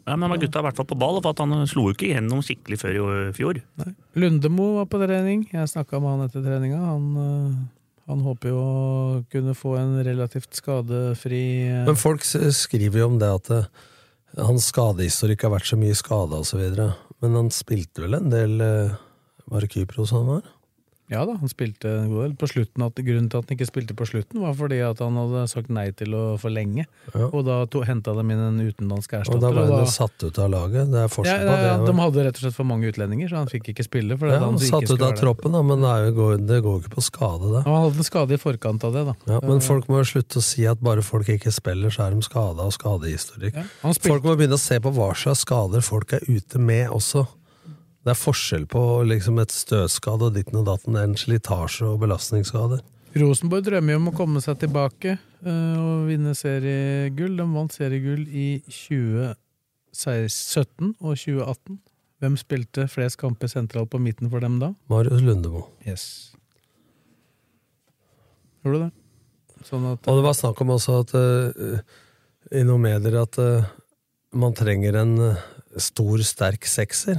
Ja, 0.04 0.16
men 0.20 0.34
gutta 0.36 0.60
er 0.60 0.64
i 0.64 0.68
hvert 0.68 0.80
fall 0.80 0.88
på 0.90 0.98
ball, 1.00 1.20
for 1.24 1.32
at 1.32 1.40
han 1.40 1.68
slo 1.70 1.86
jo 1.88 1.94
ikke 1.94 2.10
igjennom 2.10 2.42
skikkelig 2.44 2.78
før 2.82 2.98
i 2.98 3.30
fjor. 3.36 3.60
Nei. 3.80 3.94
Lundemo 4.20 4.74
var 4.78 4.90
på 4.92 5.00
trening. 5.00 5.46
Jeg 5.52 5.70
snakka 5.72 6.00
med 6.02 6.12
han 6.12 6.26
etter 6.26 6.44
treninga. 6.44 6.80
Han, 6.84 7.06
øh, 7.22 7.86
han 8.12 8.24
håper 8.26 8.52
jo 8.52 8.60
å 8.60 9.22
kunne 9.32 9.56
få 9.56 9.78
en 9.80 9.96
relativt 10.04 10.60
skadefri 10.60 11.44
øh, 11.70 11.86
Men 11.88 11.96
folk 12.00 12.26
skriver 12.26 13.00
jo 13.00 13.08
om 13.08 13.16
det 13.22 13.30
at 13.32 13.50
eh, 13.56 13.70
hans 14.44 14.68
skadehistorikk 14.74 15.46
har 15.46 15.54
vært 15.56 15.70
så 15.72 15.80
mye 15.80 15.96
skada 15.96 16.42
osv. 16.44 16.60
Men 17.24 17.40
han 17.40 17.48
spilte 17.54 18.04
vel 18.04 18.18
en 18.18 18.28
del 18.32 18.60
eh, 18.60 19.00
Var 19.48 19.64
det 19.64 19.72
Kypros 19.72 20.12
han 20.12 20.28
var? 20.28 20.44
Ja 21.12 21.20
da, 21.28 21.34
han 21.36 21.50
spilte 21.52 21.90
en 22.00 22.08
god 22.08 22.22
del. 22.24 22.34
På 22.40 22.46
slutten, 22.48 22.80
at, 22.86 22.96
grunnen 23.04 23.26
til 23.28 23.40
at 23.42 23.48
han 23.50 23.58
ikke 23.58 23.66
spilte 23.68 23.92
på 23.96 24.06
slutten, 24.08 24.40
var 24.40 24.54
fordi 24.56 24.78
at 24.80 25.02
han 25.04 25.18
hadde 25.20 25.42
sagt 25.52 25.68
nei 25.68 25.90
til 25.92 26.14
å 26.16 26.22
forlenge. 26.40 26.86
Ja. 27.12 27.26
Og 27.28 27.44
da 27.44 27.58
henta 27.84 28.14
de 28.16 28.24
inn 28.24 28.40
en 28.40 28.60
utenlandsk 28.64 29.12
erstatter. 29.18 29.36
Og 29.36 29.42
da 29.44 29.50
ble 29.52 29.66
han 29.68 29.84
da- 29.84 29.90
satt 29.92 30.24
ut 30.24 30.38
av 30.40 30.48
laget. 30.54 30.88
Det 30.88 30.96
er 31.02 31.04
ja, 31.04 31.12
forskjell 31.12 31.44
ja, 31.44 31.50
på 31.50 31.58
det. 31.60 31.68
ja, 31.68 31.76
de 31.90 31.94
hadde 32.00 32.24
rett 32.24 32.40
og 32.40 32.46
slett 32.46 32.56
for 32.56 32.64
mange 32.70 32.88
utlendinger, 32.88 33.28
så 33.28 33.36
han 33.42 33.52
fikk 33.52 33.68
ikke 33.74 33.84
spille. 33.84 34.16
For 34.18 34.32
ja, 34.32 34.38
han 34.40 34.56
han 34.56 34.58
satt 34.64 34.88
ut 34.90 35.04
av 35.04 35.12
troppen, 35.20 35.52
da, 35.52 35.62
men 35.62 35.84
det, 35.84 36.14
går- 36.16 36.40
det 36.48 36.62
går 36.64 36.80
ikke 36.80 36.94
på 36.96 37.04
skade, 37.04 37.52
det. 37.52 37.62
Han 37.68 37.78
hadde 37.84 38.00
en 38.00 38.08
skade 38.08 38.32
i 38.32 38.40
forkant 38.40 38.88
av 38.88 38.96
det, 38.96 39.04
da. 39.12 39.14
Ja, 39.28 39.40
men 39.44 39.60
folk 39.60 39.86
må 39.92 40.00
jo 40.00 40.08
slutte 40.08 40.40
å 40.40 40.46
si 40.48 40.64
at 40.66 40.80
bare 40.80 41.04
folk 41.04 41.28
ikke 41.28 41.52
spiller, 41.52 41.92
så 41.92 42.06
er 42.08 42.16
de 42.16 42.24
skada 42.24 42.64
og 42.64 42.72
skadehistorikk. 42.72 43.60
Ja, 43.60 43.92
Folk 44.04 44.24
må 44.24 44.34
begynne 44.40 44.56
å 44.56 44.60
se 44.60 44.80
på 44.80 44.90
hva 44.94 45.12
slags 45.14 45.44
skader 45.44 45.84
folk 45.84 46.12
er 46.16 46.24
ute 46.28 46.58
med 46.58 46.88
også. 46.88 47.26
Det 48.04 48.12
er 48.12 48.18
forskjell 48.20 48.66
på 48.68 48.80
liksom 49.08 49.38
et 49.40 49.48
støtskade 49.54 50.26
og 50.28 50.34
ditten 50.36 50.58
og 50.60 50.66
datten, 50.68 50.92
en 51.00 51.14
slitasje 51.16 51.86
og 51.88 52.02
belastningsskader. 52.02 52.82
Rosenborg 53.16 53.64
drømmer 53.64 53.94
jo 53.94 54.00
om 54.02 54.10
å 54.10 54.12
komme 54.16 54.40
seg 54.44 54.58
tilbake 54.60 55.14
eh, 55.14 55.76
og 55.78 56.08
vinne 56.10 56.34
seriegull. 56.36 57.36
De 57.38 57.46
vant 57.54 57.72
seriegull 57.72 58.24
i 58.28 58.60
2017 58.66 60.92
og 60.98 61.14
2018. 61.14 61.78
Hvem 62.20 62.36
spilte 62.40 62.88
flest 62.92 63.16
kamper 63.22 63.48
sentralt 63.48 63.90
på 63.94 63.98
midten 64.02 64.28
for 64.32 64.40
dem 64.44 64.58
da? 64.60 64.68
Marius 64.92 65.22
Lundemo. 65.24 65.62
Yes. 65.86 66.04
Gjorde 68.64 68.76
du 68.76 68.80
det? 68.84 68.92
Sånn 69.64 69.84
at 69.94 70.00
Og 70.10 70.14
det 70.18 70.24
var 70.26 70.34
snakk 70.36 70.56
om 70.60 70.70
også 70.76 70.92
at 71.06 71.12
eh, 71.16 71.78
i 72.52 72.62
noen 72.68 72.84
medier 72.84 73.14
at 73.22 73.34
eh, 73.40 73.64
man 74.36 74.52
trenger 74.58 74.92
en 75.00 75.14
stor, 75.80 76.18
sterk 76.26 76.66
sekser. 76.68 77.16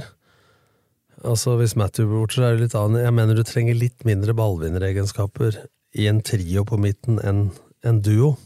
Altså 1.26 1.56
Hvis 1.58 1.74
Matthew 1.78 2.06
blir 2.06 2.22
borte, 2.22 2.38
så 2.38 2.46
er 2.46 2.54
det 2.54 2.66
litt 2.66 2.76
annet. 2.78 3.02
Jeg 3.02 3.14
mener 3.16 3.34
du 3.34 3.42
trenger 3.46 3.78
litt 3.78 4.04
mindre 4.06 4.34
ballvinneregenskaper 4.38 5.58
i 5.98 6.06
en 6.10 6.20
trio 6.22 6.62
på 6.68 6.78
midten 6.78 7.18
enn 7.24 7.48
en 7.86 7.98
duo, 8.02 8.36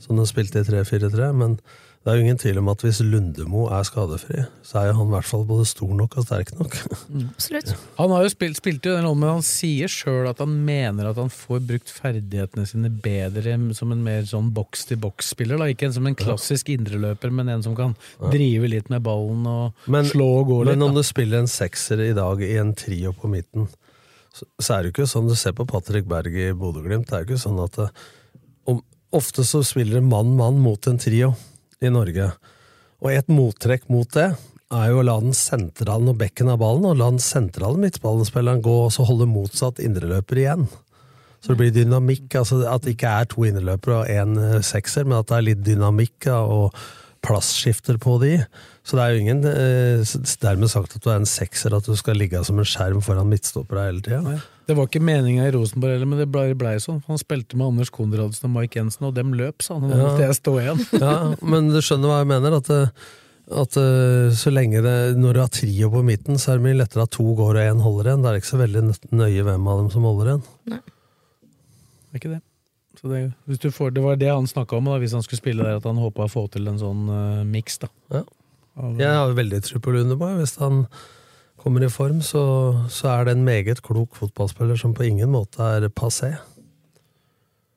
som 0.00 0.18
de 0.18 0.24
spilte 0.28 0.62
i 0.62 0.66
3-4-3. 0.66 1.28
Men 1.36 1.58
det 2.08 2.14
er 2.14 2.22
jo 2.22 2.24
ingen 2.24 2.38
tvil 2.40 2.58
om 2.62 2.68
at 2.72 2.80
hvis 2.80 3.02
Lundemo 3.04 3.66
er 3.68 3.82
skadefri, 3.84 4.38
så 4.64 4.78
er 4.80 4.94
han 4.96 5.10
i 5.10 5.12
hvert 5.12 5.26
fall 5.28 5.42
både 5.44 5.66
stor 5.68 5.90
nok 5.92 6.14
og 6.16 6.24
sterk 6.24 6.54
nok. 6.56 6.76
Absolutt. 7.34 7.72
Han 7.98 8.14
har 8.14 8.22
jo 8.24 8.30
spilt, 8.32 8.56
spilt 8.56 8.86
jo 8.88 8.94
den 8.94 9.04
rollen, 9.04 9.20
men 9.20 9.34
han 9.34 9.44
sier 9.44 9.92
sjøl 9.92 10.30
at 10.30 10.40
han 10.40 10.54
mener 10.64 11.10
at 11.10 11.20
han 11.20 11.28
får 11.28 11.60
brukt 11.68 11.92
ferdighetene 11.92 12.64
sine 12.70 12.88
bedre 12.88 13.58
som 13.76 13.92
en 13.92 14.00
mer 14.06 14.24
sånn 14.30 14.48
boks-til-boks-spiller. 14.56 15.66
Ikke 15.74 15.90
en 15.90 15.96
som 15.98 16.08
en 16.08 16.16
klassisk 16.16 16.70
indreløper, 16.72 17.34
men 17.34 17.52
en 17.52 17.66
som 17.66 17.74
kan 17.76 17.92
drive 18.22 18.72
litt 18.72 18.88
med 18.88 19.04
ballen 19.04 19.44
og 19.52 19.84
Men, 19.92 20.08
slå 20.08 20.30
og 20.38 20.48
gå 20.48 20.58
litt. 20.62 20.72
men 20.78 20.86
om 20.88 20.96
da. 20.96 21.02
du 21.04 21.10
spiller 21.10 21.44
en 21.44 21.52
sekser 21.58 22.06
i 22.06 22.14
dag 22.16 22.40
i 22.40 22.54
en 22.62 22.72
trio 22.72 23.12
på 23.12 23.28
midten, 23.34 23.68
så, 24.32 24.48
så 24.56 24.78
er 24.78 24.80
det 24.80 24.94
jo 24.94 24.96
ikke 24.96 25.10
sånn 25.12 25.28
du 25.28 25.36
ser 25.36 25.52
på 25.60 25.68
Patrick 25.68 26.08
Berg 26.08 26.32
i 26.32 26.48
Bodø-Glimt. 26.56 27.12
Det 27.12 27.20
er 27.20 27.26
jo 27.26 27.34
ikke 27.34 27.44
sånn 27.44 27.60
at 27.68 27.76
det, 27.82 27.90
om, 28.64 28.80
Ofte 29.12 29.44
så 29.44 29.60
spiller 29.64 30.00
mann-mann 30.04 30.56
mot 30.64 30.88
en 30.88 30.96
trio 31.00 31.34
i 31.84 31.92
Norge. 31.92 32.30
Og 33.02 33.12
et 33.12 33.28
mottrekk 33.30 33.88
mot 33.92 34.08
det 34.16 34.32
er 34.74 34.90
jo 34.90 35.00
å 35.00 35.06
la 35.06 35.16
den 35.22 35.36
sentrale 35.36 36.12
og 36.12 36.18
bekken 36.20 36.50
av 36.52 36.60
ballen, 36.60 36.84
og 36.90 36.98
la 37.00 37.08
den 37.12 37.22
sentrale 37.22 37.80
midtballspilleren 37.80 38.60
gå 38.64 38.74
og 38.84 38.92
så 38.92 39.06
holde 39.08 39.28
motsatt 39.30 39.80
indreløper 39.80 40.42
igjen. 40.42 40.66
Så 41.40 41.54
det 41.54 41.60
blir 41.60 41.74
dynamikk. 41.74 42.34
altså 42.40 42.60
At 42.68 42.84
det 42.84 42.96
ikke 42.96 43.12
er 43.20 43.28
to 43.30 43.46
indreløpere 43.46 44.00
og 44.02 44.10
én 44.10 44.62
sekser, 44.66 45.06
men 45.06 45.20
at 45.20 45.30
det 45.30 45.36
er 45.38 45.46
litt 45.52 45.62
dynamikk 45.64 46.28
og 46.34 46.74
plassskifter 47.28 47.98
på 48.00 48.16
de. 48.22 48.32
Så 48.88 48.96
det 48.96 49.04
er 49.04 49.12
jo 49.14 49.20
ingen 49.22 49.42
eh, 49.44 50.12
dermed 50.40 50.70
sagt 50.72 50.96
at 50.96 51.04
du 51.04 51.10
er 51.12 51.18
en 51.20 51.28
sekser, 51.28 51.74
at 51.76 51.84
du 51.84 51.92
skal 52.00 52.16
ligge 52.16 52.40
som 52.48 52.58
en 52.60 52.66
skjerm 52.68 53.02
foran 53.04 53.28
midtstoppere 53.28 53.84
hele 53.90 54.00
tida. 54.06 54.38
Det 54.68 54.76
var 54.76 54.88
ikke 54.88 55.00
meninga 55.04 55.46
i 55.48 55.52
Rosenborg 55.54 55.94
heller, 55.94 56.08
men 56.08 56.18
det 56.20 56.26
blei 56.32 56.50
ble 56.58 56.74
sånn. 56.84 56.98
Han 57.06 57.20
spilte 57.20 57.56
med 57.56 57.70
Anders 57.70 57.92
Konradsen 57.92 58.48
og 58.50 58.54
Mike 58.56 58.76
Jensen, 58.80 59.06
og 59.08 59.14
dem 59.16 59.30
løp, 59.36 59.62
sa 59.64 59.76
han. 59.80 59.92
Ja. 59.92 60.00
måtte 60.02 60.26
jeg 60.26 60.36
stå 60.40 60.56
igjen. 60.60 60.82
ja, 61.04 61.14
men 61.44 61.70
du 61.72 61.78
skjønner 61.84 62.12
hva 62.12 62.18
jeg 62.24 62.30
mener? 62.34 62.58
At, 62.60 62.68
det- 62.72 63.16
at 63.48 63.78
eh, 63.80 64.26
så 64.36 64.50
lenge 64.52 64.82
det 64.84 64.96
Når 65.16 65.32
du 65.32 65.40
har 65.40 65.48
trio 65.56 65.88
på 65.94 66.02
midten, 66.04 66.36
så 66.36 66.50
er 66.52 66.58
det 66.60 66.66
mye 66.66 66.80
lettere 66.82 67.06
at 67.08 67.14
to 67.16 67.24
går 67.38 67.56
og 67.56 67.62
én 67.64 67.80
holder 67.80 68.10
igjen. 68.10 68.24
Da 68.24 68.28
er 68.28 68.36
det 68.36 68.42
ikke 68.42 68.50
så 68.56 68.60
veldig 68.60 68.82
nøye 69.16 69.46
hvem 69.46 69.70
av 69.72 69.80
dem 69.84 69.88
som 69.94 70.04
holder 70.04 70.34
igjen. 70.34 70.44
Det 70.68 72.12
er 72.12 72.20
ikke 72.20 72.34
det. 72.36 72.42
Så 72.98 73.10
det, 73.12 73.20
hvis 73.46 73.60
du 73.62 73.70
får, 73.70 73.92
det 73.94 74.02
var 74.02 74.18
det 74.18 74.30
han 74.32 74.48
snakka 74.50 74.80
om, 74.80 74.90
da, 74.90 74.98
hvis 74.98 75.14
han 75.14 75.22
skulle 75.22 75.38
spille 75.38 75.62
der, 75.62 75.78
at 75.78 75.86
han 75.86 76.00
håpa 76.02 76.26
å 76.26 76.32
få 76.32 76.48
til 76.50 76.66
en 76.66 76.80
sånn 76.80 77.06
uh, 77.06 77.46
miks. 77.46 77.78
Ja. 78.10 78.24
Jeg 78.98 79.14
har 79.14 79.34
veldig 79.38 79.62
tro 79.66 79.80
på 79.82 79.94
Lundeborg. 79.94 80.40
Hvis 80.40 80.56
han 80.58 80.84
kommer 81.58 81.86
i 81.86 81.90
form, 81.90 82.20
så, 82.26 82.42
så 82.90 83.12
er 83.14 83.26
det 83.26 83.36
en 83.36 83.46
meget 83.46 83.82
klok 83.86 84.18
fotballspiller 84.18 84.78
som 84.78 84.94
på 84.98 85.06
ingen 85.06 85.30
måte 85.34 85.62
er 85.62 85.88
passé. 85.94 86.34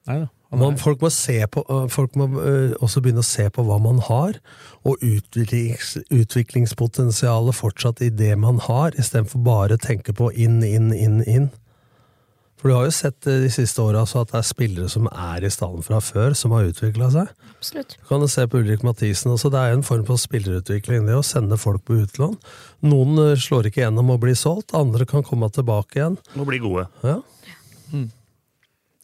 Neida, 0.10 0.30
Man, 0.52 0.76
folk 0.76 1.00
må, 1.00 1.08
se 1.14 1.38
på, 1.48 1.62
øh, 1.70 1.86
folk 1.90 2.16
må 2.20 2.26
øh, 2.42 2.74
også 2.84 3.00
begynne 3.00 3.24
å 3.24 3.28
se 3.28 3.46
på 3.56 3.64
hva 3.64 3.78
man 3.80 4.02
har, 4.04 4.36
og 4.84 5.00
utviklings, 5.00 5.94
utviklingspotensialet 6.12 7.56
fortsatt 7.56 8.02
i 8.04 8.10
det 8.12 8.34
man 8.42 8.60
har, 8.66 8.92
istedenfor 9.00 9.46
bare 9.46 9.78
å 9.78 9.82
tenke 9.82 10.12
på 10.18 10.28
inn, 10.36 10.60
inn, 10.68 10.90
inn, 10.92 11.22
inn. 11.24 11.48
For 12.62 12.70
du 12.70 12.76
har 12.78 12.86
jo 12.86 12.94
sett 12.94 13.26
øh, 13.26 13.40
de 13.42 13.50
siste 13.50 13.82
åra 13.82 14.04
at 14.06 14.30
det 14.30 14.38
er 14.38 14.46
spillere 14.46 14.90
som 14.94 15.08
er 15.10 15.46
i 15.48 15.50
stallen 15.50 15.82
fra 15.86 15.98
før, 16.04 16.36
som 16.38 16.54
har 16.54 16.70
utvikla 16.70 17.10
seg. 17.14 17.32
Absolutt. 17.56 17.96
Du 17.98 18.06
kan 18.12 18.28
se 18.30 18.46
på 18.46 18.62
Ulrik 18.62 18.86
Mathisen 18.86 19.34
også, 19.34 19.50
det 19.54 19.64
er 19.64 19.74
en 19.74 19.86
form 19.86 20.06
for 20.06 20.22
spillerutvikling, 20.22 21.10
det 21.10 21.18
å 21.18 21.26
sende 21.26 21.58
folk 21.58 21.82
på 21.90 21.98
utlån. 22.04 22.38
Noen 22.86 23.18
øh, 23.18 23.34
slår 23.42 23.72
ikke 23.72 23.82
gjennom 23.82 24.14
og 24.14 24.22
blir 24.22 24.38
solgt, 24.38 24.76
andre 24.78 25.10
kan 25.10 25.26
komme 25.26 25.50
tilbake 25.50 25.98
igjen. 25.98 26.20
Og 26.38 26.48
bli 26.52 26.62
gode. 26.62 26.86
Ja. 27.02 27.18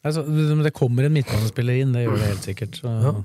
altså, 0.05 0.21
det 0.29 0.61
det 0.69 0.75
kommer 0.77 1.09
en 1.09 1.17
midtbanespiller 1.17 1.81
inn, 1.81 1.97
det 1.97 2.05
gjør 2.05 2.21
det 2.21 2.33
helt 2.35 2.49
sikkert. 2.51 2.81
Så, 2.83 2.97
Ja. 3.09 3.17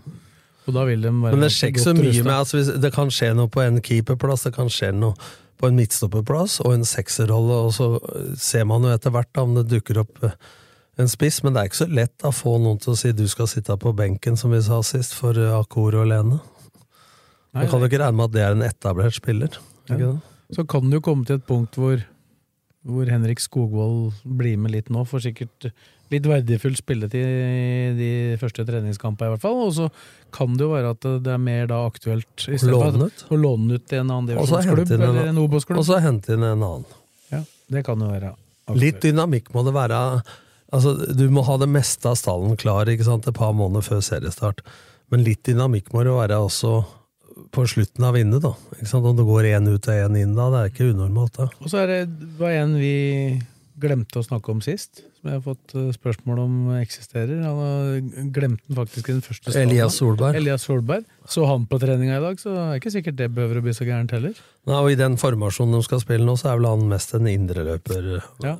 Og 0.62 0.76
da 0.76 0.84
vil 0.86 1.02
de 1.02 1.10
være 1.10 1.34
Men 1.34 1.42
det 1.42 1.50
skjer 1.50 1.72
ikke 1.72 1.82
så 1.82 1.92
mye 1.96 2.22
med 2.22 2.32
altså, 2.36 2.60
Det 2.78 2.92
kan 2.94 3.08
skje 3.10 3.32
noe 3.34 3.50
på 3.50 3.64
en 3.64 3.80
keeperplass, 3.82 4.44
det 4.46 4.54
kan 4.54 4.68
skje 4.70 4.92
noe 4.94 5.16
på 5.62 5.70
en 5.70 5.78
midtstopperplass 5.78 6.58
og 6.64 6.74
en 6.74 6.86
sekserrolle, 6.86 7.60
og 7.68 7.70
så 7.76 7.94
øh, 8.00 8.34
ser 8.38 8.66
man 8.68 8.82
jo 8.82 8.90
etter 8.90 9.14
hvert 9.14 9.30
da, 9.30 9.44
om 9.46 9.54
det 9.54 9.68
dukker 9.70 10.02
opp 10.02 10.24
øh, 10.26 10.34
en 11.00 11.10
spiss, 11.10 11.40
men 11.44 11.54
det 11.54 11.60
er 11.60 11.70
ikke 11.70 11.84
så 11.84 11.88
lett 11.88 12.26
å 12.26 12.32
få 12.34 12.56
noen 12.60 12.80
til 12.82 12.92
å 12.92 12.98
si 12.98 13.12
du 13.16 13.24
skal 13.30 13.48
sitte 13.50 13.76
på 13.80 13.94
benken, 13.96 14.36
som 14.38 14.52
vi 14.52 14.60
sa 14.64 14.80
sist, 14.86 15.14
for 15.16 15.38
øh, 15.38 15.54
Akor 15.60 15.96
og 16.00 16.10
Lene. 16.10 16.40
Man 17.52 17.68
kan 17.68 17.84
jo 17.84 17.88
ikke 17.88 18.00
regne 18.02 18.18
med 18.18 18.30
at 18.30 18.34
det 18.34 18.42
er 18.42 18.56
en 18.56 18.66
etablert 18.66 19.16
spiller. 19.16 19.58
Ja. 19.92 20.14
Så 20.52 20.64
kan 20.68 20.88
det 20.88 20.98
jo 20.98 21.04
komme 21.04 21.28
til 21.28 21.38
et 21.38 21.46
punkt 21.48 21.76
hvor, 21.78 22.00
hvor 22.88 23.08
Henrik 23.08 23.42
Skogvold 23.44 24.22
blir 24.24 24.58
med 24.60 24.74
litt 24.74 24.90
nå, 24.92 25.04
for 25.08 25.22
sikkert 25.22 25.70
litt 26.12 26.26
verdifull 26.28 26.76
spilletid 26.78 27.24
i 27.24 27.94
de 27.98 28.10
første 28.40 28.64
treningskampene, 28.68 29.30
i 29.30 29.34
hvert 29.34 29.44
fall. 29.44 29.58
Og 29.66 29.72
så 29.76 29.88
kan 30.34 30.54
det 30.58 30.66
jo 30.66 30.70
være 30.74 30.92
at 30.94 31.08
det 31.24 31.32
er 31.34 31.42
mer 31.42 31.66
da 31.72 31.80
aktuelt 31.88 32.46
i 32.46 32.60
stedet 32.60 32.76
Låne 32.76 33.08
ut. 33.10 33.24
å 33.32 33.40
låne 33.40 33.80
ut 33.80 33.96
en 33.98 34.06
annen 34.06 34.30
divisjonsklubb 34.30 34.94
eller 34.98 35.32
en 35.32 35.42
Obos-klubb. 35.42 35.82
Og 35.82 35.88
så 35.88 36.00
hente 36.04 36.36
inn 36.36 36.46
en 36.46 36.56
annen. 36.60 36.86
Ja, 37.32 37.42
det 37.72 37.84
kan 37.88 38.00
jo 38.00 38.12
være 38.12 38.32
aktuelt. 38.36 38.80
Litt 38.80 39.02
dynamikk 39.04 39.52
må 39.56 39.64
det 39.66 39.74
være. 39.76 39.98
Altså, 40.72 40.94
du 41.12 41.26
må 41.32 41.44
ha 41.44 41.58
det 41.60 41.68
meste 41.68 42.08
av 42.08 42.16
stallen 42.16 42.56
klar 42.56 42.88
ikke 42.88 43.04
sant, 43.04 43.26
et 43.28 43.36
par 43.36 43.52
måneder 43.56 43.84
før 43.84 44.00
seriestart. 44.04 44.62
Men 45.12 45.24
litt 45.26 45.42
dynamikk 45.44 45.90
må 45.92 46.04
det 46.06 46.14
være 46.16 46.38
også 46.40 46.78
på 47.52 47.64
slutten 47.68 48.04
av 48.04 48.14
vinnet, 48.16 48.40
da. 48.44 48.52
Ikke 48.78 48.88
sant? 48.88 49.04
Om 49.08 49.16
det 49.18 49.24
går 49.28 49.48
én 49.50 49.68
ut 49.68 49.88
og 49.88 49.92
én 50.06 50.16
inn 50.20 50.34
da, 50.36 50.46
det 50.52 50.60
er 50.62 50.70
ikke 50.72 50.90
unormalt. 50.92 51.36
da. 51.36 51.48
Og 51.60 51.68
så 51.72 51.82
er 51.82 51.90
det 51.92 52.30
var 52.38 52.54
en 52.62 52.76
vi 52.80 52.94
glemte 53.80 54.20
å 54.20 54.24
snakke 54.24 54.52
om 54.52 54.60
sist, 54.64 55.02
som 55.18 55.30
jeg 55.30 55.38
har 55.38 55.44
fått 55.44 55.74
eh, 55.78 55.88
spørsmål 55.94 56.42
om 56.42 56.56
eksisterer. 56.80 57.40
Han 57.44 57.60
har 57.62 58.26
glemt 58.34 58.60
den 58.66 58.78
faktisk 58.78 59.08
i 59.08 59.16
den 59.16 59.22
første 59.24 59.48
staden. 59.52 59.70
Elias 59.70 59.96
Solberg. 60.00 60.36
Elias 60.38 60.66
Solberg. 60.68 61.06
Så 61.30 61.46
han 61.48 61.64
på 61.70 61.78
treninga 61.82 62.18
i 62.18 62.24
dag, 62.24 62.42
så 62.42 62.52
er 62.52 62.74
det 62.74 62.82
ikke 62.82 62.94
sikkert 62.96 63.20
det 63.20 63.30
behøver 63.36 63.62
å 63.62 63.64
bli 63.64 63.76
så 63.76 63.86
gærent 63.88 64.12
heller. 64.14 64.36
Nei, 64.68 64.82
og 64.82 64.90
I 64.92 64.98
den 65.00 65.16
formasjonen 65.20 65.78
de 65.78 65.86
skal 65.86 66.02
spille 66.02 66.26
nå, 66.26 66.36
så 66.40 66.52
er 66.52 66.60
vel 66.60 66.68
han 66.72 66.84
mest 66.90 67.16
en 67.16 67.30
indreløper-variant. 67.30 68.36
Ja, 68.44 68.58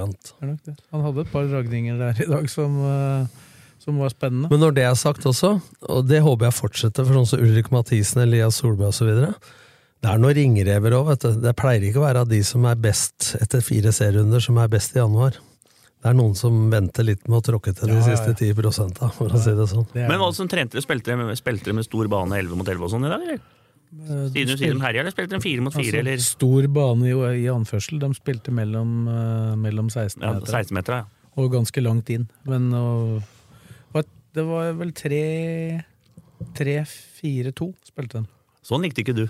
er 0.00 0.50
nok 0.50 0.66
det. 0.66 0.76
Han 0.94 1.06
hadde 1.06 1.24
et 1.24 1.32
par 1.32 1.48
dragninger 1.50 2.00
der 2.00 2.20
i 2.24 2.28
dag 2.30 2.50
som, 2.50 2.76
eh, 2.86 3.46
som 3.82 3.98
var 4.00 4.12
spennende. 4.12 4.50
Men 4.50 4.62
når 4.64 4.76
det 4.76 4.84
er 4.88 4.94
sagt 4.98 5.26
også, 5.28 5.60
og 5.88 6.06
det 6.08 6.22
håper 6.24 6.48
jeg 6.48 6.58
fortsetter 6.58 7.06
for 7.06 7.20
sånn 7.20 7.28
som 7.34 7.42
Ulrik 7.44 7.70
Mathisen, 7.74 8.22
Elias 8.24 8.60
Solberg 8.60 8.94
osv. 8.94 9.34
Det 10.00 10.08
er 10.08 10.20
noen 10.22 10.32
ringrever 10.38 10.94
òg, 10.96 11.06
vet 11.10 11.24
du. 11.26 11.40
Det 11.44 11.52
pleier 11.60 11.82
ikke 11.84 12.00
å 12.00 12.06
være 12.06 12.22
de 12.30 12.38
som 12.46 12.64
er 12.70 12.78
best 12.80 13.34
etter 13.40 13.60
fire 13.64 13.92
serierunder, 13.92 14.40
som 14.40 14.56
er 14.62 14.70
best 14.72 14.94
i 14.96 15.00
januar. 15.02 15.36
Det 16.00 16.08
er 16.08 16.14
noen 16.16 16.32
som 16.38 16.70
venter 16.72 17.04
litt 17.04 17.26
med 17.28 17.42
å 17.42 17.44
tråkke 17.44 17.74
til 17.76 17.90
de 17.92 17.98
Ja, 17.98 18.04
siste 18.06 18.32
10 18.32 18.54
prosenta, 18.56 19.10
for 19.12 19.28
å 19.28 19.36
si 19.42 19.52
det 19.52 19.66
sånn. 19.68 19.84
Det 19.92 20.00
er- 20.06 20.08
Men 20.08 20.18
hva 20.22 20.32
som 20.32 20.48
trente 20.48 20.72
dere? 20.72 20.80
Spilte 20.86 21.04
dere 21.12 21.18
med, 21.26 21.36
spilte 21.36 21.74
med 21.74 21.84
stor 21.84 22.08
bane 22.08 22.32
11 22.32 22.56
mot 22.56 22.66
11 22.66 22.84
og 22.84 22.90
sånn 22.90 23.04
i 23.04 23.10
dag? 23.12 23.20
eller? 23.20 23.40
Eh, 23.92 24.28
Siden 24.30 24.46
du 24.46 24.56
sier 24.56 24.72
de 24.72 24.80
herja, 24.80 25.00
eller 25.00 25.10
spilte 25.10 25.30
de 25.36 25.40
4 25.40 25.60
mot 25.60 25.72
4, 25.74 25.82
altså, 25.84 25.98
eller 25.98 26.16
Stor 26.16 26.62
bane 26.68 27.02
i, 27.04 27.44
i 27.44 27.46
anførsel. 27.52 27.98
De 28.00 28.08
spilte 28.14 28.50
mellom, 28.54 29.08
eh, 29.08 29.56
mellom 29.56 29.90
16 29.90 30.22
ja, 30.22 30.32
meter 30.32 30.46
16 30.46 30.72
meter? 30.72 30.92
Ja. 30.92 31.04
og 31.36 31.52
ganske 31.52 31.82
langt 31.82 32.08
inn. 32.08 32.28
Men 32.46 32.72
og, 32.72 33.22
og 33.94 34.04
det 34.32 34.46
var 34.46 34.72
vel 34.72 34.92
tre 34.92 35.84
3-4-2 36.54 37.74
spilte 37.84 38.22
de. 38.22 38.26
Sånn 38.64 38.80
likte 38.82 39.02
ikke 39.04 39.14
du. 39.14 39.26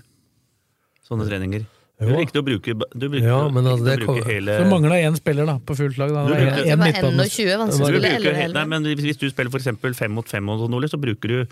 Sånne 1.11 1.27
treninger. 1.29 1.67
Du 2.01 2.09
likte 2.17 2.41
å 2.41 2.45
bruke, 2.47 2.73
du 2.97 3.09
brukte, 3.11 3.27
Ja, 3.29 3.41
men 3.53 3.67
altså, 3.69 3.85
det 3.85 3.99
å 4.01 4.07
bruke 4.07 4.25
hele 4.25 4.55
Så 4.57 4.69
mangla 4.71 4.97
én 5.05 5.17
spiller 5.19 5.45
da, 5.45 5.59
på 5.59 5.75
fullt 5.77 5.99
lag. 6.01 6.09
Da. 6.15 6.23
Du 6.25 6.33
brukte- 6.33 6.63
en- 6.71 6.79
Det 6.81 7.19
var 7.19 7.27
21, 7.29 7.59
vanskelig 7.61 7.91
Du 7.91 7.99
å 7.99 8.01
spille 8.01 8.33
11 8.41 8.53
nei, 8.55 8.65
men 8.65 8.83
hvis, 8.85 9.19
du 9.19 9.29
spiller 9.29 9.51
eksempel 9.51 9.95
fem 9.95 10.11
mot 10.13 10.27
fem, 10.27 10.49
og 10.49 10.61
sånn, 10.63 10.89
så 10.89 10.99
bruker 10.99 11.29
du 11.29 11.47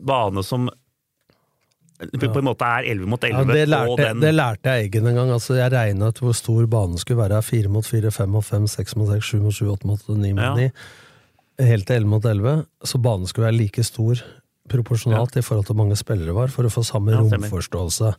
bane 0.00 0.44
som 0.44 0.70
på 2.00 2.38
en 2.38 2.44
måte 2.46 2.64
er 2.64 2.86
11 2.94 3.06
mot 3.06 3.20
11 3.20 3.42
Ja, 3.44 3.44
det, 3.52 3.68
lærte, 3.68 3.96
den 4.00 4.20
det 4.20 4.32
lærte 4.34 4.62
jeg 4.72 4.90
egen 4.90 5.06
en 5.10 5.14
gang. 5.18 5.28
Altså, 5.34 5.56
jeg 5.58 5.70
regna 5.74 6.08
ut 6.08 6.20
hvor 6.22 6.32
stor 6.34 6.66
banen 6.66 6.96
skulle 6.96 7.20
være. 7.28 7.42
Fire 7.44 7.68
mot 7.68 7.84
fire, 7.84 8.10
fem 8.10 8.30
mot 8.30 8.44
fem, 8.44 8.66
seks 8.66 8.96
mot 8.96 9.08
seks, 9.10 9.24
sju 9.34 9.40
mot 9.42 9.52
sju, 9.52 9.66
åtte 9.68 9.84
mot 9.84 10.00
ni 10.16 10.32
mot 10.32 10.42
Ja. 10.42 10.54
ni. 10.54 10.70
Helt 11.58 11.84
til 11.86 11.96
elleve 11.96 12.08
mot 12.08 12.22
elleve. 12.24 12.66
Så 12.84 13.02
banen 13.02 13.26
skulle 13.28 13.50
være 13.50 13.58
like 13.58 13.84
stor 13.84 14.16
proporsjonalt 14.70 15.36
i 15.36 15.42
forhold 15.42 15.66
til 15.66 15.74
hvor 15.74 15.84
mange 15.84 15.96
spillere 15.98 16.32
var, 16.32 16.48
for 16.48 16.62
å 16.64 16.70
få 16.72 16.82
samme 16.86 17.10
Ja, 17.12 17.20
stemmer. 17.20 17.50
romforståelse. 17.50 18.14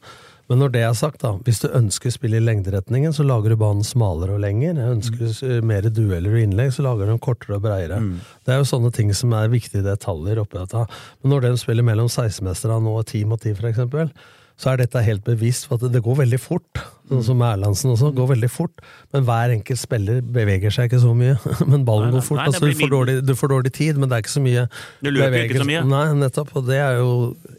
Men 0.51 0.59
når 0.59 0.73
det 0.73 0.81
er 0.83 0.95
sagt, 0.99 1.21
da, 1.23 1.29
hvis 1.47 1.61
du 1.63 1.69
ønsker 1.71 2.11
spill 2.11 2.33
i 2.35 2.41
lengderetningen, 2.43 3.13
så 3.15 3.23
lager 3.23 3.53
du 3.53 3.59
banen 3.61 3.85
smalere 3.87 4.35
og 4.35 4.41
lenger. 4.43 4.81
Ønsker 4.83 5.21
du 5.31 5.61
mer 5.63 5.85
dueller 5.87 6.35
og 6.35 6.41
innlegg, 6.41 6.73
så 6.75 6.83
lager 6.83 7.07
du 7.07 7.13
den 7.13 7.21
kortere 7.23 7.55
og 7.55 7.63
breiere. 7.63 8.01
Mm. 8.03 8.17
Det 8.43 8.51
er 8.51 8.59
jo 8.59 8.67
sånne 8.67 8.91
ting 8.97 9.13
som 9.15 9.31
er 9.37 9.53
viktige 9.53 9.85
detaljer 9.85 10.41
oppi 10.43 10.59
dette. 10.59 10.83
Men 11.23 11.35
når 11.35 11.45
de 11.45 11.53
spiller 11.61 11.87
mellom 11.87 12.11
16-mesterne 12.11 12.81
nå, 12.83 12.97
10 12.99 13.23
mot 13.31 13.39
10 13.39 13.55
for 13.61 13.71
eksempel, 13.71 14.11
så 14.59 14.73
er 14.73 14.81
dette 14.83 15.05
helt 15.07 15.23
bevisst, 15.25 15.69
for 15.69 15.79
at 15.79 15.93
det 15.95 16.03
går 16.03 16.19
veldig 16.25 16.41
fort. 16.43 16.67
Sånn 17.11 17.23
som 17.27 17.41
Erlandsen 17.43 17.91
også, 17.91 18.09
går 18.15 18.29
veldig 18.29 18.49
fort. 18.51 18.79
Men 19.11 19.25
hver 19.27 19.51
enkelt 19.57 19.79
spiller 19.81 20.21
beveger 20.23 20.71
seg 20.71 20.87
ikke 20.87 21.01
så 21.03 21.11
mye. 21.17 21.33
Men 21.71 21.83
ballen 21.87 22.07
Nei, 22.07 22.13
nei, 22.13 22.15
går 22.15 22.23
fort. 22.29 22.39
nei, 22.39 22.45
altså, 22.47 22.69
du, 22.69 22.77
får 22.79 22.93
dårlig, 22.93 23.15
du 23.27 23.33
får 23.35 23.51
dårlig 23.51 23.73
tid, 23.75 23.99
men 23.99 24.07
det 24.11 24.15
er 24.17 24.23
ikke 24.23 24.33
så 24.37 24.43
mye 24.45 24.63
Du 25.01 25.09
løper 25.09 25.25
beveger. 25.33 25.49
ikke 25.49 25.63
så 25.65 25.67
mye. 25.67 25.81
Nei, 25.91 26.05
nettopp. 26.21 26.53
Og 26.61 26.69
det 26.69 26.79
er 26.79 27.01
jo 27.01 27.11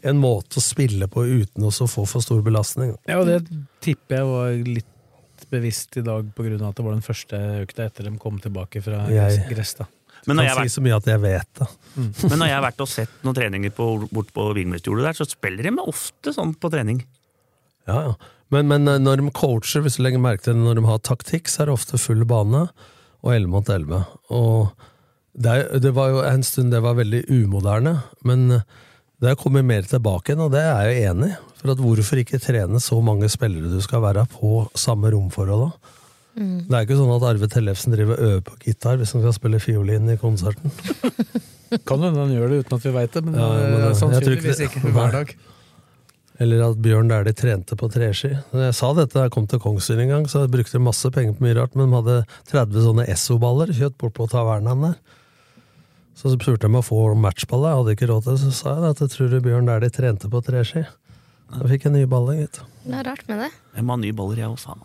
en 0.09 0.21
måte 0.23 0.57
å 0.57 0.65
spille 0.65 1.09
på 1.11 1.25
uten 1.29 1.67
å 1.69 1.73
få 1.93 2.07
for 2.09 2.25
stor 2.25 2.41
belastning. 2.45 2.95
Ja, 3.09 3.19
og 3.21 3.29
det 3.29 3.43
tipper 3.85 4.19
jeg 4.23 4.31
var 4.31 4.57
litt 4.79 5.47
bevisst 5.53 5.99
i 5.99 6.05
dag 6.05 6.25
av 6.33 6.63
at 6.71 6.79
det 6.79 6.85
var 6.87 6.95
den 6.95 7.05
første 7.05 7.39
økta 7.61 7.85
etter 7.85 8.07
de 8.09 8.17
kom 8.17 8.39
tilbake 8.41 8.81
fra 8.81 9.05
Jeg- 9.11 9.45
gress. 9.51 9.75
da. 9.77 9.85
Men 10.25 10.37
når, 10.39 10.43
jeg 10.47 10.55
har 10.55 10.63
si 10.69 10.79
så 10.79 10.81
mye 10.83 10.95
at 10.95 11.07
jeg 11.09 11.19
vet 11.19 11.49
det. 11.59 11.67
Mm. 11.97 12.11
men 12.31 12.39
når 12.39 12.47
jeg 12.47 12.55
har 12.57 12.63
vært 12.63 12.83
og 12.85 12.89
sett 12.89 13.17
noen 13.25 13.35
treninger 13.35 13.73
på, 13.75 13.87
bort 14.09 14.31
på 14.33 14.45
Vingmestjordet 14.55 15.03
der, 15.09 15.17
så 15.19 15.27
spiller 15.27 15.67
de 15.67 15.73
ofte 15.83 16.33
sånn 16.35 16.55
på 16.55 16.71
trening. 16.71 17.03
Ja, 17.89 17.97
ja. 18.07 18.13
Men, 18.53 18.69
men 18.71 18.87
eh, 18.91 19.01
når 19.01 19.21
de 19.23 19.33
coacher, 19.35 19.83
hvis 19.85 19.97
du 19.99 20.03
legger 20.05 20.21
merke 20.23 20.45
til 20.45 20.55
det, 20.57 20.63
når 20.63 20.79
de 20.79 20.85
har 20.87 21.03
taktikk, 21.05 21.49
så 21.51 21.63
er 21.63 21.71
det 21.71 21.77
ofte 21.79 21.99
full 22.01 22.23
bane 22.29 22.67
og 23.23 23.31
11 23.33 23.49
mot 23.53 23.69
11. 23.71 24.01
Og 24.35 24.73
det, 25.33 25.53
det 25.81 25.93
var 25.97 26.11
jo 26.13 26.23
en 26.27 26.43
stund 26.45 26.73
det 26.73 26.81
var 26.85 26.97
veldig 26.99 27.23
umoderne, 27.31 27.95
men 28.27 28.49
det 29.23 29.31
har 29.31 29.39
kommet 29.39 29.65
mer 29.65 29.85
tilbake 29.87 30.33
igjen, 30.33 30.43
og 30.45 30.51
det 30.53 30.61
er 30.67 30.89
jeg 30.89 30.93
jo 30.99 31.11
enig 31.13 31.31
i. 31.31 31.37
For 31.63 31.71
at 31.71 31.79
hvorfor 31.79 32.19
ikke 32.19 32.41
trene 32.43 32.81
så 32.83 32.97
mange 32.99 33.29
spillere 33.31 33.69
du 33.71 33.79
skal 33.81 34.01
være 34.03 34.25
på 34.33 34.65
samme 34.75 35.13
romforhold 35.13 35.69
da? 35.69 35.93
Det 36.33 36.73
er 36.75 36.83
ikke 36.87 36.97
sånn 36.97 37.13
at 37.13 37.23
Arve 37.29 37.47
Tellefsen 37.47 37.93
driver 37.93 38.17
og 38.17 38.27
øver 38.27 38.43
på 38.47 38.55
gitar 38.65 38.97
hvis 38.99 39.11
han 39.15 39.21
skal 39.23 39.35
spille 39.37 39.59
fiolin 39.63 40.09
i 40.11 40.17
konserten. 40.19 40.73
Kan 41.87 42.03
hende 42.03 42.19
han 42.19 42.33
gjør 42.33 42.51
det 42.51 42.57
uten 42.65 42.75
at 42.77 42.83
vi 42.85 42.93
veit 42.97 43.15
det, 43.15 43.21
men, 43.25 43.37
Ja, 43.39 43.47
men, 43.53 43.75
eh, 43.77 43.85
eh, 43.87 43.95
sannsynligvis 43.97 44.59
det- 44.59 44.67
ikke 44.67 44.91
hver 44.93 45.13
dag. 45.15 45.31
Eller 46.43 46.63
at 46.65 46.79
Bjørn 46.83 47.07
Dæhlie 47.11 47.35
trente 47.37 47.77
på 47.79 47.87
treski. 47.93 48.33
Jeg 48.35 48.75
sa 48.75 48.89
dette 48.97 49.15
da 49.15 49.25
jeg 49.27 49.33
kom 49.35 49.45
til 49.47 49.61
Kongsvinger 49.63 50.03
en 50.03 50.13
gang, 50.17 50.25
så 50.31 50.43
brukte 50.51 50.75
de 50.75 50.83
masse 50.83 51.11
penger 51.15 51.37
på 51.37 51.45
mye 51.45 51.55
rart, 51.55 51.77
men 51.79 51.87
de 51.87 51.99
hadde 52.01 52.17
30 52.51 52.87
sånne 52.87 53.05
Esso-baller 53.13 53.71
kjøpt 53.77 53.99
bort 54.01 54.17
på 54.17 54.27
tavernaen 54.31 54.89
der. 54.89 54.97
Så 56.19 56.33
spurte 56.35 56.67
jeg 56.67 56.73
om 56.73 56.81
å 56.81 56.85
få 56.85 56.99
matchballer, 57.17 57.71
jeg 57.71 57.79
hadde 57.81 57.95
ikke 57.97 58.09
råd 58.11 58.25
til 58.25 58.35
det, 58.35 58.41
så 58.43 58.55
sa 58.59 58.75
jeg 58.75 58.91
at 58.91 59.03
jeg 59.05 59.13
tror 59.15 59.37
Bjørn 59.47 59.71
Dæhlie 59.71 59.95
trente 59.95 60.29
på 60.29 60.43
treski. 60.45 60.83
Da 61.53 61.69
fikk 61.69 61.87
jeg 61.87 61.95
nye 61.95 62.09
baller, 62.09 62.41
gitt. 62.43 62.59
Det 62.83 62.97
er 62.99 63.07
rart 63.07 63.23
med 63.29 63.45
det. 63.45 63.53
Jeg 63.77 63.85
må 63.85 63.95
ha 63.95 64.01
nye 64.03 64.17
baller, 64.17 64.43
jeg 64.43 64.51
også. 64.51 64.75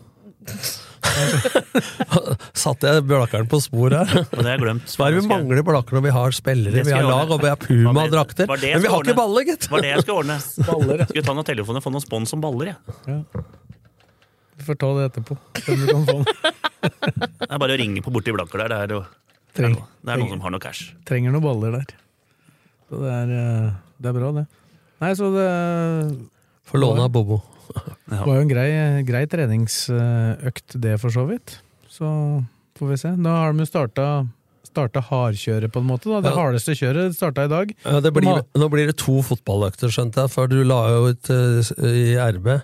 Satte 2.59 2.91
jeg 2.93 3.05
Blakkeren 3.09 3.49
på 3.51 3.59
spor 3.63 3.95
her? 3.95 4.11
Og 4.19 4.33
det 4.39 4.45
har 4.45 4.51
jeg 4.57 4.63
glemt. 4.63 4.91
Hva 4.99 5.07
er 5.09 5.15
det 5.17 5.23
vi 5.23 5.31
mangler 5.31 5.63
Blakker 5.67 5.97
når 5.99 6.05
vi 6.09 6.13
har 6.15 6.35
spillere, 6.37 6.85
vi 6.87 6.95
har 6.95 7.07
lag 7.07 7.31
og 7.35 7.41
vi 7.43 7.51
har 7.53 7.61
Puma-drakter? 7.63 8.49
Men 8.51 8.61
vi 8.63 8.73
har 8.75 8.93
har 8.93 9.07
ikke 9.07 9.17
baller, 9.19 9.47
gitt! 9.49 9.69
Var 9.73 9.85
det 9.85 9.93
jeg 9.95 10.05
skulle 10.05 10.19
ordne. 10.25 10.39
Baller, 10.69 11.03
ja. 11.03 11.07
Skulle 11.11 11.27
ta 11.29 11.37
noen 11.39 11.49
telefoner 11.49 11.83
og 11.83 11.87
få 11.87 11.93
noen 11.95 12.05
spons 12.05 12.35
om 12.37 12.43
baller, 12.45 12.73
jeg. 12.73 13.23
Vi 14.59 14.67
får 14.67 14.79
ta 14.83 14.91
det 14.99 15.07
etterpå. 15.13 15.39
Se 15.63 15.79
kan 15.87 16.09
få. 16.09 16.19
Det 16.79 17.47
er 17.51 17.59
bare 17.59 17.75
å 17.75 17.79
ringe 17.81 18.03
på 18.05 18.11
borti 18.15 18.31
Blakker 18.35 18.61
der. 18.63 18.71
Det 18.71 18.79
er, 18.79 18.93
jo- 18.99 19.05
det 19.57 19.65
er, 19.65 19.73
noe- 19.73 19.87
det 20.05 20.13
er 20.15 20.21
noen 20.21 20.31
som 20.37 20.43
har 20.45 20.53
noe 20.55 20.63
cash. 20.63 20.93
Trenger 21.09 21.33
noen 21.35 21.43
baller 21.43 21.73
der. 21.79 21.95
Så 22.89 23.01
det 23.03 23.11
er, 23.15 23.33
eh, 23.39 23.71
det 23.99 24.11
er 24.13 24.15
bra, 24.19 24.29
det. 24.37 24.45
Nei, 25.03 25.11
så 25.19 25.31
det 25.35 25.47
Få 26.69 26.79
låne 26.83 27.07
av 27.07 27.11
Bobo. 27.15 27.41
Det 28.09 28.19
var 28.25 28.35
jo 28.39 28.41
en 28.45 28.51
grei, 28.51 28.69
grei 29.09 29.25
treningsøkt, 29.31 30.77
det 30.81 30.97
for 31.03 31.15
så 31.15 31.25
vidt. 31.29 31.59
Så 31.93 32.09
får 32.79 32.91
vi 32.93 32.99
se. 33.01 33.15
Da 33.23 33.37
har 33.43 33.53
de 33.55 33.65
jo 33.65 33.69
starta, 33.69 34.07
starta 34.69 35.03
hardkjøret, 35.09 35.73
på 35.75 35.83
en 35.83 35.89
måte. 35.89 36.11
Da. 36.11 36.21
Det 36.25 36.33
Ja. 36.33 36.37
hardeste 36.39 36.77
kjøret 36.79 37.17
starta 37.17 37.45
i 37.45 37.53
dag. 37.53 37.73
Ja, 37.85 38.01
det 38.01 38.13
blir, 38.15 38.43
nå 38.55 38.69
blir 38.71 38.87
det 38.91 38.97
to 39.01 39.21
fotballøkter, 39.23 39.91
skjønte 39.93 40.25
jeg, 40.25 40.31
for 40.35 40.47
du 40.51 40.63
la 40.65 40.83
jo 40.95 41.09
ut 41.13 41.31
uh, 41.31 41.73
i 41.89 42.17
RB, 42.17 42.61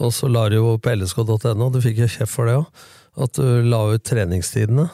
og 0.00 0.12
så 0.12 0.28
la 0.32 0.48
du 0.48 0.56
jo 0.56 0.78
på 0.82 0.94
lsk.no, 0.96 1.70
du 1.70 1.80
fikk 1.84 2.02
jo 2.04 2.10
kjeft 2.10 2.32
for 2.32 2.48
det 2.48 2.56
òg, 2.62 2.66
at 3.22 3.36
du 3.36 3.62
la 3.68 3.82
ut 3.92 4.02
treningstidene. 4.08 4.88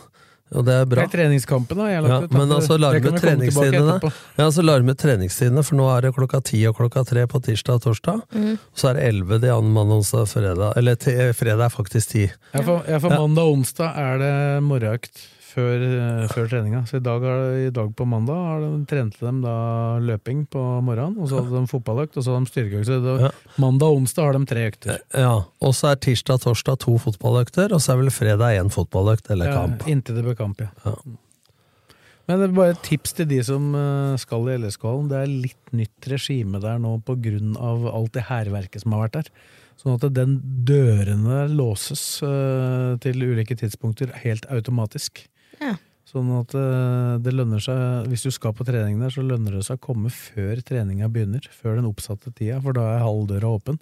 Og 0.57 0.65
det 0.65 0.75
er 0.81 0.87
bra. 0.89 1.05
Det 1.05 1.11
er 1.11 1.15
treningskampen, 1.17 1.81
da. 1.81 1.89
Jeg 1.91 2.05
Ja, 2.09 2.21
men 2.33 2.53
altså 2.57 2.79
la 2.81 2.93
Det 2.93 3.03
du 3.03 3.09
kan 3.11 3.13
med 3.13 3.21
vi 3.21 3.53
komme 3.53 3.69
tilbake 3.69 3.71
treningstidene, 3.71 4.13
ja, 4.39 4.51
så 4.51 4.65
larme 4.65 4.93
med 4.93 4.99
treningstidene, 4.99 5.65
for 5.65 5.77
nå 5.77 5.89
er 5.93 6.07
det 6.07 6.15
klokka 6.17 6.41
ti 6.45 6.63
og 6.69 6.77
klokka 6.79 7.05
tre 7.05 7.27
på 7.29 7.41
tirsdag 7.45 7.81
og 7.81 7.83
torsdag. 7.85 8.23
Mm. 8.33 8.55
Og 8.57 8.83
så 8.83 8.91
er 8.91 8.99
det 8.99 9.09
elleve 9.11 9.41
de 9.43 9.51
andre 9.53 9.73
mandag, 9.73 10.01
onsdag 10.01 10.29
fredag. 10.31 10.77
Eller 10.81 11.33
fredag 11.37 11.67
er 11.67 11.75
faktisk 11.75 12.15
ti. 12.15 12.29
Ja, 12.55 12.63
for, 12.63 12.87
ja, 12.89 12.99
for 12.99 13.13
mandag 13.13 13.45
og 13.45 13.59
onsdag 13.59 13.93
er 13.99 14.23
det 14.25 14.37
morgenøkt 14.65 15.27
før, 15.49 15.85
eh, 15.85 16.25
før 16.33 16.49
treninga. 16.51 16.83
Så 16.89 16.99
i 16.99 17.05
dag, 17.05 17.25
i 17.67 17.71
dag 17.75 17.93
på 17.97 18.07
mandag 18.09 18.41
har 18.49 18.65
de, 18.65 18.71
trente 18.91 19.21
de 19.23 19.33
da 19.45 19.57
løping 20.05 20.45
på 20.53 20.65
morgenen, 20.85 21.19
og 21.19 21.31
så 21.31 21.43
hadde 21.43 21.55
de 21.57 21.71
fotballøkt, 21.71 22.19
og 22.19 22.27
så 22.27 22.35
hadde 22.35 22.49
de 22.49 22.53
styrkeøkt. 22.53 23.23
Ja. 23.25 23.31
mandag 23.61 23.93
og 23.93 24.03
onsdag 24.03 24.29
har 24.29 24.39
de 24.39 24.51
tre 24.51 24.67
økter. 24.73 24.99
Ja, 25.15 25.37
og 25.61 25.79
så 25.79 25.93
er 25.93 26.03
tirsdag 26.05 26.41
og 26.41 26.45
torsdag 26.49 26.83
to 26.85 26.99
fotballøkter, 27.07 27.73
og 27.73 27.81
så 27.85 27.95
er 27.95 28.03
vel 28.03 28.13
fredag 28.15 28.59
én 28.59 28.73
fotballøkt 28.73 29.33
eller 29.35 29.55
kamp. 29.55 29.83
Ja, 29.87 29.95
inntil 29.95 30.21
det 30.21 30.27
blir 30.29 30.39
kamp, 30.39 30.61
ja. 30.61 30.71
Ja. 30.85 30.99
Men 32.29 32.43
det 32.43 32.51
er 32.51 32.57
bare 32.59 32.75
et 32.75 32.83
tips 32.85 33.15
til 33.17 33.29
de 33.31 33.39
som 33.41 33.71
eh, 33.73 34.19
skal 34.21 34.51
i 34.53 34.59
LSK-hallen. 34.61 35.09
Det 35.09 35.17
er 35.17 35.31
litt 35.33 35.73
nytt 35.73 36.11
regime 36.13 36.61
der 36.61 36.77
nå 36.83 36.99
på 37.07 37.17
grunn 37.25 37.55
av 37.57 37.89
alt 37.89 38.13
det 38.19 38.27
hærverket 38.29 38.85
som 38.85 38.93
har 38.93 39.07
vært 39.07 39.17
der. 39.17 39.31
Sånn 39.81 39.95
at 39.95 40.05
den 40.13 40.35
dørene 40.69 41.47
låses 41.49 42.19
eh, 42.27 42.99
til 43.01 43.25
ulike 43.25 43.57
tidspunkter 43.57 44.13
helt 44.27 44.45
automatisk. 44.53 45.23
Ja. 45.63 45.77
Sånn 46.09 46.29
at 46.39 46.55
eh, 46.57 47.15
det 47.21 47.35
lønner 47.37 47.61
seg, 47.61 48.09
hvis 48.09 48.25
du 48.25 48.33
skal 48.33 48.55
på 48.57 48.65
trening 48.65 48.97
der, 49.03 49.13
så 49.13 49.25
lønner 49.25 49.59
det 49.59 49.67
seg 49.67 49.77
å 49.77 49.87
komme 49.91 50.13
før 50.13 50.63
treninga 50.65 51.11
begynner. 51.13 51.45
Før 51.53 51.77
den 51.79 51.89
oppsatte 51.91 52.33
tida, 52.33 52.63
for 52.65 52.77
da 52.77 52.87
er 52.95 53.05
halvdøra 53.05 53.51
åpen. 53.59 53.81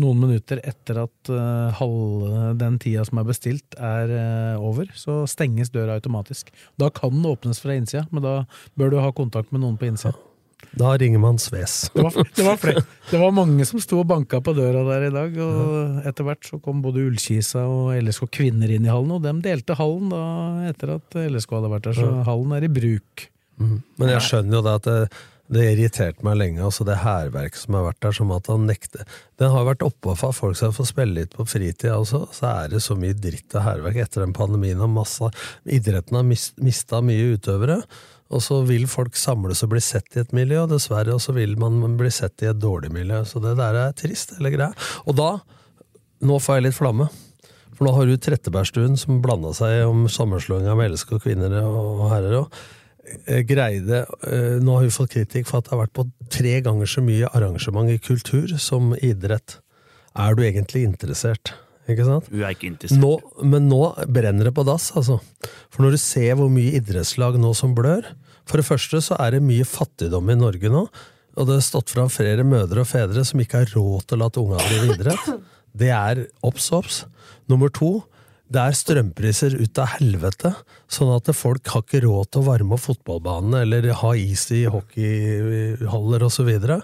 Noen 0.00 0.24
minutter 0.24 0.58
etter 0.66 1.04
at 1.04 1.30
halv, 1.30 1.74
halve 1.78 2.46
den 2.58 2.80
tida 2.82 3.04
som 3.06 3.20
er 3.20 3.28
bestilt 3.28 3.76
er 3.76 4.10
eh, 4.10 4.56
over, 4.56 4.88
så 4.98 5.20
stenges 5.30 5.70
døra 5.74 6.00
automatisk. 6.00 6.50
Da 6.80 6.88
kan 6.90 7.12
den 7.14 7.28
åpnes 7.28 7.60
fra 7.62 7.76
innsida, 7.76 8.06
men 8.10 8.24
da 8.24 8.38
bør 8.80 8.94
du 8.94 9.02
ha 9.04 9.12
kontakt 9.14 9.52
med 9.52 9.62
noen 9.62 9.76
på 9.78 9.90
innsida. 9.90 10.16
Da 10.72 10.94
ringer 11.00 11.20
man 11.22 11.38
Sves. 11.42 11.90
Det 11.94 12.02
var, 12.02 12.16
det, 12.36 12.46
var 12.46 12.80
det 13.10 13.20
var 13.20 13.34
mange 13.36 13.66
som 13.68 13.82
sto 13.82 14.00
og 14.02 14.08
banka 14.10 14.40
på 14.44 14.54
døra 14.56 14.84
der 14.88 15.08
i 15.08 15.12
dag, 15.14 15.36
og 15.44 16.08
etter 16.08 16.28
hvert 16.28 16.48
så 16.48 16.60
kom 16.62 16.80
både 16.84 17.04
Ullkisa 17.04 17.66
og 17.68 17.92
LSK 17.98 18.30
kvinner 18.40 18.72
inn 18.72 18.88
i 18.88 18.92
hallen, 18.92 19.14
og 19.18 19.22
dem 19.26 19.42
delte 19.44 19.76
hallen 19.78 20.10
da 20.12 20.24
etter 20.70 20.96
at 20.96 21.20
LSK 21.26 21.54
hadde 21.58 21.74
vært 21.76 21.86
der, 21.90 22.00
så 22.00 22.10
hallen 22.26 22.56
er 22.56 22.66
i 22.66 22.74
bruk. 22.80 23.28
Mhm. 23.60 23.78
Men 24.00 24.16
jeg 24.16 24.26
skjønner 24.26 24.58
jo 24.58 24.64
det 24.66 24.74
at 24.80 24.88
det, 24.88 24.98
det 25.54 25.64
irriterte 25.74 26.24
meg 26.24 26.38
lenge, 26.40 26.62
altså 26.64 26.86
det 26.88 27.02
hærverket 27.02 27.60
som 27.60 27.76
har 27.76 27.84
vært 27.90 28.00
der, 28.02 28.16
som 28.16 28.32
at 28.34 28.48
han 28.48 28.64
nekter 28.68 29.04
Den 29.40 29.52
har 29.52 29.66
vært 29.68 29.84
oppå 29.84 30.14
for 30.16 30.32
at 30.32 30.38
folk 30.38 30.56
skal 30.58 30.72
få 30.74 30.86
spille 30.88 31.18
litt 31.18 31.36
på 31.36 31.44
fritida 31.48 31.98
også, 32.00 32.24
så 32.32 32.50
er 32.64 32.72
det 32.72 32.80
så 32.84 32.96
mye 32.98 33.16
dritt 33.18 33.54
og 33.54 33.66
hærverk 33.66 34.00
etter 34.06 34.24
den 34.24 34.34
pandemien, 34.36 34.80
og 34.80 34.94
masse 34.94 35.30
Idretten 35.68 36.16
har 36.16 36.26
mis, 36.26 36.48
mista 36.56 37.02
mye 37.04 37.34
utøvere, 37.36 37.82
og 38.32 38.42
så 38.42 38.60
vil 38.66 38.86
folk 38.90 39.18
samles 39.18 39.62
og 39.66 39.74
bli 39.74 39.82
sett 39.84 40.16
i 40.16 40.22
et 40.22 40.32
miljø, 40.36 40.62
og 40.64 40.72
dessverre 40.72 41.14
også 41.14 41.34
vil 41.36 41.58
man 41.60 41.98
bli 41.98 42.10
sett 42.14 42.44
i 42.44 42.48
et 42.50 42.60
dårlig 42.60 42.92
miljø, 42.94 43.20
så 43.28 43.42
det 43.42 43.56
der 43.60 43.80
er 43.82 43.98
trist, 43.98 44.36
eller 44.38 44.54
greia. 44.54 44.86
Og 45.04 45.18
da, 45.18 45.30
nå 46.24 46.38
får 46.40 46.58
jeg 46.58 46.68
litt 46.68 46.78
flamme. 46.78 47.10
For 47.74 47.86
nå 47.86 47.92
har 47.96 48.06
du 48.06 48.14
Trettebergstuen 48.22 48.94
som 48.98 49.20
blanda 49.22 49.50
seg 49.56 49.82
om 49.88 50.06
sammenslåinga 50.10 50.76
med 50.78 50.94
LSK 50.94 51.16
kvinner 51.24 51.58
og 51.66 52.06
herrer 52.12 52.38
òg. 52.44 52.62
Greide 53.44 53.98
eh, 54.24 54.54
Nå 54.64 54.78
har 54.78 54.86
vi 54.86 54.94
fått 54.94 55.12
kritikk 55.12 55.50
for 55.50 55.60
at 55.60 55.66
det 55.66 55.74
har 55.74 55.82
vært 55.82 55.96
på 55.98 56.06
tre 56.32 56.54
ganger 56.64 56.88
så 56.88 57.02
mye 57.04 57.28
arrangement 57.36 57.90
i 57.92 57.98
kultur 58.00 58.54
som 58.62 58.94
idrett. 58.96 59.58
Er 60.16 60.38
du 60.38 60.44
egentlig 60.46 60.86
interessert? 60.86 61.52
Ikke 61.90 62.06
sant? 62.06 62.28
Hun 62.32 62.44
er 62.44 62.54
ikke 62.54 62.70
interessert. 62.70 63.00
Nå, 63.00 63.44
men 63.44 63.66
nå 63.68 63.80
brenner 64.08 64.48
det 64.48 64.54
på 64.56 64.64
dass, 64.66 64.90
altså. 64.96 65.18
For 65.72 65.84
når 65.84 65.96
du 65.96 66.00
ser 66.00 66.38
hvor 66.38 66.52
mye 66.52 66.78
idrettslag 66.78 67.36
nå 67.40 67.50
som 67.56 67.74
blør 67.76 68.06
For 68.48 68.60
det 68.60 68.68
første 68.68 69.00
så 69.04 69.18
er 69.20 69.36
det 69.36 69.44
mye 69.44 69.66
fattigdom 69.68 70.30
i 70.32 70.38
Norge 70.38 70.70
nå. 70.72 70.86
Og 71.34 71.48
det 71.48 71.58
har 71.58 71.66
stått 71.66 71.92
fram 71.92 72.10
flere 72.12 72.46
mødre 72.46 72.84
og 72.84 72.88
fedre 72.88 73.24
som 73.26 73.40
ikke 73.42 73.64
har 73.64 73.74
råd 73.74 74.08
til 74.08 74.18
å 74.18 74.22
la 74.22 74.30
ungene 74.40 74.66
drive 74.68 74.96
idrett. 74.98 75.30
Det 75.74 75.88
er 75.90 76.20
obs, 76.46 76.68
obs. 76.70 77.00
Nummer 77.50 77.66
to, 77.74 78.04
det 78.46 78.60
er 78.62 78.76
strømpriser 78.78 79.56
ut 79.58 79.78
av 79.82 79.96
helvete, 79.96 80.52
sånn 80.86 81.10
at 81.16 81.30
folk 81.34 81.66
har 81.72 81.82
ikke 81.82 82.04
råd 82.04 82.28
til 82.30 82.44
å 82.44 82.46
varme 82.46 82.76
opp 82.76 82.84
fotballbanene 82.84 83.64
eller 83.64 83.88
ha 83.98 84.12
is 84.14 84.44
i 84.54 84.60
hockeyhaller 84.70 86.26
osv. 86.28 86.50
Og, 86.52 86.68
så 86.68 86.78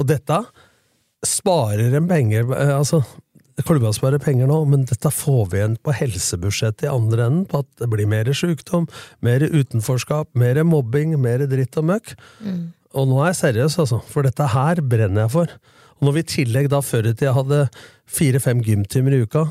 og 0.00 0.08
dette 0.08 0.38
sparer 1.26 1.98
en 1.98 2.08
penger 2.08 2.48
altså, 2.78 3.02
Klubba 3.66 3.92
sparer 3.92 4.22
penger 4.22 4.48
nå, 4.50 4.58
men 4.70 4.84
dette 4.88 5.10
får 5.12 5.50
vi 5.50 5.60
igjen 5.60 5.76
på 5.82 5.94
helsebudsjettet 5.96 6.86
i 6.86 6.90
andre 6.92 7.26
enden, 7.26 7.46
på 7.50 7.62
at 7.64 7.68
det 7.80 7.88
blir 7.92 8.08
mer 8.10 8.30
sykdom, 8.36 8.86
mer 9.24 9.42
utenforskap, 9.42 10.30
mer 10.38 10.62
mobbing, 10.64 11.16
mer 11.20 11.46
dritt 11.50 11.78
og 11.80 11.88
møkk. 11.92 12.14
Og 12.94 13.06
nå 13.10 13.20
er 13.22 13.30
jeg 13.30 13.40
seriøs, 13.40 13.78
altså, 13.78 14.00
for 14.10 14.26
dette 14.26 14.46
her 14.54 14.80
brenner 14.82 15.26
jeg 15.26 15.34
for. 15.34 15.52
Og 15.98 16.06
når 16.08 16.16
vi 16.16 16.24
i 16.24 16.30
tillegg 16.34 16.70
da 16.72 16.80
før 16.82 17.10
i 17.10 17.14
tida 17.14 17.34
hadde 17.36 17.68
fire-fem 18.10 18.62
gymtimer 18.66 19.14
i 19.14 19.22
uka, 19.22 19.46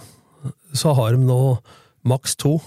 så 0.73 0.95
har 0.97 1.13
de 1.15 1.23
nå 1.23 1.59
maks 2.07 2.35
to. 2.39 2.57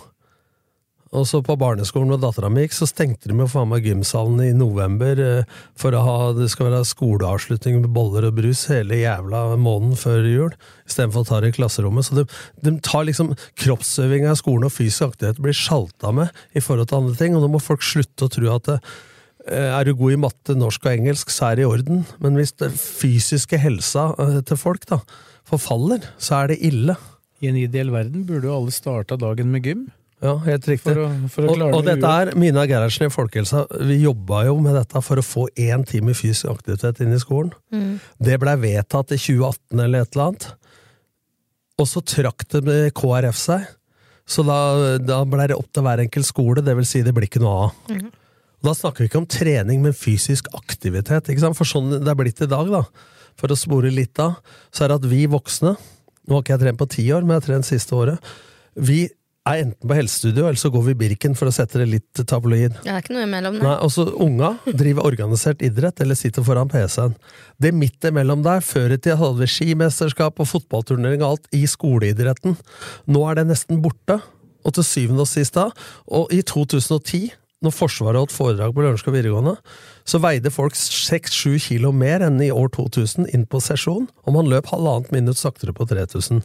Og 1.13 1.27
så 1.29 1.43
på 1.45 1.59
barneskolen 1.61 2.09
hvor 2.09 2.21
dattera 2.23 2.49
mi 2.49 2.63
gikk, 2.65 2.73
så 2.73 2.87
stengte 2.89 3.29
de 3.29 3.35
med 3.37 3.51
faen 3.53 3.69
meg 3.69 3.85
gymsalen 3.85 4.39
i 4.41 4.55
november 4.57 5.19
eh, 5.21 5.59
for 5.79 5.93
å 5.93 6.01
ha, 6.07 6.17
det 6.33 6.49
skal 6.49 6.71
være 6.71 6.87
skoleavslutning 6.89 7.83
med 7.83 7.93
boller 7.93 8.31
og 8.31 8.39
brus 8.39 8.65
hele 8.73 9.03
jævla 9.03 9.45
måneden 9.61 9.99
før 10.01 10.25
jul, 10.31 10.57
istedenfor 10.89 11.27
å 11.27 11.29
ta 11.29 11.43
det 11.45 11.53
i 11.53 11.57
klasserommet. 11.59 12.09
Så 12.09 12.17
de, 12.17 12.27
de 12.65 12.75
tar 12.81 13.05
liksom 13.11 13.35
kroppsøving 13.61 14.25
av 14.31 14.41
skolen 14.41 14.71
og 14.71 14.73
fysisk 14.73 15.11
aktivitet 15.11 15.45
blir 15.45 15.57
sjalta 15.57 16.17
med 16.17 16.33
i 16.57 16.65
forhold 16.65 16.89
til 16.89 17.03
andre 17.03 17.21
ting, 17.21 17.37
og 17.37 17.45
nå 17.45 17.53
må 17.53 17.61
folk 17.63 17.85
slutte 17.85 18.29
å 18.29 18.33
tro 18.33 18.49
at 18.57 18.73
det, 18.73 18.81
eh, 19.53 19.69
er 19.69 19.85
du 19.85 19.93
god 19.93 20.17
i 20.17 20.21
matte, 20.25 20.57
norsk 20.57 20.89
og 20.89 20.95
engelsk, 20.97 21.33
så 21.35 21.51
er 21.51 21.61
det 21.61 21.67
i 21.67 21.73
orden. 21.77 22.07
Men 22.25 22.41
hvis 22.41 22.57
den 22.57 22.73
fysiske 22.73 23.61
helsa 23.61 24.15
eh, 24.17 24.39
til 24.49 24.65
folk 24.65 24.89
da 24.89 25.03
forfaller, 25.45 26.09
så 26.17 26.41
er 26.41 26.55
det 26.55 26.63
ille. 26.73 26.97
I 27.45 27.53
en 27.53 27.67
ideell 27.67 27.93
verden 27.93 28.25
burde 28.25 28.49
jo 28.49 28.63
alle 28.63 28.73
starta 28.73 29.21
dagen 29.21 29.53
med 29.53 29.69
gym. 29.69 29.91
Ja, 30.23 30.37
helt 30.47 30.67
riktig. 30.71 30.93
For 30.95 31.01
å- 31.03 31.29
for 31.35 31.43
å 31.49 31.51
og, 31.57 31.75
og 31.81 31.85
dette 31.89 32.07
er 32.07 32.31
Mina 32.39 32.63
Gerhardsen 32.71 33.09
i 33.09 33.11
Folkehelsa. 33.11 33.65
Vi 33.83 33.97
jobba 34.05 34.45
jo 34.47 34.57
med 34.63 34.77
dette 34.79 35.03
for 35.03 35.19
å 35.19 35.25
få 35.27 35.49
én 35.59 35.83
time 35.89 36.15
fysisk 36.15 36.47
aktivitet 36.53 37.01
inn 37.03 37.13
i 37.17 37.19
skolen. 37.19 37.51
Mm. 37.75 37.97
Det 38.23 38.39
blei 38.39 38.55
vedtatt 38.63 39.11
i 39.13 39.19
2018 39.19 39.81
eller 39.83 40.03
et 40.05 40.15
eller 40.15 40.29
annet. 40.31 40.47
Og 41.83 41.89
så 41.91 42.03
trakk 42.07 42.45
det 42.55 42.63
med 42.65 42.93
KrF 42.95 43.39
seg. 43.41 43.67
Så 44.29 44.45
da, 44.47 44.59
da 45.03 45.25
blei 45.27 45.49
det 45.51 45.57
opp 45.59 45.73
til 45.75 45.83
hver 45.83 45.99
enkelt 46.05 46.29
skole, 46.29 46.63
det 46.63 46.77
vil 46.79 46.87
si 46.87 47.03
det 47.03 47.13
blir 47.17 47.27
ikke 47.27 47.43
noe 47.43 47.65
av. 47.67 47.73
Mm. 47.91 48.13
Da 48.63 48.71
snakker 48.79 49.03
vi 49.03 49.09
ikke 49.11 49.19
om 49.19 49.27
trening, 49.27 49.81
men 49.83 49.93
fysisk 49.97 50.47
aktivitet. 50.55 51.27
Ikke 51.33 51.43
sant? 51.43 51.59
For 51.59 51.67
sånn 51.67 51.91
det 51.99 52.07
er 52.13 52.15
blitt 52.21 52.39
i 52.45 52.47
dag, 52.47 52.71
da, 52.71 52.85
for 53.35 53.51
å 53.51 53.59
spore 53.59 53.91
litt 53.91 54.21
av, 54.23 54.37
så 54.71 54.85
er 54.87 54.93
det 54.95 55.01
at 55.03 55.11
vi 55.11 55.25
voksne 55.27 55.75
Nå 56.23 56.37
har 56.37 56.43
ikke 56.45 56.53
jeg 56.55 56.61
trent 56.63 56.79
på 56.79 56.87
ti 56.87 57.03
år, 57.11 57.25
men 57.27 57.35
jeg 57.35 57.41
har 57.41 57.47
trent 57.49 57.67
siste 57.67 57.97
året. 57.99 58.29
Vi 58.79 59.09
er 59.49 59.63
enten 59.65 59.89
på 59.91 59.97
helsestudio, 59.99 60.45
eller 60.47 60.61
så 60.61 60.71
går 60.71 60.85
vi 60.87 60.95
Birken 61.01 61.33
for 61.39 61.51
å 61.51 61.55
sette 61.55 61.81
det 61.81 61.89
litt 61.91 62.21
tabloid. 62.31 62.77
Det 62.85 62.93
er 62.93 63.01
ikke 63.03 63.17
noe 63.17 63.25
imellom, 63.27 63.57
Nei, 63.59 63.65
nei. 63.67 63.79
altså 63.83 64.05
Unga 64.23 64.53
driver 64.71 65.09
organisert 65.09 65.65
idrett 65.67 65.99
eller 66.05 66.19
sitter 66.19 66.47
foran 66.47 66.71
PC-en. 66.71 67.17
Det 67.59 67.73
midt 67.75 68.07
imellom 68.07 68.45
der, 68.47 68.63
før 68.63 68.95
i 68.95 69.01
tida 69.01 69.19
hadde 69.19 69.43
vi 69.43 69.51
skimesterskap 69.51 70.39
og 70.39 70.47
fotballturnering 70.53 71.25
og 71.25 71.33
alt 71.33 71.51
i 71.59 71.65
skoleidretten. 71.67 72.55
Nå 73.11 73.25
er 73.31 73.41
det 73.41 73.49
nesten 73.51 73.83
borte. 73.83 74.21
Og 74.63 74.77
til 74.77 74.85
syvende 74.87 75.25
og 75.25 75.27
sist 75.27 75.57
da, 75.59 75.65
og 76.07 76.31
i 76.31 76.39
2010, 76.47 77.33
når 77.67 77.73
Forsvaret 77.75 78.21
holdt 78.21 78.35
foredrag 78.35 78.71
på 78.75 78.83
Lørenskog 78.85 79.17
videregående, 79.17 79.57
så 80.07 80.21
veide 80.23 80.53
folk 80.55 80.75
6-7 80.79 81.57
kilo 81.67 81.91
mer 81.91 82.23
enn 82.29 82.39
i 82.47 82.53
år 82.55 82.71
2000 82.75 83.27
inn 83.35 83.43
på 83.51 83.59
sesjon, 83.63 84.07
og 84.23 84.37
man 84.37 84.47
løp 84.51 84.71
halvannet 84.71 85.11
minutt 85.15 85.39
saktere 85.43 85.75
på 85.75 85.87
3000. 85.91 86.45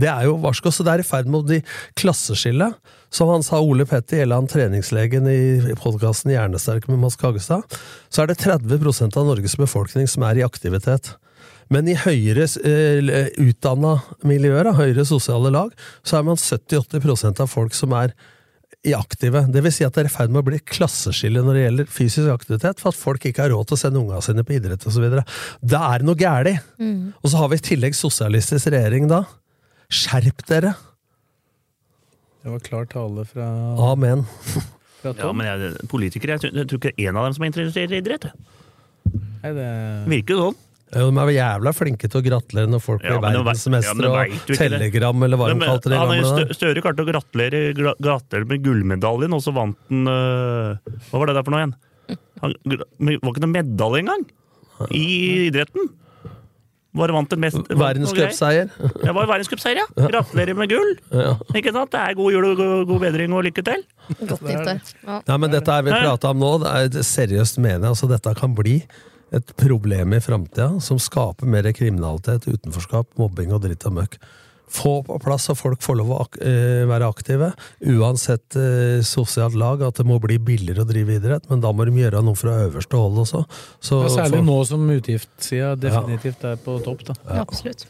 Det 0.00 0.08
er 0.10 0.26
jo 0.28 0.38
varsko, 0.40 0.72
så 0.72 0.86
det 0.86 0.94
er 0.94 1.02
i 1.02 1.06
ferd 1.06 1.28
med 1.30 1.42
å 1.42 1.46
bli 1.50 1.60
klasseskille. 2.00 2.72
Som 3.10 3.32
han 3.32 3.44
sa 3.44 3.58
Ole 3.60 3.86
Petter 3.90 4.22
Gjelland, 4.22 4.50
treningslegen 4.52 5.26
i 5.30 5.74
podkasten 5.80 6.32
Hjernesterk 6.32 6.86
med 6.90 7.02
Mads 7.02 7.18
Kagestad, 7.20 7.66
så 8.08 8.22
er 8.22 8.30
det 8.30 8.38
30% 8.42 9.18
av 9.18 9.26
Norges 9.26 9.58
befolkning 9.58 10.06
som 10.10 10.24
er 10.28 10.40
i 10.40 10.46
aktivitet. 10.46 11.14
Men 11.70 11.86
i 11.90 11.94
høyere 11.98 12.46
eh, 12.66 13.30
utdanna 13.38 13.96
miljøer, 14.26 14.66
da, 14.66 14.74
høyere 14.78 15.06
sosiale 15.06 15.52
lag, 15.54 15.74
så 16.02 16.18
er 16.18 16.26
man 16.26 16.38
70-80 16.38 17.42
av 17.44 17.50
folk 17.50 17.76
som 17.78 17.94
er 17.98 18.14
i 18.86 18.94
aktive. 18.96 19.42
Det 19.52 19.60
vil 19.64 19.74
si 19.74 19.84
at 19.84 19.94
det 19.94 20.04
er 20.04 20.08
i 20.08 20.12
ferd 20.12 20.32
med 20.32 20.40
å 20.40 20.48
bli 20.48 20.60
klasseskille 20.64 21.42
når 21.44 21.56
det 21.56 21.64
gjelder 21.64 21.90
fysisk 21.92 22.32
aktivitet, 22.32 22.80
for 22.80 22.94
at 22.94 22.98
folk 22.98 23.26
ikke 23.28 23.44
har 23.44 23.52
råd 23.52 23.68
til 23.68 23.76
å 23.76 23.80
sende 23.82 24.00
unga 24.00 24.22
sine 24.24 24.44
på 24.46 24.56
idrett 24.56 24.86
osv. 24.88 25.06
Da 25.60 25.82
er 25.90 26.00
det 26.00 26.08
noe 26.08 26.18
galt. 26.18 26.62
Mm. 26.80 27.12
Og 27.20 27.30
så 27.30 27.42
har 27.42 27.52
vi 27.52 27.60
i 27.60 27.66
tillegg 27.70 27.98
sosialistisk 27.98 28.70
regjering 28.72 29.10
da. 29.10 29.24
Skjerp 29.90 30.44
dere! 30.48 30.74
Det 32.40 32.48
var 32.54 32.62
klar 32.64 32.86
tale 32.88 33.24
fra, 33.28 33.46
Amen. 33.90 34.22
fra 35.02 35.12
Ja, 35.18 35.32
men 35.36 35.44
jeg, 35.48 35.74
politikere, 35.90 36.36
jeg, 36.38 36.40
tror- 36.46 36.56
jeg 36.62 36.68
tror 36.70 36.80
ikke 36.80 36.94
en 37.08 37.18
av 37.20 37.26
dem 37.28 37.34
som 37.36 37.44
er 37.44 37.50
interessert 37.52 37.92
i 37.92 37.98
idrett. 38.00 38.26
Nei, 39.10 39.52
det, 39.56 39.66
Virker 40.12 40.40
sånn. 40.40 40.58
Ja, 40.90 41.04
De 41.06 41.20
er 41.22 41.28
jo 41.28 41.34
jævla 41.36 41.70
flinke 41.76 42.08
til 42.10 42.18
å 42.18 42.24
gratulere 42.24 42.66
når 42.72 42.80
folk 42.82 43.02
blir 43.04 43.12
det 43.12 43.18
ja, 43.20 43.42
verdensmestere 43.44 44.08
ja, 44.08 44.24
og 44.24 44.48
det. 44.48 44.56
telegram, 44.58 45.22
eller 45.22 45.38
hva 45.38 45.50
de 45.52 45.60
kalte 45.62 45.92
det. 45.92 45.98
han 46.00 46.10
er 46.10 46.18
jo 46.18 46.56
Støre 46.58 46.82
klarte 46.82 47.04
å 47.04 47.06
gratulere, 47.06 47.60
gra- 47.78 47.94
gratulere 48.02 48.48
med 48.50 48.64
gullmedaljen, 48.64 49.36
og 49.36 49.44
så 49.44 49.54
vant 49.54 49.78
han 49.92 50.10
øh, 50.10 50.98
Hva 51.12 51.20
var 51.22 51.30
det 51.30 51.36
der 51.38 51.46
for 51.46 51.54
noe 51.54 51.62
igjen? 51.62 51.76
Han 52.42 52.56
var 53.22 53.30
ikke 53.30 53.44
noe 53.44 53.52
medalje 53.54 54.02
engang! 54.02 54.26
I 54.90 55.04
idretten! 55.50 55.90
Bare 56.96 57.14
vant 57.14 57.28
til 57.30 57.38
mest. 57.38 57.68
Verdenscupseier. 57.70 58.70
Det 58.80 59.12
var 59.14 59.28
verdenscupseier, 59.30 59.78
ja! 59.78 60.08
Gratulerer 60.10 60.56
med 60.58 60.72
gull! 60.72 60.96
Ja. 61.14 61.36
Ikke 61.54 61.70
sant? 61.76 61.92
Det 61.92 62.00
er 62.02 62.16
god 62.18 62.34
jul 62.34 62.48
og 62.48 62.56
god, 62.58 62.72
god 62.88 63.04
bedring 63.04 63.36
og 63.36 63.44
lykke 63.46 63.62
til! 63.68 63.84
Godt 64.24 64.42
nytt 64.42 64.64
det. 64.66 64.74
Ja. 65.04 65.20
Nei, 65.28 65.36
men 65.44 65.54
dette 65.54 65.76
er 65.76 65.86
vi 65.86 65.94
prata 65.94 66.32
om 66.34 66.42
nå, 66.42 66.50
det 66.64 66.72
er 66.74 66.88
et 66.88 66.98
seriøst 67.06 67.60
mener 67.62 67.86
jeg. 67.86 67.92
Altså, 67.92 68.10
dette 68.10 68.34
kan 68.40 68.56
bli 68.58 68.80
et 69.30 69.54
problem 69.60 70.16
i 70.16 70.22
framtida 70.24 70.80
som 70.82 70.98
skaper 70.98 71.46
mer 71.46 71.70
kriminalitet, 71.76 72.48
utenforskap, 72.50 73.12
mobbing 73.20 73.54
og 73.54 73.62
dritt 73.68 73.86
og 73.86 73.94
møkk. 74.00 74.18
Få 74.70 75.00
på 75.02 75.16
plass 75.18 75.48
så 75.48 75.54
folk 75.58 75.80
får 75.82 75.96
lov 75.98 76.10
å 76.14 76.18
ak 76.22 76.36
eh, 76.46 76.84
være 76.86 77.08
aktive, 77.10 77.48
uansett 77.90 78.54
eh, 78.54 79.00
sosialt 79.02 79.56
lag, 79.58 79.82
at 79.82 79.98
det 79.98 80.06
må 80.06 80.20
bli 80.22 80.36
billigere 80.38 80.84
å 80.84 80.88
drive 80.88 81.16
idrett, 81.18 81.48
men 81.50 81.60
da 81.64 81.72
må 81.74 81.86
de 81.88 81.96
gjøre 81.98 82.22
noe 82.22 82.38
fra 82.38 82.54
øverste 82.68 82.94
hold 83.00 83.18
også. 83.24 83.40
Så, 83.82 83.98
ja, 84.04 84.12
særlig 84.14 84.38
for- 84.38 84.46
nå 84.46 84.58
som 84.70 84.84
utgiftssida 84.94 85.72
definitivt 85.82 86.44
er 86.46 86.60
på 86.62 86.76
topp. 86.86 87.02
da. 87.10 87.14
Ja, 87.26 87.40
Absolutt. 87.42 87.86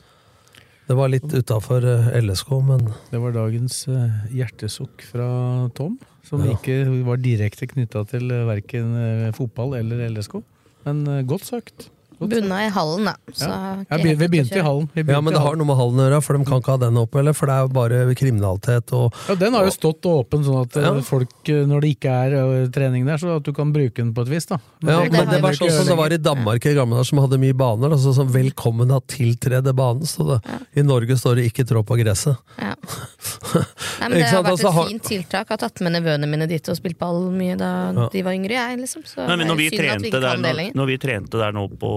Det 0.88 0.96
var 0.98 1.08
litt 1.12 1.28
utafor 1.30 1.84
LSK, 2.18 2.48
men 2.66 2.88
Det 3.12 3.20
var 3.22 3.36
dagens 3.36 3.86
eh, 3.92 4.16
hjertesukk 4.40 5.04
fra 5.12 5.28
Tom, 5.76 5.98
som 6.26 6.42
Ja. 6.44 6.56
ikke 6.56 7.04
var 7.04 7.16
direkte 7.20 7.68
knytta 7.70 8.06
til 8.08 8.26
verken 8.48 9.32
fotball 9.36 9.76
eller 9.78 10.08
LSK. 10.08 10.40
Men 10.86 11.06
eh, 11.06 11.22
godt 11.28 11.44
sagt. 11.44 11.90
Bunna 12.28 12.66
i 12.66 12.68
hallen, 12.70 13.04
da. 13.08 13.14
Så 13.32 13.48
Ja. 13.48 13.72
okay, 13.80 13.86
Ja, 13.90 13.96
vi, 14.16 14.28
begynte 14.28 14.56
i 14.58 14.60
hallen. 14.62 14.88
Begynte 14.94 15.12
Ja, 15.12 15.20
men 15.20 15.32
det 15.32 15.40
har 15.42 15.56
noe 15.56 15.66
med 15.66 15.76
hallen 15.76 15.96
å 15.96 16.04
gjøre, 16.10 16.22
for 16.22 16.36
de 16.36 16.44
kan 16.44 16.60
ikke 16.60 16.72
ha 16.74 16.76
den 16.76 16.94
oppe, 17.00 17.18
eller? 17.20 17.32
For 17.32 17.46
det 17.46 17.54
er 17.54 17.60
jo 17.64 17.68
bare 17.68 18.14
kriminalitet 18.14 18.92
og 18.92 19.14
Ja, 19.28 19.34
Den 19.34 19.54
har 19.54 19.64
jo 19.64 19.70
stått 19.70 20.02
åpen, 20.04 20.44
sånn 20.44 20.62
at 20.66 20.76
eh, 20.76 20.82
Ja. 20.82 21.00
folk, 21.00 21.30
eh, 21.48 21.64
når 21.64 21.80
det 21.80 21.96
ikke 21.96 22.10
er 22.10 22.30
eh, 22.36 22.66
trening 22.68 23.06
der, 23.06 23.16
så 23.16 23.36
at 23.36 23.42
du 23.44 23.52
kan 23.52 23.72
bruke 23.72 23.94
den 23.96 24.12
på 24.14 24.22
et 24.22 24.28
vis. 24.28 24.46
da. 24.46 24.58
Ja, 24.82 25.00
det 25.02 25.12
men 25.12 25.28
det 25.28 25.40
var 25.42 25.52
sånn 25.52 25.70
som 25.70 25.86
det 25.86 25.96
var 25.96 26.12
i 26.12 26.18
Danmark 26.18 26.66
i 26.66 26.74
gamle 26.74 26.96
dager, 26.96 27.04
som 27.06 27.18
hadde 27.18 27.38
mye 27.40 27.54
baner. 27.54 27.90
Altså 27.90 28.12
sånn 28.14 28.28
'velkommen 28.30 28.94
at 28.94 29.06
tiltrede 29.08 29.72
banen', 29.74 30.06
stod 30.06 30.42
det. 30.42 30.50
I 30.76 30.82
Norge 30.82 31.16
står 31.16 31.36
det 31.36 31.52
'ikke 31.52 31.66
trå 31.66 31.82
på 31.84 31.96
gresset'. 31.98 32.36
Ja. 32.58 32.74
Nei, 34.00 34.08
men 34.08 34.18
det 34.18 34.28
har 34.28 34.42
vært 34.42 34.52
altså, 34.60 34.68
et 34.84 34.88
fint 34.90 35.02
tiltak. 35.02 35.46
Jeg 35.48 35.58
har 35.58 35.68
tatt 35.68 35.80
med 35.80 35.92
nevøene 35.92 36.28
mine 36.28 36.46
dit 36.48 36.68
og 36.68 36.76
spilt 36.76 36.98
ball 36.98 37.30
mye 37.30 37.56
da 37.56 37.92
Ja. 37.92 38.08
de 38.12 38.22
var 38.22 38.32
yngre. 38.32 38.50
Jeg, 38.50 38.78
liksom. 38.78 39.02
Så 39.04 39.26
Nei, 39.26 39.36
men 39.36 39.46
når 39.48 39.56
vi, 39.56 39.68
vi 39.70 39.78
trente 39.78 40.20
der, 40.20 40.36
når, 40.38 40.74
når 40.74 40.86
vi 40.86 40.96
trente 40.98 41.38
der 41.38 41.52
nå 41.52 41.68
på 41.78 41.90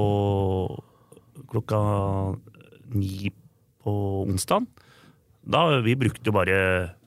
klokka 1.51 1.79
ni 2.93 3.31
på 3.83 3.93
onsdag, 4.27 4.65
da 5.43 5.63
vi 5.83 5.95
brukte 5.99 6.29
jo 6.29 6.35
bare 6.35 6.57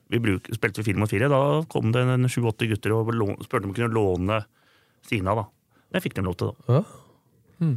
vi 0.07 0.19
bruk, 0.23 0.47
spilte 0.55 0.83
film 0.85 1.01
og 1.01 1.07
mot 1.07 1.11
fire. 1.11 1.27
Da 1.31 1.39
kom 1.71 1.91
det 1.91 2.03
en 2.07 2.27
sju-åtte 2.31 2.67
gutter 2.69 2.93
og 2.95 3.09
lån, 3.11 3.41
spurte 3.43 3.67
om 3.67 3.73
de 3.73 3.81
kunne 3.81 3.93
låne 3.95 4.37
Sina. 5.07 5.33
da. 5.35 5.43
Det 5.91 6.01
fikk 6.03 6.15
de 6.19 6.23
lov 6.23 6.35
til, 6.39 6.51
da. 6.67 6.77
Ja. 6.79 7.73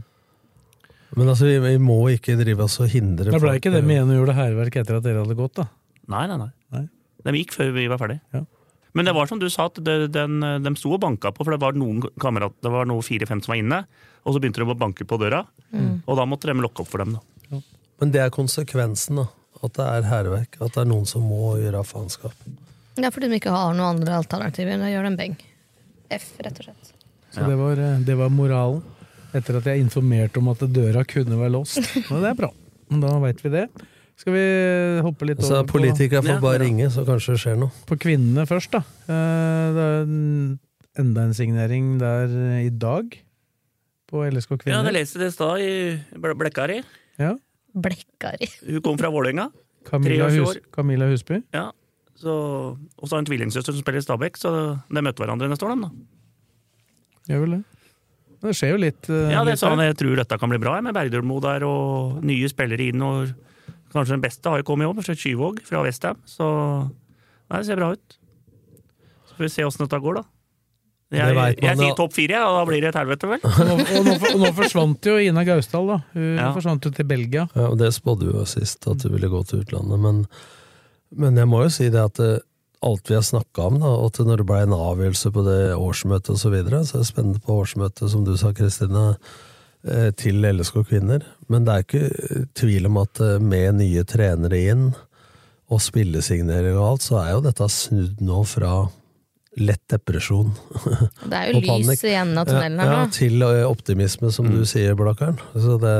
Men 1.16 1.26
altså, 1.32 1.48
vi, 1.48 1.56
vi 1.64 1.72
må 1.82 1.96
ikke 2.12 2.36
drive 2.38 2.62
oss 2.68 2.76
og 2.82 2.90
hindre 2.92 3.26
Det 3.26 3.34
ble 3.34 3.40
folk- 3.48 3.58
ikke 3.64 3.72
det 3.74 3.82
med 3.86 3.98
en 4.04 4.12
og 4.12 4.20
gjorde 4.20 4.36
hærverk 4.38 4.76
etter 4.78 4.98
at 5.00 5.06
dere 5.06 5.24
hadde 5.24 5.34
gått, 5.38 5.56
da. 5.58 5.66
Nei, 6.10 6.24
nei, 6.30 6.36
nei. 6.44 6.50
Nei. 6.76 6.84
De 7.26 7.34
gikk 7.40 7.54
før 7.56 7.72
vi 7.74 7.88
var 7.90 7.98
ferdig. 8.00 8.20
Ja. 8.34 8.44
Men 8.92 9.06
det 9.06 9.14
var 9.14 9.28
som 9.30 9.38
du 9.38 9.46
sa, 9.52 9.68
at 9.70 9.78
det, 9.86 10.10
den, 10.14 10.40
de 10.64 10.72
sto 10.78 10.92
og 10.96 11.02
banka 11.02 11.30
på, 11.34 11.44
for 11.46 11.54
det 11.54 11.60
var 11.62 11.76
noen 11.78 12.02
kamerat, 12.20 12.56
det 12.64 12.72
var 12.72 12.88
noen 12.90 13.04
fire-fem 13.06 13.42
som 13.44 13.54
var 13.54 13.60
inne. 13.60 13.82
Og 14.26 14.34
så 14.34 14.42
begynte 14.42 14.60
de 14.62 14.66
å 14.66 14.76
banke 14.78 15.06
på 15.08 15.18
døra, 15.20 15.44
og 16.04 16.16
da 16.18 16.26
måtte 16.28 16.50
de 16.50 16.56
lokke 16.60 16.82
opp 16.82 16.90
for 16.90 17.04
dem. 17.04 17.14
da. 17.16 17.60
Men 18.00 18.14
det 18.14 18.22
er 18.24 18.32
konsekvensen, 18.34 19.20
da. 19.20 19.28
At 19.60 19.76
det 19.76 19.86
er 19.86 20.06
hærverk. 20.08 20.56
At 20.64 20.72
det 20.72 20.82
er 20.82 20.88
noen 20.88 21.06
som 21.08 21.26
må 21.28 21.54
gjøre 21.60 21.82
faenskap. 21.84 22.32
Det 22.96 23.04
er 23.04 23.12
fordi 23.12 23.28
de 23.28 23.36
ikke 23.40 23.52
har 23.52 23.74
noen 23.76 23.98
andre 23.98 24.16
alternativer. 24.22 24.80
Da 24.80 24.88
gjør 24.88 25.08
de 25.10 25.12
beng. 25.18 25.36
F, 26.16 26.30
rett 26.40 26.62
og 26.62 26.70
slett. 26.70 26.94
Så 27.30 27.44
det, 27.46 27.58
var, 27.60 27.78
eh, 27.78 28.00
det 28.06 28.16
var 28.18 28.32
moralen. 28.32 28.80
Etter 29.36 29.60
at 29.60 29.68
jeg 29.70 29.84
informerte 29.84 30.40
om 30.40 30.48
at 30.50 30.64
døra 30.74 31.04
kunne 31.06 31.36
være 31.38 31.54
låst. 31.54 31.78
Og 32.10 32.16
det 32.24 32.32
er 32.32 32.38
bra. 32.40 32.48
Da 33.04 33.12
veit 33.22 33.44
vi 33.44 33.52
det. 33.52 33.66
Skal 34.20 34.34
vi 34.36 34.44
hoppe 35.06 35.24
litt 35.30 35.40
Så 35.40 35.54
over 35.62 35.64
på, 35.70 35.78
politikere 35.78 36.20
får 36.20 36.34
Ja, 36.34 36.40
bare 36.42 36.58
bra. 36.58 36.66
ringe, 36.66 36.90
så 36.92 37.06
kanskje 37.08 37.32
det 37.36 37.40
skjer 37.40 37.56
noe. 37.62 37.70
på 37.88 37.96
kvinnene 38.02 38.44
først, 38.48 38.70
da. 38.74 38.82
Eh, 39.08 39.72
Det 39.76 39.86
er 39.86 41.00
enda 41.00 41.22
en 41.24 41.32
signering 41.34 41.98
der 41.98 42.28
i 42.60 42.68
dag. 42.68 43.16
På 44.10 44.24
LSK 44.28 44.58
Kvinner. 44.58 44.82
Ja, 44.82 44.82
jeg 44.90 44.92
leste 44.98 45.18
det 45.22 45.28
i 45.30 45.34
stad 45.36 45.60
i 45.64 45.72
Blekkari. 46.18 46.82
Ja. 47.18 47.36
Blekkari. 47.74 48.48
Hun 48.68 48.82
kom 48.82 48.98
fra 48.98 49.08
Vålerenga. 49.08 49.48
Camilla, 49.86 50.28
Hus. 50.28 50.58
Camilla 50.74 51.06
Husby. 51.08 51.42
Ja, 51.54 51.70
så, 52.20 52.76
og 52.98 53.04
så 53.08 53.14
har 53.14 53.20
hun 53.22 53.24
en 53.24 53.30
tvillingsøster 53.30 53.72
som 53.72 53.80
spiller 53.80 54.02
i 54.02 54.04
Stabæk, 54.04 54.36
så 54.36 54.50
de 54.90 55.00
møtte 55.00 55.22
hverandre 55.22 55.48
neste 55.48 55.64
år. 55.64 55.80
da. 55.80 55.90
Gjør 57.30 57.40
vel 57.46 57.50
det. 57.56 57.62
Det 58.40 58.52
skjer 58.56 58.70
jo 58.74 58.80
litt. 58.82 59.08
eh, 59.08 59.30
Ja, 59.32 59.44
det 59.44 59.52
litt 59.54 59.58
sa 59.62 59.70
han. 59.70 59.78
Jeg 59.84 59.96
tror 59.96 60.16
dette 60.16 60.38
kan 60.40 60.48
bli 60.50 60.58
bra 60.58 60.80
med 60.82 60.92
Bergdølmo 60.94 61.40
der, 61.40 61.64
og 61.64 62.20
nye 62.24 62.48
spillere 62.50 62.88
inn. 62.90 63.00
og 63.00 63.32
Kanskje 63.90 64.14
den 64.16 64.22
beste 64.24 64.50
har 64.52 64.60
jo 64.60 64.66
kommet 64.68 64.86
i 64.86 64.90
år, 64.90 65.14
Skyvåg 65.18 65.62
fra 65.66 65.82
Westham. 65.82 66.20
Så 66.28 66.46
nei, 66.86 67.58
det 67.58 67.66
ser 67.66 67.80
bra 67.80 67.92
ut. 67.96 68.18
Så 69.28 69.34
Får 69.38 69.46
vi 69.48 69.50
se 69.56 69.64
åssen 69.66 69.84
dette 69.86 69.98
går, 70.02 70.20
da. 70.20 70.26
Jeg, 71.10 71.34
Jeg, 71.34 71.56
jeg 71.64 71.78
sier 71.80 71.96
topp 71.98 72.12
fire, 72.14 72.38
og 72.46 72.52
da 72.54 72.66
blir 72.68 72.84
det 72.84 72.92
et 72.92 72.98
helvete, 73.00 73.26
vel? 73.26 73.40
Og 73.42 73.64
nå, 73.66 73.74
og 73.82 74.04
nå, 74.06 74.12
og 74.28 74.42
nå 74.44 74.50
forsvant 74.54 75.08
jo 75.10 75.16
Ina 75.18 75.42
Gausdal, 75.48 75.88
da. 75.90 75.96
Hun 76.14 76.28
Ja. 76.38 76.52
forsvant 76.54 76.86
jo 76.86 76.92
til 76.94 77.08
Belgia. 77.10 77.48
Ja, 77.56 77.66
og 77.72 77.78
Det 77.82 77.88
spådde 77.96 78.28
vi 78.28 78.36
jo 78.38 78.44
sist, 78.46 78.86
at 78.86 79.02
du 79.02 79.08
ville 79.10 79.26
gå 79.32 79.40
til 79.48 79.64
utlandet. 79.64 79.98
Men, 79.98 80.20
men 81.10 81.36
jeg 81.42 81.50
må 81.50 81.64
jo 81.64 81.72
si 81.74 81.88
det 81.90 81.98
at 82.04 82.20
eh, 82.22 82.38
alt 82.86 83.10
vi 83.10 83.18
har 83.18 83.26
snakka 83.26 83.66
om, 83.72 83.80
da, 83.82 83.90
og 83.90 84.12
at 84.12 84.22
når 84.22 84.38
det 84.44 84.46
ble 84.52 84.60
en 84.62 84.76
avgjørelse 84.78 85.32
på 85.34 85.42
det 85.50 85.58
årsmøtet 85.74 86.30
osv., 86.36 86.44
så, 86.46 86.52
videre, 86.54 86.84
så 86.86 87.00
er 87.00 87.02
det 87.02 87.10
spennende 87.10 87.42
på 87.42 87.58
årsmøtet, 87.58 88.06
som 88.14 88.22
du 88.24 88.36
sa, 88.38 88.54
Kristina, 88.54 89.08
eh, 89.18 89.38
til 90.20 90.44
LSK 90.44 90.82
kvinner. 90.88 91.24
Men 91.50 91.66
det 91.66 91.74
er 91.74 91.86
ikke 91.86 92.06
eh, 92.08 92.42
tvil 92.58 92.88
om 92.90 93.00
at 93.02 93.20
eh, 93.24 93.38
med 93.42 93.80
nye 93.80 94.04
trenere 94.08 94.64
inn, 94.72 94.90
og 95.70 95.78
spillesignering 95.78 96.74
og 96.74 96.86
alt, 96.86 97.04
så 97.06 97.20
er 97.20 97.28
jo 97.36 97.44
dette 97.44 97.66
snudd 97.70 98.22
nå 98.26 98.40
fra 98.48 98.88
lett 99.58 99.82
depresjon 99.90 100.48
Det 101.30 101.36
er 101.36 101.50
jo 101.50 101.60
lys 101.62 102.02
i 102.06 102.14
enden 102.18 102.38
av 102.38 102.48
tunnelen 102.48 102.82
her 102.82 102.92
ja, 102.96 103.04
til 103.14 103.44
optimisme, 103.66 104.32
som 104.34 104.48
du 104.50 104.64
sier, 104.66 104.96
Blakkaren. 104.98 105.38
Så 105.54 105.76
det, 105.82 105.94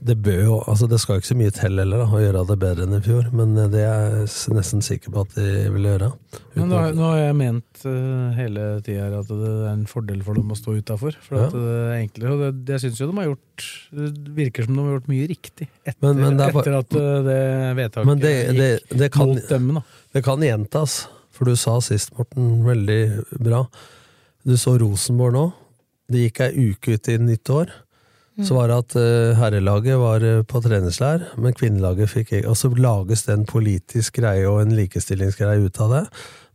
det 0.00 0.16
bør 0.24 0.40
jo 0.40 0.58
Altså, 0.64 0.88
det 0.88 1.00
skal 1.02 1.20
ikke 1.20 1.30
så 1.34 1.38
mye 1.42 1.52
til 1.52 1.80
heller, 1.80 2.04
da, 2.04 2.08
å 2.08 2.22
gjøre 2.22 2.44
det 2.48 2.58
bedre 2.64 2.88
enn 2.88 2.96
i 2.96 3.02
fjor, 3.04 3.28
men 3.36 3.56
det 3.72 3.84
er 3.84 4.18
jeg 4.22 4.56
nesten 4.56 4.84
sikker 4.84 5.12
på 5.12 5.24
at 5.26 5.36
de 5.36 5.48
vil 5.76 5.88
gjøre. 5.92 6.12
Men 6.56 6.72
nå, 6.72 6.82
nå 6.96 7.08
har 7.10 7.22
jeg 7.26 7.38
ment 7.40 7.71
eh, 7.88 8.32
hele 8.38 8.64
tida 8.84 9.04
her 9.08 9.16
at 9.20 9.28
det 9.30 9.50
er 9.52 9.68
en 9.72 9.84
fordel 9.90 10.22
for 10.26 10.34
dem 10.38 10.50
å 10.52 10.56
stå 10.58 10.74
utafor. 10.80 11.16
For 11.24 11.36
Ja. 11.38 11.46
at 11.46 11.52
det 11.52 11.76
er 11.78 11.94
enklere. 12.00 12.32
Og 12.32 12.42
det, 12.64 12.72
jeg 12.76 12.80
syns 12.86 13.00
jo 13.00 13.08
de 13.10 13.16
har 13.20 13.28
gjort 13.30 13.66
Det 13.92 14.34
virker 14.34 14.64
som 14.66 14.74
de 14.76 14.80
har 14.86 14.94
gjort 14.98 15.08
mye 15.12 15.28
riktig 15.28 15.68
etter, 15.86 16.00
Men- 16.02 16.20
men 16.20 16.36
det 16.36 16.46
er 16.48 16.52
bare- 16.52 16.62
etter 16.62 16.78
at 16.78 16.92
eh, 16.94 17.22
det 17.28 17.76
vedtaket 17.76 18.06
Men 18.06 18.18
det, 18.18 18.34
det, 18.56 18.70
det, 18.90 19.10
gikk 19.10 19.12
kan, 19.12 19.28
mot 19.28 19.48
dem. 19.48 19.74
Da. 19.74 19.82
det 20.14 20.24
kan 20.24 20.40
gjentas, 20.40 21.06
for 21.30 21.44
du 21.44 21.54
sa 21.56 21.78
sist, 21.80 22.12
Morten, 22.18 22.64
veldig 22.64 23.24
bra. 23.40 23.66
Du 24.44 24.54
så 24.56 24.78
Rosenborg 24.78 25.32
nå. 25.32 25.52
Det 26.10 26.32
gikk 26.32 26.40
ei 26.40 26.70
uke 26.72 26.94
ut 26.98 27.08
i 27.08 27.16
nytt 27.18 27.48
år. 27.50 27.70
Så 28.40 28.54
var 28.56 28.68
det 28.68 28.76
at 28.80 28.94
eh, 28.96 29.34
herrelaget 29.36 29.98
var 30.00 30.22
eh, 30.24 30.42
på 30.42 30.62
treningslær, 30.64 31.36
men 31.36 31.52
kvinnelaget 31.52 32.08
fikk 32.08 32.30
ikke 32.32 32.48
Og 32.48 32.56
så 32.56 32.70
lages 32.74 33.26
det 33.26 33.34
en 33.34 33.44
politisk 33.44 34.14
greie 34.22 34.46
og 34.48 34.62
en 34.62 34.72
likestillingsgreie 34.74 35.60
ut 35.66 35.78
av 35.84 35.90
det. 35.92 36.00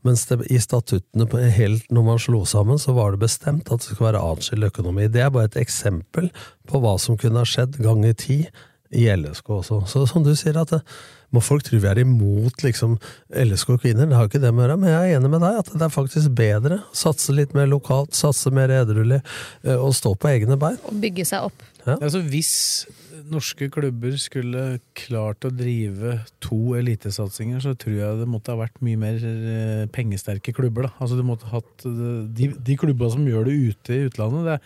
Mens 0.08 0.26
det, 0.30 0.40
i 0.54 0.60
statuttene, 0.64 1.28
på, 1.30 1.42
helt 1.58 1.92
når 1.94 2.08
man 2.08 2.24
slo 2.24 2.44
sammen, 2.48 2.80
så 2.82 2.96
var 2.98 3.14
det 3.14 3.26
bestemt 3.26 3.68
at 3.68 3.84
det 3.84 3.92
skulle 3.92 4.12
være 4.12 4.24
atskilt 4.32 4.70
økonomi. 4.72 5.10
Det 5.12 5.26
er 5.26 5.34
bare 5.34 5.52
et 5.52 5.60
eksempel 5.62 6.32
på 6.68 6.82
hva 6.84 6.96
som 7.02 7.20
kunne 7.20 7.44
ha 7.44 7.48
skjedd 7.48 7.80
ganger 7.84 8.18
ti 8.18 8.42
i 8.96 9.08
LSK 9.12 9.50
også. 9.52 9.82
Så 9.92 10.06
som 10.08 10.24
du 10.24 10.34
sier, 10.38 10.58
at 10.60 10.72
det, 10.72 10.82
må 11.36 11.42
folk 11.44 11.66
tro 11.68 11.80
vi 11.82 11.90
er 11.90 12.00
imot 12.00 12.64
liksom, 12.64 12.96
LSK 13.28 13.74
kvinner, 13.82 14.08
det 14.08 14.16
har 14.16 14.30
ikke 14.30 14.40
det 14.40 14.54
med 14.54 14.64
å 14.64 14.68
gjøre, 14.68 14.78
men 14.80 14.94
jeg 14.94 15.00
er 15.00 15.18
enig 15.18 15.32
med 15.34 15.44
deg 15.44 15.58
at 15.60 15.72
det 15.74 15.88
er 15.88 15.92
faktisk 15.92 16.32
bedre. 16.38 16.80
å 16.80 17.00
Satse 17.02 17.36
litt 17.36 17.56
mer 17.58 17.68
lokalt, 17.68 18.16
satse 18.16 18.52
mer 18.56 18.72
edruelig, 18.72 19.20
eh, 19.66 19.76
og 19.76 19.96
stå 19.98 20.14
på 20.16 20.32
egne 20.32 20.60
bein. 20.60 20.80
Og 20.88 21.02
bygge 21.04 21.28
seg 21.28 21.50
opp. 21.50 21.68
Altså, 21.98 22.22
hvis 22.28 22.54
norske 23.32 23.70
klubber 23.74 24.18
skulle 24.22 24.66
klart 24.98 25.46
å 25.48 25.52
drive 25.54 26.18
to 26.44 26.76
elitesatsinger, 26.80 27.62
så 27.64 27.76
tror 27.80 27.96
jeg 28.00 28.20
det 28.22 28.28
måtte 28.32 28.54
ha 28.54 28.62
vært 28.62 28.82
mye 28.86 29.00
mer 29.00 29.22
eh, 29.22 29.86
pengesterke 29.94 30.56
klubber. 30.56 30.90
Da. 30.90 30.96
Altså, 31.04 31.20
du 31.20 31.26
måtte 31.28 31.50
hatt 31.52 31.88
de, 31.88 32.52
de 32.56 32.78
klubba 32.80 33.10
som 33.14 33.26
gjør 33.28 33.50
det 33.50 33.58
ute 33.72 33.96
i 33.96 34.06
utlandet. 34.10 34.48
Det, 34.48 34.60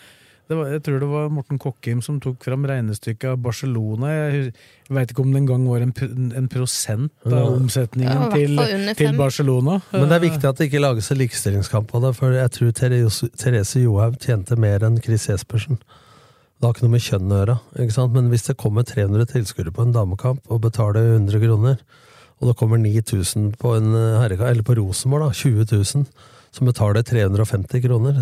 det 0.52 0.58
var, 0.60 0.68
jeg 0.74 0.82
tror 0.84 0.98
det 1.00 1.08
var 1.08 1.30
Morten 1.32 1.60
Kokkim 1.64 2.02
som 2.04 2.18
tok 2.20 2.44
fram 2.44 2.66
regnestykket 2.68 3.30
av 3.30 3.38
Barcelona. 3.40 4.10
Jeg, 4.12 4.50
jeg 4.90 4.96
veit 4.98 5.14
ikke 5.14 5.24
om 5.24 5.32
det 5.32 5.40
engang 5.46 5.64
var 5.70 5.86
en, 5.86 5.94
en 6.36 6.50
prosent 6.52 7.30
av 7.30 7.54
omsetningen 7.54 8.26
Ja, 8.26 8.28
til, 8.34 8.60
til. 9.00 9.16
Barcelona. 9.16 9.78
Men 9.94 10.10
det 10.12 10.18
er 10.18 10.26
viktig 10.26 10.50
at 10.50 10.60
det 10.60 10.68
ikke 10.68 10.84
lages 10.84 11.08
en 11.14 11.22
likestillingskamp 11.22 11.96
av 11.96 12.10
det, 12.10 12.14
for 12.20 12.36
jeg 12.36 12.52
tror 12.58 12.74
Therese, 12.82 13.32
Therese 13.40 13.86
Johaug 13.86 14.20
tjente 14.20 14.60
mer 14.60 14.84
enn 14.84 15.00
Chris 15.00 15.30
Jespersen. 15.32 15.80
Det 16.62 16.68
har 16.68 16.76
ikke 16.76 16.86
noe 16.86 16.94
med 16.94 17.02
kjønn 17.02 17.32
å 17.34 17.38
gjøre, 17.40 17.54
ikke 17.82 17.94
sant? 17.96 18.12
men 18.14 18.28
hvis 18.30 18.44
det 18.46 18.54
kommer 18.62 18.86
300 18.86 19.32
tilskuere 19.32 19.72
på 19.74 19.82
en 19.82 19.96
damekamp 19.96 20.52
og 20.54 20.60
betaler 20.62 21.16
100 21.16 21.42
kroner, 21.42 21.80
og 22.38 22.52
det 22.52 22.54
kommer 22.60 22.78
9000 22.78 23.48
på 23.58 23.72
en 23.80 23.96
eh, 23.98 24.20
herrekamp, 24.22 24.46
eller 24.46 24.68
på 24.68 24.76
Rosenborg, 24.78 25.26
da, 25.26 25.40
20 25.40 25.66
000, 25.72 26.06
som 26.54 26.70
betaler 26.70 27.02
350 27.08 27.82
kroner, 27.88 28.22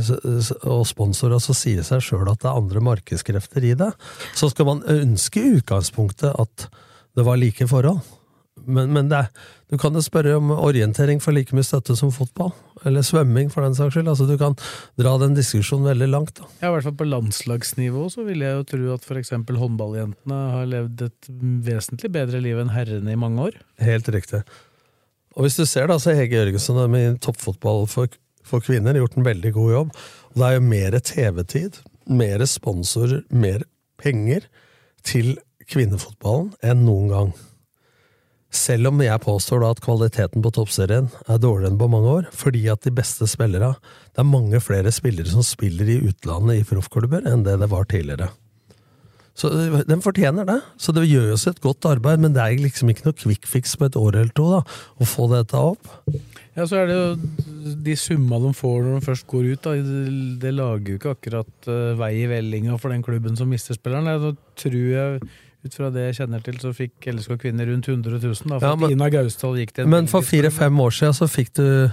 og 0.71 0.85
sponsorer, 0.87 1.43
så 1.43 1.57
sier 1.57 1.83
seg 1.83 2.05
sjøl 2.05 2.31
at 2.31 2.39
det 2.39 2.47
er 2.47 2.61
andre 2.61 2.85
markedskrefter 2.87 3.67
i 3.67 3.73
det. 3.75 3.89
Så 4.37 4.51
skal 4.53 4.69
man 4.71 4.85
ønske 4.87 5.43
i 5.43 5.57
utgangspunktet 5.57 6.31
at 6.31 6.69
det 7.19 7.27
var 7.27 7.41
like 7.41 7.67
forhold. 7.67 7.99
Men, 8.66 8.91
men 8.95 9.10
det 9.12 9.24
er, 9.24 9.47
du 9.70 9.78
kan 9.82 9.95
jo 9.95 10.01
spørre 10.03 10.36
om 10.39 10.51
orientering 10.55 11.22
får 11.24 11.36
like 11.36 11.55
mye 11.57 11.68
støtte 11.68 11.95
som 11.99 12.12
fotball. 12.14 12.51
Eller 12.88 13.03
svømming, 13.03 13.51
for 13.53 13.66
den 13.66 13.76
saks 13.78 13.95
skyld. 13.95 14.10
Altså, 14.12 14.28
du 14.30 14.38
kan 14.39 14.55
dra 14.99 15.16
den 15.22 15.36
diskusjonen 15.38 15.89
veldig 15.91 16.07
langt. 16.10 16.39
Da. 16.39 16.47
Ja, 16.62 16.70
i 16.70 16.76
hvert 16.76 16.88
fall 16.88 16.97
på 17.01 17.10
landslagsnivå 17.10 18.05
så 18.14 18.24
vil 18.28 18.45
jeg 18.45 18.55
jo 18.57 18.66
tro 18.72 18.95
at 18.95 19.05
f.eks. 19.05 19.34
håndballjentene 19.36 20.39
har 20.55 20.72
levd 20.72 21.05
et 21.10 21.30
vesentlig 21.68 22.12
bedre 22.16 22.41
liv 22.43 22.62
enn 22.62 22.74
herrene 22.74 23.14
i 23.14 23.20
mange 23.20 23.49
år. 23.49 23.60
Helt 23.84 24.10
riktig. 24.16 24.43
Og 25.38 25.45
hvis 25.45 25.60
du 25.60 25.66
ser 25.70 25.91
da, 25.91 25.99
så 26.01 26.16
Hege 26.18 26.39
Jørgensen 26.39 26.80
med 26.91 27.20
toppfotball 27.24 27.86
for, 27.91 28.10
for 28.43 28.64
kvinner 28.66 28.97
gjort 28.97 29.20
en 29.20 29.28
veldig 29.28 29.53
god 29.55 29.76
jobb. 29.76 29.93
Og 30.32 30.41
det 30.41 30.47
er 30.47 30.57
jo 30.57 30.66
mer 30.66 30.97
TV-tid, 31.12 31.84
mer 32.10 32.45
sponsorer, 32.49 33.22
mer 33.30 33.68
penger 34.01 34.47
til 35.05 35.36
kvinnefotballen 35.70 36.51
enn 36.66 36.84
noen 36.88 37.14
gang. 37.14 37.32
Selv 38.49 38.89
om 38.89 39.01
jeg 39.03 39.21
påstår 39.21 39.61
at 39.67 39.81
kvaliteten 39.85 40.41
på 40.41 40.51
toppserien 40.55 41.11
er 41.29 41.41
dårligere 41.41 41.69
enn 41.69 41.79
på 41.81 41.89
mange 41.93 42.13
år, 42.17 42.29
fordi 42.33 42.63
at 42.73 42.81
de 42.81 42.93
beste 42.93 43.27
spillere 43.29 43.75
Det 44.09 44.23
er 44.23 44.25
mange 44.25 44.59
flere 44.59 44.91
spillere 44.91 45.29
som 45.29 45.45
spiller 45.45 45.85
i 45.85 46.01
utlandet 46.09 46.61
i 46.61 46.65
proffklubber 46.65 47.29
enn 47.29 47.45
det 47.45 47.59
det 47.61 47.69
var 47.69 47.85
tidligere. 47.85 48.31
Så 49.39 49.51
øh, 49.53 49.83
den 49.87 50.01
fortjener 50.01 50.47
det. 50.47 50.59
Så 50.77 50.91
det 50.91 51.07
gjøres 51.07 51.47
et 51.47 51.61
godt 51.61 51.85
arbeid, 51.87 52.19
men 52.19 52.33
det 52.35 52.43
er 52.43 52.59
liksom 52.59 52.89
ikke 52.91 53.05
noe 53.07 53.15
quick 53.15 53.47
fix 53.47 53.77
på 53.77 53.87
et 53.87 53.95
år 53.99 54.17
eller 54.17 54.33
to 54.35 54.49
da, 54.51 54.63
å 54.99 55.07
få 55.07 55.29
dette 55.31 55.55
opp. 55.55 55.87
Ja, 56.57 56.65
så 56.67 56.81
er 56.81 56.89
det 56.89 56.97
jo 56.97 57.75
de 57.85 57.95
summa 57.95 58.39
de 58.43 58.51
får 58.57 58.81
når 58.83 58.97
de 58.97 59.05
først 59.05 59.27
går 59.31 59.51
ut, 59.53 59.61
da, 59.63 59.75
det, 60.41 60.51
lager 60.57 60.91
jo 60.91 60.99
ikke 60.99 61.13
akkurat 61.15 61.69
uh, 61.69 61.93
vei 61.99 62.11
i 62.23 62.27
vellinga 62.27 62.75
for 62.81 62.91
den 62.91 63.05
klubben 63.05 63.37
som 63.39 63.47
mister 63.51 63.77
spilleren. 63.77 64.09
Da 64.09 64.33
tror 64.59 64.89
jeg, 64.91 65.29
ut 65.66 65.74
fra 65.76 65.89
det 65.91 66.05
jeg 66.10 66.20
kjenner 66.22 66.43
til, 66.45 66.60
så 66.62 66.72
fikk 66.76 67.10
LSK 67.12 67.36
kvinner 67.41 67.68
rundt 67.68 67.88
100 67.91 68.20
000. 68.22 68.36
Da, 68.47 68.60
for 68.60 68.68
Ja, 68.68 68.76
men- 68.80 68.91
Ina 68.95 69.10
Gausdal 69.12 69.57
gikk 69.60 69.74
til 69.76 69.84
en 69.86 69.89
Men 69.89 70.07
for 70.07 70.22
fire-fem 70.22 70.80
år 70.80 70.91
siden 70.95 71.14
så 71.18 71.28
fikk 71.28 71.53
du 71.60 71.91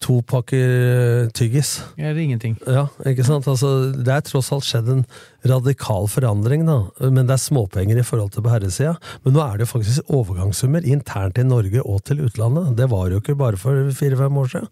to 0.00 0.20
pakker 0.22 1.24
øh, 1.26 1.30
tyggis. 1.34 1.80
Eller 1.98 2.20
ingenting. 2.22 2.54
Ja, 2.70 2.84
ikke 3.04 3.24
sant? 3.26 3.48
Altså, 3.50 3.90
det 3.96 4.12
er 4.14 4.20
tross 4.22 4.52
alt 4.54 4.62
skjedd 4.68 4.88
en 4.92 5.00
radikal 5.44 6.06
forandring, 6.06 6.66
da. 6.68 6.76
Men 7.00 7.26
det 7.26 7.34
er 7.34 7.42
småpenger 7.42 7.98
i 7.98 8.04
forhold 8.06 8.30
til 8.36 8.44
på 8.46 8.52
herresida. 8.52 8.94
Men 9.24 9.34
nå 9.34 9.42
er 9.42 9.56
det 9.58 9.66
jo 9.66 9.72
faktisk 9.72 10.12
overgangssummer 10.14 10.86
internt 10.86 11.38
i 11.38 11.42
Norge 11.48 11.82
og 11.82 12.04
til 12.04 12.20
utlandet. 12.28 12.76
Det 12.78 12.86
var 12.92 13.10
jo 13.10 13.18
ikke 13.18 13.34
bare 13.40 13.56
for 13.58 13.90
fire-fem 13.90 14.38
år 14.38 14.52
siden. 14.54 14.68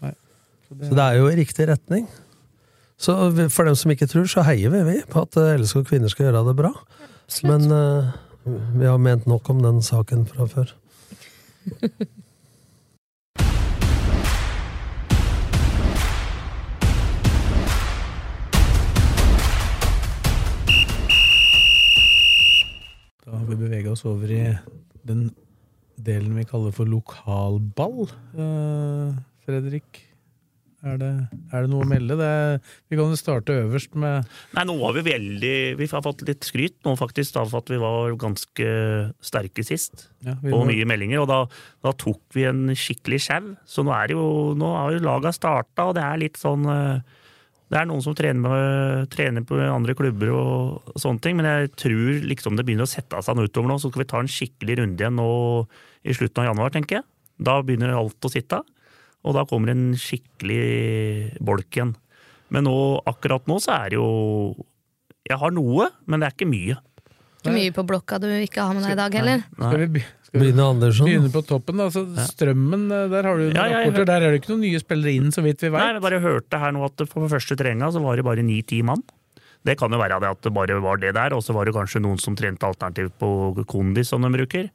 Nei. 0.00 0.14
Så 0.70 0.78
Så 0.88 0.94
det 0.96 1.04
er 1.10 1.18
jo 1.20 1.28
i 1.28 1.36
riktig 1.42 1.68
retning. 1.68 2.08
Så 2.96 3.12
for 3.52 3.64
dem 3.68 3.74
som 3.76 3.90
ikke 3.90 4.06
tror, 4.08 4.24
så 4.30 4.46
heier 4.46 4.70
vi, 4.70 4.80
vi 4.86 5.00
på 5.10 5.26
at 5.26 5.36
eh, 5.36 5.58
LSK 5.60 5.82
kvinner 5.90 6.08
skal 6.08 6.30
gjøre 6.30 6.46
det 6.46 6.56
bra. 6.56 6.72
Men 7.44 7.70
uh, 7.72 8.12
vi 8.76 8.86
har 8.86 8.98
ment 8.98 9.26
nok 9.26 9.48
om 9.50 9.62
den 9.64 9.82
saken 9.82 10.26
fra 10.28 10.46
før. 10.46 10.74
Da 23.24 23.32
har 23.32 23.46
vi 23.48 23.56
bevega 23.56 23.88
oss 23.90 24.04
over 24.04 24.28
i 24.28 24.42
den 25.08 25.30
delen 25.96 26.36
vi 26.36 26.44
kaller 26.44 26.74
for 26.76 26.84
lokalball. 26.84 28.04
Uh, 28.36 29.16
Fredrik, 29.46 30.02
er 30.84 30.98
det, 31.00 31.10
er 31.50 31.64
det 31.64 31.70
noe 31.72 31.84
å 31.84 31.88
melde? 31.88 32.16
Det 32.20 32.26
er, 32.28 32.58
vi 32.92 32.98
kan 32.98 33.12
jo 33.12 33.18
starte 33.18 33.56
øverst 33.64 33.94
med 33.96 34.28
Nei, 34.56 34.64
nå 34.68 34.76
har 34.82 34.94
vi 34.98 35.04
veldig 35.06 35.54
Vi 35.80 35.88
har 35.90 36.04
fått 36.04 36.24
litt 36.28 36.44
skryt 36.46 36.76
nå, 36.86 36.92
faktisk, 37.00 37.34
da, 37.36 37.44
for 37.48 37.64
at 37.64 37.72
vi 37.72 37.80
var 37.82 38.14
ganske 38.20 38.68
sterke 39.24 39.64
sist. 39.66 40.08
ja, 40.26 40.36
Og 40.52 40.66
mye 40.68 40.86
meldinger. 40.88 41.22
Og 41.24 41.28
da, 41.30 41.40
da 41.84 41.94
tok 41.96 42.20
vi 42.36 42.46
en 42.48 42.68
skikkelig 42.76 43.22
sjau. 43.26 43.54
Så 43.68 43.84
nå 43.86 43.94
er 43.96 44.14
jo 44.14 44.24
Nå 44.58 44.72
har 44.76 44.92
jo 44.94 45.04
laga 45.04 45.32
starta, 45.34 45.88
og 45.88 45.96
det 45.98 46.04
er 46.04 46.20
litt 46.20 46.36
sånn 46.40 46.68
eh, 46.70 47.00
Det 47.72 47.80
er 47.80 47.88
noen 47.88 48.04
som 48.04 48.14
trener, 48.14 48.44
med, 48.44 49.08
trener 49.14 49.46
på 49.48 49.56
andre 49.64 49.96
klubber 49.98 50.34
og 50.36 51.00
sånne 51.00 51.24
ting, 51.24 51.40
men 51.40 51.48
jeg 51.48 51.72
tror 51.80 52.22
liksom 52.28 52.58
det 52.60 52.66
begynner 52.68 52.86
å 52.86 52.92
sette 52.92 53.22
seg 53.24 53.38
noe 53.38 53.48
utover 53.48 53.72
nå. 53.72 53.80
Så 53.80 53.90
skal 53.90 54.04
vi 54.04 54.10
ta 54.12 54.20
en 54.22 54.30
skikkelig 54.30 54.78
runde 54.82 55.00
igjen 55.02 55.16
nå 55.18 55.30
i 56.04 56.14
slutten 56.14 56.44
av 56.44 56.52
januar, 56.52 56.74
tenker 56.74 57.00
jeg. 57.00 57.08
Da 57.40 57.56
begynner 57.64 57.96
alt 57.96 58.28
å 58.28 58.30
sitte. 58.30 58.60
Og 59.24 59.36
da 59.36 59.44
kommer 59.48 59.72
en 59.72 59.92
skikkelig 59.98 61.38
bolk 61.44 61.70
igjen. 61.78 61.94
Men 62.52 62.66
nå, 62.68 62.74
akkurat 63.08 63.46
nå 63.50 63.56
så 63.62 63.72
er 63.78 63.94
det 63.94 63.98
jo 63.98 64.08
Jeg 65.24 65.40
har 65.40 65.54
noe, 65.56 65.88
men 66.04 66.20
det 66.20 66.28
er 66.28 66.34
ikke 66.36 66.50
mye. 66.50 66.76
Ikke 67.40 67.54
mye 67.54 67.72
på 67.76 67.84
blokka 67.88 68.18
du 68.20 68.28
ikke 68.28 68.60
har 68.64 68.76
med 68.76 68.84
deg 68.84 68.92
i 68.92 69.00
dag 69.00 69.16
heller. 69.20 69.42
Skal 69.56 69.88
vi, 69.88 70.04
Andersson. 70.60 71.06
Begynne 71.06 71.30
på 71.32 71.42
toppen, 71.46 71.78
da. 71.78 71.86
Så 71.94 72.02
Strømmen, 72.28 72.86
eh, 72.92 73.08
der 73.12 73.28
har 73.28 73.36
du 73.38 73.44
noen 73.46 73.54
Ja, 73.56 73.66
ja, 73.70 73.82
rapporter. 73.84 74.06
Der 74.08 74.24
er 74.26 74.32
det 74.32 74.40
ikke 74.42 74.52
noen 74.54 74.64
nye 74.66 74.80
spillere 74.82 75.12
inn, 75.14 75.28
så 75.32 75.44
vidt 75.44 75.62
vi 75.62 75.70
Nei, 75.70 75.78
veit. 75.78 75.94
jeg 75.94 76.02
bare 76.02 76.20
hørte 76.24 76.58
her 76.60 76.72
nå 76.74 76.84
at 76.84 76.96
det 76.98 77.06
på 77.12 77.28
første 77.30 77.56
treninga 77.56 77.92
så 77.94 78.02
var 78.02 78.16
det 78.16 78.24
bare 78.26 78.42
ni-ti 78.42 78.82
mann. 78.82 79.02
Det 79.64 79.78
kan 79.78 79.92
jo 79.94 80.00
være 80.00 80.18
det 80.20 80.28
at 80.34 80.42
det 80.42 80.52
bare 80.52 80.80
var 80.82 80.98
det 81.00 81.14
der, 81.14 81.32
og 81.32 81.40
så 81.44 81.54
var 81.54 81.64
det 81.64 81.74
kanskje 81.74 82.02
noen 82.02 82.18
som 82.20 82.34
trente 82.36 82.66
alternativt 82.66 83.14
på 83.18 83.64
kondis 83.64 84.10
som 84.12 84.20
de 84.26 84.28
bruker. 84.34 84.68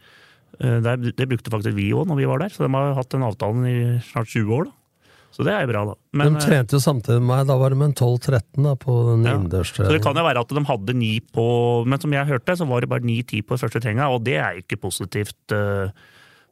Eh, 0.59 0.79
det 0.81 1.27
brukte 1.29 1.51
faktisk 1.53 1.75
vi 1.77 1.91
òg 1.93 2.07
når 2.09 2.17
vi 2.19 2.27
var 2.29 2.39
der, 2.43 2.49
så 2.49 2.65
de 2.65 2.73
har 2.73 2.93
hatt 2.97 3.09
den 3.13 3.23
avtalen 3.27 3.65
i 3.69 3.77
snart 4.11 4.27
20 4.33 4.53
år. 4.57 4.65
da. 4.65 4.75
Så 5.31 5.45
det 5.45 5.53
er 5.53 5.61
jo 5.61 5.69
bra, 5.71 5.81
da. 5.85 5.93
Men, 6.17 6.33
de 6.33 6.39
trente 6.41 6.73
jo 6.73 6.81
samtidig 6.81 7.21
med 7.21 7.29
meg, 7.29 7.43
da 7.47 7.55
var 7.61 7.69
de 7.69 7.77
en 7.85 7.93
12-13 7.93 8.63
da, 8.65 8.73
på 8.75 8.95
den 9.11 9.23
Ja. 9.27 9.35
innendørstreningen. 9.37 9.91
Så 9.91 9.93
det 9.93 10.01
kan 10.03 10.15
jo 10.17 10.23
være 10.25 10.41
at 10.41 10.49
de 10.49 10.63
hadde 10.65 10.95
ni 10.97 11.19
på 11.21 11.85
Men 11.85 11.99
som 12.01 12.11
jeg 12.11 12.25
hørte, 12.27 12.57
så 12.57 12.67
var 12.67 12.81
det 12.81 12.89
bare 12.89 13.05
ni-ti 13.05 13.41
på 13.45 13.55
første 13.61 13.79
treninga, 13.79 14.09
og 14.09 14.23
det 14.25 14.37
er 14.41 14.57
ikke 14.63 14.81
positivt. 14.81 15.35
eh, 15.51 15.91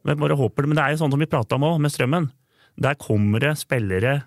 Men 0.06 0.16
bare 0.16 0.36
håper 0.38 0.62
det. 0.62 0.68
Men 0.68 0.76
det 0.76 0.84
er 0.84 0.90
jo 0.94 1.04
sånn 1.04 1.10
som 1.10 1.18
vi 1.18 1.26
prata 1.26 1.56
om 1.56 1.62
òg, 1.62 1.80
med 1.80 1.90
Strømmen. 1.90 2.30
Der 2.80 2.94
kommer 2.94 3.40
det 3.40 3.58
spillere 3.58 4.22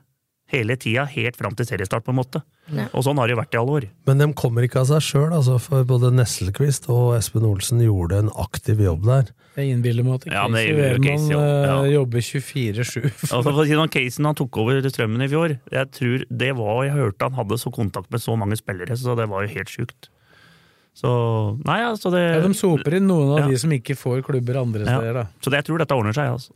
hele 0.52 0.76
tida, 0.76 1.06
helt 1.08 1.38
fram 1.38 1.56
til 1.56 1.66
seriestart, 1.66 2.04
på 2.04 2.10
en 2.12 2.18
måte. 2.20 2.44
Ja. 2.70 2.90
Og 2.94 3.06
sånn 3.06 3.18
har 3.18 3.26
det 3.28 3.38
jo 3.38 3.42
vært 3.42 3.54
i 3.56 3.58
alle 3.58 3.72
år. 3.80 3.90
Men 4.06 4.18
de 4.18 4.34
kommer 4.34 4.68
ikke 4.68 4.82
av 4.82 4.88
seg 4.88 5.00
sjøl, 5.00 5.32
altså, 5.32 5.58
for 5.62 5.86
både 5.86 6.12
Nesselquist 6.12 6.90
og 6.90 7.16
Espen 7.16 7.44
Olsen 7.48 7.80
gjorde 7.80 8.20
en 8.20 8.30
aktiv 8.36 8.78
jobb 8.84 9.06
der. 9.06 9.32
Jeg 9.58 9.74
innbiller 9.76 10.06
meg 10.08 10.14
at 10.22 10.26
Ja, 10.32 10.46
Casey 10.48 10.70
jo 10.72 10.78
Wehrmann 10.80 11.04
Casey 11.04 11.34
ja. 11.34 11.40
ja. 11.44 11.74
eh, 11.84 11.92
jobber 11.92 12.24
24-7. 12.24 13.02
Altså 13.10 13.42
for 13.44 13.60
å 13.60 13.66
si 13.68 13.76
noe, 13.76 13.92
Casen 13.92 14.30
han 14.30 14.38
tok 14.40 14.60
over 14.64 14.80
Strømmen 14.88 15.26
i 15.26 15.28
fjor, 15.32 15.58
jeg 15.76 15.90
tror 15.98 16.24
det 16.30 16.52
var, 16.56 16.80
jeg 16.88 16.96
hørte 16.96 17.28
han 17.28 17.36
hadde 17.42 17.58
så 17.60 17.72
kontakt 17.76 18.08
med 18.16 18.24
så 18.24 18.38
mange 18.40 18.56
spillere, 18.60 18.96
så 18.96 19.16
det 19.20 19.28
var 19.32 19.44
jo 19.44 19.52
helt 19.58 19.74
sjukt. 19.74 20.08
Så 20.96 21.12
nei, 21.68 21.78
altså 21.88 22.12
det 22.12 22.22
Ja, 22.24 22.40
de 22.44 22.56
soper 22.58 22.96
inn 22.98 23.08
noen 23.08 23.30
av 23.36 23.40
Ja. 23.44 23.48
de 23.52 23.60
som 23.60 23.72
ikke 23.76 23.96
får 23.96 24.24
klubber 24.28 24.60
andre 24.62 24.84
Ja. 24.88 24.98
steder, 25.00 25.14
da. 25.22 25.26
Så 25.44 25.52
det, 25.52 25.60
jeg 25.62 25.68
tror 25.70 25.78
dette 25.84 25.96
ordner 26.00 26.16
seg, 26.16 26.32
altså. 26.32 26.52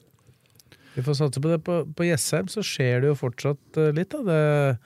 Vi 0.96 1.04
får 1.04 1.16
satse 1.20 1.42
på 1.44 1.52
det. 1.52 1.60
På, 1.68 1.82
på 1.92 2.06
Jessheim 2.08 2.48
så 2.48 2.64
skjer 2.64 3.02
det 3.04 3.10
jo 3.12 3.16
fortsatt 3.20 3.80
eh, 3.80 3.92
litt, 3.96 4.12
da. 4.16 4.24
Det, 4.24 4.80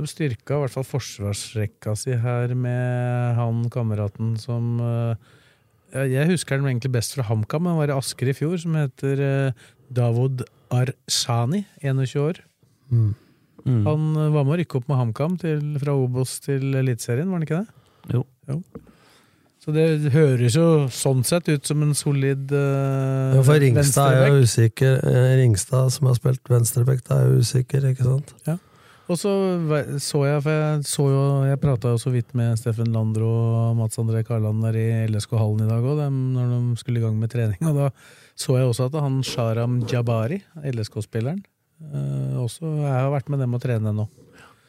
de 0.00 0.08
styrka 0.08 0.56
i 0.56 0.62
hvert 0.64 0.72
fall 0.72 0.86
forsvarsrekka 0.88 1.92
si 1.98 2.14
her 2.16 2.54
med 2.56 3.36
han 3.36 3.66
kameraten 3.72 4.38
som 4.40 4.78
ja, 4.80 5.16
Jeg 5.90 6.28
husker 6.30 6.60
den 6.60 6.68
egentlig 6.70 6.92
best 6.94 7.16
fra 7.16 7.26
HamKam, 7.26 7.66
han 7.66 7.80
var 7.80 7.90
i 7.90 7.96
Asker 7.96 8.30
i 8.30 8.36
fjor, 8.36 8.54
som 8.62 8.76
heter 8.78 9.22
eh, 9.24 9.64
Davod 9.90 10.44
Arsani, 10.70 11.64
21 11.82 12.22
år. 12.22 12.38
Mm. 12.90 13.10
Mm. 13.64 13.82
Han 13.88 14.06
eh, 14.14 14.30
var 14.36 14.46
med 14.46 14.54
å 14.54 14.60
rykke 14.60 14.78
opp 14.78 14.86
med 14.90 15.00
HamKam 15.00 15.36
fra 15.82 15.96
Obos 15.98 16.38
til 16.44 16.78
Eliteserien, 16.78 17.28
var 17.30 17.40
han 17.40 17.48
ikke 17.48 17.60
det? 17.64 18.14
Jo. 18.14 18.24
Så 19.60 19.74
det 19.76 20.14
høres 20.14 20.56
jo 20.56 20.68
sånn 20.94 21.20
sett 21.26 21.50
ut 21.50 21.66
som 21.68 21.82
en 21.84 21.92
solid 21.94 22.48
uh, 22.54 23.36
Ja, 23.36 23.42
for 23.44 23.60
Ringstad 23.60 24.16
er 24.16 24.30
jo 24.32 24.46
usikker. 24.46 24.96
Ringstad, 25.36 25.92
som 25.92 26.08
har 26.08 26.16
spilt 26.16 26.48
venstreback, 26.48 27.02
er 27.12 27.28
jo 27.28 27.42
usikker, 27.44 27.90
ikke 27.92 28.06
sant? 28.06 28.32
Og 29.10 29.18
så 29.18 29.30
så 29.98 30.20
jeg, 30.28 30.42
for 30.44 30.54
jeg 30.54 30.82
så 30.86 31.04
jo 31.10 31.22
Jeg 31.48 31.58
prata 31.62 31.90
jo 31.90 31.98
så 31.98 32.12
vidt 32.14 32.30
med 32.38 32.54
Steffen 32.60 32.92
Landro 32.94 33.26
og 33.26 33.76
Mats 33.80 33.98
André 33.98 34.22
Karland 34.26 34.62
der 34.62 34.76
i 34.78 34.84
LSK-hallen 35.10 35.64
i 35.66 35.70
dag 35.70 35.82
òg, 35.82 36.02
når 36.14 36.52
de 36.52 36.78
skulle 36.78 37.00
i 37.00 37.04
gang 37.04 37.16
med 37.18 37.32
trening. 37.32 37.58
Og 37.66 37.74
da 37.80 37.88
så 38.40 38.54
jeg 38.60 38.68
også 38.70 38.86
at 38.86 38.94
han 39.02 39.18
Sharam 39.26 39.80
Jabari, 39.90 40.38
LSK-spilleren, 40.62 41.42
eh, 41.90 42.38
også 42.40 42.62
jeg 42.78 42.94
har 42.94 43.10
vært 43.12 43.28
med 43.34 43.42
dem 43.42 43.58
og 43.58 43.60
trene 43.60 43.92
nå. 43.98 44.06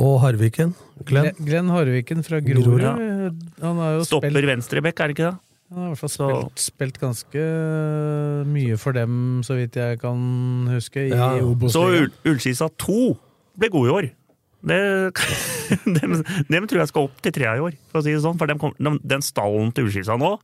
Og 0.02 0.18
Harviken. 0.24 0.74
Glenn. 1.06 1.30
Glenn, 1.38 1.70
Harviken 1.70 2.24
fra 2.26 2.42
Grorud. 2.42 2.82
Ja. 2.82 2.96
eh, 2.98 3.32
Han 3.62 3.78
har 3.78 4.00
jo 4.00 4.04
Stopper 4.10 4.34
spilt, 4.34 4.50
venstrebekk, 4.50 5.00
er 5.06 5.12
det 5.14 5.18
ikke 5.20 5.30
det? 5.30 5.38
han 5.72 5.80
har 5.80 5.86
i 5.86 5.92
hvert 5.94 6.02
fall 6.02 6.12
spilt, 6.12 6.60
spilt 6.60 6.98
ganske 7.00 7.44
mye 8.50 8.76
for 8.82 8.92
dem, 8.98 9.14
så 9.48 9.56
vidt 9.56 9.78
jeg 9.80 10.02
kan 10.02 10.18
huske, 10.74 11.06
i 11.08 11.14
Ja. 11.14 11.30
Så 11.72 11.86
Ul- 11.94 12.12
Ullskisa 12.28 12.68
2 12.78 13.18
ble 13.62 13.70
god 13.70 13.88
i 13.88 13.92
år. 13.96 14.10
Det, 14.62 14.80
dem, 15.98 16.18
dem 16.52 16.68
tror 16.70 16.84
jeg 16.84 16.92
skal 16.92 17.08
opp 17.10 17.22
til 17.26 17.34
trea 17.36 17.56
i 17.58 17.64
år, 17.66 17.78
for 17.92 18.02
å 18.02 18.06
si 18.06 18.14
det 18.16 18.24
sånn. 18.24 18.38
For 18.42 18.50
dem 18.52 18.62
kom, 18.62 18.74
dem, 18.78 19.00
den 19.04 19.24
stallen 19.26 19.72
til 19.74 19.88
Ullskisa 19.88 20.18
nå, 20.22 20.36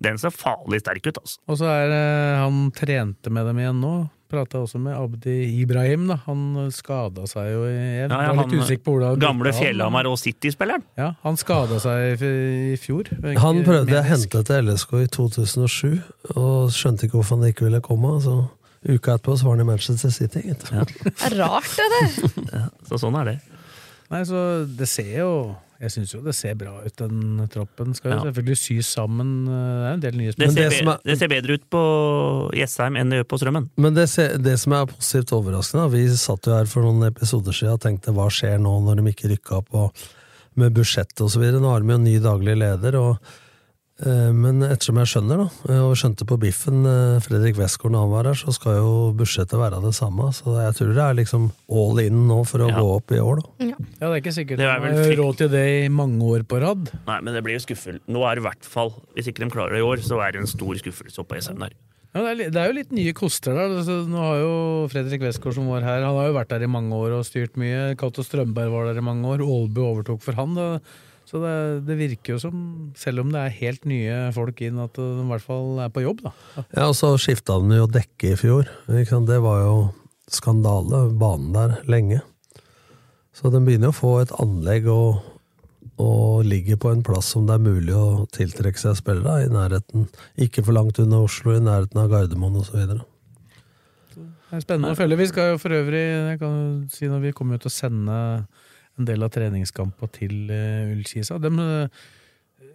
den 0.00 0.18
ser 0.20 0.32
farlig 0.34 0.82
sterk 0.82 1.06
ut, 1.08 1.22
altså. 1.22 1.40
Og 1.48 1.56
så 1.60 1.70
er 1.72 1.86
det 1.88 2.04
Han 2.42 2.66
trente 2.76 3.32
med 3.32 3.46
dem 3.48 3.62
igjen 3.62 3.78
nå. 3.80 3.94
Prata 4.26 4.58
også 4.58 4.80
med 4.82 4.96
Abdi 4.98 5.60
Ibrahim. 5.62 6.08
da 6.10 6.16
Han 6.26 6.40
skada 6.74 7.28
seg 7.30 7.46
jo 7.52 7.60
i 7.68 7.74
Jeg 7.76 8.08
Ja, 8.10 8.18
ja, 8.26 8.32
var 8.34 8.48
litt 8.50 8.58
usikker 8.58 8.82
på 8.82 8.96
hvordan 8.96 9.20
Gamle 9.22 9.52
Fjellhamar 9.54 10.08
og 10.10 10.18
City-spilleren. 10.18 10.82
Ja, 10.98 11.12
han 11.22 11.38
skada 11.38 11.78
seg 11.80 12.24
i, 12.26 12.74
fjor. 12.82 13.08
Han 13.38 13.62
prøvde 13.64 13.94
jeg 13.94 14.02
å 14.02 14.08
hente 14.10 14.42
til 14.50 14.66
LSK 14.72 14.96
i 15.04 15.08
2007, 15.14 15.92
og 16.34 16.74
skjønte 16.74 17.06
ikke 17.06 17.20
hvorfor 17.20 17.38
han 17.38 17.52
ikke 17.52 17.68
ville 17.68 17.80
komme. 17.86 18.16
Så 18.24 18.34
uka 18.82 19.14
etterpå 19.14 19.38
så 19.38 19.46
var 19.46 19.56
han 19.56 19.64
i 19.64 19.70
Manchester 19.70 20.10
City. 20.10 20.42
gitt. 20.50 20.66
Det 20.74 21.14
er 21.30 21.38
rart, 21.38 21.70
det 21.78 21.86
der. 21.94 22.66
Så 22.90 22.98
sånn 23.06 23.16
er 23.22 23.30
det. 23.30 23.38
Nei, 24.10 24.22
så 24.28 24.40
det 24.78 24.86
ser 24.88 25.18
jo 25.18 25.30
Jeg 25.78 25.90
syns 25.92 26.12
jo 26.14 26.22
det 26.24 26.32
ser 26.34 26.54
bra 26.56 26.78
ut, 26.86 26.94
den 26.96 27.48
troppen. 27.52 27.90
Skal 27.94 28.12
jo 28.12 28.16
Ja. 28.16 28.22
selvfølgelig 28.30 28.56
sys 28.56 28.86
sammen. 28.96 29.44
Det 29.44 29.52
er 29.52 29.92
en 29.92 30.00
del 30.00 30.14
nye 30.16 30.32
Det 30.32 30.46
ser, 30.54 30.70
det 30.70 30.86
er- 30.86 31.00
det 31.04 31.18
ser 31.18 31.28
bedre 31.28 31.52
ut 31.58 31.68
på 31.68 31.82
Jessheim 32.56 32.96
enn 32.96 33.10
det 33.10 33.18
gjør 33.20 33.28
på 33.28 33.38
Strømmen. 33.42 33.68
Men 33.76 33.92
det, 33.92 34.08
se- 34.08 34.38
det 34.38 34.58
som 34.58 34.72
er 34.72 34.86
positivt 34.86 35.32
overraskende, 35.36 35.90
vi 35.92 36.06
satt 36.16 36.46
jo 36.46 36.52
her 36.56 36.64
for 36.64 36.80
noen 36.80 37.04
episoder 37.12 37.52
siden 37.52 37.74
og 37.74 37.80
tenkte 37.80 38.14
hva 38.14 38.30
skjer 38.32 38.56
nå 38.58 38.72
når 38.86 38.96
de 39.04 39.12
ikke 39.12 39.28
rykka 39.36 39.58
opp 39.58 39.68
og 39.74 39.92
med 40.56 40.72
budsjett 40.72 41.12
og 41.20 41.28
så 41.28 41.38
videre. 41.38 41.60
Nå 41.60 41.68
har 41.70 41.80
de 41.80 41.88
jo 41.88 41.94
en 41.94 42.04
ny 42.04 42.18
daglig 42.18 42.56
leder, 42.56 42.94
og, 42.98 43.18
eh, 43.20 43.28
men 44.04 44.60
ettersom 44.60 44.98
jeg 45.00 45.08
skjønner, 45.08 45.40
da, 45.40 45.72
eh, 45.72 45.80
og 45.80 45.94
skjønte 45.96 46.26
på 46.28 46.36
biffen 46.40 46.84
eh, 46.84 47.16
Fredrik 47.24 47.56
Westgård 47.56 47.94
når 47.94 48.02
han 48.04 48.12
var 48.12 48.28
her, 48.28 48.36
så 48.36 48.52
skal 48.52 48.76
jo 48.76 48.90
budsjettet 49.16 49.56
være 49.56 49.80
det 49.80 49.94
samme. 49.96 50.28
Så 50.36 50.52
jeg 50.60 50.76
tror 50.76 50.92
det 50.92 51.04
er 51.06 51.16
liksom 51.22 51.46
all 51.72 52.02
in 52.04 52.26
nå 52.28 52.42
for 52.44 52.66
å 52.66 52.68
Ja. 52.68 52.76
gå 52.76 52.92
opp 52.98 53.16
i 53.16 53.22
år, 53.22 53.40
da. 53.40 53.70
Ja, 53.70 53.78
det 53.80 54.10
er 54.10 54.20
ikke 54.20 54.36
sikkert 54.36 54.60
Det 54.60 54.68
er 54.68 54.84
vel 54.84 55.00
har 55.00 55.16
råd 55.22 55.40
til 55.40 55.48
det 55.48 55.64
i 55.86 55.88
mange 55.88 56.20
år 56.20 56.44
på 56.44 56.60
rad. 56.60 56.92
Nei, 57.06 57.20
men 57.22 57.32
det 57.32 57.42
blir 57.46 57.56
jo 57.56 57.64
skuffel. 57.64 58.00
Nå 58.06 58.20
er 58.28 58.36
det 58.36 58.44
i 58.44 58.48
hvert 58.50 58.68
fall, 58.68 58.92
hvis 59.16 59.32
ikke 59.32 59.44
de 59.46 59.50
klarer 59.50 59.72
det 59.72 59.80
i 59.80 59.88
år, 59.88 60.04
så 60.04 60.20
er 60.20 60.32
det 60.32 60.44
en 60.44 60.52
stor 60.52 60.74
skuffelse 60.76 61.18
oppe 61.18 61.32
på 61.32 61.40
Jessheim 61.40 61.64
der. 61.64 61.72
Ja, 62.16 62.32
det, 62.32 62.56
er, 62.56 62.70
jo 62.70 62.76
litt 62.78 62.92
nye 62.96 63.12
koster 63.12 63.52
der. 63.52 63.72
Altså, 63.76 64.08
nå 64.08 64.16
har 64.16 64.38
jo 64.40 64.52
Fredrik 64.88 65.20
Westgård 65.20 65.56
som 65.56 65.68
var 65.68 65.84
her, 65.84 66.04
han 66.04 66.16
har 66.16 66.30
jo 66.30 66.36
vært 66.36 66.48
der 66.52 66.64
i 66.64 66.70
mange 66.70 66.96
år 66.96 67.16
og 67.18 67.26
styrt 67.28 67.56
mye. 67.60 67.96
Cato 67.96 68.24
Strømberg 68.24 68.72
var 68.72 68.88
der 68.88 69.00
i 69.00 69.04
mange 69.04 69.24
år. 69.24 69.44
Aalbu 69.44 69.82
overtok 69.84 70.22
for 70.24 70.36
han. 70.36 70.54
Det, 70.56 70.68
så 71.26 71.40
det, 71.42 71.54
det 71.88 71.96
virker 71.98 72.36
jo 72.36 72.38
som, 72.38 72.58
selv 72.94 73.24
om 73.24 73.32
det 73.34 73.40
er 73.42 73.54
helt 73.58 73.86
nye 73.90 74.18
folk 74.34 74.60
inn, 74.62 74.78
at 74.78 74.94
de 74.94 75.06
i 75.24 75.28
hvert 75.32 75.42
fall 75.42 75.80
er 75.82 75.90
på 75.90 76.04
jobb, 76.04 76.22
da. 76.28 76.32
Ja, 76.70 76.84
og 76.86 76.94
så 76.94 77.16
skifta 77.18 77.58
de 77.58 77.80
jo 77.80 77.88
dekke 77.90 78.30
i 78.30 78.38
fjor. 78.38 78.70
Det 78.86 79.40
var 79.42 79.64
jo 79.64 79.76
skandale, 80.30 81.08
banen 81.18 81.50
der, 81.56 81.80
lenge. 81.90 82.20
Så 83.34 83.50
de 83.50 83.58
begynner 83.60 83.90
å 83.90 83.96
få 83.96 84.12
et 84.22 84.30
anlegg 84.40 84.86
og, 84.88 85.18
og 86.00 86.46
ligger 86.46 86.78
på 86.80 86.94
en 86.94 87.02
plass 87.06 87.32
som 87.34 87.48
det 87.48 87.58
er 87.58 87.66
mulig 87.66 87.96
å 87.98 88.24
tiltrekke 88.32 88.80
seg 88.80 88.94
spillere 89.02 89.48
i 89.48 89.50
nærheten. 89.52 90.06
Ikke 90.46 90.62
for 90.62 90.78
langt 90.78 91.00
unna 91.02 91.24
Oslo, 91.26 91.56
i 91.56 91.64
nærheten 91.64 92.00
av 92.00 92.08
Gardermoen 92.14 92.62
osv. 92.62 92.86
Det 94.14 94.54
er 94.54 94.62
spennende 94.62 94.94
å 94.94 94.98
følge. 94.98 95.18
Vi 95.20 95.28
skal 95.32 95.52
jo 95.52 95.60
for 95.60 95.74
øvrig 95.74 96.04
jeg 96.06 96.40
kan 96.40 96.56
si 96.94 97.10
når 97.10 97.26
vi 97.26 97.34
kommer 97.34 97.58
ut 97.58 97.66
til 97.66 97.74
å 97.74 97.76
sende 97.76 98.20
en 98.98 99.08
del 99.08 99.24
av 99.26 99.32
treningskampa 99.34 100.08
til 100.14 100.50
uh, 100.50 100.92
Ullkisa. 100.94 101.40
Dem, 101.42 101.58
eh, 101.60 102.04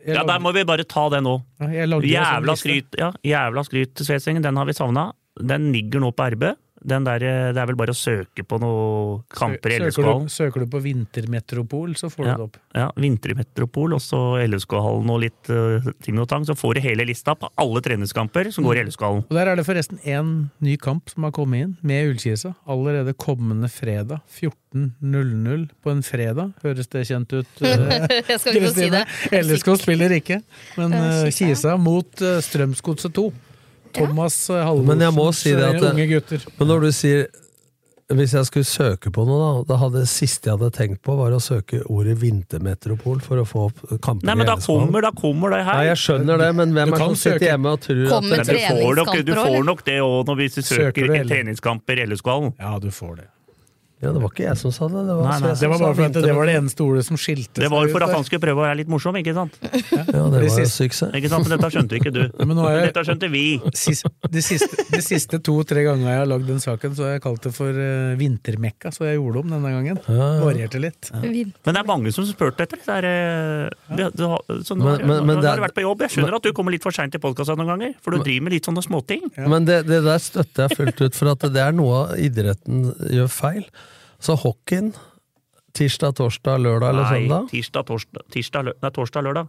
Ja, 0.06 0.24
der 0.26 0.42
må 0.42 0.54
vi 0.54 0.64
bare 0.66 0.86
ta 0.90 1.08
det 1.14 1.22
nå. 1.22 1.36
Ja, 1.62 1.86
sånn 1.86 2.06
Jævla 2.10 2.56
skryt, 2.58 2.96
ja, 2.98 3.12
jævla 3.26 3.64
skryt 3.68 3.94
til 3.98 4.08
Svesengen, 4.08 4.42
den 4.42 4.58
har 4.58 4.66
vi 4.66 4.74
savna. 4.74 5.12
Den 5.38 5.72
ligger 5.74 6.02
nå 6.02 6.12
på 6.14 6.26
RB. 6.34 6.48
Den 6.84 7.04
der, 7.06 7.22
eh, 7.22 7.52
det 7.54 7.62
er 7.62 7.68
vel 7.70 7.76
bare 7.78 7.94
å 7.94 7.98
søke 7.98 8.42
på 8.48 8.58
noen 8.62 9.20
kamper 9.30 9.70
i 9.76 9.78
Sø- 9.78 9.92
søker, 9.92 10.08
du, 10.24 10.30
søker 10.34 10.64
du 10.64 10.70
på 10.74 10.80
Vintermetropol, 10.82 11.92
så 12.00 12.10
får 12.10 12.24
du 12.26 12.30
det 12.32 12.46
opp. 12.48 12.58
ja, 12.74 12.88
Vintermetropol, 12.98 13.94
og 13.94 14.02
så 14.02 14.22
LSK-hallen 14.48 15.10
og 15.14 15.20
litt 15.22 15.52
uh, 15.54 15.92
ting 16.02 16.18
og 16.18 16.28
tang. 16.32 16.46
Så 16.48 16.56
får 16.58 16.76
du 16.80 16.82
hele 16.88 17.06
lista 17.06 17.36
på 17.38 17.50
alle 17.62 17.84
treningskamper 17.86 18.50
som 18.56 18.66
går 18.66 18.82
i 18.82 18.86
LSK-hallen. 18.88 19.24
Og 19.30 19.38
Der 19.38 19.52
er 19.52 19.56
det 19.62 19.66
forresten 19.68 20.00
én 20.10 20.50
ny 20.60 20.76
kamp 20.82 21.10
som 21.14 21.24
har 21.28 21.32
kommet 21.38 21.68
inn, 21.68 21.76
med 21.86 22.10
Ullkisa. 22.16 22.56
Allerede 22.66 23.14
kommende 23.14 23.70
fredag. 23.70 24.22
14.00 24.40 25.70
på 25.84 25.92
en 25.94 26.02
fredag. 26.06 26.54
Høres 26.64 26.88
det 26.92 27.06
kjent 27.10 27.34
ut? 27.36 27.48
eh, 27.62 28.26
Jeg 28.32 28.40
skal 28.42 28.58
ikke 28.58 28.74
si 28.74 28.90
det. 28.90 29.06
LSK 29.44 29.72
spiller 29.84 30.18
ikke, 30.18 30.42
men 30.80 30.98
Ja, 30.98 31.14
Kisa. 31.30 31.38
Kisa 31.52 31.78
mot 31.78 32.22
uh, 32.26 32.40
Strømsgodset 32.42 33.14
2. 33.18 33.30
Thomas 33.96 34.40
Men 34.86 35.06
jeg 35.06 35.16
må 35.16 35.30
si 35.36 35.54
det 35.56 35.70
at 35.76 35.88
unge 35.92 36.10
gutter. 36.10 36.46
Men 36.60 36.72
når 36.74 36.88
du 36.88 36.92
sier 36.96 37.30
hvis 38.16 38.34
jeg 38.36 38.48
skulle 38.48 38.68
søke 38.68 39.12
på 39.14 39.24
noe, 39.28 39.64
da, 39.68 39.78
det 39.94 40.04
siste 40.12 40.50
jeg 40.50 40.58
hadde 40.58 40.72
tenkt 40.76 41.02
på, 41.06 41.16
var 41.20 41.34
å 41.36 41.40
søke 41.44 41.82
ordet 41.92 42.18
vintermetropol 42.22 43.22
for 43.24 43.42
å 43.42 43.46
få 43.48 43.66
opp 43.70 43.84
kampen 44.04 44.28
Nei, 44.28 44.36
men 44.42 44.50
da 44.50 44.58
kommer, 44.62 45.06
da 45.06 45.12
kommer 45.16 45.56
det 45.56 45.62
her. 45.64 45.80
Nei, 45.80 45.90
jeg 45.92 46.02
skjønner 46.04 46.42
det, 46.42 46.50
men 46.60 46.76
hvem 46.76 46.92
Du 46.92 46.98
er 46.98 47.04
som 47.06 47.20
sitter 47.20 47.48
hjemme 47.48 47.76
og 47.76 47.84
tror 47.86 48.02
Kommer 48.12 48.44
at 48.44 48.52
det, 48.52 48.58
du 48.58 48.82
får 48.82 48.98
nok, 49.00 49.14
du 49.28 49.36
får 49.38 49.68
nok 49.70 49.86
det 49.88 50.00
òg 50.06 50.34
hvis 50.42 50.58
du 50.58 50.62
Søker 50.62 50.82
søker 50.92 51.14
du, 51.14 51.20
treningskamper 51.32 52.02
i 52.02 52.10
LSK-hallen. 52.10 52.56
Ja, 52.60 52.76
du 52.84 52.90
får 52.96 53.16
det. 53.22 53.30
Ja, 54.02 54.10
det 54.16 54.22
var 54.24 54.32
ikke 54.34 54.46
jeg 54.48 54.58
som 54.58 54.72
sa 54.74 54.88
det. 54.90 55.02
Det 55.06 55.14
var, 55.16 55.28
Nei, 55.30 55.40
nei. 55.44 55.50
Det 55.62 55.68
var 55.70 55.78
bare 55.82 55.96
fordi 55.98 56.22
det 56.26 56.34
var 56.36 56.46
det 56.50 56.56
eneste 56.58 56.82
ordet 56.82 57.04
som 57.06 57.18
skilte 57.22 57.62
Det 57.62 57.70
var 57.70 57.88
for 57.94 58.02
at 58.06 58.14
han 58.16 58.24
skulle 58.26 58.42
prøve 58.42 58.58
å 58.58 58.66
være 58.66 58.78
litt 58.80 58.90
morsom, 58.90 59.14
ikke 59.22 59.34
sant? 59.38 59.58
Ja, 59.62 60.24
det 60.34 60.42
var 60.42 60.66
suksess. 60.66 61.14
Ikke 61.20 61.30
sant? 61.30 61.46
Men 61.46 61.54
dette 61.58 61.70
skjønte 61.76 62.00
ikke 62.00 62.12
du. 62.16 62.22
men 62.42 62.56
nå 62.58 62.66
er 62.66 62.78
jeg- 62.80 62.88
Dette 62.94 63.04
skjønte 63.06 63.30
vi. 63.32 63.44
Sist, 63.78 64.06
de 64.32 64.42
siste, 64.42 64.86
de 64.92 65.02
siste 65.06 65.40
to-tre 65.46 65.84
gangene 65.86 66.10
jeg 66.16 66.18
har 66.24 66.26
lagd 66.32 66.48
den 66.50 66.60
saken, 66.64 66.96
så 66.98 67.06
har 67.06 67.12
jeg 67.20 67.22
kalt 67.28 67.42
det 67.46 67.54
for 67.54 67.70
uh, 67.70 68.16
vintermekka, 68.18 68.90
så 68.96 69.06
jeg 69.06 69.20
gjorde 69.20 69.44
om 69.46 69.54
denne 69.54 69.72
gangen. 69.78 70.02
Ja. 70.10 70.30
Varierte 70.42 70.82
litt. 70.82 71.12
Ja. 71.14 71.22
Men 71.22 71.78
det 71.78 71.78
er 71.84 71.88
mange 71.90 72.12
som 72.16 72.26
spurte 72.26 72.66
etter 72.66 72.82
det. 72.82 72.90
er, 72.98 73.70
uh, 73.70 74.10
du 74.18 74.26
har- 74.28 74.44
Så 74.66 74.74
nå, 74.76 74.84
Men- 74.84 74.98
har- 74.98 75.06
men- 75.06 75.26
men 75.28 75.38
nå 75.38 75.46
har 75.46 75.62
du 75.62 75.66
vært 75.68 75.78
på 75.78 75.86
jobb. 75.86 76.02
Jeg 76.02 76.10
skjønner 76.18 76.36
at 76.36 76.44
du 76.44 76.52
kommer 76.54 76.72
litt 76.72 76.82
for 76.84 76.92
seint 76.92 77.12
til 77.14 77.22
podkasta 77.22 77.56
noen 77.56 77.70
ganger, 77.76 77.94
for 78.02 78.12
du 78.12 78.24
driver 78.26 78.42
med 78.50 78.54
litt 78.54 78.66
sånne 78.66 78.82
småting. 78.84 79.30
Men 79.38 79.66
det, 79.66 79.86
det 79.86 80.02
der 80.04 80.18
støtter 80.18 80.68
jeg 80.68 80.78
fullt 80.78 81.02
ut, 81.06 81.14
for 81.16 81.30
at 81.32 81.40
det 81.54 81.62
er 81.62 81.72
noe 81.72 82.08
idretten 82.18 82.90
gjør 83.12 83.30
feil. 83.30 83.66
Så 84.22 84.36
hockeyen 84.38 84.92
tirsdag, 85.78 86.16
torsdag, 86.20 86.60
lørdag 86.62 86.90
eller 86.94 87.08
Nei, 87.08 87.22
søndag? 87.24 87.48
tirsdag, 87.52 87.86
torsdag, 87.88 88.26
tirsdag, 88.34 88.66
lø- 88.68 88.78
nei, 88.84 88.92
torsdag, 88.92 89.24
lørdag. 89.26 89.48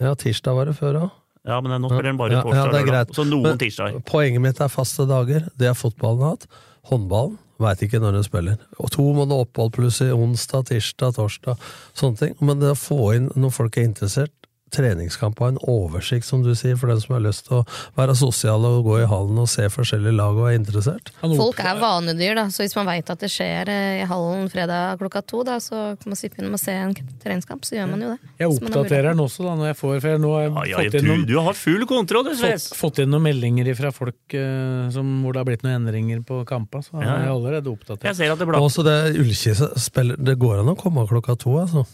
Ja, 0.00 0.14
tirsdag 0.16 0.54
var 0.56 0.70
det 0.70 0.76
før 0.78 0.98
òg. 1.02 1.10
Ja, 1.48 1.58
men 1.64 1.72
nå 1.80 1.88
spiller 1.88 2.08
den 2.10 2.18
bare 2.20 2.32
Ja, 2.36 2.42
torsdag, 2.44 2.56
ja, 2.66 2.72
det 2.72 2.80
er 2.80 2.86
greit. 2.90 3.14
Så 3.16 3.24
noen 3.28 3.42
Men 3.48 3.58
tirsdager. 3.60 4.00
Poenget 4.08 4.40
mitt 4.44 4.60
er 4.60 4.68
faste 4.72 5.06
dager. 5.08 5.46
Det 5.56 5.66
har 5.66 5.74
fotballen 5.76 6.22
hatt. 6.30 6.46
Håndballen 6.90 7.38
veit 7.60 7.82
ikke 7.84 8.00
når 8.00 8.12
den 8.18 8.24
spiller. 8.24 8.58
Og 8.78 8.90
to 8.90 9.02
måneder 9.12 9.40
opphold 9.44 9.72
pluss 9.76 10.00
i 10.00 10.10
onsdag, 10.12 10.66
tirsdag, 10.70 11.14
torsdag. 11.16 11.58
Sånne 11.94 12.16
ting. 12.18 12.34
Men 12.40 12.60
det 12.60 12.70
å 12.72 12.78
få 12.78 13.14
inn 13.16 13.30
når 13.36 13.52
folk 13.52 13.76
er 13.76 13.88
interessert, 13.88 14.32
treningskamp 14.74 15.40
og 15.42 15.48
en 15.52 15.58
oversikt, 15.70 16.26
som 16.28 16.42
du 16.44 16.52
sier, 16.58 16.76
for 16.80 16.90
den 16.92 17.00
som 17.02 17.14
har 17.16 17.22
lyst 17.24 17.46
til 17.48 17.60
å 17.60 17.64
være 17.98 18.14
sosial 18.18 18.64
og 18.68 18.84
gå 18.86 19.00
i 19.02 19.08
hallen 19.10 19.38
og 19.42 19.48
se 19.50 19.66
forskjellige 19.72 20.14
lag 20.16 20.38
og 20.38 20.48
er 20.50 20.56
interessert. 20.58 21.12
Folk 21.22 21.60
er 21.64 21.78
vanedyr, 21.80 22.34
da, 22.38 22.46
så 22.54 22.64
hvis 22.64 22.76
man 22.78 22.88
veit 22.88 23.10
at 23.12 23.20
det 23.24 23.30
skjer 23.32 23.70
eh, 23.72 24.00
i 24.02 24.06
hallen 24.10 24.48
fredag 24.52 24.98
klokka 25.02 25.22
to, 25.26 25.42
da, 25.46 25.58
så 25.62 25.94
kan 26.00 26.12
man 26.14 26.20
sippe 26.20 26.40
inn 26.42 26.50
og 26.54 26.60
se 26.62 26.74
en 26.76 26.94
treningskamp, 27.22 27.64
så 27.66 27.76
gjør 27.78 27.90
man 27.92 28.04
jo 28.06 28.12
det. 28.14 28.32
Jeg 28.40 28.54
oppdaterer 28.56 29.10
den 29.12 29.24
også, 29.26 29.46
da, 29.48 29.56
når 29.60 29.70
jeg 29.72 29.78
får 29.80 29.96
For 30.00 30.20
nå 30.22 30.30
har 30.36 30.42
jeg 30.46 30.50
Ja, 30.50 30.64
ja, 30.70 30.76
fått, 30.80 30.94
inn 31.00 31.04
du, 31.04 31.10
noen, 31.10 31.24
du 31.28 31.34
har 31.44 31.58
full 31.58 31.86
kontroll, 31.90 32.28
du, 32.30 32.34
Sves! 32.38 32.68
fått, 32.70 32.78
fått 32.80 33.02
inn 33.04 33.10
noen 33.12 33.26
meldinger 33.26 33.72
fra 33.78 33.90
folk 33.94 34.36
eh, 34.38 34.88
som, 34.94 35.10
hvor 35.24 35.34
det 35.36 35.42
har 35.42 35.48
blitt 35.50 35.64
noen 35.66 35.80
endringer 35.82 36.22
på 36.26 36.42
kampa, 36.48 36.82
så 36.86 36.96
Ja, 36.96 37.02
ja. 37.04 37.16
jeg 37.20 37.28
er 37.28 37.34
allerede 37.34 37.64
Jeg 37.70 37.76
oppdatert. 37.78 38.16
ser 38.16 38.32
at 38.34 38.38
det 38.40 38.48
blir... 38.48 38.84
det 38.90 38.98
Ullkisa 39.20 39.70
spiller 39.80 40.16
Det 40.20 40.36
går 40.40 40.62
an 40.62 40.72
å 40.72 40.76
komme 40.78 41.06
klokka 41.10 41.36
to, 41.40 41.56
altså. 41.60 41.84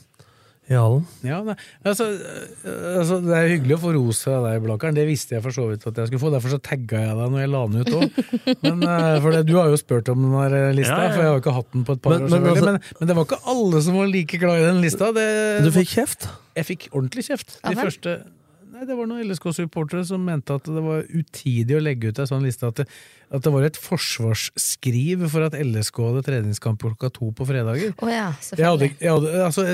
I. 0.67 0.75
Ja, 0.75 1.37
altså, 1.87 2.07
øh, 2.11 2.99
altså, 2.99 3.21
det 3.23 3.35
er 3.39 3.51
hyggelig 3.53 3.77
å 3.77 3.83
få 3.85 3.93
ros 3.95 4.23
fra 4.27 4.41
deg, 4.49 4.65
Blakkaren. 4.65 4.97
Det 4.99 5.05
visste 5.07 5.37
jeg 5.37 5.45
for 5.45 5.55
så 5.55 5.69
vidt 5.71 5.87
at 5.87 6.01
jeg 6.03 6.09
skulle 6.11 6.23
få. 6.25 6.33
Derfor 6.35 6.55
så 6.57 6.59
tagga 6.59 7.03
jeg 7.05 7.15
deg 7.21 7.31
når 7.37 7.45
jeg 7.45 7.51
la 7.53 7.61
den 7.67 7.85
ut 7.85 7.93
òg. 7.95 8.19
Øh, 8.67 9.21
for 9.23 9.39
du 9.47 9.53
har 9.61 9.71
jo 9.71 9.79
spurt 9.79 10.11
om 10.11 10.25
den 10.27 10.35
her 10.35 10.57
lista, 10.75 10.97
Ja, 10.99 11.05
ja. 11.07 11.13
for 11.15 11.23
jeg 11.23 11.31
har 11.31 11.37
jo 11.39 11.43
ikke 11.45 11.57
hatt 11.61 11.71
den 11.77 11.85
på 11.87 11.97
et 11.99 12.03
par 12.03 12.17
Men- 12.17 12.27
år. 12.27 12.35
men 12.35 12.51
altså- 12.51 12.65
Men, 12.73 12.81
men 13.01 13.09
det 13.13 13.17
var 13.21 13.29
ikke 13.29 13.43
alle 13.55 13.83
som 13.87 13.95
var 14.01 14.07
like 14.11 14.39
glad 14.43 14.59
i 14.59 14.67
den 14.73 14.81
lista. 14.83 15.13
Det, 15.15 15.29
Du 15.65 15.71
fikk 15.71 15.93
kjeft? 15.95 16.29
Jeg 16.57 16.67
fikk 16.67 16.89
ordentlig 16.93 17.27
kjeft. 17.31 17.61
De 17.63 17.75
ja, 17.77 17.83
første 17.85 18.17
Nei, 18.77 18.85
Det 18.85 18.97
var 18.99 19.07
noen 19.09 19.23
LSK-supportere 19.25 20.05
som 20.05 20.21
mente 20.21 20.53
at 20.53 20.65
det 20.69 20.83
var 20.85 21.07
utidig 21.09 21.79
å 21.79 21.81
legge 21.81 22.11
ut 22.13 22.19
en 22.21 22.27
sånn 22.29 22.43
liste. 22.45 22.67
At 22.69 22.75
det, 22.83 22.85
at 23.27 23.43
det 23.43 23.51
var 23.51 23.65
et 23.67 23.79
forsvarsskriv 23.81 25.25
for 25.33 25.47
at 25.49 25.57
LSK 25.59 25.97
hadde 26.05 26.23
treningskamp 26.27 26.79
klokka 26.83 27.11
to 27.15 27.33
på 27.35 27.47
fredager. 27.49 27.95
Oh 28.03 28.11
ja, 28.11 28.29
Jeg 28.55 28.67
hadde, 28.67 28.91
jeg 29.03 29.11
hadde, 29.13 29.33
altså, 29.43 29.65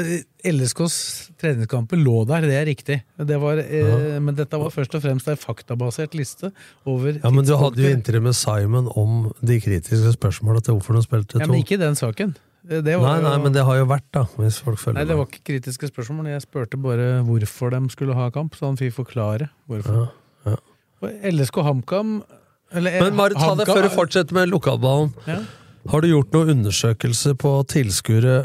LSKs 0.49 0.97
treningskamper 1.43 2.01
lå 2.01 2.23
der, 2.31 2.47
det 2.49 2.57
er 2.57 2.67
riktig. 2.71 2.99
Det 3.19 3.41
var, 3.43 3.61
eh, 3.61 4.17
men 4.25 4.39
dette 4.39 4.57
var 4.61 4.73
først 4.73 4.97
og 4.97 5.05
fremst 5.05 5.29
en 5.29 5.37
faktabasert 5.41 6.17
liste 6.17 6.53
over 6.89 7.19
Ja, 7.21 7.31
men 7.31 7.45
du 7.45 7.53
hadde 7.61 7.83
jo 7.85 7.93
intervju 7.93 8.25
med 8.25 8.39
Simon 8.39 8.89
om 8.97 9.31
de 9.45 9.61
kritiske 9.61 10.17
spørsmåla 10.17 10.65
til 10.65 10.79
hvorfor 10.79 10.97
de 10.97 11.05
spilte 11.05 11.39
ja, 11.39 11.45
to. 11.47 11.53
Men 11.53 11.61
ikke 11.61 11.81
den 11.81 11.99
saken. 11.99 12.35
Det 12.63 12.85
det 12.87 12.95
var, 12.95 13.17
Nei, 13.19 13.23
nei, 13.27 13.37
jo- 13.37 13.43
men 13.43 13.53
det 13.53 13.65
har 13.67 13.77
jo 13.81 13.87
vært, 13.91 14.07
da, 14.15 14.23
hvis 14.39 14.61
folk 14.63 14.79
følger 14.79 15.01
Nei, 15.01 15.05
det 15.11 15.17
var 15.19 15.27
ikke 15.27 15.45
kritiske 15.51 15.89
spørsmål. 15.91 16.29
Jeg 16.31 16.45
spurte 16.47 16.79
bare 16.79 17.09
hvorfor 17.27 17.75
de 17.75 17.81
skulle 17.91 18.15
ha 18.15 18.31
kamp, 18.31 18.55
så 18.55 18.71
han 18.71 18.79
fikk 18.79 18.95
forklare 19.03 19.51
hvorfor. 19.69 20.07
Ja, 20.47 20.53
ja. 20.53 20.57
Og 21.03 21.11
LSK 21.35 21.59
HamKam 21.67 22.23
eller, 22.75 23.01
Men 23.03 23.17
bare 23.17 23.35
ta 23.39 23.55
det 23.59 23.67
før 23.69 23.83
du 23.87 23.91
fortsetter 23.93 24.37
med 24.37 24.49
lokalballen. 24.53 25.13
Ja. 25.29 25.39
Har 25.91 26.01
du 26.05 26.09
gjort 26.13 26.33
noen 26.35 26.51
undersøkelser 26.59 27.35
på 27.43 27.51
tilskuere 27.73 28.37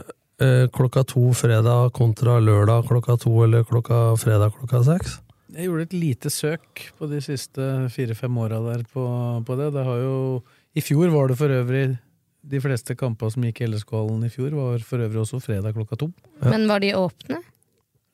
eh, 0.41 0.65
klokka 0.73 1.03
to 1.05 1.29
fredag 1.37 1.91
kontra 1.97 2.39
lørdag 2.41 2.87
klokka 2.89 3.17
to, 3.21 3.33
eller 3.45 3.63
klokka 3.67 4.15
fredag 4.21 4.55
klokka 4.57 4.83
seks? 4.87 5.19
Jeg 5.57 5.69
gjorde 5.69 5.85
et 5.87 5.93
lite 5.95 6.29
søk 6.33 6.81
på 6.99 7.07
de 7.09 7.21
siste 7.23 7.67
fire-fem 7.93 8.35
åra 8.41 8.59
der 8.65 8.83
på, 8.93 9.03
på 9.47 9.55
det. 9.57 9.69
det 9.73 9.85
har 9.85 10.01
jo, 10.03 10.17
I 10.75 10.81
fjor 10.83 11.09
var 11.13 11.29
det 11.31 11.37
for 11.39 11.49
øvrig 11.49 11.85
De 12.47 12.59
fleste 12.63 12.95
kampene 12.95 13.31
som 13.33 13.43
gikk 13.43 13.61
i 13.61 13.67
LSK-hallen 13.67 14.25
i 14.27 14.29
fjor, 14.31 14.51
var 14.55 14.83
for 14.87 15.01
øvrig 15.03 15.19
også 15.23 15.39
fredag 15.43 15.73
klokka 15.75 15.97
to. 15.99 16.09
Men 16.45 16.67
var 16.69 16.79
de 16.83 16.93
åpne 16.95 17.39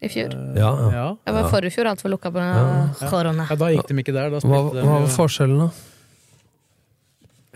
i 0.03 0.09
fjor? 0.11 0.31
Ja, 0.57 0.69
ja. 0.79 0.87
Ja. 0.93 1.07
Det 1.27 1.33
var 1.35 1.49
forrige 1.51 1.75
fjor 1.75 1.89
alt 1.91 2.01
var 2.03 2.11
lukka 2.15 2.31
på 2.33 2.41
Ja. 2.43 3.09
korona. 3.11 3.45
ja, 3.49 3.55
Da 3.55 3.69
gikk 3.71 3.87
de 3.87 3.99
ikke 4.01 4.13
der. 4.15 4.29
Da 4.33 4.39
Hva, 4.43 4.61
hva 4.73 4.95
var 5.03 5.07
forskjellen, 5.13 5.59
da? 5.67 5.69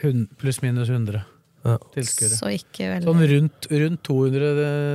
Hun- 0.02 0.28
pluss 0.38 0.62
minus 0.62 0.90
100 0.90 1.24
Ja. 1.66 1.78
tilskuere. 1.94 2.38
Så 2.38 2.48
ikke 2.54 2.86
veldig 2.94 3.04
Sånn 3.04 3.28
rundt, 3.28 3.68
rundt 3.72 4.04
200, 4.04 4.52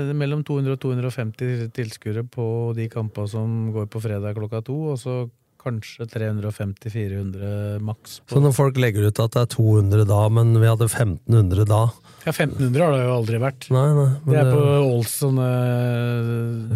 eh, 0.08 0.12
mellom 0.14 0.44
200 0.44 0.72
og 0.72 0.80
250 0.80 1.68
tilskuere 1.74 2.22
på 2.28 2.74
de 2.74 2.88
kampene 2.88 3.28
som 3.28 3.72
går 3.74 3.86
på 3.90 4.00
fredag 4.00 4.34
klokka 4.36 4.64
to, 4.64 4.92
og 4.92 4.98
så 4.98 5.28
kanskje 5.62 6.06
350-400 6.10 7.78
maks. 7.80 8.20
Så 8.26 8.40
når 8.42 8.54
folk 8.56 8.74
legger 8.76 9.06
ut 9.06 9.20
at 9.22 9.30
det 9.36 9.42
er 9.42 9.46
200 9.54 10.06
da, 10.08 10.28
men 10.28 10.54
vi 10.58 10.66
hadde 10.66 10.88
1500 10.88 11.64
da 11.68 11.82
Ja, 12.24 12.30
1500 12.32 12.78
har 12.86 12.92
det 12.92 13.02
jo 13.02 13.14
aldri 13.16 13.38
vært. 13.42 13.68
Nei, 13.70 13.86
nei. 13.94 14.10
Det 14.26 14.38
er 14.38 14.52
på 14.54 14.62
All 14.78 15.02
sånne 15.10 15.48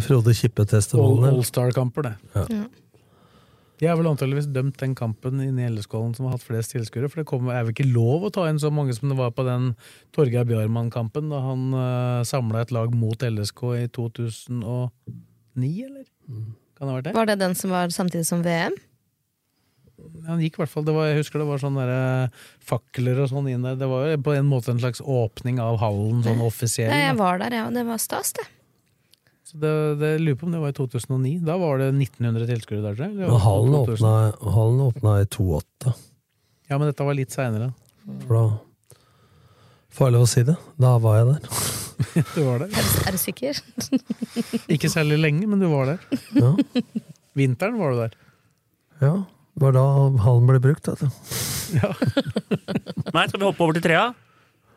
Frode 0.03 0.33
Kippe-testimonien. 0.35 1.07
All- 1.07 1.23
eller? 1.23 1.37
All-Star-kamper, 1.37 2.03
det. 2.03 2.15
Ja. 2.35 2.45
Ja. 2.49 2.63
De 3.77 3.85
har 3.85 3.97
vel 3.99 4.09
antageligvis 4.09 4.49
dømt 4.49 4.79
den 4.81 4.95
kampen 4.97 5.41
inne 5.43 5.65
i 5.65 5.69
LSK-hallen 5.69 6.15
som 6.17 6.25
har 6.27 6.37
hatt 6.37 6.45
flest 6.45 6.73
tilskuere, 6.73 7.11
for 7.11 7.21
det 7.21 7.27
kom, 7.29 7.51
er 7.53 7.67
vel 7.67 7.75
ikke 7.75 7.85
lov 7.89 8.25
å 8.25 8.31
ta 8.33 8.47
inn 8.49 8.61
så 8.61 8.71
mange 8.73 8.95
som 8.97 9.11
det 9.11 9.19
var 9.19 9.35
på 9.37 9.45
den 9.45 9.71
Torgeir 10.15 10.47
Bjarmann-kampen, 10.49 11.29
da 11.33 11.43
han 11.45 11.67
uh, 11.75 12.25
samla 12.25 12.65
et 12.65 12.73
lag 12.73 12.95
mot 12.97 13.21
LSK 13.21 13.63
i 13.77 13.85
2009, 13.93 14.89
eller? 15.85 16.07
Kan 16.77 16.87
det 16.87 16.89
ha 16.89 16.97
vært 16.97 17.09
det? 17.09 17.15
Var 17.17 17.29
det 17.29 17.39
den 17.43 17.57
som 17.57 17.73
var 17.73 17.93
samtidig 17.93 18.25
som 18.29 18.41
VM? 18.45 18.75
Han 20.27 20.41
gikk 20.41 20.57
i 20.57 20.61
hvert 20.61 20.71
fall, 20.71 20.85
det 20.85 20.93
var, 20.93 21.07
Jeg 21.09 21.21
husker 21.23 21.41
det 21.41 21.47
var 21.49 21.61
sånne 21.61 21.85
der, 21.89 22.43
fakler 22.65 23.23
og 23.23 23.31
sånn 23.31 23.47
inn 23.49 23.65
der. 23.65 23.77
Det 23.79 23.87
var 23.89 24.09
jo 24.11 24.19
på 24.25 24.35
en 24.37 24.49
måte 24.49 24.73
en 24.73 24.81
slags 24.81 25.01
åpning 25.01 25.61
av 25.61 25.79
hallen, 25.81 26.21
sånn 26.25 26.43
offisiell. 26.45 26.91
Nei, 26.93 27.07
jeg 27.07 27.17
var 27.17 27.41
der, 27.41 27.55
ja. 27.61 27.65
Det 27.73 27.85
var 27.87 28.01
stas, 28.01 28.33
det. 28.37 28.45
Så 29.47 29.55
det, 29.61 29.69
det 30.01 30.09
lurer 30.19 30.35
på 30.41 30.47
om 30.49 30.51
det 30.51 30.59
var 30.59 30.73
i 30.73 30.75
2009. 30.75 31.37
Da 31.47 31.55
var 31.61 31.79
det 31.79 31.85
1900 31.95 32.47
tilskuere 32.49 32.81
der, 32.83 32.97
tror 32.97 33.05
jeg. 33.07 33.15
Men 33.21 33.39
hallen 33.45 33.75
2000. 33.77 33.93
åpna, 33.95 34.53
hallen 34.57 34.81
åpna 34.89 35.13
i 35.23 35.27
28, 35.31 35.93
Ja, 36.67 36.75
men 36.81 36.89
dette 36.89 37.05
var 37.07 37.15
litt 37.15 37.31
seinere. 37.35 37.69
for 38.25 38.33
da 38.35 38.45
Farlig 39.97 40.19
å 40.21 40.27
si 40.29 40.43
det? 40.45 40.53
Da 40.77 40.97
var 41.01 41.15
jeg 41.21 41.29
der. 41.31 41.47
Du 42.35 42.41
var 42.45 42.59
der. 42.61 42.67
Er 42.69 42.83
du, 42.85 42.99
er 43.09 43.15
du 43.15 43.17
sikker? 43.17 43.57
Ikke 44.75 44.91
særlig 44.93 45.17
lenge, 45.23 45.47
men 45.49 45.63
du 45.63 45.65
var 45.71 45.93
der. 45.95 46.19
Ja, 46.37 46.51
Vinteren 47.39 47.79
var 47.79 47.95
du 47.95 48.03
der. 48.03 48.13
ja. 49.01 49.15
Det 49.57 49.63
var 49.65 49.73
da 49.73 49.83
hallen 50.21 50.45
ble 50.45 50.59
brukt, 50.61 50.85
vet 50.85 50.99
du. 51.01 51.07
Nei, 53.09 53.23
skal 53.25 53.39
vi 53.41 53.47
hoppe 53.47 53.63
over 53.65 53.73
til 53.79 53.81
trea? 53.87 54.03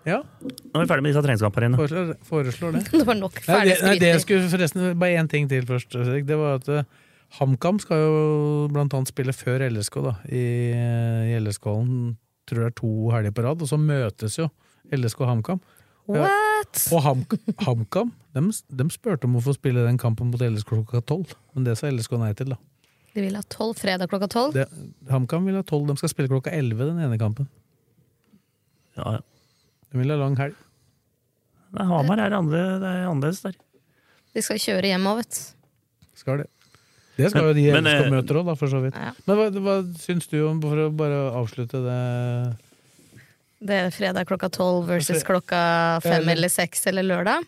Ja, 0.09 0.23
Nå 0.41 0.81
er 0.81 0.85
vi 0.85 0.89
ferdig 0.89 1.05
med 1.05 1.11
disse 1.13 1.23
treningskampene. 1.27 1.67
dine. 1.69 1.77
foreslår, 1.77 2.13
foreslår 2.25 2.73
det. 2.79 2.83
Det 3.01 3.05
var 3.07 3.19
nok 3.19 3.37
ferdig 3.45 3.75
det, 3.75 3.83
nei, 3.85 3.95
det 4.01 4.13
jeg 4.15 4.23
skulle 4.25 4.49
forresten 4.53 4.87
Bare 5.01 5.19
én 5.21 5.29
ting 5.29 5.49
til 5.51 5.67
først. 5.69 5.93
Det 6.27 6.39
var 6.41 6.57
at 6.61 6.71
eh, 6.73 6.87
HamKam 7.41 7.79
skal 7.83 8.01
jo 8.01 8.23
blant 8.73 8.95
annet 8.97 9.13
spille 9.13 9.35
før 9.37 9.67
LSK, 9.69 10.01
da. 10.07 10.15
I, 10.33 10.45
i 11.35 11.37
LSK-hallen. 11.43 12.17
Tror 12.49 12.65
det 12.65 12.71
er 12.73 12.79
to 12.81 12.95
helger 13.13 13.37
på 13.37 13.45
rad. 13.45 13.61
Og 13.61 13.69
så 13.69 13.77
møtes 13.79 14.39
jo 14.41 14.49
LSK 14.91 15.21
og 15.21 15.31
HamKam. 15.35 15.61
What? 16.11 16.81
Og 16.91 17.05
Ham, 17.05 17.21
HamKam 17.63 18.09
de, 18.35 18.43
de 18.81 18.87
spurte 18.91 19.29
om 19.29 19.37
å 19.39 19.43
få 19.45 19.53
spille 19.55 19.85
den 19.85 19.99
kampen 20.01 20.33
mot 20.33 20.43
LSK 20.43 20.73
klokka 20.73 21.03
tolv, 21.07 21.37
men 21.55 21.67
det 21.67 21.77
sa 21.79 21.91
LSK 21.91 22.17
nei 22.19 22.33
til, 22.39 22.51
da. 22.55 22.59
De 23.15 23.23
vil 23.25 23.35
ha 23.39 23.43
tolv 23.51 23.79
fredag 23.79 24.11
klokka 24.11 24.29
tolv? 24.31 24.59
HamKam 25.11 25.47
vil 25.47 25.59
ha 25.59 25.63
tolv, 25.67 25.87
de 25.91 25.97
skal 26.01 26.11
spille 26.13 26.31
klokka 26.31 26.51
elleve 26.55 26.89
den 26.89 26.99
ene 27.05 27.19
kampen. 27.21 27.47
Ja, 28.99 29.19
ja. 29.19 29.23
De 29.91 29.99
vil 29.99 30.11
ha 30.15 30.17
lang 30.21 30.37
helg. 30.39 30.55
Nei, 31.75 31.85
Hamar 31.87 32.19
er, 32.19 32.35
andre, 32.35 32.63
det 32.83 32.89
er 32.91 33.05
annerledes 33.11 33.43
der. 33.45 33.55
De 34.35 34.43
skal 34.43 34.59
kjøre 34.63 34.91
hjem 34.91 35.07
òg, 35.11 35.21
vet 35.23 35.37
du. 35.37 35.43
Skal 36.21 36.43
det. 36.43 36.49
Det 37.21 37.29
skal 37.33 37.51
jo 37.51 37.55
de 37.57 37.65
men, 37.75 37.87
eh, 37.87 38.01
LSK-møter 38.01 38.39
òg, 38.41 38.51
for 38.59 38.71
så 38.73 38.81
vidt. 38.83 38.97
Ja. 38.97 39.13
Men 39.27 39.37
hva, 39.39 39.47
hva 39.67 39.77
syns 40.01 40.27
du 40.31 40.39
om, 40.49 40.61
for 40.63 40.77
å 40.87 40.91
bare 40.97 41.21
avslutte 41.37 41.81
det 41.85 42.01
Det 43.61 43.77
er 43.77 43.91
fredag 43.93 44.27
klokka 44.31 44.49
tolv 44.51 44.87
versus 44.89 45.23
klokka 45.27 46.01
fem 46.03 46.23
Eller- 46.23 46.33
eller 46.33 46.49
seks 46.49 46.87
eller 46.87 47.03
lørdag. 47.05 47.45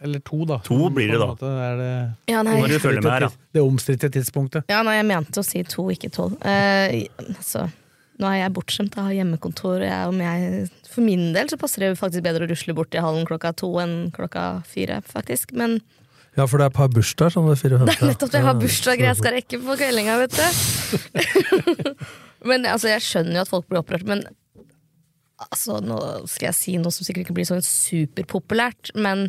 Eller 0.00 0.20
to, 0.20 0.44
da. 0.44 0.58
To 0.62 0.90
blir 0.90 1.08
det 1.10 1.18
da. 1.18 1.26
måte 1.32 1.48
Er 1.48 1.76
det, 1.80 2.16
Ja, 2.28 2.42
nei. 2.42 2.60
Når 2.60 2.68
du 2.68 2.78
følger 2.78 3.02
med 3.02 3.12
her, 3.12 3.20
da. 3.20 3.28
det 3.52 3.62
omstridte 3.62 4.10
tidspunktet. 4.12 4.64
Ja, 4.68 4.82
nei, 4.82 4.96
jeg 4.98 5.06
mente 5.08 5.40
å 5.40 5.44
si 5.44 5.62
to, 5.64 5.88
ikke 5.90 6.10
tolv. 6.12 6.36
Eh, 6.44 7.06
altså, 7.18 7.70
Nå 8.16 8.28
er 8.30 8.38
jeg 8.40 8.54
bortskjemt 8.56 8.96
jeg 8.96 9.04
har 9.04 9.16
hjemmekontor. 9.18 9.82
Jeg, 9.84 10.08
om 10.08 10.20
jeg, 10.22 10.68
for 10.88 11.04
min 11.04 11.28
del 11.34 11.50
så 11.52 11.58
passer 11.60 11.84
det 11.84 11.98
faktisk 12.00 12.24
bedre 12.24 12.46
å 12.46 12.50
rusle 12.50 12.74
bort 12.76 12.96
i 12.96 13.02
hallen 13.04 13.28
klokka 13.28 13.52
to 13.60 13.68
enn 13.82 14.08
klokka 14.16 14.46
fire, 14.68 15.02
faktisk. 15.04 15.52
Men 15.52 15.80
Ja, 16.36 16.46
for 16.46 16.60
det 16.60 16.66
er 16.66 16.72
et 16.72 16.78
par 16.78 16.88
bursdager 16.92 17.34
sånn 17.36 17.48
ved 17.48 17.60
fire-fem. 17.60 17.86
det 17.90 17.98
er 17.98 18.10
nettopp 18.12 18.32
det. 18.32 18.40
Jeg 18.40 18.48
har 18.48 18.58
bursdager 18.60 19.08
jeg 19.10 19.20
skal 19.20 19.36
rekke 19.36 19.60
på 19.66 19.76
kveldinga, 19.82 20.16
vet 20.24 20.36
du. 20.36 20.46
men 22.48 22.68
altså, 22.68 22.90
jeg 22.94 23.04
skjønner 23.04 23.40
jo 23.40 23.44
at 23.44 23.52
folk 23.52 23.68
blir 23.68 23.82
opprørt, 23.82 24.08
men 24.08 24.24
altså, 25.44 25.80
nå 25.84 26.00
skal 26.24 26.50
jeg 26.50 26.58
si 26.60 26.76
noe 26.80 26.94
som 26.94 27.04
sikkert 27.08 27.26
ikke 27.26 27.36
blir 27.36 27.48
sånn 27.48 27.64
superpopulært, 27.64 28.94
men 28.96 29.28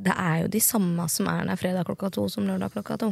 det 0.00 0.14
er 0.14 0.44
jo 0.44 0.52
de 0.54 0.62
samme 0.64 1.06
som 1.12 1.28
er 1.30 1.50
der 1.50 1.58
fredag 1.60 1.88
klokka 1.88 2.12
to 2.14 2.28
som 2.32 2.46
lørdag 2.48 2.72
klokka 2.78 2.98
to. 3.02 3.10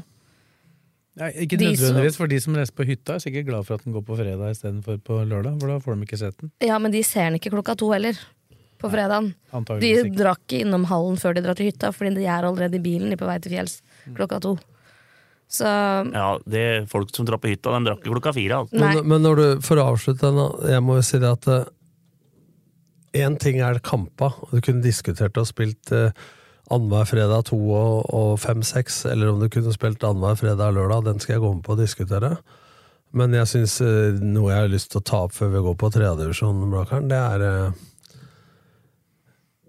Ja, 1.19 1.29
ikke 1.35 1.59
nødvendigvis, 1.59 2.17
for 2.21 2.31
de 2.31 2.39
som 2.43 2.55
reiser 2.55 2.75
på 2.79 2.87
hytta, 2.87 3.17
er 3.17 3.23
sikkert 3.25 3.49
glad 3.49 3.67
for 3.67 3.79
at 3.79 3.87
den 3.87 3.95
går 3.97 4.05
på 4.07 4.17
fredag 4.21 4.55
istedenfor 4.55 5.01
på 5.03 5.21
lørdag, 5.27 5.57
for 5.59 5.73
da 5.73 5.79
får 5.83 5.97
de 5.97 6.07
ikke 6.07 6.19
sett 6.21 6.37
den. 6.39 6.53
Ja, 6.63 6.79
men 6.79 6.95
de 6.95 7.03
ser 7.07 7.27
den 7.27 7.39
ikke 7.41 7.53
klokka 7.57 7.75
to 7.79 7.91
heller. 7.91 8.19
På 8.79 8.87
fredagen. 8.93 9.33
De 9.33 9.57
Antageligvis 9.59 10.05
ikke. 10.07 10.19
drar 10.21 10.39
ikke 10.39 10.61
innom 10.63 10.85
hallen 10.87 11.17
før 11.19 11.35
de 11.35 11.43
drar 11.43 11.59
til 11.59 11.67
hytta, 11.73 11.91
fordi 11.91 12.13
de 12.21 12.29
er 12.31 12.47
allerede 12.47 12.79
i 12.79 12.83
bilen 12.85 13.11
de 13.11 13.19
på 13.19 13.27
vei 13.27 13.39
til 13.43 13.57
fjells 13.57 13.81
klokka 14.15 14.39
to. 14.45 14.53
Så 15.51 15.67
Ja, 15.67 16.29
det 16.47 16.63
er 16.63 16.87
Folk 16.87 17.11
som 17.17 17.27
drar 17.27 17.41
på 17.43 17.51
hytta, 17.51 17.75
de 17.75 17.89
drakk 17.89 18.05
ikke 18.05 18.15
klokka 18.15 18.35
fire. 18.37 18.63
Altså. 18.63 18.79
Men, 18.79 19.03
men 19.11 19.27
når 19.27 19.41
du, 19.41 19.47
for 19.67 19.83
å 19.83 19.89
avslutte 19.95 20.31
den, 20.31 20.71
jeg 20.71 20.85
må 20.87 21.01
jo 21.01 21.09
si 21.09 21.19
det 21.19 21.35
at 21.35 21.51
én 23.19 23.39
ting 23.41 23.59
er 23.65 23.81
kampa, 23.83 24.31
og 24.45 24.53
du 24.53 24.61
kunne 24.63 24.85
diskutert 24.85 25.39
og 25.41 25.49
spilt 25.49 25.91
uh, 25.91 26.13
annenhver 26.69 27.09
fredag 27.09 27.49
to 27.49 27.59
og, 27.73 28.09
og 28.15 28.39
fem-seks, 28.43 29.05
eller 29.09 29.33
om 29.33 29.43
du 29.43 29.49
kunne 29.53 29.73
spilt 29.75 30.05
annenhver 30.05 30.39
fredag 30.41 30.73
og 30.73 30.79
lørdag, 30.79 31.07
den 31.09 31.23
skal 31.23 31.37
jeg 31.37 31.45
gå 31.45 31.53
med 31.57 31.65
på 31.67 31.75
og 31.75 31.83
diskutere. 31.83 32.37
Men 33.17 33.33
jeg 33.37 33.49
syns 33.49 33.79
eh, 33.85 34.19
noe 34.21 34.53
jeg 34.53 34.67
har 34.67 34.73
lyst 34.73 34.93
til 34.93 35.01
å 35.01 35.07
ta 35.09 35.23
opp 35.27 35.37
før 35.37 35.55
vi 35.55 35.63
går 35.65 35.79
på 35.81 35.93
tredjedivisjon, 35.95 36.67
Blakkaren, 36.73 37.09
det 37.09 37.21
er 37.21 37.45
eh, 37.47 37.87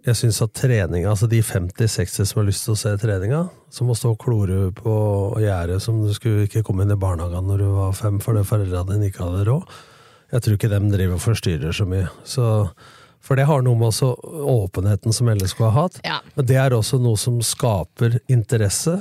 Jeg 0.10 0.20
syns 0.20 0.42
at 0.44 0.56
treninga, 0.56 1.12
altså 1.12 1.28
de 1.32 1.40
50-60 1.44 2.28
som 2.28 2.42
har 2.42 2.50
lyst 2.50 2.66
til 2.68 2.76
å 2.76 2.80
se 2.80 2.96
treninga, 3.00 3.46
som 3.72 3.88
må 3.88 3.96
stå 3.96 4.14
og 4.16 4.20
klore 4.20 4.72
på 4.76 4.94
gjerdet 5.44 5.80
som 5.84 6.02
du 6.04 6.12
skulle 6.16 6.48
ikke 6.48 6.64
komme 6.68 6.84
inn 6.84 6.96
i 6.96 7.00
barnehagen 7.00 7.48
når 7.48 7.64
du 7.64 7.68
var 7.78 7.96
fem 7.96 8.20
fordi 8.24 8.44
foreldra 8.48 8.84
dine 8.88 9.12
ikke 9.12 9.28
hadde 9.28 9.48
råd, 9.52 9.76
jeg 10.30 10.46
tror 10.46 10.58
ikke 10.58 10.72
dem 10.72 10.90
driver 10.92 11.18
og 11.18 11.24
forstyrrer 11.24 11.74
så 11.74 11.88
mye. 11.90 12.10
Så, 12.28 12.46
for 13.22 13.40
det 13.40 13.48
har 13.50 13.64
noe 13.66 13.78
med 13.78 13.92
også 13.92 14.14
åpenheten 14.50 15.16
som 15.16 15.30
LSK 15.32 15.64
har 15.68 15.76
hatt. 15.76 16.02
Ja. 16.08 16.20
Men 16.36 16.50
det 16.50 16.60
er 16.62 16.76
også 16.76 17.00
noe 17.02 17.20
som 17.20 17.40
skaper 17.46 18.20
interesse, 18.32 19.00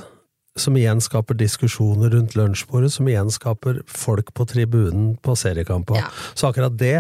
som 0.58 0.76
igjen 0.76 1.00
skaper 1.02 1.38
diskusjoner 1.38 2.10
rundt 2.10 2.34
lunsjbordet, 2.34 2.90
som 2.92 3.08
igjen 3.08 3.30
skaper 3.30 3.82
folk 3.86 4.32
på 4.34 4.46
tribunen 4.50 5.12
på 5.22 5.36
seriekamper. 5.38 6.00
Ja. 6.00 6.08
Så 6.34 6.50
akkurat 6.50 6.74
det 6.78 6.96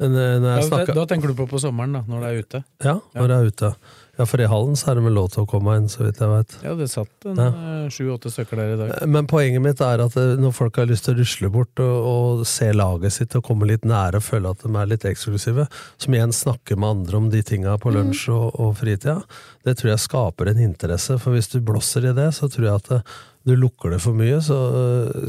når 0.00 0.46
jeg 0.46 0.68
snakker, 0.70 0.94
da 0.96 1.08
tenker 1.10 1.32
du 1.32 1.36
på 1.36 1.48
på 1.50 1.60
sommeren, 1.60 1.98
da, 1.98 2.04
når 2.08 2.22
det 2.22 2.28
er 2.30 2.44
ute. 2.44 2.62
Ja, 2.86 2.94
når 3.18 3.26
det 3.28 3.36
er 3.36 3.50
ute. 3.50 3.72
Ja, 4.20 4.26
for 4.28 4.42
i 4.44 4.46
hallen 4.50 4.76
så 4.76 4.90
er 4.92 4.98
det 4.98 5.04
vel 5.06 5.14
lov 5.16 5.30
til 5.32 5.46
å 5.46 5.48
komme 5.48 5.78
inn, 5.80 5.86
så 5.88 6.02
vidt 6.04 6.18
jeg 6.20 6.28
vet. 6.28 6.54
Ja, 6.66 6.74
det 6.76 6.90
satt 6.92 7.26
en 7.30 7.38
Ja. 7.40 7.46
eh, 7.48 7.86
sju-åtte 7.88 8.28
stykker 8.34 8.60
der 8.60 8.74
i 8.74 8.76
dag. 8.76 9.08
Men 9.08 9.26
poenget 9.30 9.62
mitt 9.64 9.80
er 9.80 10.02
at 10.04 10.16
eh, 10.20 10.34
når 10.36 10.52
folk 10.58 10.76
har 10.76 10.90
lyst 10.90 11.06
til 11.08 11.14
å 11.16 11.20
rusle 11.22 11.50
bort 11.54 11.80
og, 11.80 11.96
og 12.10 12.44
se 12.46 12.68
laget 12.76 13.16
sitt 13.16 13.34
og 13.40 13.46
komme 13.48 13.64
litt 13.70 13.86
nære 13.88 14.20
og 14.20 14.26
føle 14.26 14.52
at 14.52 14.60
de 14.66 14.74
er 14.76 14.90
litt 14.92 15.06
eksklusive, 15.08 15.64
som 15.96 16.14
igjen 16.18 16.36
snakker 16.36 16.76
med 16.76 16.90
andre 16.98 17.16
om 17.16 17.30
de 17.32 17.40
tinga 17.42 17.78
på 17.80 17.94
lunsj 17.96 18.28
og, 18.36 18.60
og 18.60 18.76
fritida, 18.76 19.22
det 19.64 19.78
tror 19.80 19.94
jeg 19.94 20.04
skaper 20.04 20.52
en 20.52 20.60
interesse. 20.68 21.16
For 21.18 21.32
hvis 21.32 21.48
du 21.54 21.60
blåser 21.64 22.10
i 22.10 22.12
det, 22.12 22.28
så 22.36 22.50
tror 22.52 22.66
jeg 22.68 22.74
at 22.84 22.92
eh, 23.00 23.18
du 23.48 23.54
lukker 23.56 23.94
det 23.94 23.98
for 24.04 24.16
mye, 24.16 24.36
så, 24.44 24.56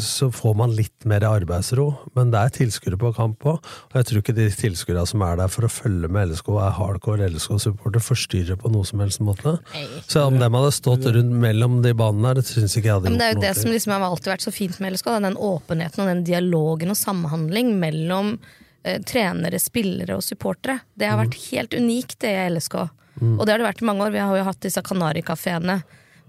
så 0.03 0.27
får 0.35 0.55
man 0.59 0.73
litt 0.75 1.05
mer 1.07 1.23
arbeidsro. 1.23 1.85
Men 2.17 2.33
det 2.33 2.41
er 2.41 2.53
tilskuere 2.57 2.99
på 2.99 3.13
kamp 3.15 3.45
òg, 3.47 3.61
og 3.63 3.95
jeg 3.95 4.09
tror 4.09 4.19
ikke 4.19 4.35
de 4.35 4.47
tilskuerne 4.51 5.05
som 5.07 5.23
er 5.23 5.39
der 5.39 5.51
for 5.51 5.67
å 5.67 5.71
følge 5.71 6.09
med 6.11 6.33
LSK 6.33 6.49
og 6.51 6.59
er 6.65 6.75
hardcore 6.75 7.29
LSK-supporter, 7.31 8.03
forstyrrer 8.03 8.59
på 8.59 8.71
noe 8.73 8.87
som 8.87 9.03
helst 9.03 9.23
måte. 9.23 9.55
Nei. 9.71 9.85
Så 10.11 10.25
om 10.27 10.39
dem 10.41 10.59
hadde 10.59 10.73
stått 10.75 11.07
rundt 11.07 11.37
mellom 11.45 11.79
de 11.85 11.93
banene 11.97 12.33
her, 12.33 12.41
det 12.41 12.47
syns 12.49 12.75
ikke 12.75 12.91
jeg 12.91 12.97
hadde 12.97 13.13
gjort 13.13 13.15
noe. 13.15 13.21
det 13.21 13.29
er 13.29 13.37
jo 13.37 13.45
det 13.45 13.53
som 13.61 13.75
liksom 13.75 13.95
har 13.95 14.07
alltid 14.09 14.33
vært 14.33 14.47
så 14.47 14.55
fint 14.55 14.81
med 14.83 14.97
LSK, 14.97 15.13
den 15.29 15.39
åpenheten 15.51 16.03
og 16.03 16.11
den 16.11 16.25
dialogen 16.27 16.91
og 16.91 16.99
samhandling 16.99 17.71
mellom 17.79 18.35
eh, 18.83 18.99
trenere, 19.07 19.61
spillere 19.63 20.19
og 20.19 20.25
supportere. 20.27 20.81
Det 20.99 21.07
har 21.07 21.21
vært 21.21 21.39
helt 21.47 21.79
unikt, 21.79 22.19
det 22.25 22.35
i 22.35 22.49
LSK. 22.57 22.81
Og 23.21 23.43
det 23.45 23.53
har 23.53 23.59
det 23.61 23.67
vært 23.67 23.81
i 23.83 23.87
mange 23.87 24.05
år. 24.05 24.13
Vi 24.13 24.21
har 24.23 24.37
jo 24.39 24.45
hatt 24.47 24.63
disse 24.63 24.81
Kanarikafeene, 24.85 25.81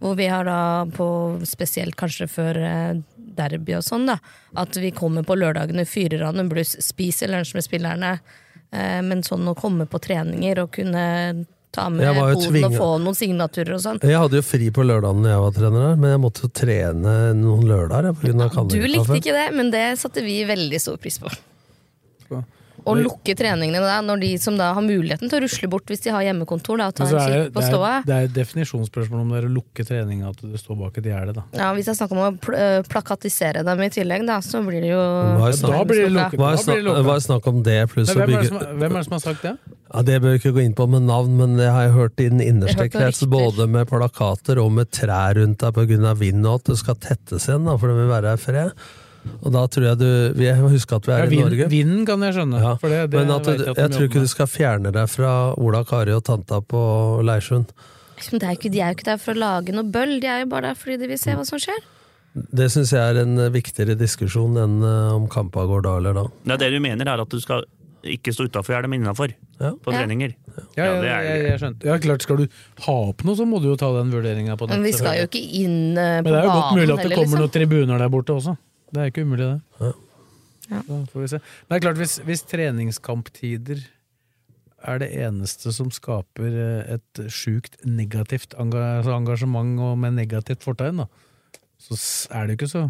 hvor 0.03 0.19
vi 0.19 0.27
har 0.27 0.47
da 0.49 0.85
på 0.91 1.07
Spesielt 1.47 1.97
kanskje 1.99 2.29
før 2.31 2.59
eh, 2.59 3.01
derby 3.37 3.77
og 3.79 3.85
sånn, 3.87 4.09
da. 4.11 4.19
At 4.59 4.77
vi 4.77 4.91
kommer 4.95 5.25
på 5.27 5.37
lørdagene, 5.39 5.87
fyrer 5.89 6.27
av 6.27 6.39
en 6.39 6.51
bluss, 6.51 6.75
spiser 6.85 7.31
lunsj 7.33 7.55
med 7.57 7.67
spillerne. 7.67 8.13
Eh, 8.73 9.01
men 9.07 9.23
sånn 9.27 9.47
å 9.49 9.57
komme 9.59 9.87
på 9.91 10.01
treninger 10.03 10.65
og 10.65 10.73
kunne 10.75 11.05
ta 11.73 11.87
med 11.89 12.05
poden 12.19 12.67
og 12.69 12.75
få 12.77 12.89
noen 13.01 13.17
signaturer 13.17 13.77
og 13.79 13.85
sånn. 13.85 14.03
Jeg 14.05 14.19
hadde 14.21 14.43
jo 14.43 14.45
fri 14.45 14.69
på 14.75 14.85
lørdagen 14.85 15.23
når 15.25 15.33
jeg 15.33 15.45
var 15.47 15.55
trener 15.57 15.87
her, 15.87 15.95
men 16.03 16.13
jeg 16.13 16.23
måtte 16.27 16.51
trene 16.53 17.15
noen 17.39 17.65
lørdager 17.71 18.13
Du 18.69 18.85
likte 18.85 19.17
ikke 19.23 19.39
det, 19.39 19.47
men 19.57 19.73
det 19.73 19.87
satte 20.03 20.25
vi 20.27 20.43
veldig 20.49 20.83
stor 20.83 21.01
pris 21.01 21.17
på. 21.23 21.33
Å 22.83 22.95
lukke 22.99 23.35
treningene 23.39 23.83
da, 23.85 24.01
når 24.05 24.23
de 24.25 24.31
som 24.43 24.57
da 24.59 24.73
har 24.77 24.85
muligheten 24.85 25.31
til 25.31 25.39
å 25.39 25.43
rusle 25.45 25.69
bort 25.71 25.91
hvis 25.91 26.03
de 26.05 26.13
har 26.15 26.25
hjemmekontor, 26.27 26.81
da, 26.81 26.89
og 26.91 26.97
ta 26.99 27.07
en 27.07 27.19
er 27.19 27.35
kikk 27.47 27.55
på 27.55 27.65
ståa. 27.67 27.93
det 28.09 28.17
er 28.17 28.29
et 28.29 28.35
definisjonsspørsmål 28.37 29.23
om 29.23 29.35
det 29.35 29.43
er 29.43 29.49
å 29.49 29.53
lukke 29.59 29.87
treninga 29.87 30.33
at 30.33 30.43
du 30.43 30.57
står 30.59 30.81
bak 30.81 30.99
et 30.99 31.11
gjerde. 31.13 31.45
Ja, 31.59 31.71
hvis 31.77 31.91
jeg 31.91 32.01
snakker 32.01 32.19
om 32.19 32.25
å 32.27 32.33
pl 32.43 32.57
øh, 32.59 32.79
plakatisere 32.91 33.63
dem 33.67 33.85
i 33.87 33.91
tillegg, 33.95 34.27
da, 34.29 34.41
så 34.45 34.63
blir 34.67 34.83
det 34.83 34.91
jo 34.91 35.03
Hva 35.39 35.51
er 35.51 35.57
snakk- 37.23 37.53
om 37.53 37.63
det, 37.63 37.79
pluss 37.93 38.11
å 38.15 38.19
bygge 38.27 38.51
hvem 38.51 38.89
er 38.89 38.99
det 38.99 39.07
som 39.07 39.17
har 39.19 39.25
sagt 39.25 39.47
det? 39.47 39.55
ja, 39.93 40.03
Det 40.03 40.19
bør 40.23 40.35
vi 40.35 40.41
ikke 40.41 40.55
gå 40.57 40.65
inn 40.65 40.75
på 40.77 40.89
med 40.91 41.07
navn, 41.07 41.37
men 41.39 41.57
det 41.61 41.69
har 41.71 41.87
jeg 41.87 41.95
hørt 41.97 42.21
i 42.25 42.29
den 42.33 42.43
innerste 42.45 42.89
krets, 42.93 43.23
både 43.29 43.69
med 43.71 43.89
plakater 43.91 44.61
og 44.63 44.73
med 44.79 44.91
trær 44.95 45.39
rundt 45.41 45.63
deg 45.63 45.77
pga. 45.77 46.15
vind, 46.19 46.47
og 46.47 46.61
at 46.61 46.73
det 46.73 46.79
skal 46.81 46.97
tettes 46.97 47.49
igjen, 47.49 47.67
da, 47.69 47.77
for 47.77 47.93
det 47.93 48.01
vil 48.01 48.13
være 48.13 48.35
her 48.35 48.41
fred. 48.41 48.85
Og 49.43 49.53
da 49.55 49.63
tror 49.71 49.85
jeg 49.87 49.99
du 50.01 50.07
Vi 50.39 50.49
husker 50.51 50.97
at 50.99 51.07
vi 51.07 51.13
Ja, 51.13 51.19
er 51.25 51.33
i 51.33 51.41
Norge. 51.43 51.69
vinden 51.71 52.05
kan 52.07 52.23
jeg 52.27 52.35
skjønne. 52.35 52.61
Ja, 52.63 52.75
For 52.83 52.89
det, 52.91 53.11
det 53.13 53.21
men 53.21 53.31
at 53.31 53.45
du, 53.47 53.51
jeg 53.53 53.69
at 53.71 53.77
jeg 53.79 53.91
tror 53.95 54.07
ikke 54.09 54.21
med. 54.21 54.29
du 54.29 54.33
skal 54.35 54.47
fjerne 54.51 54.93
deg 54.93 55.09
fra 55.11 55.33
Ola 55.59 55.85
Kari 55.85 56.13
og 56.17 56.25
tanta 56.25 56.61
på 56.61 56.83
Leirsund. 57.23 57.71
Men 58.33 58.43
er 58.43 58.55
jo 58.55 58.59
ikke, 58.61 58.71
De 58.73 58.81
er 58.81 58.93
jo 58.93 58.99
ikke 58.99 59.09
der 59.11 59.19
for 59.19 59.35
å 59.35 59.39
lage 59.43 59.75
noe 59.75 59.85
bøll, 59.85 60.21
de 60.23 60.27
er 60.31 60.41
jo 60.45 60.47
bare 60.51 60.71
der 60.73 60.79
fordi 60.79 60.99
de 61.03 61.09
vil 61.11 61.19
se 61.19 61.35
hva 61.35 61.45
som 61.47 61.59
skjer. 61.59 61.79
Det 62.35 62.71
syns 62.73 62.93
jeg 62.95 63.03
er 63.03 63.23
en 63.27 63.37
eh, 63.39 63.51
viktigere 63.53 63.95
diskusjon 63.99 64.57
enn 64.57 64.79
eh, 64.83 65.15
om 65.15 65.27
kampa 65.29 65.67
går 65.69 65.83
da 65.85 65.97
eller 66.01 66.15
da. 66.17 66.23
Ja, 66.49 66.57
det 66.57 66.71
du 66.73 66.79
mener, 66.81 67.05
er 67.07 67.21
at 67.21 67.29
du 67.29 67.39
skal 67.43 67.67
ikke 68.03 68.33
stå 68.35 68.49
utafor 68.49 68.75
gjerdet, 68.75 68.89
men 68.91 69.03
innafor. 69.05 69.31
Ja. 69.61 69.75
På 69.79 69.93
treninger. 69.95 70.33
Ja, 70.75 70.85
ja, 70.85 70.87
ja 70.87 71.19
er- 71.21 71.27
jeg, 71.29 71.45
jeg 71.51 71.61
skjønte. 71.61 71.87
Ja, 71.87 71.99
klart, 72.03 72.23
Skal 72.25 72.37
du 72.41 72.47
ha 72.87 72.93
opp 73.13 73.23
noe, 73.25 73.37
så 73.39 73.45
må 73.47 73.61
du 73.63 73.69
jo 73.71 73.77
ta 73.79 73.93
den 73.99 74.11
vurderinga 74.11 74.57
på 74.59 74.67
Men 74.69 74.83
vi 74.83 74.93
skal 74.97 75.21
jo 75.21 75.29
ikke 75.29 75.43
inn 75.61 75.95
øh, 75.95 76.23
Men 76.25 76.25
det 76.25 76.39
er 76.41 76.49
jo 76.49 76.57
godt 76.57 76.73
mulig 76.75 76.89
at 76.89 76.97
det 76.97 77.05
heller, 77.05 77.17
kommer 77.21 77.37
liksom. 77.37 77.45
noen 77.45 77.55
tribuner 77.59 77.99
der 78.03 78.09
borte 78.17 78.33
også. 78.35 78.57
Det 78.93 79.01
er 79.01 79.11
ikke 79.11 79.25
umulig, 79.27 79.49
det. 79.49 79.61
Ja. 79.81 79.93
Ja. 80.71 80.81
Får 81.11 81.25
vi 81.25 81.29
se. 81.33 81.41
Men 81.41 81.75
det 81.75 81.79
er 81.79 81.85
klart, 81.87 82.01
hvis, 82.01 82.17
hvis 82.27 82.45
treningskamptider 82.49 83.83
er 84.83 84.99
det 85.03 85.11
eneste 85.15 85.73
som 85.75 85.91
skaper 85.95 86.57
eh, 86.59 86.97
et 86.97 87.23
sjukt 87.33 87.79
negativt 87.87 88.57
altså 88.59 89.15
engasjement 89.15 89.79
og 89.81 89.99
med 90.03 90.17
negativt 90.17 90.65
fortegn, 90.67 91.05
da, 91.05 91.07
så 91.83 91.99
er 92.31 92.47
det 92.47 92.55
jo 92.55 92.61
ikke 92.61 92.73
så 92.73 92.85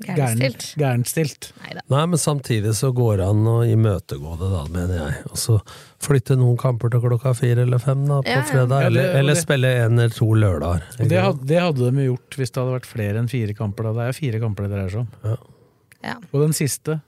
Gærenstilt. 0.00 0.64
gærenstilt. 0.80 1.52
Nei, 1.92 2.06
men 2.06 2.18
samtidig 2.18 2.72
så 2.74 2.88
går 2.96 3.18
det 3.20 3.26
an 3.28 3.42
å 3.46 3.58
imøtegå 3.68 4.32
det, 4.40 4.48
da, 4.54 4.62
mener 4.72 4.94
jeg. 4.96 5.18
Og 5.30 5.36
så 5.36 5.58
flytte 6.02 6.36
noen 6.40 6.56
kamper 6.58 6.90
til 6.90 7.00
klokka 7.04 7.34
fire 7.36 7.62
eller 7.66 7.78
fem 7.78 8.06
da, 8.08 8.22
på 8.24 8.28
Ja, 8.32 8.38
ja. 8.40 8.42
fredag, 8.48 8.70
Ja, 8.82 8.88
det- 8.88 8.98
eller, 9.04 9.18
eller 9.20 9.34
det- 9.34 9.42
spille 9.42 9.68
én 9.84 9.92
eller 10.00 10.08
to 10.16 10.26
lørdager. 10.32 10.82
Det, 10.96 11.20
hadde, 11.20 11.46
det 11.46 11.60
hadde 11.60 11.90
de 11.92 12.06
gjort 12.08 12.30
hvis 12.40 12.50
det 12.50 12.62
hadde 12.62 12.80
vært 12.80 12.86
flere 12.88 13.18
enn 13.20 13.28
fire 13.28 13.54
kamper. 13.54 13.82
Da. 13.84 13.92
Det 13.92 14.08
er 14.08 14.12
fire 14.18 14.40
kamper 14.40 14.62
det 14.68 14.70
dreier 14.72 14.90
seg 14.90 15.00
om. 15.00 15.08
Ja. 16.02 16.16
Og 16.32 16.40
den 16.40 16.52
siste, 16.56 17.02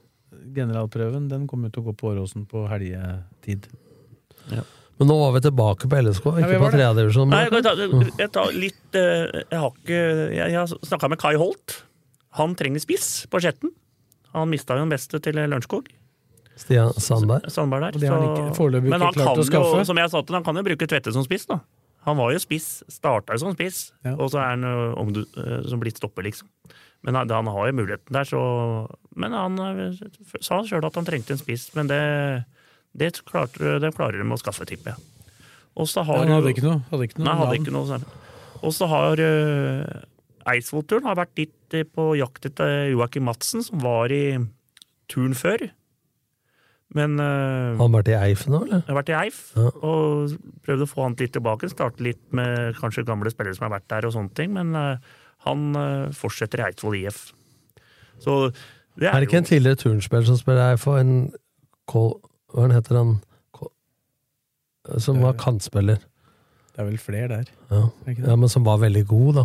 generalprøven, 0.55 1.27
den 1.27 1.47
kommer 1.47 1.71
til 1.73 1.81
å 1.83 1.87
gå 1.91 1.97
på 1.97 2.13
Åråsen 2.13 2.45
på 2.47 2.67
helgetid. 2.69 3.65
Men 4.97 5.09
nå 5.09 5.17
var 5.19 5.33
vi 5.35 5.41
tilbake 5.49 5.89
på 5.91 5.97
LSK, 5.99 6.23
Ja, 6.25 6.45
ikke 6.45 6.55
på 6.55 6.59
var 6.61 6.71
det. 6.71 6.79
tredjedivisjon. 6.79 7.31
Jeg, 7.35 8.55
litt 8.61 8.95
eh, 8.95 9.43
Jeg 9.51 9.59
har 9.59 9.71
ikke 9.71 9.97
Jeg, 10.31 10.51
jeg 10.53 10.55
har 10.55 10.67
snakka 10.67 11.09
med 11.09 11.19
Kai 11.19 11.33
Holt. 11.35 11.81
Han 12.39 12.55
trenger 12.59 12.83
spiss 12.83 13.09
på 13.31 13.39
Skjetten. 13.43 13.71
Han 14.35 14.51
mista 14.51 14.75
jo 14.75 14.83
den 14.83 14.91
beste 14.91 15.21
til 15.23 15.37
Lørenskog. 15.37 15.87
Stian 16.59 16.91
Sandberg. 16.99 17.47
Sandberg 17.51 17.91
der. 17.97 18.09
Har 18.11 18.21
han 18.21 18.83
men 18.83 19.01
han 19.01 19.13
klart 19.15 19.39
kan 19.51 19.63
jo, 19.63 19.83
som 19.87 19.99
jeg 19.99 20.11
sa 20.11 20.21
til 20.23 20.37
han, 20.37 20.43
kan 20.43 20.55
jo 20.55 20.63
bruke 20.63 20.87
Tvette 20.87 21.11
som 21.15 21.23
spiss, 21.25 21.47
da. 21.49 21.59
Han 22.05 22.19
var 22.19 22.31
jo 22.35 22.39
spiss, 22.39 22.83
starta 22.91 23.35
jo 23.35 23.41
som 23.41 23.55
spiss, 23.55 23.91
Ja. 24.05 24.13
og 24.13 24.29
så 24.31 24.39
er 24.39 24.51
han 24.53 24.63
om 24.99 25.11
du, 25.11 25.23
eh, 25.25 25.63
som 25.67 25.79
blitt 25.81 25.97
stopper, 25.97 26.23
liksom. 26.23 26.47
Men 27.03 27.15
han, 27.15 27.29
han 27.29 27.47
har 27.47 27.67
jo 27.67 27.73
muligheten 27.73 28.13
der, 28.13 28.23
så 28.23 28.41
Men 29.15 29.31
han 29.33 29.59
eh, 29.59 29.99
sa 30.39 30.61
sjøl 30.63 30.85
at 30.85 30.95
han 30.95 31.05
trengte 31.05 31.33
en 31.33 31.41
spiss, 31.41 31.71
men 31.75 31.87
det, 31.87 32.45
det, 32.93 33.11
klarte, 33.25 33.79
det 33.79 33.95
klarer 33.95 34.21
de 34.21 34.27
å 34.31 34.37
skaffe, 34.39 34.67
tipper 34.69 34.93
jeg. 34.93 34.99
Ja, 35.75 36.03
Han 36.07 36.31
hadde 36.31 36.53
ikke 36.53 36.63
noe, 36.63 36.83
hadde 36.91 37.07
ikke 37.09 37.19
noe 37.19 37.25
Nei, 37.27 37.35
hadde 37.41 37.55
ikke 37.59 37.73
noe. 37.75 37.99
Og 38.63 38.71
så 38.71 38.87
har 38.87 39.19
uh, 39.19 40.05
Eidsvoll-turen 40.47 41.03
har 41.09 41.17
vært 41.19 41.35
litt 41.41 41.64
eh, 41.79 41.87
på 41.87 42.11
jakt 42.19 42.45
etter 42.49 42.89
Joakim 42.93 43.25
Madsen, 43.29 43.63
som 43.65 43.81
var 43.83 44.11
i 44.15 44.37
turen 45.11 45.35
før. 45.37 45.67
Men 46.95 47.17
Han 47.19 47.77
Har 47.79 47.87
han 47.89 47.95
vært 47.97 48.09
i 48.13 48.15
Eif 48.15 48.45
nå, 48.47 48.59
eller? 48.63 48.83
jeg 48.85 48.93
har 48.93 48.97
vært 49.01 49.09
i 49.11 49.15
Eif 49.25 49.39
Ja. 49.57 49.69
og 49.83 50.35
prøvde 50.63 50.85
å 50.85 50.91
få 50.91 51.03
han 51.03 51.15
litt 51.19 51.33
tilbake. 51.35 51.67
Starte 51.71 52.03
litt 52.05 52.21
med 52.31 52.75
kanskje 52.79 53.03
gamle 53.07 53.31
spillere 53.33 53.55
som 53.57 53.65
har 53.67 53.73
vært 53.79 53.87
der, 53.91 54.05
og 54.07 54.13
sånne 54.15 54.33
ting. 54.37 54.53
Men 54.55 54.75
eh, 54.79 54.97
han 55.47 55.75
eh, 55.75 56.11
fortsetter 56.15 56.61
i 56.61 56.67
Eidsvoll 56.69 56.95
IF. 57.01 57.33
Så 58.23 58.37
det 58.95 59.09
Er 59.09 59.15
er, 59.15 59.19
det 59.19 59.27
ikke 59.27 59.41
en 59.41 59.49
tidligere 59.49 59.81
turnspiller 59.81 60.25
som 60.29 60.37
spiller 60.39 60.71
Eif, 60.71 60.85
og 60.87 60.99
en 61.01 61.15
Kål... 61.89 62.13
Hva 62.55 62.69
heter 62.71 62.95
han? 63.01 63.09
Kål- 63.53 63.73
Som 65.03 65.19
var 65.25 65.33
kantspiller. 65.41 65.99
Det 66.75 66.83
er 66.83 66.87
vel 66.89 66.97
flere 66.99 67.27
der. 67.31 67.51
Ja. 67.71 67.83
Ja, 68.11 68.33
men 68.35 68.51
som 68.51 68.65
var 68.67 68.81
veldig 68.81 69.05
god, 69.07 69.37
da. 69.37 69.43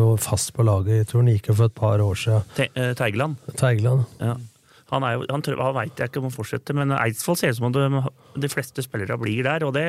Og 0.00 0.14
fast 0.24 0.54
på 0.56 0.64
laget 0.64 1.02
Jeg 1.02 1.08
tror 1.10 1.20
han 1.20 1.34
Gikk 1.34 1.50
jo 1.50 1.56
for 1.58 1.68
et 1.68 1.76
par 1.76 2.00
år 2.00 2.16
siden. 2.16 2.46
Te 2.56 2.70
eh, 2.72 2.94
Teigeland. 2.96 3.36
Teigeland. 3.60 4.06
Ja. 4.16 4.38
Han, 4.90 5.04
er 5.04 5.18
jo, 5.18 5.26
han, 5.28 5.44
han 5.60 5.76
veit 5.76 6.00
jeg 6.00 6.08
ikke 6.08 6.22
om 6.22 6.30
han 6.30 6.34
fortsetter, 6.34 6.74
men 6.78 6.96
Eidsvoll 6.96 7.36
ser 7.38 7.52
ut 7.52 7.60
som 7.60 7.68
om 7.68 7.76
de, 7.76 8.00
de 8.42 8.50
fleste 8.50 8.82
spillere 8.82 9.18
blir 9.20 9.44
der, 9.46 9.66
og 9.68 9.76
det 9.76 9.84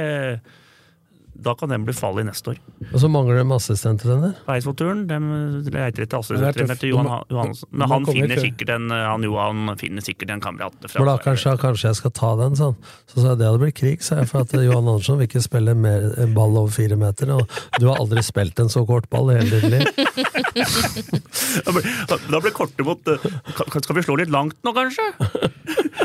da 1.33 1.53
kan 1.57 1.71
den 1.71 1.85
bli 1.87 1.93
farlig 1.95 2.25
neste 2.27 2.53
år. 2.53 2.59
Og 2.91 2.97
så 3.01 3.09
mangler 3.11 3.39
de 3.41 3.55
assistenttrener. 3.55 4.33
På 4.45 4.53
Eidsvollturen 4.55 5.05
de 5.09 5.19
leiter 5.73 6.05
etter 6.05 6.19
assistenttrener 6.19 6.75
er 6.75 6.81
til 6.81 6.91
Johan 6.93 7.07
Johansson. 7.09 7.31
Johansen. 7.35 7.69
Men 7.71 7.93
han 7.93 8.07
finner 8.09 8.41
sikkert 8.43 8.73
en, 8.75 8.89
han 8.91 9.25
Johan 9.25 9.73
finner 9.81 10.05
sikkert 10.05 10.33
en 10.35 10.43
kamerat 10.43 10.89
fra 10.91 11.05
da 11.11 11.17
kanskje, 11.21 11.55
kanskje 11.61 11.89
jeg 11.89 11.99
skal 12.01 12.13
ta 12.17 12.31
den, 12.39 12.55
sånn. 12.59 12.75
Så 13.09 13.19
sa 13.19 13.31
jeg 13.33 13.41
det 13.41 13.47
hadde 13.49 13.61
blitt 13.63 13.77
krig, 13.79 14.03
sa 14.05 14.19
jeg. 14.21 14.29
For 14.31 14.45
at 14.45 14.53
Johan 14.55 14.85
Andersson 14.87 15.19
vil 15.19 15.27
ikke 15.29 15.43
spille 15.43 15.75
mer 15.77 16.07
en 16.21 16.35
ball 16.37 16.55
over 16.61 16.71
fire 16.75 16.97
meter. 16.99 17.31
Og 17.35 17.43
du 17.79 17.87
har 17.89 17.99
aldri 18.01 18.23
spilt 18.25 18.59
en 18.63 18.71
så 18.71 18.85
kort 18.87 19.09
ball 19.11 19.33
i 19.33 19.39
hele 19.39 19.59
ditt 19.59 19.69
liv. 19.71 19.83
Da 21.61 22.39
blir- 22.41 22.51
kortet 22.55 22.83
mot 22.85 23.07
eh, 23.07 23.23
Skal 23.81 23.95
vi 23.95 24.03
slå 24.03 24.17
litt 24.19 24.31
langt 24.33 24.57
nå, 24.65 24.73
kanskje? 24.75 25.05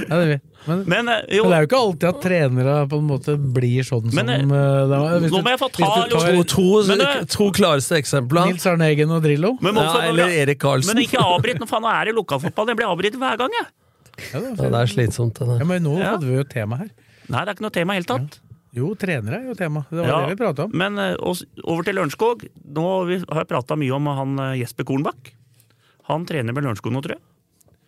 Ja, 0.09 0.19
det. 0.21 0.41
Men, 0.67 0.81
Men 0.91 1.09
eh, 1.09 1.21
jo, 1.37 1.45
men 1.47 1.53
det 1.53 1.57
er 1.57 1.63
jo 1.63 1.69
ikke 1.69 1.79
alltid 1.81 2.07
at 2.09 2.21
trenere 2.25 2.73
på 2.91 2.99
en 2.99 3.07
måte 3.07 3.35
blir 3.39 3.85
sånn 3.87 4.09
som 4.11 4.17
Men, 4.19 4.29
eh, 4.35 4.41
eh, 4.43 4.81
det 4.91 4.99
var- 4.99 5.21
hvis 5.23 5.31
nå 5.33 5.43
må 5.47 5.53
jeg 5.53 5.61
få 5.61 5.69
ta 5.73 5.91
du 6.09 6.15
tar 6.17 6.31
To, 6.33 6.43
to, 6.43 6.65
Men 6.91 7.27
to 7.37 7.47
klareste 7.55 7.99
eksempler. 8.01 8.51
Nils 8.51 8.67
Arne 8.67 8.89
Eggen 8.91 9.11
og 9.15 9.23
Drillo. 9.23 9.53
men, 9.63 9.75
Ja, 9.79 10.01
eller 10.11 10.27
Erik 10.43 10.59
Karlsen. 10.59 10.95
men 10.95 11.05
ikke 11.05 11.23
avbryt 11.23 11.61
nå, 11.63 11.69
faen, 11.71 11.83
nå 11.87 11.93
er 11.93 12.05
det 12.11 12.15
lokalfotball. 12.19 12.67
Jeg 12.73 12.77
blir 12.81 12.91
avbrytet 12.91 13.21
hver 13.23 13.39
gang, 13.39 13.51
jeg. 13.61 13.67
Ja, 14.33 14.41
det, 14.41 14.51
Ja, 14.59 14.71
det 14.71 14.81
er 14.83 14.91
slitsomt, 14.91 15.35
det 15.39 15.59
ja, 15.61 15.65
men 15.65 15.83
nå 15.85 15.97
hadde 16.03 16.25
vi 16.27 16.35
jo 16.35 16.41
et 16.41 16.51
tema 16.51 16.79
her. 16.79 16.91
Nei, 17.29 17.45
det 17.45 17.49
er 17.49 17.55
ikke 17.55 17.67
noe 17.67 17.71
tema 17.79 17.95
i 17.95 18.01
det 18.01 18.07
hele 18.07 18.19
tatt. 18.19 18.39
Jo, 18.77 18.95
trenere 18.95 19.39
er 19.41 19.47
jo 19.49 19.55
tema. 19.55 19.87
Det 19.89 20.03
var 20.03 20.07
Ja, 20.07 20.27
det 20.27 20.37
vi 20.37 20.45
prata 20.45 20.65
om. 20.65 20.71
Men 20.75 20.99
og 20.99 21.37
over 21.65 21.83
til 21.85 21.95
Lørenskog. 21.95 22.43
Nå 22.75 22.85
har 23.31 23.41
jeg 23.45 23.49
prata 23.49 23.77
mye 23.79 23.95
om 23.95 24.07
han 24.07 24.59
Jesper 24.59 24.85
Kornbakk. 24.85 25.33
Han 26.09 26.27
trener 26.27 26.53
med 26.53 26.65
Lørenskog 26.65 26.93
nå, 26.93 27.01
tror 27.03 27.17
jeg. 27.17 27.23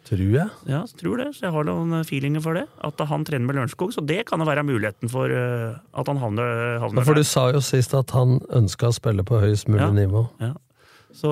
Tror 0.09 0.23
jeg. 0.33 0.49
Ja, 0.71 0.79
tror 0.97 1.19
det, 1.21 1.27
så 1.37 1.45
jeg 1.49 1.53
har 1.53 1.67
noen 1.69 1.91
eh, 1.99 2.05
feelinger 2.09 2.41
for 2.41 2.57
det. 2.57 2.63
At 2.87 2.97
han 3.11 3.27
trener 3.29 3.45
med 3.45 3.59
Lørenskog, 3.59 3.91
så 3.93 4.01
det 4.09 4.23
kan 4.31 4.41
jo 4.41 4.47
være 4.49 4.63
muligheten 4.65 5.11
for 5.13 5.29
eh, 5.29 5.75
at 6.01 6.09
han 6.09 6.17
havner, 6.23 6.79
havner 6.81 7.03
Ja, 7.03 7.05
for 7.11 7.19
du 7.19 7.21
der. 7.21 7.29
sa 7.29 7.45
jo 7.53 7.61
sist 7.65 7.93
at 7.99 8.09
han 8.17 8.39
ønska 8.57 8.89
å 8.89 8.95
spille 8.97 9.21
på 9.29 9.37
høyest 9.43 9.69
mulig 9.69 9.85
Ja. 9.85 9.91
nivå. 9.93 10.23
Ja. 10.41 10.55
Så 11.13 11.31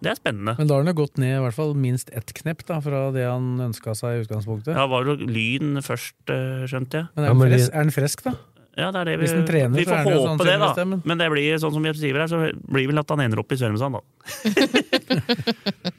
det 0.00 0.10
er 0.12 0.16
spennende. 0.20 0.54
Men 0.58 0.66
da 0.68 0.74
har 0.76 0.82
han 0.84 0.92
jo 0.92 0.96
gått 1.02 1.16
ned 1.20 1.34
i 1.38 1.42
hvert 1.44 1.56
fall 1.56 1.72
minst 1.76 2.10
ett 2.16 2.32
knepp 2.36 2.64
da, 2.68 2.80
fra 2.84 3.06
det 3.16 3.24
han 3.28 3.46
ønska 3.70 3.94
seg 3.96 4.08
i 4.18 4.22
utgangspunktet. 4.26 4.72
Ja, 4.76 4.84
var 4.92 5.04
jo 5.08 5.16
Lyn 5.20 5.80
først, 5.84 6.16
eh, 6.28 6.66
skjønte 6.68 6.94
jeg. 7.00 7.06
Men 7.16 7.24
er 7.24 7.26
Ja, 7.28 7.32
han, 7.32 7.38
men 7.40 7.48
fresk, 7.56 7.70
er 7.72 7.76
han 7.84 7.90
fresk 7.96 8.22
da? 8.28 8.32
Ja, 8.78 8.90
det 8.94 9.00
er 9.00 9.04
det 9.10 9.14
vi, 9.18 9.22
Hvis 9.26 9.34
han 9.34 9.46
trener, 9.48 9.76
vi 9.76 9.84
så 9.84 9.90
får 9.90 9.96
er 9.98 10.04
håpe 10.04 10.14
sånn 10.28 10.38
det, 10.46 10.58
da. 10.60 10.84
Men 11.04 11.18
det 11.18 11.30
blir 11.32 11.58
sånn 11.60 11.72
som 11.74 11.84
jeg 11.84 11.94
skriver 11.96 12.20
her, 12.22 12.28
så 12.30 12.38
blir 12.70 12.86
vel 12.92 12.98
at 13.02 13.10
han 13.10 13.20
ender 13.24 13.38
opp 13.42 13.52
i 13.52 13.56
Sørumsand, 13.60 13.92
da. 13.98 14.00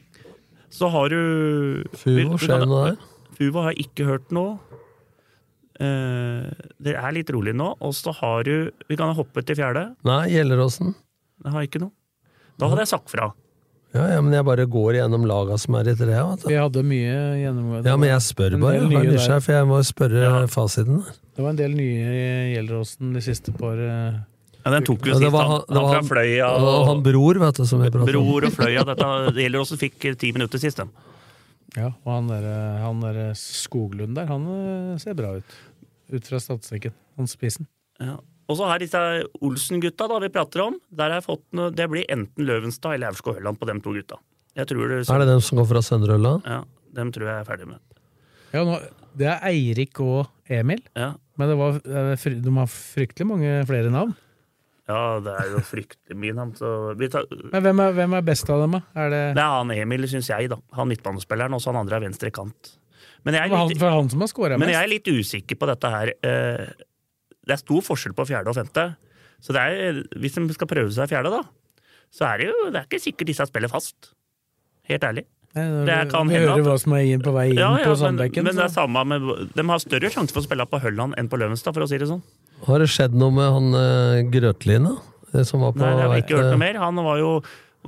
så 0.72 0.88
har 0.92 1.12
du 1.12 1.84
Fuvo, 2.00 2.38
skjer 2.40 2.62
det 2.64 2.68
noe 2.70 2.84
der? 2.90 2.96
Fuvo 3.36 3.62
har 3.66 3.74
jeg 3.74 3.86
ikke 3.90 4.06
hørt 4.08 4.32
noe. 4.34 4.56
Eh, 5.82 6.48
det 6.82 6.94
er 6.96 7.14
litt 7.16 7.30
rolig 7.34 7.54
nå. 7.56 7.72
Og 7.82 7.94
så 7.96 8.12
har 8.20 8.44
du 8.48 8.70
Vi 8.88 8.96
kan 8.98 9.14
hoppe 9.16 9.44
til 9.44 9.56
fjerde. 9.58 9.92
Nei, 10.06 10.24
Gjelleråsen. 10.32 10.94
Jeg 11.44 11.52
har 11.56 11.66
ikke 11.68 11.80
noe. 11.82 11.92
Da 12.60 12.68
hadde 12.70 12.84
jeg 12.84 12.92
sagt 12.92 13.10
fra. 13.10 13.30
Ja, 13.92 14.06
ja, 14.14 14.20
men 14.24 14.32
jeg 14.32 14.44
bare 14.48 14.64
går 14.72 14.94
gjennom 14.96 15.24
laga 15.28 15.58
som 15.60 15.74
er 15.76 15.90
i 15.90 15.94
trea. 15.98 16.22
Vi 16.46 16.54
hadde 16.56 16.80
mye 16.86 17.16
gjennomgående. 17.42 17.90
Ja, 17.90 17.96
men 18.00 18.08
jeg 18.08 18.22
spør 18.24 18.54
bare. 18.62 18.78
Jeg 18.78 18.84
er 18.86 18.92
der. 18.94 19.10
nysgjerrig, 19.12 19.42
for 19.44 19.52
jeg 19.52 19.66
må 19.68 19.80
spørre 19.84 20.22
Ja. 20.22 20.46
fasiten. 20.48 21.02
Det 21.36 21.42
var 21.44 21.50
en 21.50 21.56
del 21.60 21.74
nye 21.76 22.06
i 22.12 22.54
Gjelleråsen 22.56 23.12
de 23.12 23.20
siste 23.20 23.52
par 23.58 23.76
eh, 23.76 24.14
Ja, 24.64 24.70
den 24.70 24.84
tok 24.86 25.00
vi 25.02 25.10
jo 25.10 25.14
Ja, 25.16 25.18
det 25.18 25.26
sist. 25.26 25.32
var 25.34 25.44
Han, 25.48 25.62
han- 25.68 25.94
han 25.94 26.04
fra 26.04 26.14
Fløya 26.14 26.48
Og 26.62 26.86
han 26.86 27.02
bror, 27.02 27.38
vet 27.42 27.56
du, 27.56 27.64
som 27.66 27.80
vi 27.82 27.90
prater 27.90 28.16
om. 28.16 28.24
Bror 28.26 28.44
og 28.46 28.52
Fløya. 28.52 28.84
Dette 28.84 29.08
det 29.34 29.42
gjelder 29.46 29.60
også 29.64 29.78
fikk 29.80 30.18
ti 30.18 30.32
minutter 30.32 30.58
sist, 30.62 30.76
dem. 30.76 30.90
Ja, 31.76 31.86
og 32.04 32.10
han 32.12 32.26
der, 32.28 32.78
han 32.84 33.00
der 33.00 33.32
Skoglund 33.34 34.14
der, 34.14 34.26
han 34.28 34.42
eh, 34.46 34.98
ser 34.98 35.14
bra 35.14 35.36
ut. 35.38 35.44
Ut 36.12 36.26
fra 36.28 36.38
statistikken. 36.38 36.92
Han 37.16 37.26
spissen. 37.26 37.66
Ja. 37.98 38.18
Og 38.48 38.58
så 38.58 38.66
har 38.68 38.78
disse 38.82 38.98
Olsen-gutta 39.40 40.08
da 40.10 40.18
vi 40.20 40.28
prater 40.28 40.60
om. 40.66 40.76
Der 40.92 41.08
har 41.08 41.20
jeg 41.20 41.24
fått 41.24 41.44
noe, 41.56 41.70
Det 41.70 41.88
blir 41.88 42.04
enten 42.12 42.44
Løvenstad 42.44 42.94
eller 42.98 43.08
Aurskog 43.08 43.38
Høland 43.38 43.58
på 43.58 43.66
de 43.66 43.80
to 43.80 43.92
gutta. 43.94 44.18
Jeg 44.54 44.66
tror 44.68 44.88
det, 44.88 45.08
Er 45.08 45.18
det 45.22 45.28
dem 45.28 45.40
som 45.40 45.58
går 45.58 45.66
fra 45.70 45.80
Søndre 45.80 46.18
Ørland? 46.18 46.42
Ja, 46.44 46.62
Dem 46.94 47.10
tror 47.10 47.24
jeg 47.24 47.40
er 47.40 47.44
ferdig 47.48 47.66
med. 47.70 47.78
Ja, 48.52 48.64
nå, 48.68 48.78
det 49.16 49.26
er 49.26 49.40
Eirik 49.48 49.98
og 50.04 50.26
Emil, 50.50 50.82
Ja. 50.94 51.14
men 51.38 51.48
det 51.48 51.56
var, 51.56 51.76
eh, 51.76 52.16
de 52.42 52.50
har 52.52 52.66
fryktelig 52.68 53.26
mange 53.26 53.64
flere 53.66 53.88
navn. 53.90 54.14
Ja, 54.92 55.02
det 55.24 55.32
er 55.40 55.50
jo 55.54 55.62
fryktelig 55.66 56.18
mye 56.22 56.36
navn. 56.36 56.52
Tar, 56.58 57.26
Men 57.52 57.64
hvem 57.66 57.82
er, 57.86 57.96
hvem 57.98 58.16
er 58.20 58.24
best 58.28 58.52
av 58.52 58.62
dem, 58.64 58.76
da? 58.78 58.82
Er 59.04 59.10
det, 59.12 59.22
det 59.38 59.42
er 59.44 59.56
han 59.58 59.72
Emil, 59.74 60.06
syns 60.12 60.28
jeg, 60.30 60.50
da. 60.52 60.60
Han 60.78 60.90
midtbanespilleren, 60.92 61.56
og 61.56 61.64
så 61.64 61.72
han 61.72 61.80
andre 61.82 61.98
er 61.98 62.04
venstre 62.06 62.30
kant. 62.34 62.74
Men 63.26 63.36
jeg 63.38 63.50
er 63.50 63.68
litt, 63.70 63.78
for 63.78 63.94
han 63.94 64.08
som 64.10 64.22
har 64.24 64.30
scora 64.32 64.56
men 64.58 64.70
jeg 64.72 64.80
er 64.82 64.90
litt 64.90 65.06
usikker 65.08 65.58
på 65.60 65.68
dette 65.70 65.90
her. 65.92 66.10
Eh, 66.26 66.64
Det 67.42 67.56
er 67.56 67.60
stor 67.60 67.82
forskjell 67.82 68.14
på 68.14 68.26
fjerde 68.28 68.50
og 68.52 68.54
femte. 68.58 68.84
Så 69.42 69.54
det 69.54 69.62
er, 69.62 70.00
hvis 70.22 70.36
de 70.38 70.54
skal 70.54 70.68
prøve 70.70 70.90
seg 70.94 71.08
fjerde, 71.10 71.30
da, 71.34 71.40
så 72.14 72.26
er 72.30 72.38
det 72.42 72.50
jo 72.52 72.58
det 72.70 72.78
er 72.82 72.86
ikke 72.86 73.00
sikkert 73.02 73.30
disse 73.32 73.46
spiller 73.50 73.70
fast. 73.72 74.12
Helt 74.90 75.02
ærlig. 75.06 75.24
Nei, 75.52 75.64
det 75.84 75.96
kan 76.08 76.30
hende 76.32 76.46
hører 76.48 76.62
hva 76.64 76.76
som 76.80 76.94
er 76.96 77.08
inn 77.12 77.20
på 77.20 77.32
vei 77.34 77.50
inn 77.50 77.58
Ja, 77.60 77.72
ja, 77.76 77.84
på 77.84 77.92
men, 77.92 77.98
Sandbekken. 78.00 78.46
men 78.46 78.56
det 78.56 78.62
er 78.64 78.70
samme 78.72 79.02
med 79.04 79.26
De 79.52 79.64
har 79.68 79.82
større 79.82 80.08
sjanse 80.14 80.32
for 80.32 80.40
å 80.40 80.46
spille 80.46 80.64
på 80.70 80.78
Hølland 80.80 81.12
enn 81.20 81.28
på 81.28 81.36
Løvenstad, 81.42 81.74
for 81.76 81.84
å 81.84 81.88
si 81.90 81.98
det 82.00 82.08
sånn. 82.08 82.22
Har 82.66 82.82
det 82.82 82.88
skjedd 82.92 83.16
noe 83.18 83.34
med 83.34 83.50
han 83.56 83.74
uh, 83.74 84.22
Grøtlin, 84.32 84.88
da? 84.88 84.94
Det 85.32 85.44
som 85.48 85.62
var 85.64 85.72
på 85.74 85.80
Nei, 85.80 85.92
det 85.96 86.02
har 86.04 86.10
vi 86.12 86.22
ikke 86.22 86.36
hørt 86.36 86.50
noe 86.50 86.56
eh, 86.58 86.60
mer. 86.60 86.78
Han 86.82 86.98
var 87.06 87.20
jo, 87.20 87.30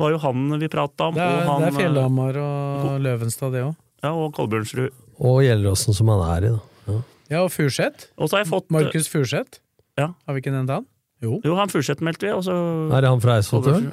var 0.00 0.14
jo 0.14 0.20
han 0.22 0.44
vi 0.62 0.68
prata 0.72 1.10
om, 1.10 1.18
det, 1.18 1.24
er, 1.24 1.42
og 1.42 1.50
han 1.50 1.64
det 1.64 1.68
er 1.68 1.76
Fjellhamar 1.76 2.38
og 2.40 2.86
Løvenstad, 3.04 3.52
det 3.52 3.66
òg. 3.66 3.74
Ja, 4.04 4.12
og 4.12 4.32
Kolbjørnsrud. 4.36 4.96
Og 5.24 5.42
Gjelleråsen, 5.44 5.96
som 5.96 6.10
han 6.12 6.24
er 6.30 6.48
i, 6.48 6.54
da. 6.54 6.62
Ja. 6.88 6.96
Ja, 7.34 7.42
og 7.44 7.52
Furseth. 7.52 8.08
Og 8.16 8.28
så 8.28 8.38
har 8.38 8.44
jeg 8.44 8.50
fått 8.50 8.72
Markus 8.74 9.10
Furseth. 9.12 9.60
Ja. 10.00 10.10
Har 10.12 10.36
vi 10.36 10.42
ikke 10.42 10.52
nevnt 10.54 10.72
han? 10.72 10.88
Jo. 11.24 11.38
Jo, 11.44 11.54
han 11.60 11.72
Furseth 11.72 12.04
meldte 12.04 12.26
vi, 12.26 12.32
og 12.34 12.42
så 12.44 12.54
Er 12.90 13.04
det 13.04 13.12
han 13.12 13.22
fra 13.22 13.38
Eidsvollturen? 13.38 13.92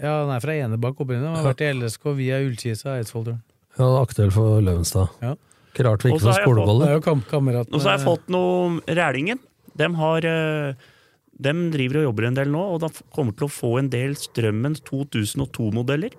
Ja, 0.00 0.20
han 0.24 0.32
er 0.34 0.42
fra 0.42 0.54
Enebakk 0.58 1.02
opprinnelig. 1.04 1.30
Han 1.30 1.38
har 1.38 1.50
vært 1.52 1.62
i 1.62 1.70
LSK 1.74 2.14
via 2.18 2.40
Ullkisa 2.42 2.96
Eidsvollturen. 2.98 3.42
Ja, 3.78 3.90
aktuell 4.00 4.30
for 4.34 4.62
Løvenstad. 4.62 5.10
Ja. 5.22 5.34
Ikke 5.74 5.86
rart 5.88 6.06
vi 6.06 6.12
ikke 6.14 6.22
får 6.28 6.40
skoleboller. 6.44 6.94
er 6.94 7.66
Og 7.66 7.80
så 7.80 7.90
har 7.90 7.96
jeg 7.98 8.06
fått 8.06 8.30
noe 8.30 8.78
Rælingen. 8.86 9.42
De 9.78 9.88
har 9.98 10.26
eh, 10.28 10.90
De 11.34 11.54
driver 11.74 12.00
og 12.00 12.06
jobber 12.08 12.28
en 12.28 12.38
del 12.38 12.52
nå, 12.52 12.62
og 12.74 12.84
de 12.84 12.90
kommer 13.14 13.34
til 13.34 13.48
å 13.48 13.52
få 13.52 13.72
en 13.80 13.90
del 13.90 14.14
Strømmens 14.18 14.84
2002-modeller. 14.86 16.14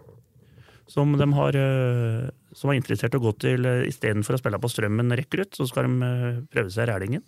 Som 0.91 1.15
de 1.17 1.27
har 1.33 1.57
eh, 1.57 2.27
Som 2.55 2.71
er 2.71 2.79
interessert 2.79 3.15
i 3.15 3.19
å 3.19 3.23
gå 3.23 3.31
til 3.41 3.65
uh, 3.67 3.87
istedenfor 3.87 4.37
å 4.37 4.39
spille 4.39 4.59
på 4.61 4.69
Strømmen 4.71 5.15
rekrutt, 5.17 5.57
så 5.57 5.65
skal 5.67 5.89
de 5.89 6.07
eh, 6.07 6.37
prøve 6.51 6.71
seg 6.71 6.85
i 6.85 6.91
Rælingen. 6.91 7.23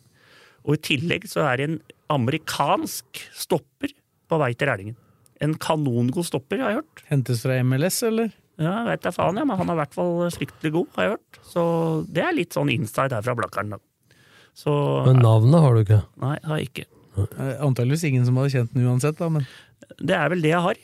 Og 0.67 0.78
i 0.78 0.84
tillegg 0.84 1.25
så 1.28 1.43
er 1.47 1.59
det 1.59 1.65
en 1.67 1.80
amerikansk 2.13 3.19
stopper 3.36 3.91
på 4.28 4.39
vei 4.39 4.53
til 4.55 4.69
Rælingen. 4.69 4.99
En 5.43 5.53
kanongod 5.59 6.25
stopper, 6.25 6.61
har 6.63 6.71
jeg 6.71 6.80
hørt. 6.80 7.03
Hentes 7.11 7.43
fra 7.43 7.59
MLS, 7.63 7.99
eller? 8.07 8.32
Ja, 8.57 8.80
vet 8.88 9.03
da 9.03 9.11
faen, 9.13 9.38
ja, 9.38 9.45
men 9.45 9.59
han 9.59 9.69
er 9.69 9.75
i 9.75 9.82
hvert 9.84 9.97
fall 9.97 10.23
fryktelig 10.34 10.73
god, 10.73 10.88
har 10.95 11.05
jeg 11.05 11.13
hørt. 11.17 11.41
Så 11.45 11.63
det 12.10 12.23
er 12.26 12.38
litt 12.39 12.56
sånn 12.57 12.72
inside 12.73 13.14
her 13.14 13.26
fra 13.26 13.35
Blakkaren. 13.38 13.76
Så 14.57 14.73
Men 15.05 15.21
navnet 15.21 15.61
har 15.61 15.75
du 15.77 15.84
ikke. 15.85 16.01
Nei, 16.23 16.35
har 16.49 16.61
jeg 16.61 16.71
ikke. 16.71 16.85
Antakeligvis 17.61 18.05
ingen 18.09 18.25
som 18.25 18.38
hadde 18.41 18.53
kjent 18.55 18.73
den 18.73 18.88
uansett, 18.89 19.17
da, 19.19 19.29
men 19.34 19.45
Det 19.97 20.15
er 20.17 20.31
vel 20.34 20.41
det 20.41 20.53
jeg 20.53 20.63
har. 20.65 20.79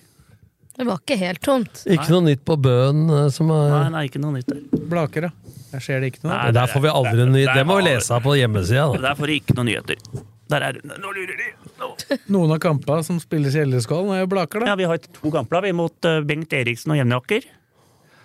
Det 0.73 0.85
var 0.87 1.01
ikke 1.03 1.17
helt 1.21 1.41
tomt. 1.45 1.83
Ikke 1.85 2.09
noe 2.09 2.23
nytt 2.25 2.41
på 2.49 2.55
Bøen 2.57 3.03
eh, 3.13 3.27
som 3.33 3.49
Nei, 3.51 3.65
er 3.77 3.91
nei, 3.93 4.03
ikke 4.09 4.21
noe 4.21 4.39
nytt 4.39 4.47
der. 4.49 4.61
Blaker, 4.89 5.27
da. 5.27 5.57
Der 5.69 5.83
skjer 5.85 6.01
det 6.01 6.13
ikke 6.13 6.23
noe. 6.23 6.31
Nei, 6.33 6.53
Der 6.55 6.69
får 6.71 6.81
vi 6.85 6.89
aldri 6.89 7.27
ny 7.29 7.43
Det 7.45 7.65
må 7.69 7.77
vi 7.77 7.85
lese 7.91 8.17
på 8.25 8.33
hjemmesida, 8.39 8.87
da. 8.95 9.01
Der 9.05 9.19
får 9.19 9.29
de 9.29 9.35
ikke 9.41 9.57
noen 9.57 9.69
nyheter. 9.69 10.01
Der 10.53 10.65
er 10.69 10.79
Nå 10.85 11.11
lurer 11.13 11.37
de! 11.39 11.49
Nå. 11.81 11.91
Noen 12.33 12.55
av 12.55 12.61
kampene 12.61 13.05
som 13.05 13.19
spilles 13.21 13.53
i 13.57 13.61
Eldreskålen, 13.63 14.15
er 14.17 14.23
jo 14.23 14.31
Blaker, 14.33 14.63
da. 14.65 14.71
Ja, 14.73 14.79
vi 14.81 14.89
har 14.89 15.01
to 15.05 15.33
kamper 15.33 15.61
vi 15.67 15.75
mot 15.77 16.09
eh, 16.09 16.21
Bengt 16.25 16.53
Eriksen 16.57 16.93
og 16.95 16.99
Jevnaker. 17.01 17.45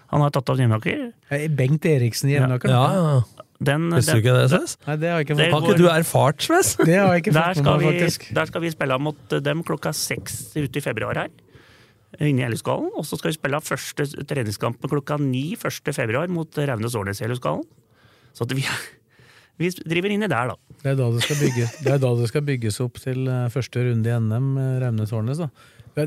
Han 0.08 0.24
har 0.24 0.32
tatt 0.32 0.48
av 0.48 0.60
Jevnaker. 0.60 1.10
Bengt 1.52 1.84
Eriksen 1.88 2.32
i 2.32 2.36
Jevnaker. 2.38 2.72
Ja, 2.72 2.84
ja. 2.96 3.37
Den, 3.58 3.88
Visste 3.90 4.14
du 4.14 4.20
ikke 4.22 4.34
det, 4.36 4.44
Sves? 4.52 4.76
Nei, 4.86 4.94
det 5.02 5.08
har 5.10 5.18
jeg 5.18 5.26
ikke 5.26 5.36
fått 5.38 5.54
Har 5.54 5.64
ikke 5.66 5.80
du 5.80 5.88
erfart, 5.90 6.44
Sves? 6.46 6.76
Det 6.78 6.94
har 6.94 7.16
jeg 7.16 7.24
ikke 7.24 7.34
der, 7.34 7.40
fått 7.42 7.64
med 7.64 7.64
skal 7.64 7.80
meg, 7.82 7.96
vi, 7.98 8.34
der 8.38 8.50
skal 8.50 8.62
vi 8.62 8.70
spille 8.74 8.98
mot 9.02 9.34
eh, 9.34 9.42
dem 9.42 9.64
klokka 9.66 9.92
seks 9.96 10.36
ute 10.54 10.78
i 10.78 10.84
februar 10.84 11.18
her. 11.24 11.32
Inne 12.22 12.44
i 12.44 12.46
Elleskålen. 12.46 12.92
Og 12.94 13.06
så 13.08 13.18
skal 13.18 13.32
vi 13.32 13.38
spille 13.38 13.60
første 13.66 14.06
treningskampen 14.30 14.92
klokka 14.92 15.18
ni 15.20 15.50
1. 15.58 15.90
februar 15.96 16.30
mot 16.30 16.62
Raunes 16.70 16.94
Årnes 16.98 17.20
i 17.20 17.26
Elleskålen. 17.26 17.66
Så 18.36 18.46
at 18.46 18.54
vi, 18.54 18.62
Vi 19.58 19.72
driver 19.90 20.14
inni 20.14 20.30
der, 20.30 20.52
da. 20.52 20.76
Det 20.84 20.92
er 20.92 20.98
da 21.00 21.10
det 21.10 21.24
skal, 21.26 21.38
bygge, 21.42 21.66
det 21.82 21.90
er 21.96 22.02
da 22.02 22.10
det 22.14 22.28
skal 22.30 22.44
bygges 22.46 22.76
opp 22.84 23.00
til 23.02 23.26
eh, 23.26 23.48
første 23.50 23.82
runde 23.88 24.06
i 24.06 24.18
NM, 24.22 24.50
eh, 24.62 24.74
Raunes-Årnes. 24.84 25.42
da. 25.42 26.06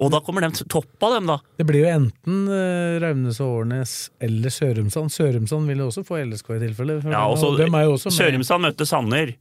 Og 0.00 0.08
da 0.12 0.20
kommer 0.24 0.46
de 0.46 0.64
toppa 0.64 1.10
dem, 1.14 1.28
da. 1.28 1.36
Det 1.60 1.66
blir 1.68 1.84
jo 1.84 1.90
enten 1.92 2.46
uh, 2.48 2.96
Raunes 3.02 3.40
og 3.44 3.58
Årnes 3.60 3.94
eller 4.24 4.52
Sørumsand. 4.54 5.12
Sørumsand 5.12 5.68
vil 5.68 5.82
også 5.84 6.04
få 6.08 6.22
LSK 6.24 6.54
i 6.56 6.60
tilfelle. 6.62 6.96
Ja, 7.04 7.26
og 7.28 7.36
så 7.40 7.52
de 7.58 7.68
jo 7.68 7.96
også. 7.98 8.12
Sørumsand 8.16 8.64
møtte 8.64 8.88
Sanner, 8.88 9.34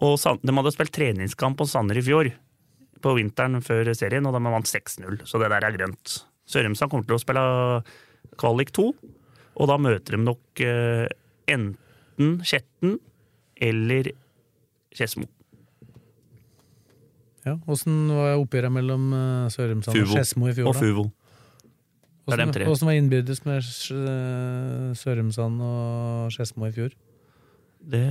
og 0.00 0.16
de 0.16 0.56
hadde 0.58 0.72
spilt 0.72 0.94
treningskamp 0.96 1.60
på 1.60 1.68
Sanner 1.68 2.00
i 2.00 2.04
fjor. 2.06 2.32
På 3.04 3.12
vinteren 3.18 3.60
før 3.64 3.92
serien, 3.92 4.24
og 4.24 4.32
de 4.32 4.40
vant 4.56 4.72
6-0, 4.72 5.20
så 5.28 5.42
det 5.42 5.52
der 5.52 5.68
er 5.68 5.76
grønt. 5.76 6.16
Sørumsand 6.48 6.92
kommer 6.92 7.08
til 7.08 7.18
å 7.18 7.20
spille 7.20 7.44
kvalik 8.40 8.72
2, 8.76 8.88
og 9.56 9.68
da 9.68 9.76
møter 9.80 10.16
de 10.16 10.24
nok 10.24 10.64
eh, 10.64 11.04
enten 11.52 12.38
Skjetten 12.44 12.96
eller 13.68 14.14
Skedsmo. 14.96 15.28
Ja, 17.46 17.54
Åssen 17.70 18.08
var 18.10 18.34
oppgjøret 18.40 18.74
mellom 18.74 19.08
uh, 19.14 19.46
Sørumsand 19.54 20.00
og. 20.02 20.12
Skedsmo 20.16 20.50
i 20.50 20.56
fjor? 20.56 20.72
Og? 20.72 20.78
Fuvo. 20.80 21.06
Det 22.26 22.38
dem 22.40 22.52
tre. 22.54 22.66
Åssen 22.66 22.88
var 22.90 22.96
innbyrdes 22.98 23.44
med 23.46 23.62
eh, 23.62 24.94
Sørumsand 24.98 25.62
og 25.62 26.32
Skedsmo 26.34 26.66
i 26.66 26.72
fjor? 26.74 26.96
Det, 27.86 28.02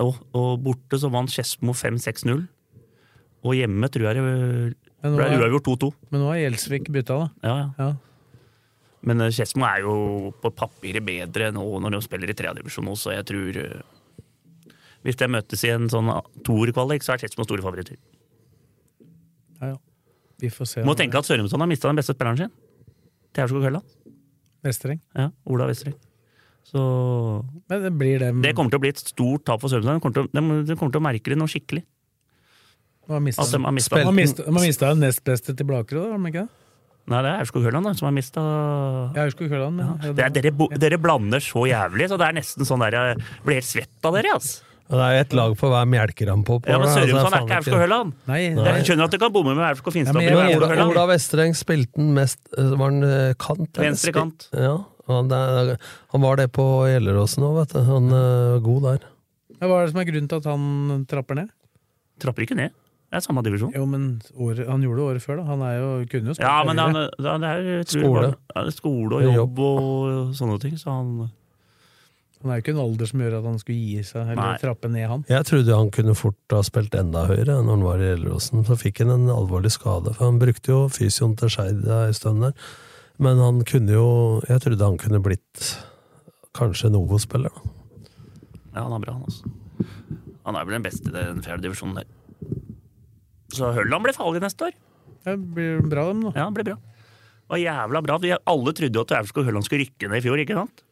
og, 0.00 0.16
og 0.32 0.62
borte 0.64 0.96
så 0.96 1.10
vant 1.12 1.28
Skedsmo 1.28 1.74
5-6-0. 1.76 2.46
Og 3.44 3.54
hjemme 3.58 3.90
tror 3.92 4.08
jeg 4.08 4.16
det 4.16 4.24
Men 5.04 5.18
ble 5.18 5.28
uavgjort 5.36 5.68
2-2. 5.68 5.90
Men 6.08 6.24
nå 6.24 6.30
har 6.32 6.40
Gjelsvik 6.40 6.88
bytta, 6.94 7.18
da. 7.20 7.28
Ja, 7.44 7.58
ja. 7.60 7.68
Ja. 7.84 7.90
Men 9.04 9.20
eh, 9.26 9.32
Skedsmo 9.34 9.68
er 9.68 9.84
jo 9.84 9.94
på 10.40 10.50
papiret 10.56 11.04
bedre 11.04 11.52
nå 11.54 11.64
når 11.84 11.98
de 11.98 12.04
spiller 12.08 12.32
i 12.32 12.36
tredjedivisjon 12.38 12.88
også, 12.94 13.10
så 13.10 13.18
jeg 13.18 13.28
tror 13.28 13.60
eh, 13.62 14.72
Hvis 15.04 15.20
de 15.20 15.28
møtes 15.30 15.68
i 15.68 15.74
en 15.76 15.86
sånn 15.92 16.08
toerkvalik, 16.48 17.04
så 17.04 17.14
er 17.14 17.22
Skedsmo 17.22 17.44
store 17.46 17.62
favoritter. 17.62 18.00
Vi 20.38 20.50
får 20.54 20.70
se. 20.70 20.84
Må 20.86 20.94
tenke 20.98 21.18
at 21.18 21.26
Sørumsson 21.26 21.62
har 21.62 21.70
mista 21.70 21.90
den 21.90 21.98
beste 21.98 22.14
spilleren 22.14 22.38
sin. 22.38 22.52
Til 23.34 23.44
Aurskog 23.44 23.64
Høland. 23.66 23.96
Vestereng. 24.66 25.00
Ja, 25.16 25.30
Ola 25.50 25.66
Vestreng. 25.70 25.96
Så 26.68 26.80
Men 27.70 27.84
det 27.86 27.92
blir 27.96 28.20
dem 28.20 28.42
det 28.44 28.52
kommer 28.56 28.72
til 28.72 28.80
å 28.80 28.84
bli 28.84 28.92
et 28.92 29.00
stort 29.00 29.46
tap 29.48 29.62
for 29.62 29.72
Sørumsand. 29.72 29.98
De 29.98 30.04
kommer 30.04 30.18
til 30.18 30.28
å, 30.28 30.62
de, 30.68 30.76
kommer 30.76 30.94
til 30.94 31.02
å 31.02 31.06
merke 31.08 31.32
det 31.32 31.38
noe 31.40 31.50
skikkelig. 31.50 31.84
De 33.08 33.14
har 33.16 34.64
mista 34.68 34.92
den 34.92 35.04
nest 35.06 35.22
beste 35.24 35.56
til 35.56 35.68
Blakerud, 35.68 36.10
har 36.12 36.18
de 36.20 36.32
ikke 36.32 36.44
det? 36.44 36.64
Nei, 37.08 37.22
det 37.24 37.30
er 37.30 37.40
Aurskog 37.40 37.64
Høland 37.64 37.88
som 37.96 38.10
har 38.10 38.12
mista 38.12 38.42
Ja, 39.16 39.24
ja, 39.24 40.26
er, 40.26 40.32
dere, 40.34 40.52
dere 40.76 40.98
blander 41.00 41.40
så 41.40 41.64
jævlig, 41.70 42.10
så 42.10 42.18
det 42.20 42.26
er 42.26 42.36
nesten 42.36 42.68
sånn 42.68 42.84
der 42.84 42.98
jeg 42.98 43.22
blir 43.46 43.62
helt 43.62 43.68
svett 43.68 44.08
av 44.08 44.18
dere, 44.18 44.34
altså. 44.36 44.67
Og 44.88 44.96
det 44.96 45.04
er 45.04 45.14
jo 45.18 45.20
et 45.20 45.34
lag 45.36 45.54
for 45.60 45.68
hver 45.74 45.84
på. 46.48 46.54
på 46.64 46.70
Ja, 46.70 46.78
men 46.78 46.86
det, 46.88 46.94
altså, 46.94 47.02
Sørumsand 47.04 47.34
er 47.36 47.42
ikke 47.44 47.56
Aurskog 47.58 47.80
Høland. 47.82 48.12
Nei, 48.26 48.38
Jeg 48.56 48.86
skjønner 48.88 49.04
at 49.04 49.10
du 49.12 49.18
kan 49.20 49.32
bomme 49.34 49.54
med 49.54 49.64
Aurskog 49.68 49.92
Finstad. 49.92 50.22
Ja, 50.24 50.46
Ola. 50.56 50.86
Ola 50.86 51.04
Vestreng 51.10 51.52
spilte 51.58 52.00
den 52.00 52.14
mest 52.16 52.40
eh, 52.56 52.70
Var 52.72 52.84
han 52.88 53.04
eh, 53.04 53.34
kant? 53.36 53.76
Venstre 53.76 54.14
kant. 54.16 54.48
Ja, 54.56 54.78
han, 55.08 55.30
er, 55.32 55.74
han 56.14 56.24
var 56.24 56.40
det 56.40 56.48
på 56.56 56.64
Gjelleråsen 56.88 57.44
òg, 57.44 57.60
vet 57.60 57.76
du. 57.76 57.80
Han 57.84 58.08
er 58.16 58.58
god 58.64 58.82
der. 58.88 59.06
Ja, 59.58 59.66
Hva 59.66 59.80
er 59.82 59.86
det 59.88 59.92
som 59.92 60.00
er 60.00 60.08
grunnen 60.08 60.28
til 60.32 60.40
at 60.40 60.48
han 60.54 61.04
trapper 61.10 61.40
ned? 61.42 61.52
Trapper 62.22 62.46
ikke 62.48 62.56
ned. 62.56 62.72
Det 63.08 63.16
er 63.16 63.24
samme 63.24 63.40
divisjon. 63.44 63.72
Jo, 63.72 63.86
men 63.88 64.08
året, 64.36 64.66
Han 64.68 64.82
gjorde 64.84 65.00
det 65.00 65.06
året 65.08 65.24
før, 65.24 65.38
da. 65.40 65.44
Han 65.48 65.62
er 65.64 65.76
jo, 65.78 65.88
kunne 66.12 66.28
jo 66.32 66.36
spilt 66.36 66.44
Ja, 66.44 66.56
men 66.68 66.80
han, 66.80 66.96
det 66.96 67.28
er 67.48 67.84
Skole. 67.88 68.24
det 68.24 68.34
var- 68.34 68.64
ja, 68.64 68.70
skole 68.70 69.16
og 69.16 69.22
Jobb. 69.24 69.36
jobb 69.38 69.58
og 69.64 70.34
sånne 70.36 70.58
ting. 70.60 70.74
Så 70.76 70.92
han 70.92 71.30
Han 72.38 72.52
er 72.52 72.58
jo 72.58 72.62
ikke 72.62 72.74
en 72.76 72.82
alder 72.84 73.08
som 73.10 73.22
gjør 73.24 73.34
at 73.40 73.46
han 73.48 73.56
skulle 73.58 73.78
gi 73.82 74.02
seg, 74.06 74.28
eller 74.30 74.38
Nei. 74.38 74.58
trappe 74.62 74.88
ned, 74.92 75.06
han. 75.10 75.24
Jeg 75.26 75.46
trodde 75.48 75.78
han 75.80 75.88
kunne 75.94 76.14
fort 76.14 76.54
ha 76.54 76.60
spilt 76.66 76.94
enda 76.94 77.24
høyere 77.26 77.56
når 77.56 77.72
han 77.72 77.82
var 77.82 78.04
i 78.04 78.10
Elleråsen. 78.12 78.62
Så 78.68 78.76
fikk 78.78 79.02
han 79.02 79.10
en 79.10 79.32
alvorlig 79.34 79.72
skade, 79.74 80.12
for 80.14 80.28
han 80.28 80.38
brukte 80.38 80.70
jo 80.70 80.84
fysioen 80.94 81.34
til 81.40 81.50
Skeid 81.50 81.82
en 81.82 82.14
stund 82.14 82.46
der. 82.46 82.54
Men 83.18 83.42
han 83.42 83.64
kunne 83.66 83.90
jo 83.96 84.10
Jeg 84.46 84.62
trodde 84.62 84.86
han 84.86 85.00
kunne 85.02 85.18
blitt 85.24 85.64
kanskje 86.54 86.92
Novo-spiller, 86.94 87.50
da. 87.50 87.74
Ja, 88.76 88.84
han 88.84 88.94
er 88.94 89.02
bra, 89.02 89.16
han 89.18 89.26
altså. 89.26 89.50
Han 90.46 90.56
er 90.56 90.66
vel 90.68 90.78
den 90.78 90.86
beste 90.86 91.10
i 91.10 91.16
den 91.18 91.42
fjerde 91.42 91.66
divisjonen 91.66 91.98
der. 91.98 92.08
Så 93.54 93.72
Hølland 93.74 94.06
blir 94.06 94.14
farlig 94.14 94.42
neste 94.44 94.68
år. 94.70 94.76
Det 95.26 95.34
blir 95.56 95.82
bra, 95.90 96.06
dem, 96.12 96.22
nå. 96.22 96.32
Ja, 96.36 96.46
det 96.46 96.60
blir 96.60 96.70
bra. 96.70 96.78
Det 96.78 97.54
var 97.56 97.62
jævla 97.64 98.02
bra. 98.04 98.18
Vi 98.22 98.30
alle 98.36 98.74
trodde 98.78 99.00
jo 99.00 99.04
at 99.06 99.16
Aurskog 99.18 99.48
Hølland 99.48 99.66
skulle 99.66 99.88
rykke 99.88 100.10
ned 100.12 100.22
i 100.22 100.24
fjor, 100.28 100.42
ikke 100.44 100.56
sant? 100.56 100.84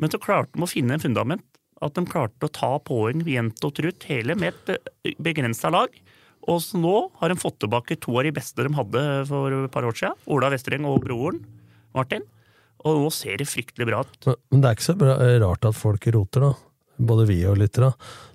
Men 0.00 0.12
så 0.12 0.20
klarte 0.22 0.56
de 0.56 0.64
å 0.64 0.70
finne 0.70 0.96
en 0.96 1.02
fundament. 1.02 1.44
At 1.82 1.96
de 1.98 2.06
klarte 2.06 2.46
å 2.46 2.52
ta 2.52 2.76
poeng 2.84 3.24
jevnt 3.26 3.64
og 3.66 3.74
trutt, 3.74 4.06
hele 4.06 4.36
med 4.38 4.54
et 4.70 5.16
begrensa 5.22 5.70
lag. 5.72 5.90
Og 6.50 6.60
så 6.62 6.78
nå 6.78 6.94
har 7.20 7.30
de 7.30 7.38
fått 7.38 7.60
tilbake 7.62 7.98
to 8.02 8.14
av 8.18 8.26
de 8.26 8.34
beste 8.34 8.64
de 8.64 8.70
hadde 8.74 9.02
for 9.28 9.56
et 9.62 9.74
par 9.74 9.86
år 9.86 9.98
siden. 9.98 10.18
Ola 10.30 10.50
Vestereng 10.52 10.86
og 10.90 11.02
broren 11.04 11.42
Martin. 11.94 12.24
Og 12.82 12.98
nå 12.98 13.10
ser 13.14 13.38
det 13.38 13.46
fryktelig 13.50 13.86
bra 13.90 14.02
ut. 14.02 14.30
Men, 14.50 14.62
det 14.62 14.70
er 14.70 14.78
ikke 14.78 14.88
så 14.88 14.96
bra, 14.98 15.16
rart 15.42 15.68
at 15.68 15.78
folk 15.78 16.06
roter, 16.14 16.48
da. 16.48 16.54
Både 17.02 17.26
vi 17.30 17.38
og 17.48 17.60
lyttere. 17.60 17.92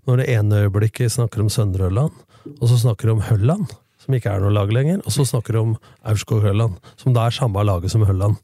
Når 0.07 0.21
det 0.21 0.29
ene 0.33 0.61
øyeblikket 0.65 1.13
snakker 1.13 1.43
om 1.43 1.51
Søndre 1.51 1.89
Ørland, 1.89 2.15
og 2.57 2.63
så 2.71 2.79
snakker 2.79 3.09
de 3.09 3.17
om 3.17 3.25
Hølland, 3.27 3.67
som 3.99 4.15
ikke 4.15 4.31
er 4.31 4.43
noe 4.43 4.55
lag 4.55 4.71
lenger, 4.71 5.01
og 5.03 5.13
så 5.13 5.25
snakker 5.27 5.55
de 5.55 5.63
om 5.65 5.75
Aurskog-Hølland, 6.07 6.79
som 6.99 7.15
da 7.15 7.27
er 7.27 7.35
samme 7.35 7.63
laget 7.67 7.91
som 7.91 8.05
Hølland. 8.07 8.39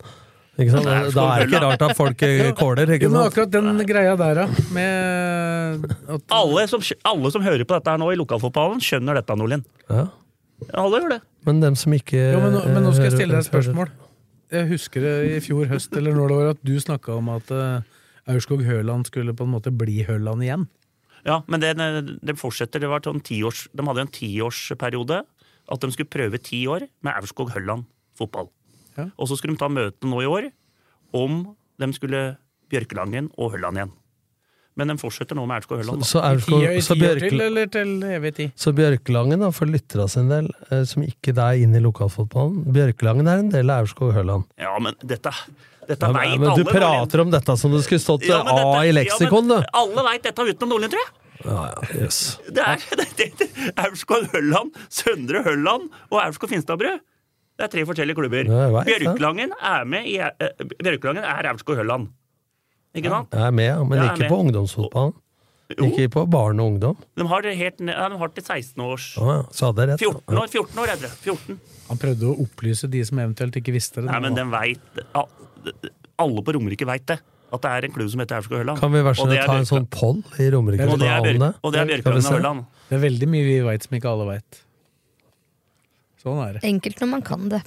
Ikke 0.54 0.70
sant? 0.76 0.86
Da 1.16 1.24
er 1.34 1.42
det 1.42 1.48
ikke 1.50 1.62
rart 1.64 1.82
at 1.82 1.96
folk 1.98 2.22
eh, 2.28 2.52
kåler, 2.60 2.86
Jo, 2.92 2.98
ikke 3.00 3.10
men 3.10 3.22
akkurat 3.24 3.54
den 3.56 3.80
greia 3.90 4.14
der, 4.20 4.44
da. 4.44 4.66
Med 4.76 5.88
at 6.14 6.36
Alle 6.38 6.66
som, 6.70 6.84
alle 7.10 7.32
som 7.34 7.42
hører 7.46 7.66
på 7.66 7.74
dette 7.80 7.90
her 7.96 8.02
nå 8.02 8.12
i 8.14 8.20
lokalfotballen, 8.20 8.84
skjønner 8.84 9.18
dette, 9.18 9.38
Nordlien. 9.40 9.64
Ja. 9.90 10.06
Alle 10.78 11.02
gjør 11.02 11.16
det. 11.16 11.20
Men 11.50 11.60
dem 11.64 11.76
som 11.80 11.96
ikke 11.98 12.20
Jo, 12.36 12.44
men, 12.44 12.54
nå- 12.56 12.64
men 12.70 12.86
nå 12.86 12.94
skal 12.94 13.10
jeg 13.10 13.18
stille 13.18 13.34
deg 13.34 13.42
et 13.42 13.50
spørsmål. 13.50 13.90
Jeg 14.54 14.70
husker 14.70 15.02
det 15.02 15.16
i 15.34 15.42
fjor 15.42 15.66
høst, 15.72 15.96
eller 15.98 16.14
når 16.14 16.30
det 16.30 16.38
var, 16.38 16.52
at 16.54 16.62
du 16.70 16.74
snakka 16.80 17.16
om 17.18 17.32
at 17.34 17.50
uh, 17.50 17.82
Aurskog-Høland 18.30 19.10
skulle 19.10 19.34
på 19.36 19.48
en 19.48 19.56
måte 19.56 19.74
bli 19.74 20.04
Høland 20.08 20.46
igjen. 20.46 20.68
Ja, 21.26 21.40
men 21.50 21.64
det, 21.64 21.74
det 21.80 22.36
fortsetter. 22.38 22.84
Det 22.84 22.92
var 22.92 23.02
sånn 23.04 23.24
tiårs, 23.26 23.66
de 23.74 23.86
hadde 23.88 24.06
en 24.06 24.12
tiårsperiode. 24.14 25.24
At 25.72 25.80
de 25.82 25.90
skulle 25.96 26.12
prøve 26.12 26.38
ti 26.44 26.62
år 26.70 26.86
med 27.02 27.16
Aurskog-Høland 27.18 27.88
fotball. 28.20 28.52
Ja. 28.98 29.10
Og 29.18 29.30
så 29.30 29.38
skulle 29.40 29.56
de 29.58 29.62
ta 29.64 29.70
møte 29.72 30.10
nå 30.10 30.22
i 30.24 30.30
år 30.30 30.52
om 31.14 31.44
de 31.82 31.90
skulle 31.96 32.24
Bjørkelangen 32.74 33.30
og 33.38 33.54
Hølland 33.54 33.78
igjen. 33.80 33.92
Men 34.74 34.90
de 34.90 34.96
fortsetter 34.98 35.38
nå 35.38 35.44
med 35.46 35.60
Aurskog-Hølland. 35.62 36.02
Så, 36.02 36.18
Så, 36.18 36.22
Erskog, 36.26 36.64
i 36.66 36.82
så, 36.82 36.96
ti 36.98 37.10
til, 37.22 37.42
eller 37.46 37.68
til 37.70 37.92
evig 38.10 38.32
tid? 38.40 38.54
så 38.58 38.74
Bjørkelangen, 38.74 39.44
da, 39.46 39.52
for 39.54 39.70
lytterne 39.70 40.08
sin 40.10 40.32
del, 40.32 40.48
eh, 40.72 40.82
som 40.90 41.04
ikke 41.06 41.36
er 41.38 41.60
inne 41.62 41.78
i 41.78 41.84
lokalfotballen 41.84 42.64
Bjørkelangen 42.74 43.30
er 43.30 43.44
en 43.44 43.52
del 43.54 43.70
av 43.70 43.84
Aurskog-Hølland. 43.84 44.48
Ja, 44.58 44.74
men 44.82 44.98
dette, 45.04 45.30
dette 45.86 46.10
Ja, 46.10 46.16
veit 46.16 46.40
men, 46.40 46.48
alle. 46.50 46.56
men 46.56 46.66
du 46.66 46.72
prater 46.72 47.22
om 47.22 47.30
dette 47.36 47.58
som 47.62 47.76
det 47.76 47.84
skulle 47.86 48.02
stått 48.02 48.26
Ja, 48.26 48.42
dette, 48.42 48.66
A 48.66 48.82
i 48.90 48.96
leksikon, 48.98 49.46
ja, 49.54 49.62
du! 49.62 49.68
men 49.68 49.70
Alle 49.84 50.08
veit 50.10 50.26
dette 50.26 50.48
utenom 50.50 50.74
Nordlien, 50.74 50.96
tror 50.96 51.06
jeg. 51.06 51.20
Ja, 51.44 51.62
ja, 51.70 51.88
yes. 52.00 52.20
Det 52.50 52.66
er, 52.66 52.84
det, 53.20 53.30
og 53.76 53.86
Aurskog-Hølland, 53.86 54.74
Søndre 54.90 55.44
Hølland 55.46 55.90
og 56.10 56.18
Aurskog-Finstadbrød. 56.24 57.04
Det 57.54 57.68
er 57.68 57.72
tre 57.76 57.84
forskjellige 57.86 58.18
klubber. 58.18 58.48
Ja, 58.50 58.70
vet 58.74 58.88
Bjørklangen 58.90 59.52
er 59.62 59.84
med 59.86 60.08
i 60.10 60.18
eh, 60.24 60.54
Bjørkelangen 60.80 61.26
er 61.26 61.50
Aurskog-Hølland. 61.52 62.08
Ikke 62.98 63.12
sant? 63.14 63.34
Jeg 63.34 63.46
er 63.50 63.54
med, 63.54 63.68
ja, 63.70 63.84
men 63.84 64.00
Ja, 64.00 64.08
ikke 64.12 64.26
med. 64.26 64.32
på 64.32 64.40
ungdomsfotballen. 64.46 65.14
Jo. 65.74 65.86
Ikke 65.88 66.10
på 66.12 66.24
barn 66.30 66.60
og 66.60 66.74
ungdom. 66.74 66.98
De 67.18 67.26
har 67.26 67.42
det 67.42 67.54
helt 67.58 67.80
ja, 67.82 68.08
de 68.12 68.18
har 68.20 68.32
til 68.36 68.44
16 68.44 68.82
års 68.84 69.06
Å 69.18 69.30
ja, 69.32 69.38
så 69.50 69.70
hadde 69.70 69.86
jeg 69.86 69.90
rett. 69.94 70.04
14 70.04 70.42
år, 70.42 70.50
14 70.52 70.82
år 70.84 70.92
er 70.94 71.00
det. 71.02 71.12
14. 71.24 71.60
Han 71.88 72.02
prøvde 72.02 72.28
å 72.30 72.34
opplyse 72.44 72.90
de 72.92 73.02
som 73.08 73.22
eventuelt 73.24 73.58
ikke 73.58 73.74
visste 73.74 74.04
det. 74.04 74.10
Nei, 74.12 74.20
men 74.22 74.38
den 74.38 74.52
vet, 74.54 75.02
Alle 76.22 76.44
på 76.46 76.54
Romerike 76.58 76.86
veit 76.90 77.08
det. 77.10 77.18
At 77.54 77.62
det 77.62 77.72
er 77.72 77.88
en 77.88 77.94
klubb 77.94 78.10
som 78.10 78.22
heter 78.24 78.40
Aurskog-Hølland. 78.42 78.82
Kan 78.82 78.94
vi 78.94 79.02
være 79.06 79.18
så 79.18 79.26
snill 79.30 79.44
ta 79.46 79.58
en 79.62 79.68
sånn 79.70 79.88
poll 79.94 80.22
i 80.42 80.50
Romerike 80.54 80.88
Og 80.90 81.00
det 81.02 81.10
er, 81.10 81.54
og 81.62 81.74
det 81.74 81.82
er 81.84 81.92
se? 82.02 82.10
og 82.10 82.38
Hølland. 82.38 82.64
Det 82.90 82.98
er 82.98 83.04
veldig 83.04 83.30
mye 83.30 83.46
vi 83.46 83.58
veit 83.66 83.86
som 83.86 83.98
ikke 83.98 84.10
alle 84.10 84.30
veit. 84.32 84.63
Sånn 86.24 86.40
er 86.44 86.56
det. 86.58 86.64
Enkelt 86.68 87.04
når 87.04 87.12
man 87.12 87.26
kan 87.26 87.50
det. 87.52 87.64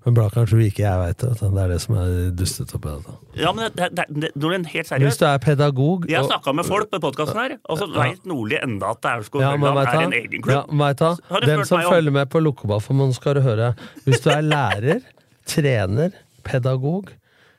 Men 0.00 0.14
Blakkaren 0.16 0.48
tror 0.48 0.62
ikke 0.64 0.80
jeg 0.80 1.00
veit 1.02 1.20
det. 1.20 1.30
Det 1.36 1.60
er 1.60 1.72
det 1.74 1.78
som 1.82 1.96
er 2.00 2.12
dustete 2.36 2.76
oppi 2.78 2.88
dette. 2.94 3.16
Ja, 3.36 3.50
men 3.52 3.68
det, 3.76 3.88
det, 3.98 4.06
det, 4.08 4.30
Nordlien, 4.40 4.64
helt 4.72 4.92
Hvis 5.04 5.20
du 5.20 5.26
er 5.28 5.40
pedagog 5.44 6.06
Jeg 6.08 6.22
har 6.22 6.28
snakka 6.30 6.54
med 6.56 6.66
folk 6.68 6.88
på 6.92 7.02
podkasten 7.04 7.40
her, 7.40 7.56
og 7.68 7.80
så 7.82 7.88
veit 7.92 8.24
Nordli 8.28 8.56
enda 8.62 8.94
at 8.94 9.04
ja, 9.04 9.18
Aurskog 9.18 9.44
ja, 9.44 9.52
er 9.52 9.90
en 10.06 10.16
egen 10.16 10.38
Ja, 10.40 10.62
klubb. 10.62 10.72
men 10.80 10.96
ta, 10.96 11.12
Dem 11.44 11.64
som 11.68 11.84
følger 11.84 12.16
med 12.16 12.32
på 12.32 12.40
Lokkoballforbundet, 12.40 13.18
skal 13.20 13.36
du 13.36 13.42
høre. 13.44 13.74
Hvis 14.06 14.24
du 14.24 14.30
er 14.32 14.46
lærer, 14.46 15.04
trener, 15.52 16.16
pedagog, 16.48 17.12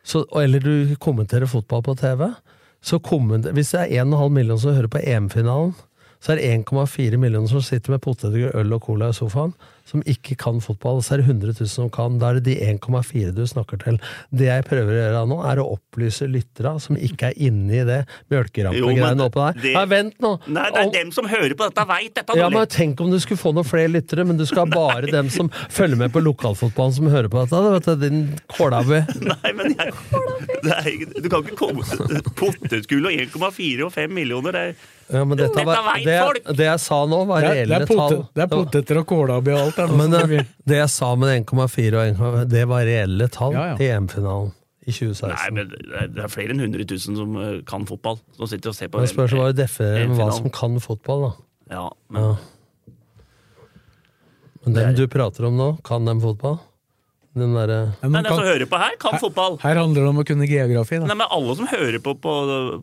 så, 0.03 0.23
eller 0.41 0.65
du 0.65 0.95
kommenterer 0.99 1.45
fotball 1.45 1.85
på 1.85 1.95
TV, 2.01 2.25
så 2.81 2.97
kommenter, 3.05 3.53
hvis 3.53 3.75
det 3.75 3.83
er 3.85 4.01
1,5 4.01 4.33
millioner 4.33 4.63
som 4.63 4.73
hører 4.73 4.89
på 4.89 5.03
EM-finalen, 5.05 5.75
så 6.21 6.33
er 6.33 6.41
det 6.41 6.49
1,4 6.65 7.17
millioner 7.21 7.49
som 7.49 7.61
sitter 7.65 7.93
med 7.93 8.01
poteter, 8.01 8.49
øl 8.57 8.73
og 8.73 8.81
cola 8.85 9.09
i 9.09 9.17
sofaen. 9.17 9.53
Som 9.91 10.01
ikke 10.07 10.38
kan 10.39 10.61
fotball, 10.63 11.01
så 11.03 11.18
er 11.18 11.22
det 11.22 11.27
100 11.30 11.53
000 11.59 11.69
som 11.72 11.89
kan. 11.93 12.18
Da 12.22 12.31
er 12.31 12.39
det 12.39 12.45
de 12.49 12.55
1,4 12.72 13.34
du 13.35 13.43
snakker 13.49 13.81
til. 13.84 13.99
Det 14.31 14.47
jeg 14.47 14.65
prøver 14.69 14.95
å 14.95 14.99
gjøre 15.01 15.23
nå, 15.30 15.38
er 15.51 15.61
å 15.61 15.68
opplyse 15.76 16.27
lyttere 16.31 16.73
som 16.81 16.95
ikke 16.97 17.30
er 17.34 17.39
inne 17.49 17.81
i 17.81 17.85
det 17.88 17.99
mjølkerampegreiene 18.31 19.27
oppå 19.27 19.45
der. 19.51 19.61
det- 19.61 19.73
Nei, 19.76 19.85
vent 19.91 20.18
nå! 20.23 20.31
Nei, 20.47 20.65
det 20.72 20.80
er 20.81 20.88
og... 20.88 20.93
dem 20.95 21.11
som 21.15 21.27
hører 21.31 21.55
på 21.59 21.68
dette, 21.69 21.85
veit 21.91 22.13
dette! 22.15 22.38
ja, 22.39 22.49
men 22.49 22.68
Tenk 22.72 23.01
om 23.03 23.11
du 23.11 23.19
skulle 23.19 23.41
få 23.41 23.51
noen 23.53 23.68
flere 23.68 23.91
lyttere, 23.91 24.23
men 24.26 24.38
du 24.39 24.45
skal 24.47 24.65
ha 24.65 24.72
bare 24.72 25.11
dem 25.11 25.30
som 25.34 25.49
følger 25.69 25.99
med 25.99 26.13
på 26.15 26.22
lokalfotballen, 26.23 26.93
som 26.95 27.09
hører 27.11 27.27
på 27.31 27.41
dette. 27.43 27.59
Da, 27.59 27.76
vet 27.76 27.89
du, 27.89 28.07
din 28.07 28.22
kålabu. 28.55 28.95
Nei, 29.31 29.51
men 29.57 29.76
jeg, 29.76 29.91
det 30.63 30.77
er, 30.77 31.22
Du 31.22 31.27
kan 31.31 31.43
ikke 31.43 31.57
komme 31.59 31.84
Potetgull 32.38 33.09
og 33.09 33.19
1,4 33.27 33.85
og 33.88 33.93
5 33.95 34.13
millioner, 34.15 34.55
det 34.55 34.61
er 34.72 34.73
Ja, 35.11 35.26
men 35.27 35.35
dette, 35.39 35.51
Dette 35.57 35.65
var, 35.68 35.81
vet 35.97 36.05
det, 36.07 36.18
folk! 36.23 36.45
det 36.55 36.68
jeg 36.69 36.80
sa 36.85 36.99
nå, 37.11 37.18
var 37.27 37.43
Det 37.43 37.49
reelle 37.51 37.80
tall. 37.89 38.13
det 38.38 38.45
er 38.45 38.51
poteter 38.51 38.99
og 39.01 39.07
kålabbi 39.09 39.51
og 39.51 39.59
alt. 39.65 39.80
Det 39.81 39.89
er 39.89 39.91
noe 39.91 39.99
Men 40.01 40.15
som 40.15 40.33
eh, 40.37 40.49
det 40.71 40.77
jeg 40.81 40.89
sa 40.93 41.09
med 41.15 41.33
1,4 41.45 41.99
og 41.99 42.15
1,5, 42.15 42.49
det 42.53 42.63
var 42.71 42.85
reelle 42.87 43.27
tall 43.33 43.53
Ja, 43.57 43.65
ja. 43.71 43.75
til 43.79 43.91
EM-finalen 43.95 44.51
i 44.81 44.91
2016. 44.91 45.29
Nei, 45.33 45.49
men 45.57 45.69
det 45.69 45.81
er- 46.01 46.23
er 46.25 46.31
flere 46.33 46.55
enn 46.55 46.63
100 46.65 46.85
000 46.89 47.19
som 47.21 47.35
eh, 47.41 47.61
kan 47.69 47.85
fotball. 47.89 48.17
Som 48.37 48.47
sitter 48.49 48.69
og 48.73 48.75
ser 48.77 48.89
på 48.93 49.01
Men 49.03 49.11
Spørsmålet 49.11 49.51
hva 49.51 49.53
du 49.55 49.61
definerer 49.61 50.15
hva 50.17 50.31
som 50.37 50.49
kan 50.53 50.79
fotball, 50.83 51.27
da. 51.29 51.31
Ja, 51.75 51.89
men 52.09 52.21
Ja. 52.23 52.35
Men 54.63 54.73
dem 54.77 54.93
du 54.95 55.07
prater 55.09 55.47
om 55.47 55.55
nå, 55.57 55.69
kan 55.83 56.05
dem 56.05 56.19
fotball? 56.21 56.59
Den 57.33 57.53
der, 57.55 57.67
Men 58.01 58.11
Nei, 58.11 58.21
man 58.21 58.23
den 58.27 58.33
som 58.35 58.43
hører 58.43 58.67
på 58.67 58.77
her, 58.77 58.95
kan 58.99 59.15
fotball. 59.21 59.55
her 59.61 59.75
handler 59.79 60.01
det 60.03 60.09
om 60.09 60.17
å 60.19 60.25
kunne 60.27 60.47
geografi. 60.49 60.99
Da. 60.99 61.07
Nei, 61.07 61.15
men 61.15 61.27
alle 61.31 61.55
som 61.55 61.65
hører 61.71 61.99
på 62.03 62.13
på 62.19 62.33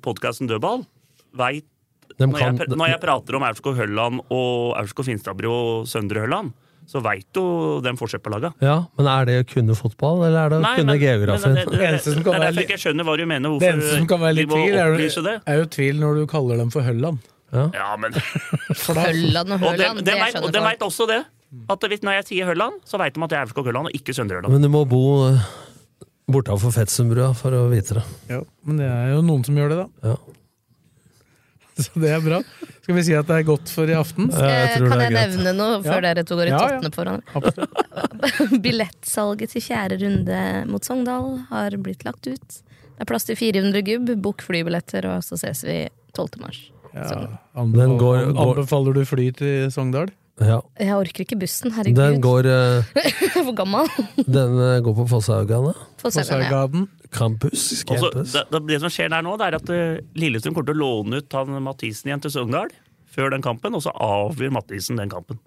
podkasten 0.01 0.49
Dødball, 0.49 0.87
veit 1.37 1.67
når, 2.19 2.33
jeg 2.39 2.57
kan, 2.59 2.73
når 2.81 2.89
jeg 2.95 3.01
prater 3.03 3.37
om 3.37 3.45
Aurskog 3.47 3.77
Hølland 3.77 4.23
og 4.33 4.73
Aurskog 4.81 5.05
Finstadbru 5.07 5.51
og 5.53 5.87
Søndre 5.87 6.25
Hølland, 6.25 6.51
så 6.89 7.03
veit 7.05 7.37
jo 7.37 7.43
den 7.85 7.99
forskjell 8.01 8.23
på 8.25 8.31
laga. 8.33 8.51
Ja, 8.65 8.79
men 8.97 9.09
er 9.13 9.27
det 9.29 9.35
å 9.43 9.47
kunne 9.51 9.75
fotball, 9.77 10.23
eller 10.25 10.47
er 10.47 10.53
det 10.55 10.61
å 10.63 10.71
kunne 10.79 10.95
geografien? 11.03 11.55
det, 11.59 11.65
det, 11.69 11.79
det, 11.79 11.89
eneste 11.91 12.15
som 12.15 12.23
det 12.23 12.25
kan 12.25 12.35
er 12.35 12.39
være 12.39 12.47
derfor 12.49 12.57
litt- 12.57 12.65
jeg 12.65 12.79
ikke 12.79 12.83
skjønner 12.87 13.09
hva 13.11 13.17
du 13.21 13.25
mener. 13.29 13.45
Det 13.45 13.53
Hvorfor 13.53 13.75
eneste 13.75 13.97
som 13.99 14.07
kan 14.15 14.23
være 14.25 14.37
litt 14.39 14.49
tvil, 14.55 14.79
er 14.79 14.97
det. 15.29 15.35
er 15.53 15.59
jo 15.61 15.67
tvil 15.77 16.01
når 16.01 16.21
du 16.23 16.27
kaller 16.33 16.63
dem 16.65 16.71
for 16.73 16.87
Hølland. 16.89 17.19
Ja, 17.53 17.91
men 18.01 18.13
For 18.85 18.97
da, 18.97 19.05
Hølland 19.09 19.53
og 19.57 19.63
Hølland, 19.67 20.01
det 20.03 20.09
dem 20.09 20.19
vet- 20.21 20.25
og 20.25 20.33
skjønner 20.33 20.49
Og 20.49 20.53
de 20.57 20.65
veit 20.67 20.83
også 20.89 21.07
det. 21.13 21.21
At 21.73 21.87
hvis, 21.93 22.03
når 22.05 22.19
jeg 22.19 22.27
sier 22.33 22.49
Hølland, 22.51 22.81
så 22.85 22.99
veit 23.01 23.15
de 23.17 23.23
at 23.25 23.31
det 23.33 23.39
er 23.41 23.47
FK 23.53 23.63
Hølland 23.69 23.89
og 23.89 23.95
ikke 23.97 24.13
Søndre 24.17 24.37
Hølland. 24.41 24.53
Men 24.57 24.67
du 24.67 24.69
må 24.73 24.83
bo 24.89 25.03
eh, 25.31 25.47
bortafor 26.29 26.73
Fetsundbrua 26.77 27.31
for 27.37 27.57
å 27.57 27.63
vite 27.73 27.97
det. 28.01 28.05
ja, 28.35 28.43
men 28.69 28.81
det 28.83 28.89
er 28.89 29.15
jo 29.15 29.23
noen 29.25 29.45
som 29.47 29.57
gjør 29.57 29.73
det, 29.73 29.79
da. 29.85 30.13
Ja. 30.13 30.19
Så 31.85 32.01
det 32.03 32.11
er 32.11 32.23
bra. 32.25 32.39
Skal 32.83 32.95
vi 32.97 33.03
si 33.07 33.15
at 33.15 33.27
det 33.29 33.37
er 33.41 33.45
godt 33.47 33.71
for 33.71 33.87
i 33.91 33.95
aften? 33.95 34.31
Jeg 34.35 34.81
kan 34.83 35.03
jeg 35.05 35.13
nevne 35.15 35.53
noe 35.55 35.77
før 35.85 36.01
Ja. 36.03 36.15
dere 36.15 36.25
to 36.27 36.39
går 36.39 36.49
i 36.49 36.53
Ja, 36.53 36.59
ja. 36.59 36.81
tottene 36.81 36.95
for 36.95 37.05
hverandre? 37.07 38.59
Billettsalget 38.65 39.53
til 39.55 39.63
fjerde 39.65 39.99
runde 40.03 40.41
mot 40.71 40.85
Sogndal 40.85 41.37
har 41.53 41.77
blitt 41.83 42.03
lagt 42.09 42.27
ut. 42.27 42.59
Det 42.99 43.05
er 43.05 43.09
plass 43.13 43.29
til 43.29 43.39
400 43.39 43.83
gubb. 43.87 44.11
Bok 44.25 44.43
flybilletter, 44.43 45.07
og 45.07 45.23
så 45.23 45.39
ses 45.39 45.63
vi 45.69 45.79
12. 46.19 46.41
mars. 46.43 46.59
Ja. 46.95 47.29
Anbefaler, 47.55 47.99
går- 48.01 48.33
går- 48.35 48.57
Anbefaler 48.59 48.97
du 48.97 49.05
fly 49.07 49.29
til 49.39 49.69
Sogndal? 49.71 50.11
Ja. 50.41 50.61
Jeg 50.79 50.95
orker 50.95 51.25
ikke 51.25 51.39
bussen, 51.41 51.73
Den 51.73 51.77
herregud. 51.97 52.21
går, 52.23 52.47
eh, 52.55 52.85
Jeg 52.95 53.33
er 53.35 53.45
for 53.45 53.55
gammel. 53.59 53.89
den 54.23 54.59
eh, 54.63 54.79
går 54.87 54.95
på 55.01 55.07
Fosshaugan, 55.11 55.73
den, 55.73 55.75
ja. 56.47 56.87
Campus. 57.11 57.65
Også, 57.83 57.85
campus. 57.89 58.33
det, 58.37 58.45
det, 58.53 58.61
det 58.69 58.81
som 58.85 58.93
skjer 58.93 59.11
der 59.11 59.23
nå, 59.27 59.37
det 59.41 59.47
er 59.49 59.57
at 59.59 59.71
eh, 59.75 59.99
Lillestrøm 60.15 60.55
kommer 60.55 60.71
til 60.71 60.79
å 60.79 60.85
låne 60.85 61.23
ut 61.23 61.33
han 61.39 61.59
Mathisen 61.65 62.11
igjen 62.13 62.23
til 62.23 62.31
Sogndal 62.37 62.71
før 63.09 63.33
den 63.35 63.43
kampen, 63.43 63.75
og 63.75 63.83
så 63.83 63.91
avgjør 63.91 64.53
Mathisen 64.55 65.01
den 65.01 65.11
kampen. 65.11 65.41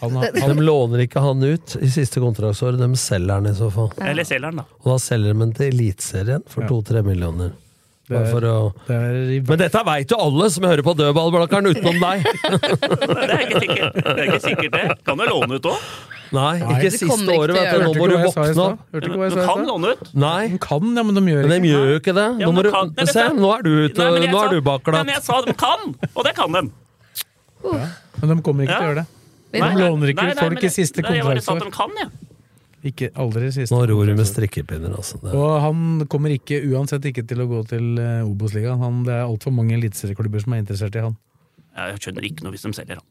Han, 0.00 0.14
har- 0.16 0.32
De 0.32 0.54
låner 0.64 1.02
ikke 1.04 1.20
han 1.20 1.42
ut 1.44 1.76
i 1.84 1.88
siste 1.92 2.20
kontraktsår, 2.22 2.78
de 2.80 2.88
selger 2.96 3.34
han 3.34 3.46
i 3.50 3.52
så 3.56 3.68
fall. 3.74 3.90
Eller 4.00 4.24
selger 4.24 4.48
han, 4.52 4.62
da. 4.62 4.64
Og 4.84 4.94
da 4.94 4.96
selger 5.02 5.34
de 5.34 5.40
den 5.44 5.52
til 5.58 5.68
Eliteserien 5.74 6.46
for 6.48 6.64
Ja. 6.64 6.68
to-tre 6.72 7.02
millioner. 7.04 7.52
Det 8.04 8.18
er- 8.20 8.26
for 8.28 8.44
å... 8.44 8.56
det 8.86 8.96
er 9.00 9.14
i 9.32 9.36
Men 9.48 9.60
dette 9.62 9.80
veit 9.88 10.10
jo 10.12 10.16
alle 10.20 10.48
som 10.52 10.64
hører 10.68 10.82
på 10.84 10.92
Dødballblakkeren 10.98 11.70
utenom 11.72 12.02
deg! 12.02 12.26
Det 13.24 13.30
er 13.32 13.44
ikke 13.46 13.62
sikkert 13.62 13.94
det. 13.94 14.10
Er 14.12 14.26
ikke 14.26 14.40
sikkert 14.44 14.74
det. 14.76 14.82
Kan 15.06 15.22
du 15.22 15.24
låne 15.30 15.56
ut 15.56 15.68
òg? 15.70 15.86
Nei, 16.34 16.52
ikke 16.58 16.90
det 16.90 16.98
siste 16.98 17.34
året, 17.38 17.54
vet 17.54 17.70
du. 17.70 17.82
Nå 17.84 17.90
må 17.94 18.06
du 18.10 18.14
våkne 18.18 18.64
opp. 18.64 18.84
Du 18.92 18.98
ikke 18.98 19.16
hva 19.16 19.28
jeg 19.28 19.34
sa 19.36 19.40
i 19.40 19.46
kan 19.48 19.64
låne 19.68 19.92
ut. 19.94 20.10
Nei, 20.18 20.48
De 20.52 20.58
kan, 20.66 20.90
ja, 20.98 21.04
men 21.06 21.16
de 21.16 21.22
gjør 21.32 21.46
men 21.46 21.52
de 21.54 21.58
ikke 21.60 21.70
gjør 21.70 21.90
jo 21.94 21.98
ikke 22.02 22.14
det. 22.18 22.26
Ja, 22.42 22.50
Nå 22.50 22.64
du 22.66 22.70
kan- 22.74 22.92
Nei, 22.98 23.06
Se, 23.14 23.26
nå 23.38 23.52
er 23.54 23.62
du 23.64 23.70
ute, 23.72 23.98
Nei, 23.98 24.26
nå 24.26 24.38
sa- 24.40 24.44
er 24.44 24.52
du 24.52 24.60
Nei, 24.92 25.02
men 25.04 25.14
jeg 25.14 25.22
sa 25.22 25.40
de 25.46 25.54
kan, 25.64 25.94
og 26.14 26.24
det 26.28 26.34
kan 26.36 26.52
de. 26.58 26.62
Men 27.64 28.28
de 28.36 28.42
kommer 28.42 28.64
ikke 28.66 28.76
til 28.76 28.84
å 28.84 28.88
gjøre 28.90 29.00
det. 29.00 29.06
De 29.54 29.60
låner 29.60 30.10
ikke 30.10 30.24
Nei, 30.26 30.34
nei, 30.34 30.44
folk 30.48 30.64
i 30.64 30.70
siste 30.74 31.00
nei, 31.04 31.14
Jeg 31.16 31.24
bare 31.24 31.40
sa 31.40 31.54
at 31.54 31.62
kontraktsår. 31.62 31.70
de 31.70 31.70
kan, 31.70 31.90
jeg. 32.02 32.33
Ikke 32.84 33.08
aldri 33.16 33.48
siste 33.54 33.72
Nå 33.72 33.80
ror 33.88 33.88
du 33.88 33.94
med 34.12 34.18
kontraktsår. 34.18 34.30
strikkepinner, 34.34 34.92
altså. 34.98 35.16
Det. 35.22 35.32
Og 35.32 35.54
han 35.64 36.04
kommer 36.12 36.34
ikke, 36.34 36.58
uansett 36.68 37.06
ikke 37.08 37.24
til 37.26 37.40
å 37.40 37.46
gå 37.48 37.62
til 37.70 37.86
eh, 37.98 38.26
Obos-ligaen. 38.28 38.98
Det 39.06 39.14
er 39.14 39.24
altfor 39.24 39.54
mange 39.56 39.78
eliteserieklubber 39.78 40.44
som 40.44 40.52
er 40.52 40.60
interessert 40.64 40.98
i 41.00 41.04
han. 41.06 41.16
Jeg 41.74 42.02
skjønner 42.04 42.26
ikke 42.28 42.44
noe 42.44 42.52
hvis 42.54 42.66
de 42.66 42.74
selger 42.76 43.00
han. 43.00 43.06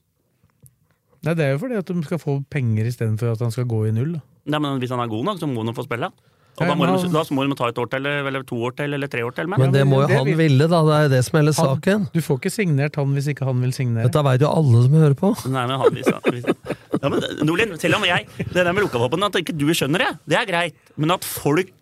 Nei, 1.24 1.34
Det 1.40 1.46
er 1.48 1.52
jo 1.56 1.64
fordi 1.64 1.80
at 1.80 1.90
de 1.90 2.04
skal 2.06 2.20
få 2.22 2.38
penger 2.54 2.86
istedenfor 2.92 3.32
at 3.34 3.42
han 3.42 3.52
skal 3.56 3.66
gå 3.66 3.82
i 3.90 3.96
null. 3.96 4.14
Da. 4.20 4.22
Nei, 4.54 4.60
men 4.60 4.80
Hvis 4.84 4.92
han 4.94 5.00
er 5.02 5.08
god 5.12 5.26
nok, 5.32 5.42
så 5.42 5.48
må 5.50 5.64
han 5.66 5.74
få 5.76 5.86
spille. 5.88 6.12
Og 6.54 6.62
Nei, 6.62 6.68
da 6.70 6.76
må, 6.78 6.86
han... 6.86 6.94
de, 7.00 7.08
han- 7.10 7.14
da 7.16 7.22
må 7.34 7.44
de 7.50 7.56
ta 7.58 7.68
et 7.72 7.80
år 7.82 7.88
til, 7.90 8.06
eller 8.06 8.44
to 8.46 8.58
år 8.68 8.76
til, 8.78 8.94
eller 8.94 9.10
tre 9.10 9.24
år 9.26 9.34
til. 9.34 9.48
Men, 9.50 9.60
Men 9.64 9.72
det 9.74 9.88
må 9.90 10.04
jo 10.04 10.08
han 10.12 10.28
vil- 10.28 10.38
ville, 10.38 10.68
da. 10.70 10.84
Det 10.86 10.98
er 11.00 11.10
det 11.16 11.22
som 11.26 11.38
er 11.40 11.42
hele 11.42 11.54
saken. 11.58 12.04
du 12.14 12.20
får 12.22 12.38
ikke 12.44 12.52
signert 12.54 12.96
han 13.02 13.16
hvis 13.18 13.32
ikke 13.34 13.48
han 13.50 13.58
vil 13.64 13.74
signere. 13.74 14.06
Dette 14.06 14.22
veit 14.28 14.44
jo 14.46 14.52
alle 14.54 14.84
som 14.86 14.94
hører 15.00 15.16
på. 15.18 15.32
Nei, 15.50 15.64
men 15.66 15.80
han, 15.82 15.96
hvis, 15.98 16.12
han- 16.14 16.22
hvis, 16.30 16.46
ja, 17.04 17.10
men 17.12 17.24
Nordlien, 17.44 17.74
selv 17.82 17.98
om 18.00 18.06
jeg 18.08 18.28
Det 18.40 18.54
der 18.64 18.72
med 18.72 18.86
lokalvåpen, 18.88 19.26
at 19.28 19.36
ikke 19.42 19.56
du 19.60 19.68
skjønner 19.76 20.06
det, 20.06 20.12
det 20.32 20.38
er 20.40 20.48
greit. 20.50 20.78
Men 20.96 21.12
at 21.18 21.26
folk 21.28 21.74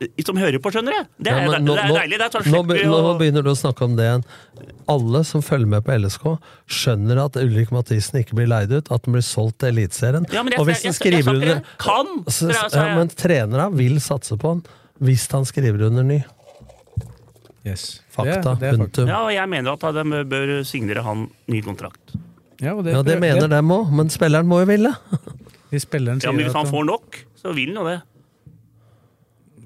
eh, 0.00 0.22
som 0.24 0.38
hører 0.38 0.62
på, 0.62 0.70
skjønner 0.72 0.94
det, 0.94 1.02
det 1.26 1.32
er, 1.34 1.42
Ja, 1.42 1.58
nå, 1.58 1.74
det 1.74 1.84
er 1.88 1.94
deilig. 1.98 2.20
Det 2.22 2.28
er 2.28 2.34
sånn 2.38 2.48
nå, 2.54 3.02
nå 3.08 3.12
begynner 3.18 3.44
du 3.46 3.50
å 3.50 3.58
snakke 3.58 3.84
om 3.88 3.96
det 3.98 4.06
igjen. 4.06 4.24
Alle 4.94 5.24
som 5.26 5.42
følger 5.44 5.72
med 5.74 5.84
på 5.86 5.96
LSK, 5.98 6.26
skjønner 6.80 7.24
at 7.26 7.38
Ulrik 7.42 7.74
Mathisen 7.74 8.22
ikke 8.22 8.38
blir 8.38 8.48
leid 8.50 8.72
ut, 8.72 8.88
at 8.94 9.06
han 9.08 9.18
blir 9.18 9.26
solgt 9.26 9.58
til 9.62 9.74
Eliteserien. 9.74 10.26
ja, 10.30 10.46
Og 10.46 10.66
hvis 10.70 10.84
den 10.86 10.94
han 10.94 10.94
jeg, 10.94 10.94
jeg, 10.94 11.00
skriver 11.00 11.34
under! 11.34 12.30
Så- 12.30 12.50
ja. 12.54 12.86
Men 12.96 13.10
trenerne 13.10 13.70
vil 13.76 13.98
satse 14.00 14.38
på 14.38 14.54
han 14.54 14.62
hvis 15.00 15.26
han 15.32 15.46
skriver 15.48 15.86
under 15.88 16.04
ny. 16.04 16.22
Yes. 17.66 18.00
Fakta. 18.10 18.30
Det, 18.30 18.40
det 18.40 18.44
fakta. 18.44 18.76
punktum. 18.76 19.08
Ja, 19.08 19.20
og 19.26 19.32
jeg 19.34 19.48
mener 19.52 19.76
at 19.76 19.94
de 19.96 20.24
bør 20.28 20.52
signere 20.64 21.02
han 21.04 21.26
ny 21.50 21.60
kontrakt. 21.64 22.14
Ja, 22.60 22.74
og 22.76 22.84
det, 22.84 22.92
Ja, 22.92 23.02
det 23.06 23.16
mener 23.22 23.48
dem 23.48 23.72
òg, 23.72 23.90
men 23.96 24.10
spilleren 24.12 24.48
må 24.48 24.60
jo 24.62 24.68
ville. 24.68 24.92
Hvis 25.70 25.86
spilleren 25.86 26.20
Ja, 26.22 26.32
men 26.32 26.44
Hvis 26.44 26.56
han 26.56 26.68
får 26.68 26.84
nok, 26.88 27.20
så 27.40 27.54
vil 27.56 27.72
han 27.72 27.80
jo 27.80 27.88
det. 27.88 28.00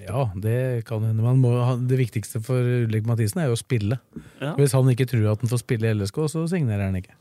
Ja, 0.04 0.26
det 0.36 0.84
kan 0.84 1.00
hende. 1.00 1.22
Man 1.24 1.40
må, 1.40 1.54
det 1.88 1.96
viktigste 1.98 2.42
for 2.44 2.60
Ulrik 2.60 3.06
Mathisen 3.08 3.40
er 3.40 3.48
jo 3.48 3.56
å 3.56 3.60
spille. 3.60 3.96
Ja. 4.42 4.52
Hvis 4.58 4.74
han 4.76 4.90
ikke 4.92 5.06
tror 5.08 5.30
at 5.32 5.40
han 5.40 5.48
får 5.48 5.62
spille 5.64 5.88
i 5.88 5.96
LSK, 5.96 6.18
så 6.28 6.44
signerer 6.50 6.90
han 6.90 6.98
ikke. 7.00 7.14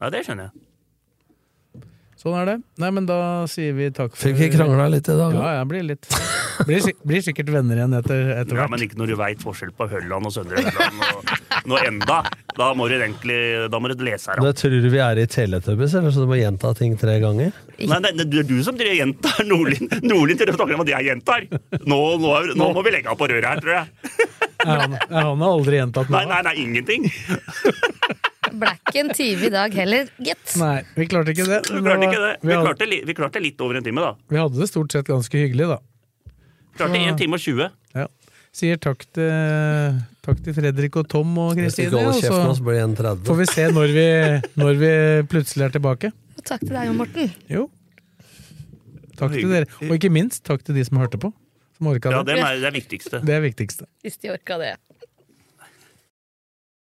Ja, 0.00 0.08
Det 0.08 0.24
skjønner 0.24 0.48
jeg. 0.48 0.69
Sånn 2.20 2.34
er 2.36 2.44
det. 2.50 2.54
Nei, 2.82 2.90
men 2.92 3.06
da 3.08 3.16
sier 3.48 3.72
vi 3.72 3.86
takk 3.96 4.12
for 4.12 4.26
Fikk 4.28 4.36
vi 4.36 4.48
krangla 4.52 4.90
litt 4.92 5.06
i 5.08 5.14
dag? 5.16 5.32
Ja, 5.38 5.52
jeg 5.60 5.68
blir 5.70 5.86
litt 5.88 6.08
Blir, 6.68 6.82
sik- 6.84 6.98
blir 7.08 7.22
sikkert 7.24 7.48
venner 7.54 7.78
igjen 7.80 7.94
etter, 7.96 8.18
etter 8.42 8.58
Ja. 8.60 8.66
Men 8.68 8.82
ikke 8.84 8.98
når 9.00 9.14
du 9.14 9.16
veit 9.16 9.40
forskjell 9.40 9.70
på 9.78 9.86
Hølland 9.88 10.28
og 10.28 10.34
Søndre 10.34 10.60
Hølland. 10.60 11.00
Og, 11.16 11.30
nå 11.70 11.78
enda. 11.80 12.18
Da 12.58 12.66
må 12.76 12.90
du 12.90 12.96
egentlig 12.98 13.38
Da 13.72 13.80
må 13.80 13.88
du 13.88 14.04
lese 14.04 14.34
her. 14.34 14.42
Det 14.44 14.52
tror 14.60 14.76
du 14.84 14.88
vi 14.92 15.00
er 15.00 15.22
i 15.22 15.24
Teletubbies, 15.32 15.94
eller 15.96 16.12
så 16.12 16.26
du 16.26 16.28
må 16.28 16.36
gjenta 16.36 16.74
ting 16.76 16.98
tre 17.00 17.16
ganger? 17.24 17.56
Nei, 17.80 18.00
det, 18.04 18.12
det 18.28 18.42
er 18.44 18.48
du 18.52 18.58
som 18.68 18.76
driver 18.76 18.98
gjentar. 19.00 19.40
Nordlien 19.48 19.88
Nordlien 20.04 20.42
til 20.42 20.52
å 20.52 20.58
snakke 20.58 20.76
om 20.76 20.84
at 20.84 20.92
jeg 20.92 21.08
gjentar. 21.08 21.48
Nå, 21.88 22.00
nå, 22.20 22.34
nå 22.60 22.68
må 22.76 22.84
vi 22.84 22.92
legge 22.98 23.08
av 23.08 23.16
på 23.16 23.30
røret 23.32 23.48
her, 23.48 23.64
tror 23.64 23.78
jeg. 23.78 24.28
Er 24.60 24.76
han, 24.84 24.98
er 25.08 25.22
han 25.24 25.40
har 25.40 25.54
aldri 25.56 25.78
gjentatt 25.80 26.12
Nei, 26.12 26.26
nei, 26.28 26.42
nei, 26.44 26.54
ingenting. 26.66 27.08
Ble 28.52 28.72
ikke 28.76 29.00
en 29.04 29.10
time 29.14 29.46
i 29.46 29.50
dag 29.54 29.74
heller, 29.74 30.08
gitt. 30.18 30.56
Nei, 30.60 30.82
vi 30.96 31.06
klarte 31.10 31.34
ikke 31.34 31.46
det. 31.48 31.60
Vi 31.70 31.82
klarte 31.84 32.08
ikke 32.08 32.22
det. 32.24 32.32
Vi 32.42 32.48
Vi 32.50 32.56
klarte, 32.64 32.88
vi 33.10 33.14
klarte 33.14 33.42
litt 33.42 33.60
over 33.60 33.76
en 33.80 33.84
time, 33.86 34.00
da. 34.00 34.14
vi 34.28 34.36
hadde 34.40 34.58
det 34.60 34.68
stort 34.70 34.92
sett 34.92 35.06
ganske 35.06 35.32
hyggelig, 35.44 35.68
da. 35.68 35.78
Klarte 36.78 36.98
1 36.98 37.18
time 37.20 37.36
og 37.38 37.40
20. 37.44 37.70
Ja. 37.94 38.06
Sier 38.52 38.78
takk 38.82 39.04
til, 39.14 40.00
takk 40.26 40.40
til 40.42 40.54
Fredrik 40.56 40.96
og 40.98 41.06
Tom 41.08 41.36
og 41.38 41.52
Kristine. 41.54 42.00
Og 42.08 42.16
så 42.18 42.32
så 42.56 42.64
blir 42.66 42.80
det 42.80 42.86
en 42.88 42.96
30. 42.98 43.26
får 43.28 43.36
vi 43.38 43.46
se 43.46 43.66
når 43.76 43.92
vi, 43.94 44.06
når 44.58 44.80
vi 44.80 44.90
plutselig 45.30 45.68
er 45.68 45.76
tilbake. 45.76 46.10
Og 46.38 46.42
takk 46.48 46.64
til 46.64 46.74
deg 46.74 46.90
og 46.90 46.96
Morten. 46.98 47.30
Jo. 47.52 47.68
Takk 49.20 49.36
til 49.36 49.50
dere. 49.52 49.68
Og 49.86 49.94
ikke 49.98 50.10
minst 50.10 50.42
takk 50.48 50.64
til 50.64 50.74
de 50.78 50.84
som 50.88 50.98
hørte 50.98 51.20
på. 51.20 51.30
Som 51.76 51.90
orka 51.92 52.10
Ja, 52.10 52.22
det. 52.24 52.36
det 52.40 52.44
er 52.44 52.60
det 52.64 52.72
viktigste. 52.74 53.20
Det 53.24 53.34
er 53.36 53.40
viktigste. 53.44 53.86
Hvis 54.02 54.16
de 54.18 54.32
orka 54.34 54.58
det. 54.58 54.74